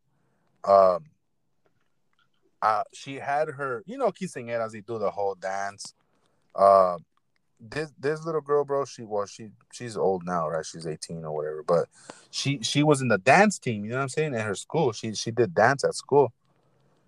Um, 0.64 1.06
uh, 2.62 2.84
she 2.94 3.16
had 3.16 3.50
her, 3.50 3.84
you 3.86 3.98
know, 3.98 4.12
quinceañeras, 4.12 4.72
they 4.72 4.82
do 4.82 5.00
the 5.00 5.12
whole 5.12 5.36
dance 5.36 5.94
uh, 6.56 6.98
this 7.60 7.92
this 8.00 8.26
little 8.26 8.42
girl, 8.42 8.64
bro, 8.64 8.86
she 8.86 9.04
was 9.04 9.32
she 9.32 9.50
she's 9.72 9.98
old 9.98 10.26
now, 10.26 10.48
right? 10.50 10.66
She's 10.66 10.88
18 10.88 11.26
or 11.26 11.36
whatever. 11.36 11.64
But 11.64 11.88
she 12.32 12.60
she 12.62 12.84
was 12.84 13.02
in 13.02 13.10
the 13.10 13.18
dance 13.18 13.60
team, 13.60 13.84
you 13.84 13.92
know 13.92 13.98
what 13.98 14.04
I'm 14.04 14.10
saying? 14.10 14.34
In 14.34 14.42
her 14.42 14.56
school. 14.56 14.92
She 14.94 15.14
she 15.14 15.32
did 15.32 15.54
dance 15.54 15.84
at 15.84 15.96
school. 15.96 16.34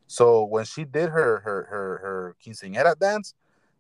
So 0.07 0.43
when 0.43 0.65
she 0.65 0.83
did 0.83 1.09
her 1.09 1.39
her 1.39 1.67
her 1.69 1.97
her 1.99 2.35
quinceañera 2.45 2.99
dance, 2.99 3.33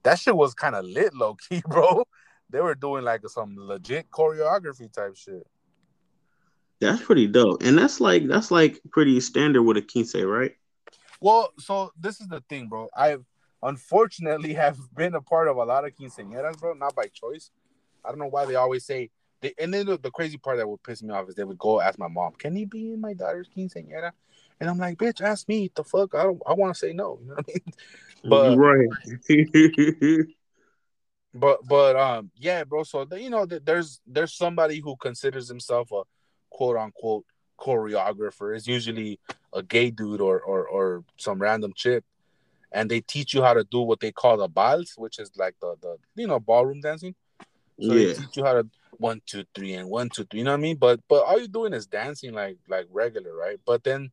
that 0.03 0.19
shit 0.19 0.35
was 0.35 0.53
kind 0.53 0.75
of 0.75 0.85
lit 0.85 1.13
low 1.13 1.35
key, 1.35 1.61
bro. 1.67 2.05
They 2.51 2.59
were 2.59 2.75
doing 2.75 3.03
like 3.03 3.27
some 3.27 3.55
legit 3.57 4.11
choreography 4.11 4.91
type 4.91 5.15
shit. 5.15 5.47
That's 6.79 7.01
pretty 7.01 7.27
dope. 7.27 7.61
And 7.63 7.77
that's 7.77 8.01
like 8.01 8.27
that's 8.27 8.51
like 8.51 8.81
pretty 8.91 9.19
standard 9.19 9.63
with 9.63 9.77
a 9.77 9.81
quince, 9.81 10.15
right? 10.15 10.53
Well, 11.21 11.53
so 11.59 11.91
this 11.99 12.19
is 12.19 12.27
the 12.27 12.41
thing, 12.49 12.67
bro. 12.67 12.89
I've 12.95 13.23
unfortunately 13.63 14.53
have 14.55 14.77
been 14.95 15.15
a 15.15 15.21
part 15.21 15.47
of 15.47 15.57
a 15.57 15.63
lot 15.63 15.85
of 15.85 15.95
quinceañeras, 15.95 16.59
bro, 16.59 16.73
not 16.73 16.95
by 16.95 17.07
choice. 17.07 17.51
I 18.03 18.09
don't 18.09 18.19
know 18.19 18.27
why 18.27 18.45
they 18.45 18.55
always 18.55 18.83
say 18.83 19.11
they, 19.41 19.53
and 19.59 19.73
then 19.73 19.85
the, 19.85 19.97
the, 19.97 20.11
crazy 20.11 20.37
part 20.37 20.57
that 20.57 20.67
would 20.67 20.83
piss 20.83 21.01
me 21.01 21.13
off 21.13 21.29
is 21.29 21.35
they 21.35 21.43
would 21.43 21.57
go 21.57 21.79
ask 21.79 21.97
my 21.97 22.07
mom, 22.07 22.33
"Can 22.33 22.55
he 22.55 22.65
be 22.65 22.93
in 22.93 23.01
my 23.01 23.13
daughter's 23.13 23.47
quinceañera?" 23.55 24.11
And 24.59 24.69
I'm 24.69 24.77
like, 24.77 24.97
"Bitch, 24.97 25.21
ask 25.21 25.47
me. 25.47 25.71
The 25.73 25.83
fuck? 25.83 26.15
I 26.15 26.23
don't. 26.23 26.41
I 26.47 26.53
want 26.53 26.73
to 26.73 26.79
say 26.79 26.93
no. 26.93 27.19
You 27.29 27.29
know 27.29 27.35
what 27.35 27.45
I 27.47 27.53
mean?" 27.53 27.73
But 28.23 28.57
right. 28.57 30.27
but 31.33 31.67
but 31.67 31.95
um 31.95 32.31
yeah, 32.35 32.63
bro. 32.63 32.83
So 32.83 33.07
you 33.15 33.29
know, 33.29 33.45
there's 33.45 34.01
there's 34.05 34.33
somebody 34.33 34.79
who 34.79 34.95
considers 34.95 35.47
himself 35.47 35.91
a 35.91 36.03
quote 36.49 36.77
unquote 36.77 37.25
choreographer. 37.59 38.55
It's 38.55 38.67
usually 38.67 39.19
a 39.53 39.61
gay 39.63 39.91
dude 39.91 40.21
or 40.21 40.41
or 40.41 40.67
or 40.67 41.03
some 41.17 41.41
random 41.41 41.73
chick 41.75 42.03
and 42.71 42.89
they 42.89 43.01
teach 43.01 43.33
you 43.33 43.41
how 43.41 43.53
to 43.53 43.63
do 43.65 43.81
what 43.81 43.99
they 43.99 44.11
call 44.11 44.37
the 44.37 44.47
vals, 44.47 44.93
which 44.97 45.19
is 45.19 45.31
like 45.37 45.55
the 45.61 45.75
the 45.81 45.97
you 46.15 46.27
know 46.27 46.39
ballroom 46.39 46.81
dancing. 46.81 47.15
So 47.79 47.93
yeah. 47.93 48.07
they 48.07 48.13
teach 48.13 48.37
you 48.37 48.45
how 48.45 48.53
to 48.53 48.67
one 48.91 49.21
two 49.25 49.43
three 49.53 49.73
and 49.73 49.89
one 49.89 50.09
two 50.09 50.25
three. 50.25 50.39
You 50.39 50.45
know 50.45 50.51
what 50.51 50.59
I 50.59 50.61
mean? 50.61 50.77
But 50.77 51.01
but 51.07 51.25
all 51.25 51.37
you're 51.37 51.47
doing 51.47 51.73
is 51.73 51.85
dancing 51.85 52.33
like 52.33 52.57
like 52.67 52.87
regular, 52.89 53.35
right? 53.35 53.59
But 53.65 53.83
then 53.83 54.11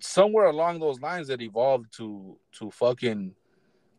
somewhere 0.00 0.46
along 0.46 0.80
those 0.80 1.00
lines, 1.00 1.30
it 1.30 1.40
evolved 1.40 1.96
to 1.96 2.36
to 2.58 2.70
fucking 2.70 3.34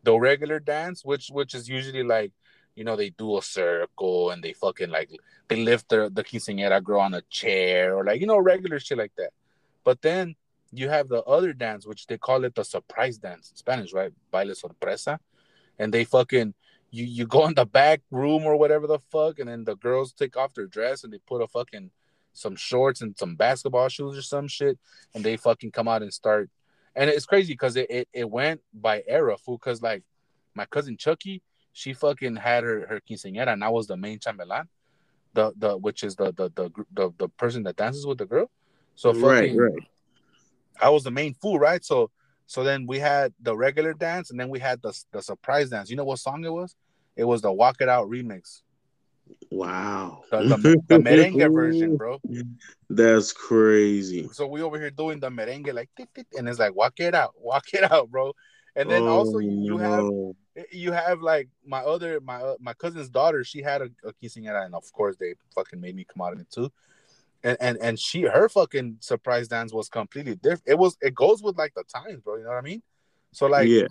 the 0.02 0.18
regular 0.18 0.60
dance, 0.60 1.04
which 1.04 1.28
which 1.28 1.54
is 1.54 1.68
usually 1.68 2.02
like 2.02 2.32
you 2.76 2.84
know, 2.84 2.96
they 2.96 3.10
do 3.10 3.36
a 3.36 3.42
circle 3.42 4.30
and 4.30 4.42
they 4.42 4.52
fucking 4.52 4.90
like 4.90 5.10
they 5.48 5.56
lift 5.56 5.88
the 5.88 6.10
the 6.12 6.24
quinceañera 6.24 6.82
girl 6.82 7.00
on 7.00 7.14
a 7.14 7.22
chair 7.22 7.96
or 7.96 8.04
like 8.04 8.20
you 8.20 8.26
know 8.26 8.38
regular 8.38 8.78
shit 8.78 8.98
like 8.98 9.12
that. 9.16 9.30
But 9.84 10.02
then 10.02 10.36
you 10.72 10.88
have 10.88 11.08
the 11.08 11.22
other 11.24 11.52
dance, 11.52 11.86
which 11.86 12.06
they 12.06 12.16
call 12.16 12.44
it 12.44 12.54
the 12.54 12.64
surprise 12.64 13.18
dance 13.18 13.50
in 13.50 13.56
Spanish, 13.56 13.92
right? 13.92 14.12
Baile 14.32 14.54
sorpresa, 14.54 15.18
and 15.78 15.92
they 15.92 16.04
fucking 16.04 16.54
you 16.90 17.04
you 17.04 17.26
go 17.26 17.46
in 17.46 17.54
the 17.54 17.66
back 17.66 18.00
room 18.10 18.44
or 18.44 18.56
whatever 18.56 18.86
the 18.86 18.98
fuck, 18.98 19.38
and 19.38 19.48
then 19.48 19.64
the 19.64 19.76
girls 19.76 20.12
take 20.12 20.36
off 20.36 20.54
their 20.54 20.66
dress 20.66 21.04
and 21.04 21.12
they 21.12 21.18
put 21.26 21.42
a 21.42 21.48
fucking 21.48 21.90
some 22.32 22.54
shorts 22.54 23.02
and 23.02 23.18
some 23.18 23.34
basketball 23.34 23.88
shoes 23.88 24.16
or 24.16 24.22
some 24.22 24.46
shit, 24.46 24.78
and 25.14 25.24
they 25.24 25.36
fucking 25.36 25.72
come 25.72 25.88
out 25.88 26.02
and 26.02 26.14
start. 26.14 26.48
And 26.96 27.08
it's 27.08 27.26
crazy 27.26 27.52
because 27.52 27.76
it, 27.76 27.90
it, 27.90 28.08
it 28.12 28.30
went 28.30 28.60
by 28.74 29.02
era, 29.06 29.36
fool. 29.36 29.58
Because 29.58 29.80
like 29.82 30.02
my 30.54 30.64
cousin 30.66 30.96
Chucky, 30.96 31.42
she 31.72 31.92
fucking 31.92 32.36
had 32.36 32.64
her 32.64 32.86
her 32.88 33.00
quinceañera, 33.08 33.52
and 33.52 33.62
I 33.62 33.68
was 33.68 33.86
the 33.86 33.96
main 33.96 34.18
chambelán, 34.18 34.66
the 35.34 35.52
the 35.56 35.76
which 35.76 36.02
is 36.02 36.16
the 36.16 36.32
the 36.32 36.50
the 36.54 36.70
the, 36.92 37.10
the 37.16 37.28
person 37.28 37.62
that 37.64 37.76
dances 37.76 38.06
with 38.06 38.18
the 38.18 38.26
girl. 38.26 38.50
So 38.96 39.12
fucking, 39.12 39.56
right, 39.56 39.56
right. 39.56 39.88
I 40.80 40.90
was 40.90 41.04
the 41.04 41.10
main 41.10 41.34
fool, 41.34 41.58
right? 41.58 41.84
So 41.84 42.10
so 42.46 42.64
then 42.64 42.86
we 42.86 42.98
had 42.98 43.32
the 43.40 43.56
regular 43.56 43.94
dance, 43.94 44.30
and 44.30 44.40
then 44.40 44.48
we 44.48 44.58
had 44.58 44.82
the 44.82 44.92
the 45.12 45.22
surprise 45.22 45.70
dance. 45.70 45.90
You 45.90 45.96
know 45.96 46.04
what 46.04 46.18
song 46.18 46.44
it 46.44 46.52
was? 46.52 46.74
It 47.16 47.24
was 47.24 47.42
the 47.42 47.52
Walk 47.52 47.80
It 47.80 47.88
Out 47.88 48.08
remix. 48.08 48.62
Wow. 49.50 50.22
The, 50.30 50.38
the, 50.38 50.82
the 50.88 50.98
merengue 50.98 51.52
version, 51.52 51.96
bro. 51.96 52.20
That's 52.90 53.32
crazy. 53.32 54.28
So 54.32 54.46
we 54.46 54.62
over 54.62 54.78
here 54.78 54.90
doing 54.90 55.20
the 55.20 55.30
merengue 55.30 55.72
like, 55.72 55.90
and 56.36 56.48
it's 56.48 56.58
like 56.58 56.74
walk 56.74 57.00
it 57.00 57.14
out, 57.14 57.34
walk 57.38 57.72
it 57.72 57.90
out, 57.90 58.10
bro. 58.10 58.32
And 58.76 58.90
then 58.90 59.02
oh, 59.02 59.08
also 59.08 59.38
you 59.38 59.78
no. 59.78 60.34
have 60.56 60.66
you 60.72 60.92
have 60.92 61.20
like 61.22 61.48
my 61.66 61.80
other 61.80 62.20
my 62.20 62.36
uh, 62.36 62.54
my 62.60 62.72
cousin's 62.72 63.08
daughter. 63.08 63.42
She 63.42 63.62
had 63.62 63.82
a, 63.82 63.90
a 64.04 64.12
quinceañera, 64.12 64.64
and 64.64 64.74
of 64.74 64.90
course 64.92 65.16
they 65.16 65.34
fucking 65.54 65.80
made 65.80 65.96
me 65.96 66.04
come 66.04 66.22
out 66.22 66.34
in 66.34 66.40
it 66.40 66.50
too. 66.50 66.70
And 67.42 67.56
and 67.60 67.78
and 67.80 67.98
she 67.98 68.22
her 68.22 68.48
fucking 68.48 68.98
surprise 69.00 69.48
dance 69.48 69.72
was 69.72 69.88
completely 69.88 70.36
different. 70.36 70.62
It 70.66 70.78
was 70.78 70.96
it 71.00 71.14
goes 71.14 71.42
with 71.42 71.58
like 71.58 71.74
the 71.74 71.84
times, 71.84 72.20
bro. 72.20 72.36
You 72.36 72.44
know 72.44 72.50
what 72.50 72.58
I 72.58 72.62
mean? 72.62 72.82
So 73.32 73.46
like, 73.46 73.68
yeah. 73.68 73.86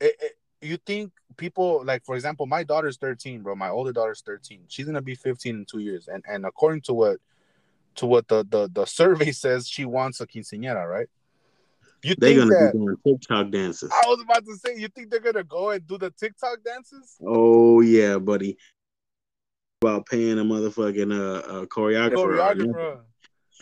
It, 0.00 0.14
it, 0.20 0.32
you 0.60 0.76
think 0.76 1.12
people 1.36 1.84
like 1.84 2.04
for 2.04 2.16
example 2.16 2.46
my 2.46 2.62
daughter's 2.62 2.96
13 2.96 3.42
bro. 3.42 3.54
My 3.54 3.68
older 3.68 3.92
daughter's 3.92 4.22
13 4.22 4.62
she's 4.68 4.86
gonna 4.86 5.02
be 5.02 5.14
15 5.14 5.54
in 5.54 5.64
two 5.64 5.78
years. 5.78 6.08
And 6.08 6.24
and 6.28 6.44
according 6.44 6.82
to 6.82 6.94
what 6.94 7.18
to 7.96 8.06
what 8.06 8.28
the 8.28 8.46
the, 8.48 8.68
the 8.72 8.84
survey 8.84 9.32
says 9.32 9.68
she 9.68 9.84
wants 9.84 10.20
a 10.20 10.26
quinceañera 10.26 10.88
right? 10.88 11.08
You 12.02 12.10
think 12.10 12.20
they're 12.20 12.38
gonna 12.38 12.50
that, 12.50 12.72
be 12.72 12.78
doing 12.78 12.96
tiktok 13.04 13.50
dances. 13.50 13.90
I 13.92 14.02
was 14.06 14.20
about 14.22 14.44
to 14.44 14.56
say 14.56 14.76
you 14.78 14.88
think 14.88 15.10
they're 15.10 15.20
gonna 15.20 15.44
go 15.44 15.70
and 15.70 15.86
do 15.86 15.98
the 15.98 16.10
tiktok 16.10 16.62
dances? 16.64 17.16
Oh 17.24 17.80
yeah 17.80 18.18
buddy. 18.18 18.56
About 19.80 20.06
paying 20.06 20.38
a 20.40 20.42
motherfucking 20.42 21.12
uh, 21.16 21.38
uh 21.38 21.66
choreographer, 21.66 23.00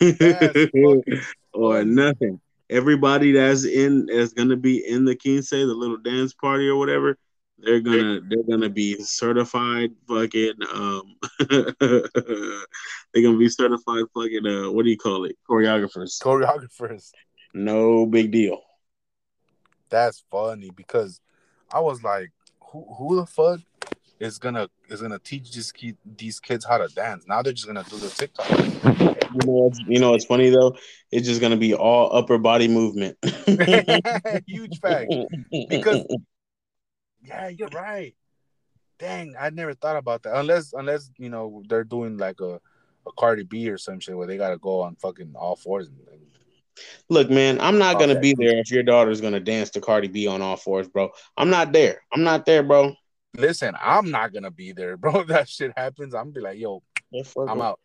choreographer. 0.01 1.23
or 1.53 1.83
nothing 1.83 2.39
everybody 2.69 3.31
that's 3.31 3.65
in 3.65 4.07
is 4.09 4.33
gonna 4.33 4.55
be 4.55 4.85
in 4.85 5.05
the 5.05 5.15
quince, 5.15 5.49
the 5.49 5.65
little 5.65 5.97
dance 5.97 6.33
party 6.33 6.67
or 6.67 6.77
whatever, 6.77 7.17
they're 7.59 7.79
gonna 7.79 8.21
they're 8.29 8.43
gonna 8.43 8.69
be 8.69 9.01
certified 9.01 9.91
fucking 10.07 10.53
um 10.73 11.15
they're 11.49 13.23
gonna 13.23 13.37
be 13.37 13.49
certified 13.49 14.03
fucking 14.13 14.45
uh 14.45 14.71
what 14.71 14.83
do 14.83 14.89
you 14.89 14.97
call 14.97 15.25
it? 15.25 15.35
Choreographers. 15.49 16.21
Choreographers. 16.21 17.11
No 17.53 18.05
big 18.05 18.31
deal. 18.31 18.61
That's 19.89 20.23
funny 20.29 20.69
because 20.75 21.21
I 21.71 21.79
was 21.79 22.03
like, 22.03 22.31
who 22.61 22.85
who 22.95 23.15
the 23.15 23.25
fuck 23.25 23.61
is 24.19 24.39
gonna 24.39 24.69
is 24.89 25.01
gonna 25.01 25.19
teach 25.19 25.53
these 25.53 25.71
kid, 25.71 25.97
these 26.17 26.39
kids 26.39 26.65
how 26.65 26.77
to 26.77 26.87
dance? 26.93 27.25
Now 27.27 27.41
they're 27.41 27.53
just 27.53 27.67
gonna 27.67 27.83
do 27.89 27.97
the 27.97 28.09
TikTok. 28.09 28.49
You 28.49 29.45
know, 29.45 29.71
you 29.87 29.99
know, 29.99 30.13
it's 30.13 30.25
funny 30.25 30.49
though. 30.49 30.75
It's 31.11 31.27
just 31.27 31.41
gonna 31.41 31.57
be 31.57 31.73
all 31.73 32.15
upper 32.15 32.37
body 32.37 32.67
movement. 32.67 33.17
Huge 34.47 34.79
fact. 34.79 35.13
Because 35.69 36.05
yeah, 37.23 37.49
you're 37.49 37.69
right. 37.69 38.15
Dang, 38.99 39.35
I 39.39 39.51
never 39.51 39.73
thought 39.73 39.97
about 39.97 40.23
that. 40.23 40.35
Unless 40.37 40.73
unless 40.73 41.11
you 41.17 41.29
know 41.29 41.63
they're 41.67 41.83
doing 41.83 42.17
like 42.17 42.41
a 42.41 42.59
a 43.05 43.11
Cardi 43.13 43.43
B 43.43 43.69
or 43.69 43.77
some 43.77 43.99
shit 43.99 44.17
where 44.17 44.27
they 44.27 44.37
gotta 44.37 44.57
go 44.57 44.81
on 44.81 44.95
fucking 44.95 45.33
all 45.35 45.55
fours. 45.55 45.87
And, 45.87 45.97
and... 46.11 46.21
Look, 47.09 47.29
man, 47.29 47.59
I'm 47.59 47.77
not 47.77 47.99
gonna 47.99 48.19
be 48.19 48.33
there 48.37 48.57
if 48.57 48.71
your 48.71 48.83
daughter's 48.83 49.21
gonna 49.21 49.39
dance 49.39 49.69
to 49.71 49.81
Cardi 49.81 50.07
B 50.07 50.27
on 50.27 50.41
all 50.41 50.57
fours, 50.57 50.87
bro. 50.87 51.09
I'm 51.35 51.49
not 51.49 51.71
there. 51.71 52.01
I'm 52.11 52.23
not 52.23 52.45
there, 52.45 52.63
bro. 52.63 52.95
Listen, 53.35 53.75
I'm 53.79 54.09
not 54.11 54.33
gonna 54.33 54.51
be 54.51 54.71
there, 54.71 54.97
bro. 54.97 55.21
If 55.21 55.27
that 55.27 55.49
shit 55.49 55.73
happens, 55.77 56.13
I'm 56.13 56.31
gonna 56.31 56.33
be 56.33 56.41
like, 56.41 56.59
yo, 56.59 56.81
I'm 57.47 57.61
out. 57.61 57.79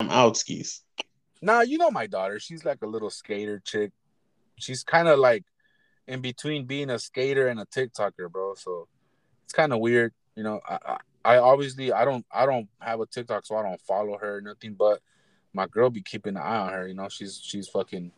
I'm 0.00 0.10
out 0.10 0.36
skis. 0.36 0.82
Nah, 1.40 1.60
you 1.60 1.78
know 1.78 1.90
my 1.90 2.06
daughter. 2.06 2.38
She's 2.38 2.64
like 2.64 2.82
a 2.82 2.86
little 2.86 3.10
skater 3.10 3.60
chick. 3.64 3.92
She's 4.56 4.82
kind 4.82 5.08
of 5.08 5.18
like 5.18 5.44
in 6.06 6.20
between 6.20 6.66
being 6.66 6.90
a 6.90 6.98
skater 6.98 7.48
and 7.48 7.60
a 7.60 7.66
TikToker, 7.66 8.30
bro. 8.30 8.54
So 8.54 8.88
it's 9.44 9.52
kind 9.52 9.72
of 9.72 9.80
weird. 9.80 10.12
You 10.34 10.42
know, 10.42 10.60
I, 10.68 10.78
I, 10.84 10.98
I 11.24 11.38
obviously 11.38 11.92
I 11.92 12.04
don't 12.04 12.24
I 12.32 12.46
don't 12.46 12.68
have 12.80 13.00
a 13.00 13.06
TikTok, 13.06 13.46
so 13.46 13.56
I 13.56 13.62
don't 13.62 13.80
follow 13.82 14.18
her 14.18 14.40
nothing. 14.40 14.74
But 14.74 15.00
my 15.52 15.66
girl 15.66 15.90
be 15.90 16.02
keeping 16.02 16.36
an 16.36 16.42
eye 16.42 16.58
on 16.58 16.72
her. 16.72 16.88
You 16.88 16.94
know, 16.94 17.08
she's 17.08 17.40
she's 17.42 17.68
fucking 17.68 18.12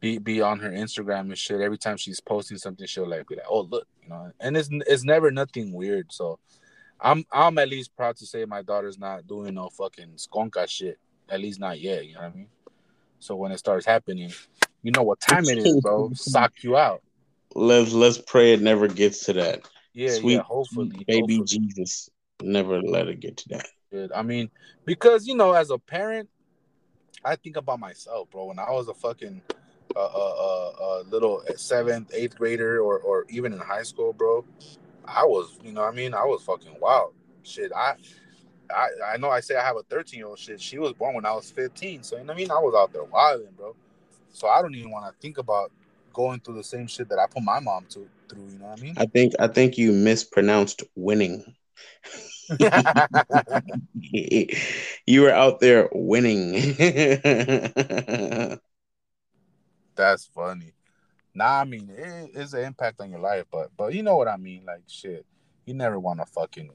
be 0.00 0.18
be 0.18 0.40
on 0.40 0.60
her 0.60 0.70
Instagram 0.70 1.22
and 1.22 1.38
shit. 1.38 1.60
Every 1.60 1.78
time 1.78 1.96
she's 1.96 2.20
posting 2.20 2.58
something, 2.58 2.86
she'll 2.86 3.08
like 3.08 3.26
be 3.26 3.36
like, 3.36 3.46
"Oh 3.48 3.62
look," 3.62 3.86
And 4.40 4.56
it's 4.56 4.68
it's 4.72 5.04
never 5.04 5.30
nothing 5.30 5.72
weird. 5.72 6.12
So 6.12 6.38
I'm 7.00 7.24
I'm 7.32 7.58
at 7.58 7.68
least 7.68 7.96
proud 7.96 8.16
to 8.16 8.26
say 8.26 8.44
my 8.44 8.62
daughter's 8.62 8.98
not 8.98 9.26
doing 9.26 9.54
no 9.54 9.68
fucking 9.70 10.16
skonka 10.16 10.68
shit. 10.68 10.98
At 11.28 11.40
least 11.40 11.60
not 11.60 11.80
yet. 11.80 12.06
You 12.06 12.14
know 12.14 12.20
what 12.20 12.32
I 12.32 12.36
mean? 12.36 12.48
So 13.20 13.36
when 13.36 13.52
it 13.52 13.58
starts 13.58 13.84
happening, 13.84 14.32
you 14.82 14.92
know 14.92 15.02
what 15.02 15.20
time 15.20 15.44
it 15.44 15.58
is, 15.58 15.80
bro. 15.80 16.10
Sock 16.14 16.52
you 16.62 16.76
out. 16.76 17.02
Let's 17.54 17.92
let's 17.92 18.18
pray 18.18 18.52
it 18.52 18.60
never 18.60 18.88
gets 18.88 19.24
to 19.26 19.32
that. 19.34 19.68
Yeah, 19.92 20.10
Sweet 20.10 20.34
yeah. 20.34 20.42
Hopefully, 20.42 21.04
baby 21.06 21.36
hopefully. 21.38 21.60
Jesus, 21.68 22.08
never 22.42 22.80
let 22.80 23.08
it 23.08 23.20
get 23.20 23.36
to 23.38 23.48
that. 23.50 24.10
I 24.14 24.22
mean, 24.22 24.50
because 24.84 25.26
you 25.26 25.34
know, 25.34 25.52
as 25.52 25.70
a 25.70 25.78
parent, 25.78 26.28
I 27.24 27.36
think 27.36 27.56
about 27.56 27.80
myself, 27.80 28.30
bro. 28.30 28.46
When 28.46 28.58
I 28.58 28.70
was 28.70 28.88
a 28.88 28.94
fucking 28.94 29.42
uh, 29.96 30.00
uh, 30.00 30.72
uh, 30.80 31.02
a 31.02 31.02
little 31.10 31.42
seventh, 31.56 32.10
eighth 32.14 32.36
grader, 32.36 32.80
or 32.80 32.98
or 32.98 33.24
even 33.28 33.52
in 33.52 33.58
high 33.58 33.82
school, 33.82 34.12
bro, 34.12 34.44
I 35.04 35.24
was, 35.24 35.58
you 35.62 35.72
know, 35.72 35.84
I 35.84 35.90
mean, 35.90 36.14
I 36.14 36.24
was 36.24 36.42
fucking 36.42 36.78
wild. 36.80 37.14
Shit, 37.42 37.72
I, 37.74 37.94
I, 38.70 38.88
I 39.14 39.16
know 39.16 39.30
I 39.30 39.40
say 39.40 39.56
I 39.56 39.64
have 39.64 39.76
a 39.76 39.82
13 39.84 40.18
year 40.18 40.26
old. 40.28 40.38
Shit, 40.38 40.60
she 40.60 40.78
was 40.78 40.92
born 40.92 41.14
when 41.14 41.24
I 41.24 41.32
was 41.32 41.50
15. 41.50 42.02
So 42.02 42.16
you 42.16 42.22
know 42.22 42.26
what 42.28 42.34
I 42.34 42.36
mean? 42.36 42.50
I 42.50 42.58
was 42.58 42.74
out 42.76 42.92
there 42.92 43.04
wilding, 43.04 43.48
bro. 43.56 43.74
So 44.32 44.48
I 44.48 44.60
don't 44.60 44.74
even 44.74 44.90
want 44.90 45.06
to 45.06 45.20
think 45.20 45.38
about 45.38 45.72
going 46.12 46.40
through 46.40 46.56
the 46.56 46.64
same 46.64 46.86
shit 46.86 47.08
that 47.08 47.18
I 47.18 47.26
put 47.26 47.42
my 47.42 47.60
mom 47.60 47.86
to, 47.90 48.06
through. 48.28 48.48
You 48.52 48.58
know 48.58 48.66
what 48.66 48.78
I 48.78 48.82
mean? 48.82 48.94
I 48.98 49.06
think 49.06 49.32
I 49.38 49.48
think 49.48 49.78
you 49.78 49.92
mispronounced 49.92 50.82
winning. 50.94 51.54
you 55.06 55.22
were 55.22 55.32
out 55.32 55.60
there 55.60 55.88
winning. 55.92 56.76
That's 59.98 60.26
funny. 60.26 60.72
Nah, 61.34 61.60
I 61.60 61.64
mean 61.64 61.90
it, 61.90 62.30
it's 62.34 62.52
an 62.52 62.64
impact 62.64 63.00
on 63.00 63.10
your 63.10 63.18
life, 63.18 63.46
but 63.50 63.70
but 63.76 63.92
you 63.94 64.04
know 64.04 64.16
what 64.16 64.28
I 64.28 64.36
mean. 64.36 64.64
Like 64.64 64.82
shit, 64.86 65.26
you 65.66 65.74
never 65.74 65.98
want 65.98 66.20
to 66.20 66.26
fucking, 66.26 66.70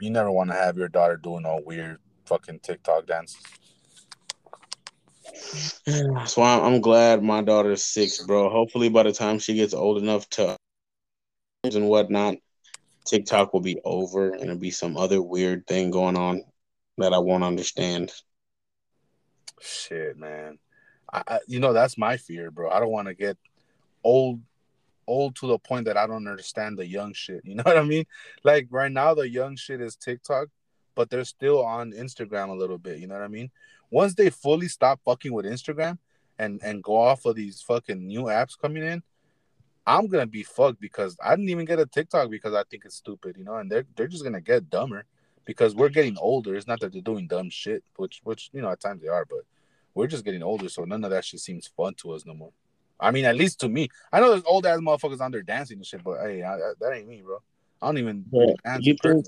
you 0.00 0.10
never 0.10 0.30
want 0.30 0.50
to 0.50 0.56
have 0.56 0.76
your 0.76 0.88
daughter 0.88 1.16
doing 1.16 1.46
all 1.46 1.64
weird 1.64 1.98
fucking 2.26 2.60
TikTok 2.60 3.06
dances. 3.06 3.42
So 6.26 6.42
I'm, 6.42 6.74
I'm 6.74 6.80
glad 6.82 7.22
my 7.22 7.40
daughter's 7.40 7.82
six, 7.82 8.22
bro. 8.26 8.50
Hopefully, 8.50 8.90
by 8.90 9.04
the 9.04 9.12
time 9.12 9.38
she 9.38 9.54
gets 9.54 9.72
old 9.72 9.96
enough 9.96 10.28
to 10.30 10.56
and 11.64 11.88
whatnot, 11.88 12.36
TikTok 13.06 13.54
will 13.54 13.60
be 13.60 13.80
over 13.82 14.32
and 14.32 14.42
it'll 14.42 14.56
be 14.56 14.70
some 14.70 14.98
other 14.98 15.22
weird 15.22 15.66
thing 15.66 15.90
going 15.90 16.18
on 16.18 16.42
that 16.98 17.14
I 17.14 17.18
won't 17.18 17.44
understand. 17.44 18.12
Shit, 19.58 20.18
man. 20.18 20.58
I, 21.14 21.38
you 21.46 21.60
know, 21.60 21.72
that's 21.72 21.96
my 21.96 22.16
fear, 22.16 22.50
bro. 22.50 22.70
I 22.70 22.80
don't 22.80 22.90
want 22.90 23.08
to 23.08 23.14
get 23.14 23.38
old, 24.02 24.40
old 25.06 25.36
to 25.36 25.46
the 25.46 25.58
point 25.58 25.86
that 25.86 25.96
I 25.96 26.06
don't 26.06 26.26
understand 26.26 26.78
the 26.78 26.86
young 26.86 27.12
shit. 27.12 27.42
You 27.44 27.54
know 27.56 27.62
what 27.64 27.78
I 27.78 27.82
mean? 27.82 28.06
Like 28.42 28.66
right 28.70 28.90
now, 28.90 29.14
the 29.14 29.28
young 29.28 29.56
shit 29.56 29.80
is 29.80 29.96
TikTok, 29.96 30.48
but 30.94 31.10
they're 31.10 31.24
still 31.24 31.64
on 31.64 31.92
Instagram 31.92 32.48
a 32.48 32.54
little 32.54 32.78
bit. 32.78 32.98
You 32.98 33.06
know 33.06 33.14
what 33.14 33.24
I 33.24 33.28
mean? 33.28 33.50
Once 33.90 34.14
they 34.14 34.30
fully 34.30 34.68
stop 34.68 35.00
fucking 35.04 35.32
with 35.32 35.46
Instagram 35.46 35.98
and 36.38 36.60
and 36.64 36.82
go 36.82 36.96
off 36.96 37.26
of 37.26 37.36
these 37.36 37.62
fucking 37.62 38.06
new 38.06 38.24
apps 38.24 38.58
coming 38.58 38.82
in, 38.82 39.02
I'm 39.86 40.08
gonna 40.08 40.26
be 40.26 40.42
fucked 40.42 40.80
because 40.80 41.16
I 41.22 41.36
didn't 41.36 41.50
even 41.50 41.66
get 41.66 41.78
a 41.78 41.86
TikTok 41.86 42.30
because 42.30 42.54
I 42.54 42.64
think 42.64 42.84
it's 42.84 42.96
stupid, 42.96 43.36
you 43.38 43.44
know, 43.44 43.56
and 43.56 43.70
they're 43.70 43.86
they're 43.94 44.08
just 44.08 44.24
gonna 44.24 44.40
get 44.40 44.70
dumber 44.70 45.04
because 45.44 45.74
we're 45.74 45.90
getting 45.90 46.16
older. 46.18 46.56
It's 46.56 46.66
not 46.66 46.80
that 46.80 46.92
they're 46.92 47.02
doing 47.02 47.26
dumb 47.26 47.50
shit, 47.50 47.84
which 47.96 48.20
which 48.24 48.50
you 48.52 48.62
know 48.62 48.70
at 48.70 48.80
times 48.80 49.02
they 49.02 49.08
are, 49.08 49.24
but 49.24 49.44
we're 49.94 50.06
just 50.06 50.24
getting 50.24 50.42
older, 50.42 50.68
so 50.68 50.84
none 50.84 51.04
of 51.04 51.10
that 51.10 51.24
shit 51.24 51.40
seems 51.40 51.66
fun 51.66 51.94
to 51.94 52.12
us 52.12 52.26
no 52.26 52.34
more. 52.34 52.52
I 52.98 53.10
mean, 53.10 53.24
at 53.24 53.36
least 53.36 53.60
to 53.60 53.68
me. 53.68 53.88
I 54.12 54.20
know 54.20 54.30
there's 54.30 54.44
old 54.44 54.66
ass 54.66 54.78
motherfuckers 54.78 55.20
on 55.20 55.30
there 55.30 55.42
dancing 55.42 55.78
and 55.78 55.86
shit, 55.86 56.04
but 56.04 56.20
hey, 56.20 56.42
I, 56.42 56.54
I, 56.54 56.72
that 56.80 56.92
ain't 56.94 57.08
me, 57.08 57.22
bro. 57.22 57.38
I 57.82 57.86
don't 57.86 57.98
even 57.98 58.24
you 58.80 58.96
think 59.02 59.26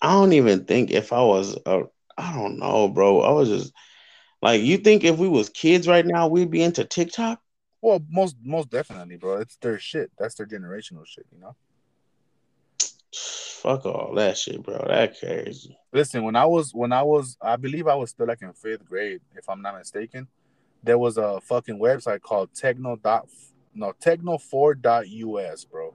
I 0.00 0.12
don't 0.12 0.32
even 0.32 0.64
think 0.64 0.90
if 0.90 1.12
I 1.12 1.22
was 1.22 1.56
a 1.66 1.84
I 2.16 2.34
don't 2.34 2.58
know, 2.58 2.88
bro. 2.88 3.20
I 3.22 3.32
was 3.32 3.48
just 3.48 3.72
like 4.42 4.62
you 4.62 4.78
think 4.78 5.04
if 5.04 5.18
we 5.18 5.28
was 5.28 5.48
kids 5.48 5.88
right 5.88 6.06
now, 6.06 6.28
we'd 6.28 6.50
be 6.50 6.62
into 6.62 6.84
TikTok? 6.84 7.40
Well, 7.80 8.00
most 8.08 8.36
most 8.42 8.70
definitely, 8.70 9.16
bro. 9.16 9.38
It's 9.38 9.56
their 9.56 9.78
shit. 9.78 10.10
That's 10.18 10.34
their 10.34 10.46
generational 10.46 11.06
shit, 11.06 11.26
you 11.32 11.40
know. 11.40 11.56
Fuck 13.62 13.86
all 13.86 14.14
that 14.14 14.38
shit, 14.38 14.62
bro. 14.62 14.84
That 14.86 15.18
crazy. 15.18 15.76
Listen, 15.92 16.22
when 16.22 16.36
I 16.36 16.46
was 16.46 16.72
when 16.72 16.92
I 16.92 17.02
was 17.02 17.36
I 17.42 17.56
believe 17.56 17.88
I 17.88 17.94
was 17.94 18.10
still 18.10 18.26
like 18.26 18.42
in 18.42 18.52
fifth 18.52 18.88
grade, 18.88 19.20
if 19.34 19.48
I'm 19.48 19.62
not 19.62 19.76
mistaken, 19.76 20.28
there 20.82 20.98
was 20.98 21.16
a 21.18 21.40
fucking 21.40 21.78
website 21.78 22.20
called 22.20 22.54
Techno 22.54 22.96
dot 22.96 23.28
no 23.74 23.92
Techno4.us, 23.92 25.64
bro. 25.64 25.94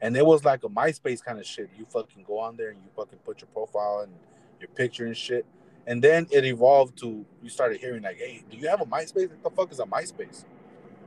And 0.00 0.16
it 0.16 0.24
was 0.24 0.44
like 0.44 0.64
a 0.64 0.68
MySpace 0.68 1.22
kind 1.22 1.38
of 1.38 1.46
shit. 1.46 1.70
You 1.76 1.84
fucking 1.84 2.24
go 2.26 2.38
on 2.38 2.56
there 2.56 2.70
and 2.70 2.78
you 2.78 2.88
fucking 2.96 3.18
put 3.24 3.40
your 3.40 3.48
profile 3.48 4.00
and 4.00 4.12
your 4.60 4.68
picture 4.68 5.06
and 5.06 5.16
shit. 5.16 5.44
And 5.86 6.02
then 6.02 6.26
it 6.30 6.44
evolved 6.44 6.98
to 6.98 7.24
you 7.42 7.50
started 7.50 7.80
hearing 7.80 8.02
like, 8.02 8.18
hey, 8.18 8.42
do 8.50 8.56
you 8.56 8.68
have 8.68 8.80
a 8.80 8.86
MySpace? 8.86 9.30
What 9.30 9.42
the 9.42 9.50
fuck 9.50 9.72
is 9.72 9.80
a 9.80 9.84
MySpace? 9.84 10.44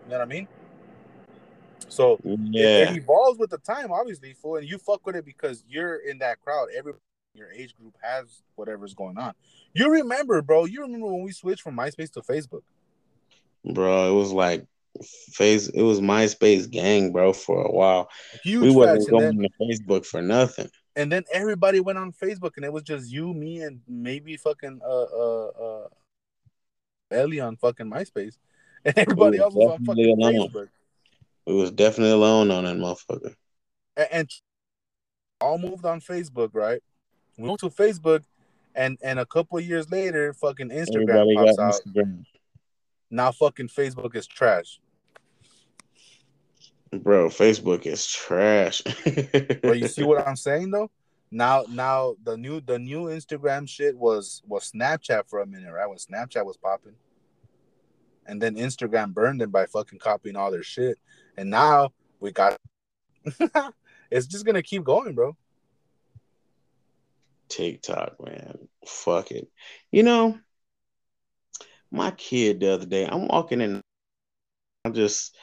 You 0.05 0.11
know 0.11 0.19
what 0.19 0.21
I 0.21 0.25
mean? 0.25 0.47
So 1.89 2.19
it, 2.23 2.39
Yeah. 2.51 2.91
it 2.91 2.97
evolves 2.97 3.39
with 3.39 3.49
the 3.49 3.57
time, 3.60 3.91
obviously, 3.91 4.34
fool, 4.34 4.57
and 4.57 4.68
you 4.68 4.77
fuck 4.77 5.05
with 5.05 5.15
it 5.15 5.26
because 5.26 5.64
you're 5.68 5.97
in 5.97 6.18
that 6.19 6.39
crowd. 6.41 6.69
Every 6.76 6.93
your 7.35 7.51
age 7.51 7.76
group 7.76 7.95
has 8.01 8.43
whatever's 8.55 8.93
going 8.93 9.18
on. 9.18 9.34
You 9.73 9.91
remember, 9.91 10.41
bro? 10.43 10.65
You 10.65 10.81
remember 10.81 11.07
when 11.07 11.23
we 11.23 11.31
switched 11.31 11.64
from 11.64 11.76
MySpace 11.76 12.11
to 12.14 12.22
Facebook? 12.22 12.61
Bro, 13.65 14.11
it 14.11 14.15
was 14.15 14.31
like 14.31 14.65
face 15.01 15.68
it 15.69 15.81
was 15.81 15.99
MySpace 15.99 16.69
gang, 16.69 17.11
bro, 17.11 17.34
for 17.34 17.64
a 17.65 17.72
while. 17.72 18.10
Huge 18.43 18.61
we 18.61 18.72
wasn't 18.72 19.10
going 19.10 19.38
then 19.39 19.49
to 19.49 19.49
Facebook 19.60 20.05
for 20.05 20.22
nothing. 20.22 20.69
and 20.95 21.11
then 21.11 21.23
everybody 21.34 21.80
went 21.80 21.97
on 21.97 22.11
Facebook, 22.11 22.51
and 22.57 22.65
it 22.65 22.72
was 22.72 22.84
just 22.84 23.11
you, 23.11 23.34
me, 23.34 23.61
and 23.61 23.81
maybe 23.88 24.38
fucking 24.38 24.80
uh 24.85 25.03
uh 25.03 25.47
uh 25.47 25.88
Ellie 27.10 27.39
on 27.39 27.55
fucking 27.57 27.89
MySpace, 27.89 28.38
and 28.85 28.95
everybody 28.97 29.38
was 29.38 29.45
else 29.45 29.53
was 29.55 29.72
on 29.80 29.85
fucking. 29.85 30.18
Facebook. 30.18 30.69
We 31.45 31.56
was 31.56 31.72
definitely 31.72 32.14
alone 32.14 32.52
on 32.52 32.64
that 32.65 32.78
motherfucker. 32.78 33.36
and, 33.98 34.07
and 34.11 34.30
all 35.41 35.57
moved 35.57 35.86
on 35.86 35.99
Facebook, 35.99 36.52
right? 36.53 36.82
We 37.38 37.48
moved 37.48 37.61
to 37.61 37.70
Facebook, 37.70 38.24
and 38.76 38.98
and 39.03 39.20
a 39.20 39.26
couple 39.26 39.60
years 39.60 39.91
later, 39.91 40.34
fucking 40.34 40.70
Instagram 40.70 41.10
Everybody 41.10 41.36
pops 41.36 41.60
out. 41.60 41.74
Instagram. 41.74 42.26
Now 43.10 43.32
fucking 43.32 43.68
Facebook 43.68 44.15
is 44.15 44.26
trash. 44.26 44.80
Bro, 46.91 47.30
Facebook 47.30 47.86
is 47.86 48.07
trash. 48.07 48.82
But 49.61 49.80
you 49.80 49.88
see 49.90 50.03
what 50.03 50.28
I'm 50.28 50.36
saying 50.36 50.72
though? 50.72 50.90
Now 51.32 51.65
now 51.68 52.15
the 52.24 52.38
new 52.38 52.61
the 52.61 52.80
new 52.80 53.06
Instagram 53.06 53.68
shit 53.68 53.98
was 53.98 54.41
was 54.48 54.72
Snapchat 54.72 55.28
for 55.28 55.41
a 55.41 55.45
minute, 55.45 55.72
right? 55.72 55.88
When 55.90 55.98
Snapchat 55.98 56.45
was 56.45 56.57
popping. 56.57 56.95
And 58.26 58.41
then 58.41 58.56
Instagram 58.56 59.14
burned 59.14 59.41
them 59.41 59.52
by 59.52 59.65
fucking 59.65 59.99
copying 59.99 60.36
all 60.38 60.49
their 60.49 60.64
shit. 60.64 60.98
And 61.38 61.49
now 61.49 61.91
we 62.19 62.31
got 62.31 62.57
it's 64.11 64.27
just 64.27 64.45
gonna 64.45 64.64
keep 64.64 64.84
going, 64.84 65.14
bro. 65.14 65.35
TikTok, 67.49 68.15
man. 68.26 68.68
Fuck 68.85 69.31
it. 69.31 69.47
You 69.91 70.03
know, 70.03 70.39
my 71.91 72.11
kid 72.11 72.60
the 72.60 72.73
other 72.73 72.85
day, 72.85 73.05
I'm 73.05 73.27
walking 73.27 73.61
in. 73.61 73.81
I 74.85 74.89
just, 74.89 75.35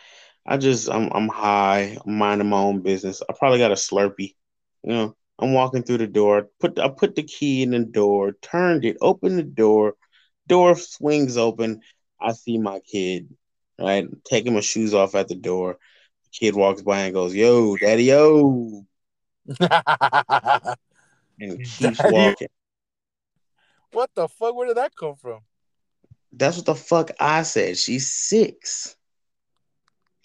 I 0.46 0.56
just, 0.56 0.90
I'm, 0.90 1.10
I'm 1.12 1.28
high. 1.28 1.96
I'm 2.04 2.18
minding 2.18 2.48
my 2.48 2.58
own 2.58 2.80
business. 2.80 3.22
I 3.28 3.32
probably 3.38 3.58
got 3.58 3.70
a 3.70 3.74
Slurpee. 3.74 4.34
You 4.82 4.92
know, 4.92 5.16
I'm 5.38 5.52
walking 5.52 5.82
through 5.82 5.98
the 5.98 6.06
door. 6.06 6.48
Put, 6.58 6.78
I 6.78 6.88
put 6.88 7.14
the 7.14 7.22
key 7.22 7.62
in 7.62 7.70
the 7.70 7.80
door, 7.80 8.32
turned 8.42 8.84
it, 8.84 8.96
opened 9.00 9.38
the 9.38 9.44
door. 9.44 9.94
Door 10.48 10.76
swings 10.76 11.36
open. 11.36 11.80
I 12.20 12.32
see 12.32 12.58
my 12.58 12.80
kid, 12.80 13.28
right, 13.86 14.08
taking 14.24 14.54
my 14.54 14.60
shoes 14.60 14.94
off 14.94 15.14
at 15.14 15.28
the 15.28 15.34
door. 15.34 15.78
The 16.24 16.30
kid 16.30 16.54
walks 16.54 16.82
by 16.82 17.00
and 17.00 17.14
goes, 17.14 17.34
"Yo, 17.34 17.76
daddy, 17.76 18.04
yo," 18.04 18.84
and 21.40 21.64
keeps 21.64 22.00
walking. 22.04 22.48
what 23.92 24.10
the 24.14 24.28
fuck? 24.28 24.54
Where 24.54 24.68
did 24.68 24.76
that 24.76 24.94
come 24.94 25.16
from? 25.16 25.40
That's 26.32 26.56
what 26.56 26.66
the 26.66 26.74
fuck 26.74 27.10
I 27.18 27.42
said. 27.42 27.76
She's 27.78 28.12
six. 28.12 28.96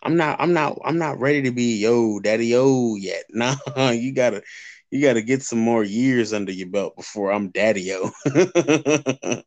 I'm 0.04 0.18
not. 0.18 0.40
I'm 0.40 0.54
not. 0.54 0.80
I'm 0.86 0.98
not 0.98 1.20
ready 1.20 1.42
to 1.44 1.52
be 1.52 1.78
yo, 1.78 2.20
daddy, 2.20 2.48
yo 2.48 2.96
yet. 2.96 3.24
Nah, 3.34 3.56
you 3.92 4.14
gotta. 4.14 4.44
You 4.92 5.02
gotta 5.02 5.24
get 5.24 5.42
some 5.42 5.60
more 5.60 5.84
years 5.84 6.32
under 6.32 6.52
your 6.52 6.70
belt 6.70 6.96
before 6.96 7.32
I'm 7.32 7.50
daddy 7.50 7.82
yo. 7.82 8.12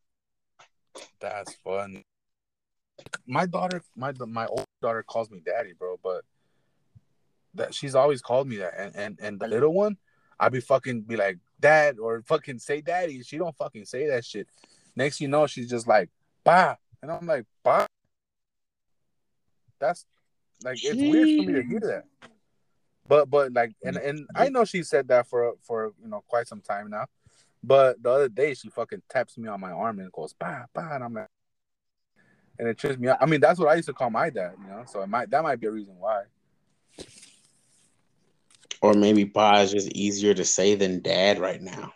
That's 1.20 1.54
fun. 1.64 2.04
My 3.26 3.46
daughter, 3.46 3.82
my 3.96 4.12
my 4.26 4.46
old 4.46 4.66
daughter 4.82 5.02
calls 5.02 5.30
me 5.30 5.40
daddy, 5.44 5.72
bro. 5.78 5.98
But 6.02 6.24
that 7.54 7.74
she's 7.74 7.94
always 7.94 8.20
called 8.20 8.48
me 8.48 8.56
that, 8.56 8.74
and 8.76 8.96
and 8.96 9.18
and 9.20 9.40
the 9.40 9.48
little 9.48 9.72
one, 9.72 9.96
I 10.38 10.48
be 10.48 10.60
fucking 10.60 11.02
be 11.02 11.16
like 11.16 11.38
dad 11.60 11.98
or 11.98 12.22
fucking 12.22 12.58
say 12.58 12.80
daddy. 12.80 13.22
She 13.22 13.38
don't 13.38 13.56
fucking 13.56 13.84
say 13.84 14.06
that 14.08 14.24
shit. 14.24 14.48
Next 14.96 15.20
you 15.20 15.28
know, 15.28 15.46
she's 15.46 15.70
just 15.70 15.86
like 15.86 16.10
bah, 16.44 16.76
and 17.02 17.10
I'm 17.10 17.26
like 17.26 17.44
bah. 17.62 17.86
That's 19.78 20.06
like 20.64 20.78
it's 20.82 20.96
weird 20.96 21.38
for 21.38 21.50
me 21.50 21.52
to 21.54 21.68
hear 21.68 21.80
that. 21.80 22.04
But 23.06 23.30
but 23.30 23.52
like 23.52 23.72
and 23.82 23.96
and 23.96 24.26
I 24.34 24.48
know 24.48 24.64
she 24.64 24.82
said 24.82 25.08
that 25.08 25.28
for 25.28 25.54
for 25.62 25.92
you 26.02 26.08
know 26.08 26.22
quite 26.26 26.48
some 26.48 26.60
time 26.60 26.90
now. 26.90 27.06
But 27.62 28.02
the 28.02 28.10
other 28.10 28.28
day 28.28 28.54
she 28.54 28.68
fucking 28.68 29.02
taps 29.08 29.36
me 29.38 29.48
on 29.48 29.60
my 29.60 29.72
arm 29.72 29.98
and 29.98 30.12
goes 30.12 30.34
bah 30.38 30.64
bah, 30.72 30.90
and 30.92 31.04
I'm 31.04 31.14
like, 31.14 31.28
and 32.58 32.68
it 32.68 32.78
trips 32.78 32.98
me 32.98 33.08
out. 33.08 33.18
I 33.20 33.26
mean 33.26 33.40
that's 33.40 33.58
what 33.58 33.68
I 33.68 33.74
used 33.74 33.88
to 33.88 33.94
call 33.94 34.10
my 34.10 34.30
dad, 34.30 34.54
you 34.62 34.68
know. 34.68 34.84
So 34.86 35.02
it 35.02 35.08
might 35.08 35.30
that 35.30 35.42
might 35.42 35.60
be 35.60 35.66
a 35.66 35.70
reason 35.70 35.94
why. 35.98 36.24
or 38.80 38.94
maybe 38.94 39.24
pa 39.24 39.60
is 39.60 39.72
just 39.72 39.88
easier 39.92 40.34
to 40.34 40.44
say 40.44 40.74
than 40.74 41.02
dad 41.02 41.38
right 41.38 41.60
now. 41.60 41.92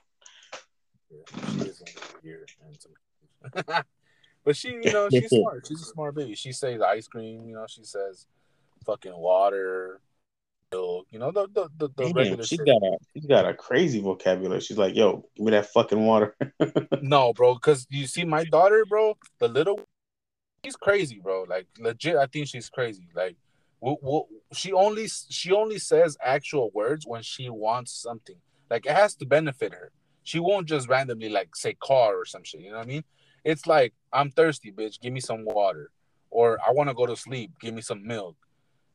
She 1.10 1.68
is 1.68 1.82
weird 2.22 2.50
and 2.66 2.76
some- 2.80 3.84
but 4.44 4.56
she, 4.56 4.68
you 4.70 4.92
know, 4.92 5.08
she's 5.10 5.30
smart. 5.40 5.64
She's 5.66 5.82
a 5.82 5.86
smart 5.86 6.14
baby. 6.14 6.34
She 6.34 6.52
says 6.52 6.80
ice 6.80 7.06
cream, 7.06 7.46
you 7.46 7.54
know. 7.54 7.66
She 7.68 7.84
says 7.84 8.26
fucking 8.84 9.16
water, 9.16 10.00
milk, 10.72 11.06
you 11.10 11.18
know, 11.18 11.30
the 11.30 11.46
the 11.52 11.68
the, 11.76 11.88
the 11.96 12.04
Damn, 12.04 12.12
regular 12.14 12.44
she 12.44 12.56
shit. 12.56 12.66
got 12.66 12.82
a 12.82 12.96
she 13.14 13.28
got 13.28 13.48
a 13.48 13.54
crazy 13.54 14.00
vocabulary. 14.00 14.60
She's 14.60 14.78
like, 14.78 14.94
yo, 14.96 15.24
give 15.36 15.44
me 15.44 15.50
that 15.52 15.72
fucking 15.72 16.04
water. 16.04 16.36
No, 17.04 17.32
bro, 17.32 17.54
because 17.54 17.84
you 17.90 18.06
see 18.06 18.24
my 18.24 18.44
daughter, 18.44 18.84
bro, 18.88 19.16
the 19.40 19.48
little, 19.48 19.80
she's 20.64 20.76
crazy, 20.76 21.20
bro. 21.22 21.44
Like 21.48 21.66
legit, 21.78 22.16
I 22.16 22.26
think 22.26 22.48
she's 22.48 22.68
crazy. 22.68 23.08
Like, 23.14 23.36
w- 23.80 23.98
w- 24.02 24.26
she 24.52 24.72
only 24.72 25.08
she 25.08 25.52
only 25.52 25.78
says 25.78 26.16
actual 26.24 26.70
words 26.74 27.06
when 27.06 27.22
she 27.22 27.48
wants 27.48 27.92
something. 27.92 28.36
Like 28.70 28.86
it 28.86 28.92
has 28.92 29.14
to 29.16 29.26
benefit 29.26 29.72
her. 29.72 29.92
She 30.24 30.38
won't 30.38 30.68
just 30.68 30.88
randomly 30.88 31.28
like 31.28 31.54
say 31.56 31.74
car 31.74 32.16
or 32.16 32.24
some 32.24 32.44
shit. 32.44 32.60
You 32.60 32.70
know 32.70 32.78
what 32.78 32.86
I 32.86 32.88
mean? 32.88 33.04
It's 33.44 33.66
like 33.66 33.92
I'm 34.12 34.30
thirsty, 34.30 34.70
bitch. 34.72 35.00
Give 35.00 35.12
me 35.12 35.20
some 35.20 35.44
water, 35.44 35.90
or 36.30 36.58
I 36.66 36.70
want 36.72 36.88
to 36.90 36.94
go 36.94 37.06
to 37.06 37.16
sleep. 37.16 37.52
Give 37.60 37.74
me 37.74 37.82
some 37.82 38.06
milk, 38.06 38.36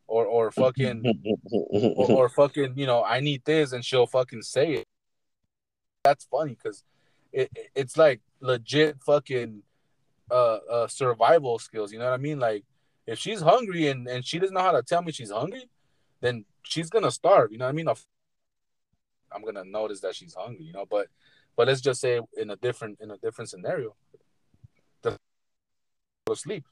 or 0.08 0.26
or 0.26 0.52
fucking 0.52 1.04
or, 1.52 2.12
or 2.12 2.30
fucking 2.30 2.74
you 2.78 2.86
know 2.86 3.04
I 3.04 3.20
need 3.20 3.44
this, 3.46 3.74
and 3.74 3.84
she'll 3.84 4.08
fucking 4.08 4.42
say 4.44 4.74
it. 4.76 4.86
That's 6.06 6.26
funny 6.32 6.56
because 6.56 6.84
it, 7.34 7.52
it- 7.56 7.70
it's 7.76 7.98
like 7.98 8.22
legit 8.40 8.98
fucking 9.06 9.64
uh, 10.32 10.60
uh 10.70 10.88
survival 10.88 11.60
skills. 11.60 11.92
You 11.92 12.00
know 12.00 12.06
what 12.06 12.14
I 12.14 12.18
mean? 12.18 12.40
Like 12.40 12.64
if 13.06 13.20
she's 13.20 13.42
hungry 13.42 13.88
and 13.88 14.08
and 14.08 14.26
she 14.26 14.40
doesn't 14.40 14.54
know 14.54 14.62
how 14.62 14.74
to 14.74 14.84
tell 14.84 15.02
me 15.02 15.12
she's 15.12 15.32
hungry, 15.32 15.70
then 16.22 16.46
she's 16.64 16.90
gonna 16.90 17.12
starve. 17.12 17.52
You 17.52 17.58
know 17.58 17.66
what 17.66 17.70
I 17.70 17.74
mean? 17.74 17.88
I'm 19.32 19.44
gonna 19.44 19.64
notice 19.64 20.02
that 20.02 20.16
she's 20.16 20.36
hungry. 20.36 20.66
You 20.66 20.74
know, 20.74 20.86
but 20.90 21.08
but 21.56 21.68
let's 21.68 21.82
just 21.82 22.02
say 22.02 22.22
in 22.38 22.52
a 22.52 22.56
different 22.56 23.00
in 23.02 23.12
a 23.12 23.18
different 23.18 23.50
scenario, 23.50 23.96
go 25.04 26.34
sleep. 26.34 26.66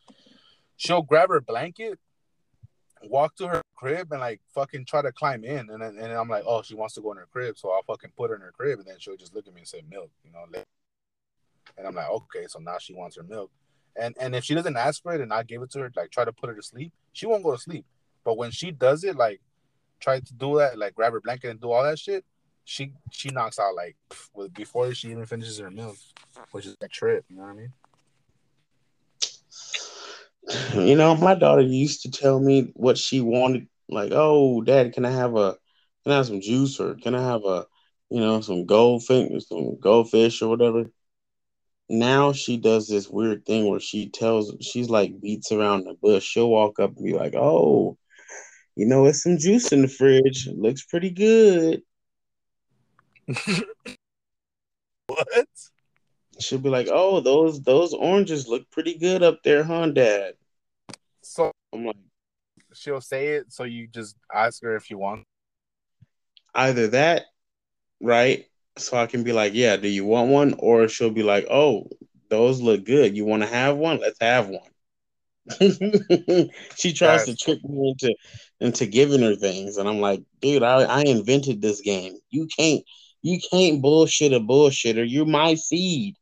She'll 0.78 1.02
grab 1.02 1.30
her 1.30 1.40
blanket, 1.40 1.98
walk 3.04 3.36
to 3.38 3.48
her 3.48 3.62
crib, 3.76 4.12
and 4.12 4.22
like 4.22 4.42
fucking 4.54 4.86
try 4.86 5.02
to 5.02 5.12
climb 5.12 5.44
in, 5.44 5.70
and 5.70 5.82
then 5.82 5.98
and 5.98 6.12
I'm 6.12 6.30
like, 6.30 6.44
oh, 6.46 6.62
she 6.62 6.76
wants 6.76 6.96
to 6.96 7.02
go 7.02 7.12
in 7.12 7.18
her 7.18 7.28
crib, 7.32 7.58
so 7.58 7.72
I'll 7.72 7.84
fucking 7.84 8.12
put 8.18 8.30
her 8.30 8.36
in 8.36 8.42
her 8.42 8.52
crib, 8.52 8.80
and 8.80 8.88
then 8.88 8.98
she'll 9.00 9.18
just 9.18 9.34
look 9.34 9.48
at 9.48 9.54
me 9.54 9.62
and 9.62 9.68
say 9.68 9.82
milk, 9.90 10.12
you 10.24 10.32
know. 10.32 10.46
And 11.78 11.88
I'm 11.88 11.96
like, 11.96 12.10
okay, 12.10 12.46
so 12.48 12.60
now 12.60 12.78
she 12.80 12.94
wants 12.94 13.18
her 13.18 13.24
milk, 13.24 13.52
and 13.96 14.16
and 14.20 14.36
if 14.36 14.44
she 14.44 14.56
doesn't 14.56 14.78
ask 14.78 15.02
for 15.04 15.14
it 15.14 15.22
and 15.22 15.34
I 15.34 15.44
give 15.44 15.62
it 15.62 15.72
to 15.72 15.80
her, 15.80 15.92
like 15.96 16.12
try 16.12 16.26
to 16.26 16.34
put 16.34 16.50
her 16.50 16.56
to 16.56 16.64
sleep, 16.64 16.94
she 17.14 17.26
won't 17.26 17.44
go 17.44 17.52
to 17.52 17.62
sleep. 17.62 17.86
But 18.24 18.38
when 18.38 18.52
she 18.52 18.72
does 18.72 19.04
it, 19.04 19.16
like 19.16 19.42
try 20.00 20.20
to 20.20 20.34
do 20.34 20.58
that, 20.58 20.78
like 20.78 20.96
grab 20.96 21.14
her 21.14 21.22
blanket 21.22 21.50
and 21.50 21.60
do 21.60 21.72
all 21.72 21.84
that 21.84 22.00
shit, 22.00 22.26
she 22.66 22.92
she 23.12 23.30
knocks 23.30 23.60
out 23.60 23.76
like 23.76 23.96
with 24.34 24.54
before 24.54 24.94
she 24.94 25.12
even 25.12 25.26
finishes 25.26 25.60
her 25.60 25.72
milk, 25.72 25.98
which 26.52 26.66
is 26.66 26.76
a 26.82 26.88
trip. 26.88 27.26
You 27.30 27.38
know 27.38 27.44
what 27.44 27.52
I 27.52 27.54
mean? 27.54 27.74
You 30.74 30.96
know, 30.96 31.16
my 31.16 31.36
daughter 31.36 31.62
used 31.62 32.04
to 32.04 32.12
tell 32.12 32.40
me 32.40 32.72
what 32.76 32.98
she 32.98 33.22
wanted. 33.22 33.68
Like, 33.90 34.12
oh, 34.14 34.62
dad, 34.62 34.94
can 34.94 35.06
I 35.06 35.12
have 35.12 35.36
a 35.36 35.58
can 36.04 36.12
I 36.12 36.18
have 36.18 36.28
some 36.28 36.42
juice 36.42 36.80
or 36.80 36.96
can 36.96 37.16
I 37.16 37.24
have 37.24 37.44
a, 37.46 37.66
you 38.10 38.20
know, 38.20 38.42
some 38.42 38.66
goldfish, 38.66 39.48
some 39.48 39.80
goldfish 39.80 40.42
or 40.42 40.50
whatever? 40.50 40.86
Now 41.90 42.34
she 42.34 42.58
does 42.58 42.88
this 42.88 43.08
weird 43.10 43.46
thing 43.46 43.70
where 43.70 43.80
she 43.80 44.10
tells, 44.10 44.56
she's 44.62 44.90
like 44.90 45.22
beats 45.22 45.52
around 45.52 45.84
the 45.84 45.94
bush. 45.94 46.24
She'll 46.24 46.50
walk 46.50 46.80
up 46.80 46.96
and 46.96 47.06
be 47.06 47.14
like, 47.14 47.36
"Oh, 47.36 47.98
you 48.76 48.86
know, 48.88 49.06
it's 49.06 49.24
some 49.24 49.38
juice 49.38 49.72
in 49.72 49.84
the 49.84 49.88
fridge. 49.88 50.48
It 50.48 50.58
looks 50.58 50.84
pretty 50.84 51.12
good." 51.12 51.84
what? 55.08 55.48
She'll 56.40 56.60
be 56.60 56.70
like, 56.70 56.88
"Oh, 56.92 57.20
those 57.20 57.62
those 57.62 57.94
oranges 57.94 58.48
look 58.48 58.70
pretty 58.72 58.98
good 58.98 59.22
up 59.24 59.44
there, 59.44 59.64
huh, 59.64 59.92
Dad?" 59.92 60.34
So 61.22 61.52
I'm 61.74 61.86
like, 61.86 61.96
she'll 62.74 63.02
say 63.02 63.36
it, 63.36 63.54
so 63.54 63.64
you 63.64 63.88
just 63.88 64.16
ask 64.34 64.64
her 64.64 64.76
if 64.76 64.90
you 64.90 64.98
want. 64.98 65.26
either 66.56 66.88
that, 66.88 67.26
right? 68.02 68.46
So 68.78 68.98
I 68.98 69.06
can 69.08 69.24
be 69.24 69.32
like, 69.32 69.54
"Yeah, 69.54 69.78
do 69.78 69.88
you 69.88 70.06
want 70.06 70.32
one?" 70.32 70.56
Or 70.60 70.88
she'll 70.88 71.12
be 71.12 71.24
like, 71.24 71.48
"Oh, 71.50 71.90
those 72.30 72.62
look 72.62 72.84
good. 72.84 73.16
You 73.16 73.26
want 73.26 73.44
to 73.44 73.50
have 73.50 73.78
one? 73.78 74.00
Let's 74.00 74.20
have 74.20 74.50
one." 74.50 74.70
she 76.76 76.92
tries 76.92 77.26
That's 77.26 77.26
to 77.26 77.36
trick 77.38 77.64
me 77.64 77.90
into 77.92 78.16
into 78.60 78.86
giving 78.86 79.22
her 79.22 79.36
things, 79.36 79.78
and 79.78 79.88
I'm 79.88 80.00
like, 80.00 80.22
"Dude, 80.42 80.64
I, 80.64 80.84
I 80.84 81.02
invented 81.04 81.62
this 81.62 81.82
game. 81.82 82.18
You 82.30 82.48
can't 82.48 82.84
you 83.22 83.40
can't 83.52 83.82
bullshit 83.82 84.34
a 84.34 84.40
bullshitter. 84.40 85.06
You're 85.08 85.26
my 85.26 85.56
seed." 85.56 86.16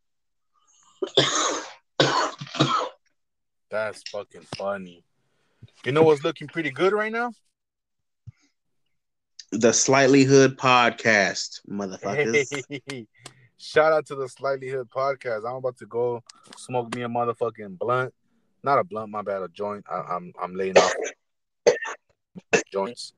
That's 3.70 4.04
fucking 4.10 4.46
funny. 4.56 5.04
You 5.84 5.94
know 5.94 6.04
what's 6.04 6.24
looking 6.24 6.48
pretty 6.48 6.70
good 6.70 6.94
right 6.94 7.12
now? 7.12 7.32
The 9.60 9.72
Slightly 9.72 10.24
Hood 10.24 10.58
podcast, 10.58 11.62
motherfuckers. 11.70 13.08
Shout 13.58 13.94
out 13.94 14.06
to 14.08 14.16
the 14.16 14.28
Slightly 14.28 14.70
Hood 14.70 14.90
podcast. 14.90 15.48
I'm 15.48 15.58
about 15.58 15.78
to 15.78 15.86
go 15.86 16.24
smoke 16.58 16.94
me 16.96 17.04
a 17.04 17.08
motherfucking 17.08 17.78
blunt. 17.78 18.14
Not 18.64 18.80
a 18.80 18.84
blunt, 18.84 19.12
my 19.12 19.22
bad, 19.22 19.42
a 19.44 19.48
joint. 19.50 19.86
I, 19.90 20.02
I'm 20.10 20.34
I'm 20.42 20.56
laying 20.56 20.78
off 20.78 20.94
joints. 22.72 23.14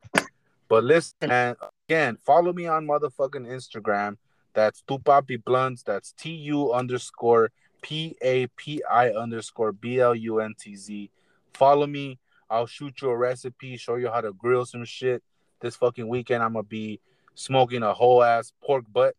But 0.68 0.84
listen, 0.84 1.14
man, 1.22 1.56
again, 1.88 2.18
follow 2.26 2.52
me 2.52 2.68
on 2.68 2.86
motherfucking 2.86 3.48
Instagram. 3.48 4.18
That's 4.54 4.84
Tupapi 4.88 5.44
Blunts. 5.44 5.84
That's 5.84 6.12
T 6.14 6.32
U 6.32 6.74
underscore 6.74 7.52
P 7.82 8.18
A 8.22 8.48
P 8.58 8.82
I 8.90 9.10
underscore 9.12 9.72
B 9.72 10.00
L 10.00 10.16
U 10.16 10.42
N 10.42 10.54
T 10.60 10.76
Z. 10.76 11.12
Follow 11.54 11.88
me. 11.88 12.20
I'll 12.50 12.68
shoot 12.68 13.02
you 13.02 13.10
a 13.10 13.18
recipe, 13.18 13.78
show 13.78 13.96
you 13.96 14.10
how 14.10 14.22
to 14.22 14.34
grill 14.34 14.66
some 14.66 14.86
shit. 14.86 15.24
This 15.66 15.76
fucking 15.78 16.08
weekend, 16.08 16.44
I'm 16.44 16.54
gonna 16.54 16.62
be 16.62 17.00
smoking 17.34 17.82
a 17.82 17.92
whole 17.92 18.22
ass 18.24 18.54
pork 18.64 18.86
butt 18.94 19.16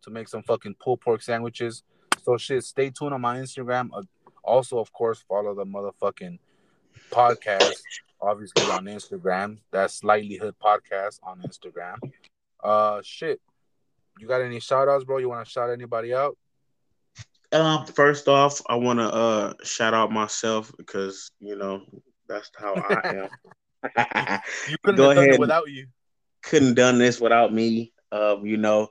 to 0.00 0.10
make 0.10 0.28
some 0.28 0.42
fucking 0.42 0.76
pulled 0.80 1.02
pork 1.02 1.20
sandwiches. 1.20 1.82
So 2.22 2.38
shit, 2.38 2.64
stay 2.64 2.88
tuned 2.88 3.12
on 3.12 3.20
my 3.20 3.36
Instagram. 3.36 3.90
Uh, 3.92 4.04
Also, 4.42 4.78
of 4.78 4.90
course, 4.94 5.22
follow 5.28 5.54
the 5.54 5.66
motherfucking 5.66 6.38
podcast, 7.10 7.74
obviously 8.18 8.64
on 8.70 8.86
Instagram. 8.86 9.58
That's 9.72 9.92
Slightly 9.92 10.36
Hood 10.36 10.54
Podcast 10.58 11.18
on 11.22 11.42
Instagram. 11.42 11.98
Uh 12.64 13.02
shit. 13.04 13.38
You 14.18 14.26
got 14.26 14.40
any 14.40 14.58
shout 14.58 14.88
outs, 14.88 15.04
bro? 15.04 15.18
You 15.18 15.28
wanna 15.28 15.44
shout 15.44 15.68
anybody 15.68 16.14
out? 16.14 16.38
Um, 17.52 17.84
first 17.84 18.26
off, 18.26 18.62
I 18.70 18.76
want 18.76 19.00
to 19.00 19.12
uh 19.12 19.52
shout 19.64 19.92
out 19.92 20.10
myself 20.10 20.72
because 20.78 21.30
you 21.40 21.56
know 21.56 21.82
that's 22.26 22.50
how 22.56 22.72
I 22.74 23.00
am. 23.24 23.28
You 24.66 24.76
couldn't 24.82 24.96
Go 24.96 25.08
have 25.08 25.14
done 25.14 25.24
ahead. 25.24 25.34
it 25.34 25.40
without 25.40 25.68
you. 25.70 25.86
Couldn't 26.42 26.74
done 26.74 26.98
this 26.98 27.20
without 27.20 27.52
me. 27.52 27.92
Um, 28.12 28.44
you 28.46 28.56
know, 28.56 28.88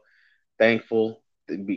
thankful. 0.58 1.22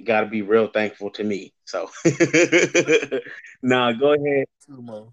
Got 0.04 0.20
to 0.20 0.26
be 0.26 0.42
real 0.42 0.66
thankful 0.68 1.10
to 1.12 1.24
me. 1.24 1.52
So, 1.64 1.88
nah, 3.62 3.92
go 3.92 4.12
ahead. 4.12 4.46
Sumo. 4.68 5.12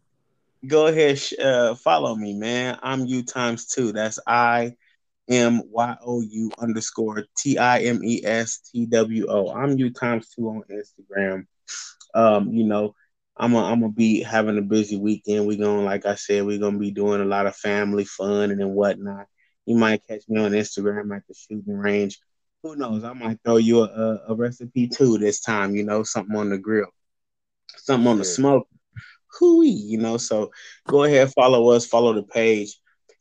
Go 0.68 0.88
ahead. 0.88 1.22
Uh, 1.42 1.76
follow 1.76 2.16
me, 2.16 2.34
man. 2.34 2.78
I'm 2.84 3.06
you 3.06 3.24
times 3.24 3.68
two. 3.68 3.94
That's 3.94 4.20
I 4.28 4.74
M 5.30 5.62
Y 5.72 5.96
O 6.06 6.22
U 6.22 6.52
underscore 6.60 7.26
T 7.38 7.58
I 7.58 7.80
M 7.82 8.04
E 8.04 8.22
S 8.26 8.60
T 8.72 8.86
W 8.88 9.28
O. 9.30 9.50
I'm 9.52 9.78
you 9.78 9.92
times 9.92 10.30
two 10.30 10.50
on 10.50 10.64
Instagram. 10.70 11.46
Um, 12.14 12.52
you 12.52 12.66
know, 12.66 12.96
I'm 13.40 13.54
gonna 13.54 13.66
I'm 13.66 13.80
gonna 13.80 13.94
be 13.94 14.22
having 14.22 14.58
a 14.58 14.62
busy 14.62 14.98
weekend. 14.98 15.48
We're 15.48 15.58
gonna, 15.58 15.82
like 15.82 16.06
I 16.06 16.16
said, 16.16 16.46
we're 16.46 16.60
gonna 16.60 16.78
be 16.78 16.92
doing 16.92 17.22
a 17.22 17.26
lot 17.26 17.48
of 17.48 17.56
family 17.56 18.04
fun 18.04 18.52
and 18.52 18.60
then 18.60 18.72
whatnot. 18.72 19.28
You 19.66 19.78
might 19.78 20.06
catch 20.06 20.24
me 20.28 20.42
on 20.42 20.52
Instagram 20.52 21.16
at 21.16 21.24
the 21.28 21.34
shooting 21.34 21.78
range. 21.78 22.20
Who 22.64 22.76
knows? 22.76 23.06
I 23.06 23.14
might 23.14 23.40
throw 23.46 23.56
you 23.56 23.82
a, 23.82 23.86
a, 23.86 24.22
a 24.30 24.36
recipe 24.36 24.90
too 24.90 25.18
this 25.18 25.40
time. 25.40 25.76
You 25.76 25.86
know, 25.86 26.04
something 26.04 26.36
on 26.36 26.50
the 26.50 26.58
grill, 26.58 26.90
something 27.78 28.08
on 28.08 28.18
the 28.18 28.26
smoke. 28.26 28.68
Hooey, 29.40 29.70
you 29.70 30.00
know. 30.00 30.18
So 30.18 30.52
go 30.86 31.04
ahead, 31.06 31.32
follow 31.34 31.70
us, 31.70 31.86
follow 31.86 32.14
the 32.14 32.24
page. 32.24 32.78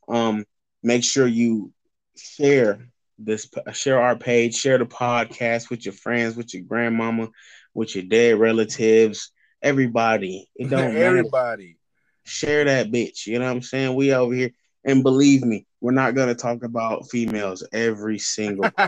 Um, 0.09 0.45
make 0.83 1.05
sure 1.05 1.29
you 1.29 1.73
share 2.17 2.89
this, 3.19 3.49
share 3.73 4.01
our 4.01 4.17
page, 4.17 4.57
share 4.57 4.79
the 4.79 4.87
podcast 4.87 5.71
with 5.71 5.85
your 5.85 5.93
friends, 5.95 6.35
with 6.35 6.55
your 6.55 6.65
grandmama, 6.65 7.29
with 7.75 7.95
your 7.95 8.05
dead 8.05 8.39
relatives, 8.39 9.31
everybody. 9.63 10.49
It 10.57 10.65
don't 10.71 10.95
matter. 10.95 11.05
Everybody. 11.05 11.77
Share 12.25 12.65
that 12.65 12.91
bitch. 12.91 13.27
You 13.27 13.39
know 13.39 13.47
what 13.47 13.53
I'm 13.53 13.63
saying? 13.63 13.95
We 13.95 14.13
over 14.13 14.35
here, 14.35 14.51
and 14.85 15.03
believe 15.03 15.43
me, 15.43 15.67
we're 15.81 15.93
not 15.93 16.15
gonna 16.15 16.35
talk 16.35 16.63
about 16.63 17.09
females 17.11 17.67
every 17.73 18.19
single. 18.19 18.71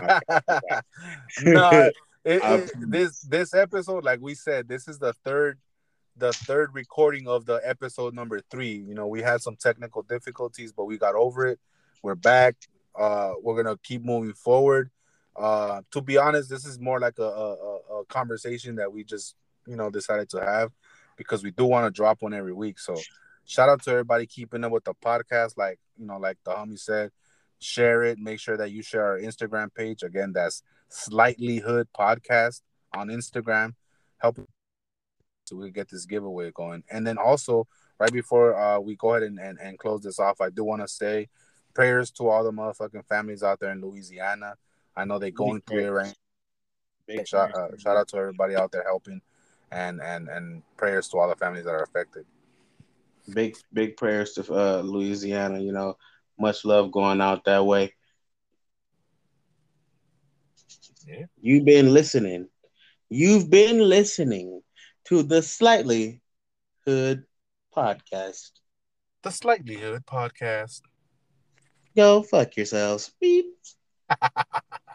no, 1.43 1.69
it- 2.25 2.41
it- 2.43 2.71
this 2.89 3.21
this 3.21 3.53
episode, 3.53 4.03
like 4.03 4.19
we 4.21 4.35
said, 4.35 4.67
this 4.67 4.87
is 4.87 4.99
the 4.99 5.13
third 5.25 5.59
the 6.17 6.33
third 6.33 6.69
recording 6.73 7.27
of 7.27 7.45
the 7.45 7.59
episode 7.63 8.13
number 8.13 8.41
three. 8.51 8.73
You 8.75 8.93
know, 8.93 9.07
we 9.07 9.21
had 9.21 9.41
some 9.41 9.55
technical 9.55 10.03
difficulties, 10.03 10.71
but 10.71 10.85
we 10.85 10.97
got 10.97 11.15
over 11.15 11.47
it. 11.47 11.59
We're 12.03 12.15
back. 12.15 12.55
Uh, 12.93 13.33
we're 13.41 13.61
gonna 13.63 13.77
keep 13.83 14.03
moving 14.03 14.33
forward. 14.33 14.91
Uh, 15.35 15.81
to 15.91 16.01
be 16.01 16.17
honest, 16.17 16.49
this 16.49 16.65
is 16.65 16.77
more 16.79 16.99
like 16.99 17.17
a, 17.17 17.23
a- 17.23 18.01
a 18.01 18.05
conversation 18.05 18.75
that 18.75 18.91
we 18.91 19.03
just 19.03 19.35
you 19.67 19.75
know 19.75 19.89
decided 19.89 20.29
to 20.31 20.41
have 20.41 20.71
because 21.17 21.43
we 21.43 21.51
do 21.51 21.65
want 21.65 21.85
to 21.85 21.95
drop 21.95 22.21
one 22.21 22.33
every 22.33 22.53
week. 22.53 22.79
So 22.79 22.95
shout 23.45 23.69
out 23.69 23.81
to 23.83 23.91
everybody 23.91 24.25
keeping 24.25 24.63
up 24.63 24.71
with 24.71 24.83
the 24.83 24.93
podcast. 24.93 25.57
Like 25.57 25.79
you 25.97 26.05
know, 26.05 26.17
like 26.17 26.37
the 26.43 26.51
homie 26.51 26.79
said, 26.79 27.11
share 27.59 28.03
it. 28.03 28.19
Make 28.19 28.39
sure 28.39 28.57
that 28.57 28.71
you 28.71 28.81
share 28.81 29.05
our 29.05 29.19
Instagram 29.19 29.73
page. 29.73 30.03
Again, 30.03 30.33
that's 30.33 30.63
Slightly 30.89 31.57
Hood 31.57 31.87
Podcast 31.97 32.61
on 32.93 33.07
Instagram. 33.07 33.75
Help 34.17 34.37
so 35.51 35.57
we 35.57 35.69
get 35.69 35.89
this 35.89 36.05
giveaway 36.05 36.51
going. 36.51 36.83
And 36.89 37.05
then 37.05 37.17
also, 37.17 37.67
right 37.99 38.11
before 38.11 38.57
uh, 38.57 38.79
we 38.79 38.95
go 38.95 39.11
ahead 39.11 39.23
and, 39.23 39.37
and, 39.37 39.59
and 39.59 39.77
close 39.77 40.01
this 40.01 40.17
off, 40.17 40.39
I 40.39 40.49
do 40.49 40.63
want 40.63 40.81
to 40.81 40.87
say 40.87 41.27
prayers 41.73 42.09
to 42.11 42.29
all 42.29 42.43
the 42.43 42.51
motherfucking 42.51 43.05
families 43.07 43.43
out 43.43 43.59
there 43.59 43.71
in 43.71 43.81
Louisiana. 43.81 44.55
I 44.95 45.03
know 45.03 45.19
they're 45.19 45.31
going 45.31 45.61
through 45.67 45.85
it 45.85 45.89
right. 45.89 46.15
Big 47.05 47.27
Shout, 47.27 47.53
uh, 47.53 47.75
shout 47.77 47.97
out 47.97 48.07
to 48.09 48.17
everybody 48.17 48.55
out 48.55 48.71
there 48.71 48.83
helping, 48.83 49.21
and 49.71 50.01
and 50.01 50.27
and 50.29 50.63
prayers 50.77 51.07
to 51.09 51.17
all 51.17 51.29
the 51.29 51.35
families 51.35 51.65
that 51.65 51.71
are 51.71 51.83
affected. 51.83 52.25
big 53.33 53.55
big 53.73 53.97
prayers 53.97 54.33
to 54.33 54.53
uh, 54.53 54.81
Louisiana. 54.81 55.59
You 55.59 55.71
know, 55.71 55.97
much 56.39 56.65
love 56.65 56.91
going 56.91 57.21
out 57.21 57.45
that 57.45 57.65
way. 57.65 57.93
Yeah. 61.07 61.25
You've 61.39 61.65
been 61.65 61.93
listening. 61.93 62.47
You've 63.09 63.49
been 63.49 63.79
listening 63.79 64.61
to 65.05 65.23
the 65.23 65.41
Slightly 65.41 66.21
Hood 66.85 67.25
podcast. 67.75 68.51
The 69.23 69.31
Slightly 69.31 69.75
Hood 69.75 70.05
Podcast. 70.05 70.81
Go 71.95 72.23
fuck 72.23 72.55
yourselves. 72.55 73.11
Beep. 73.19 73.45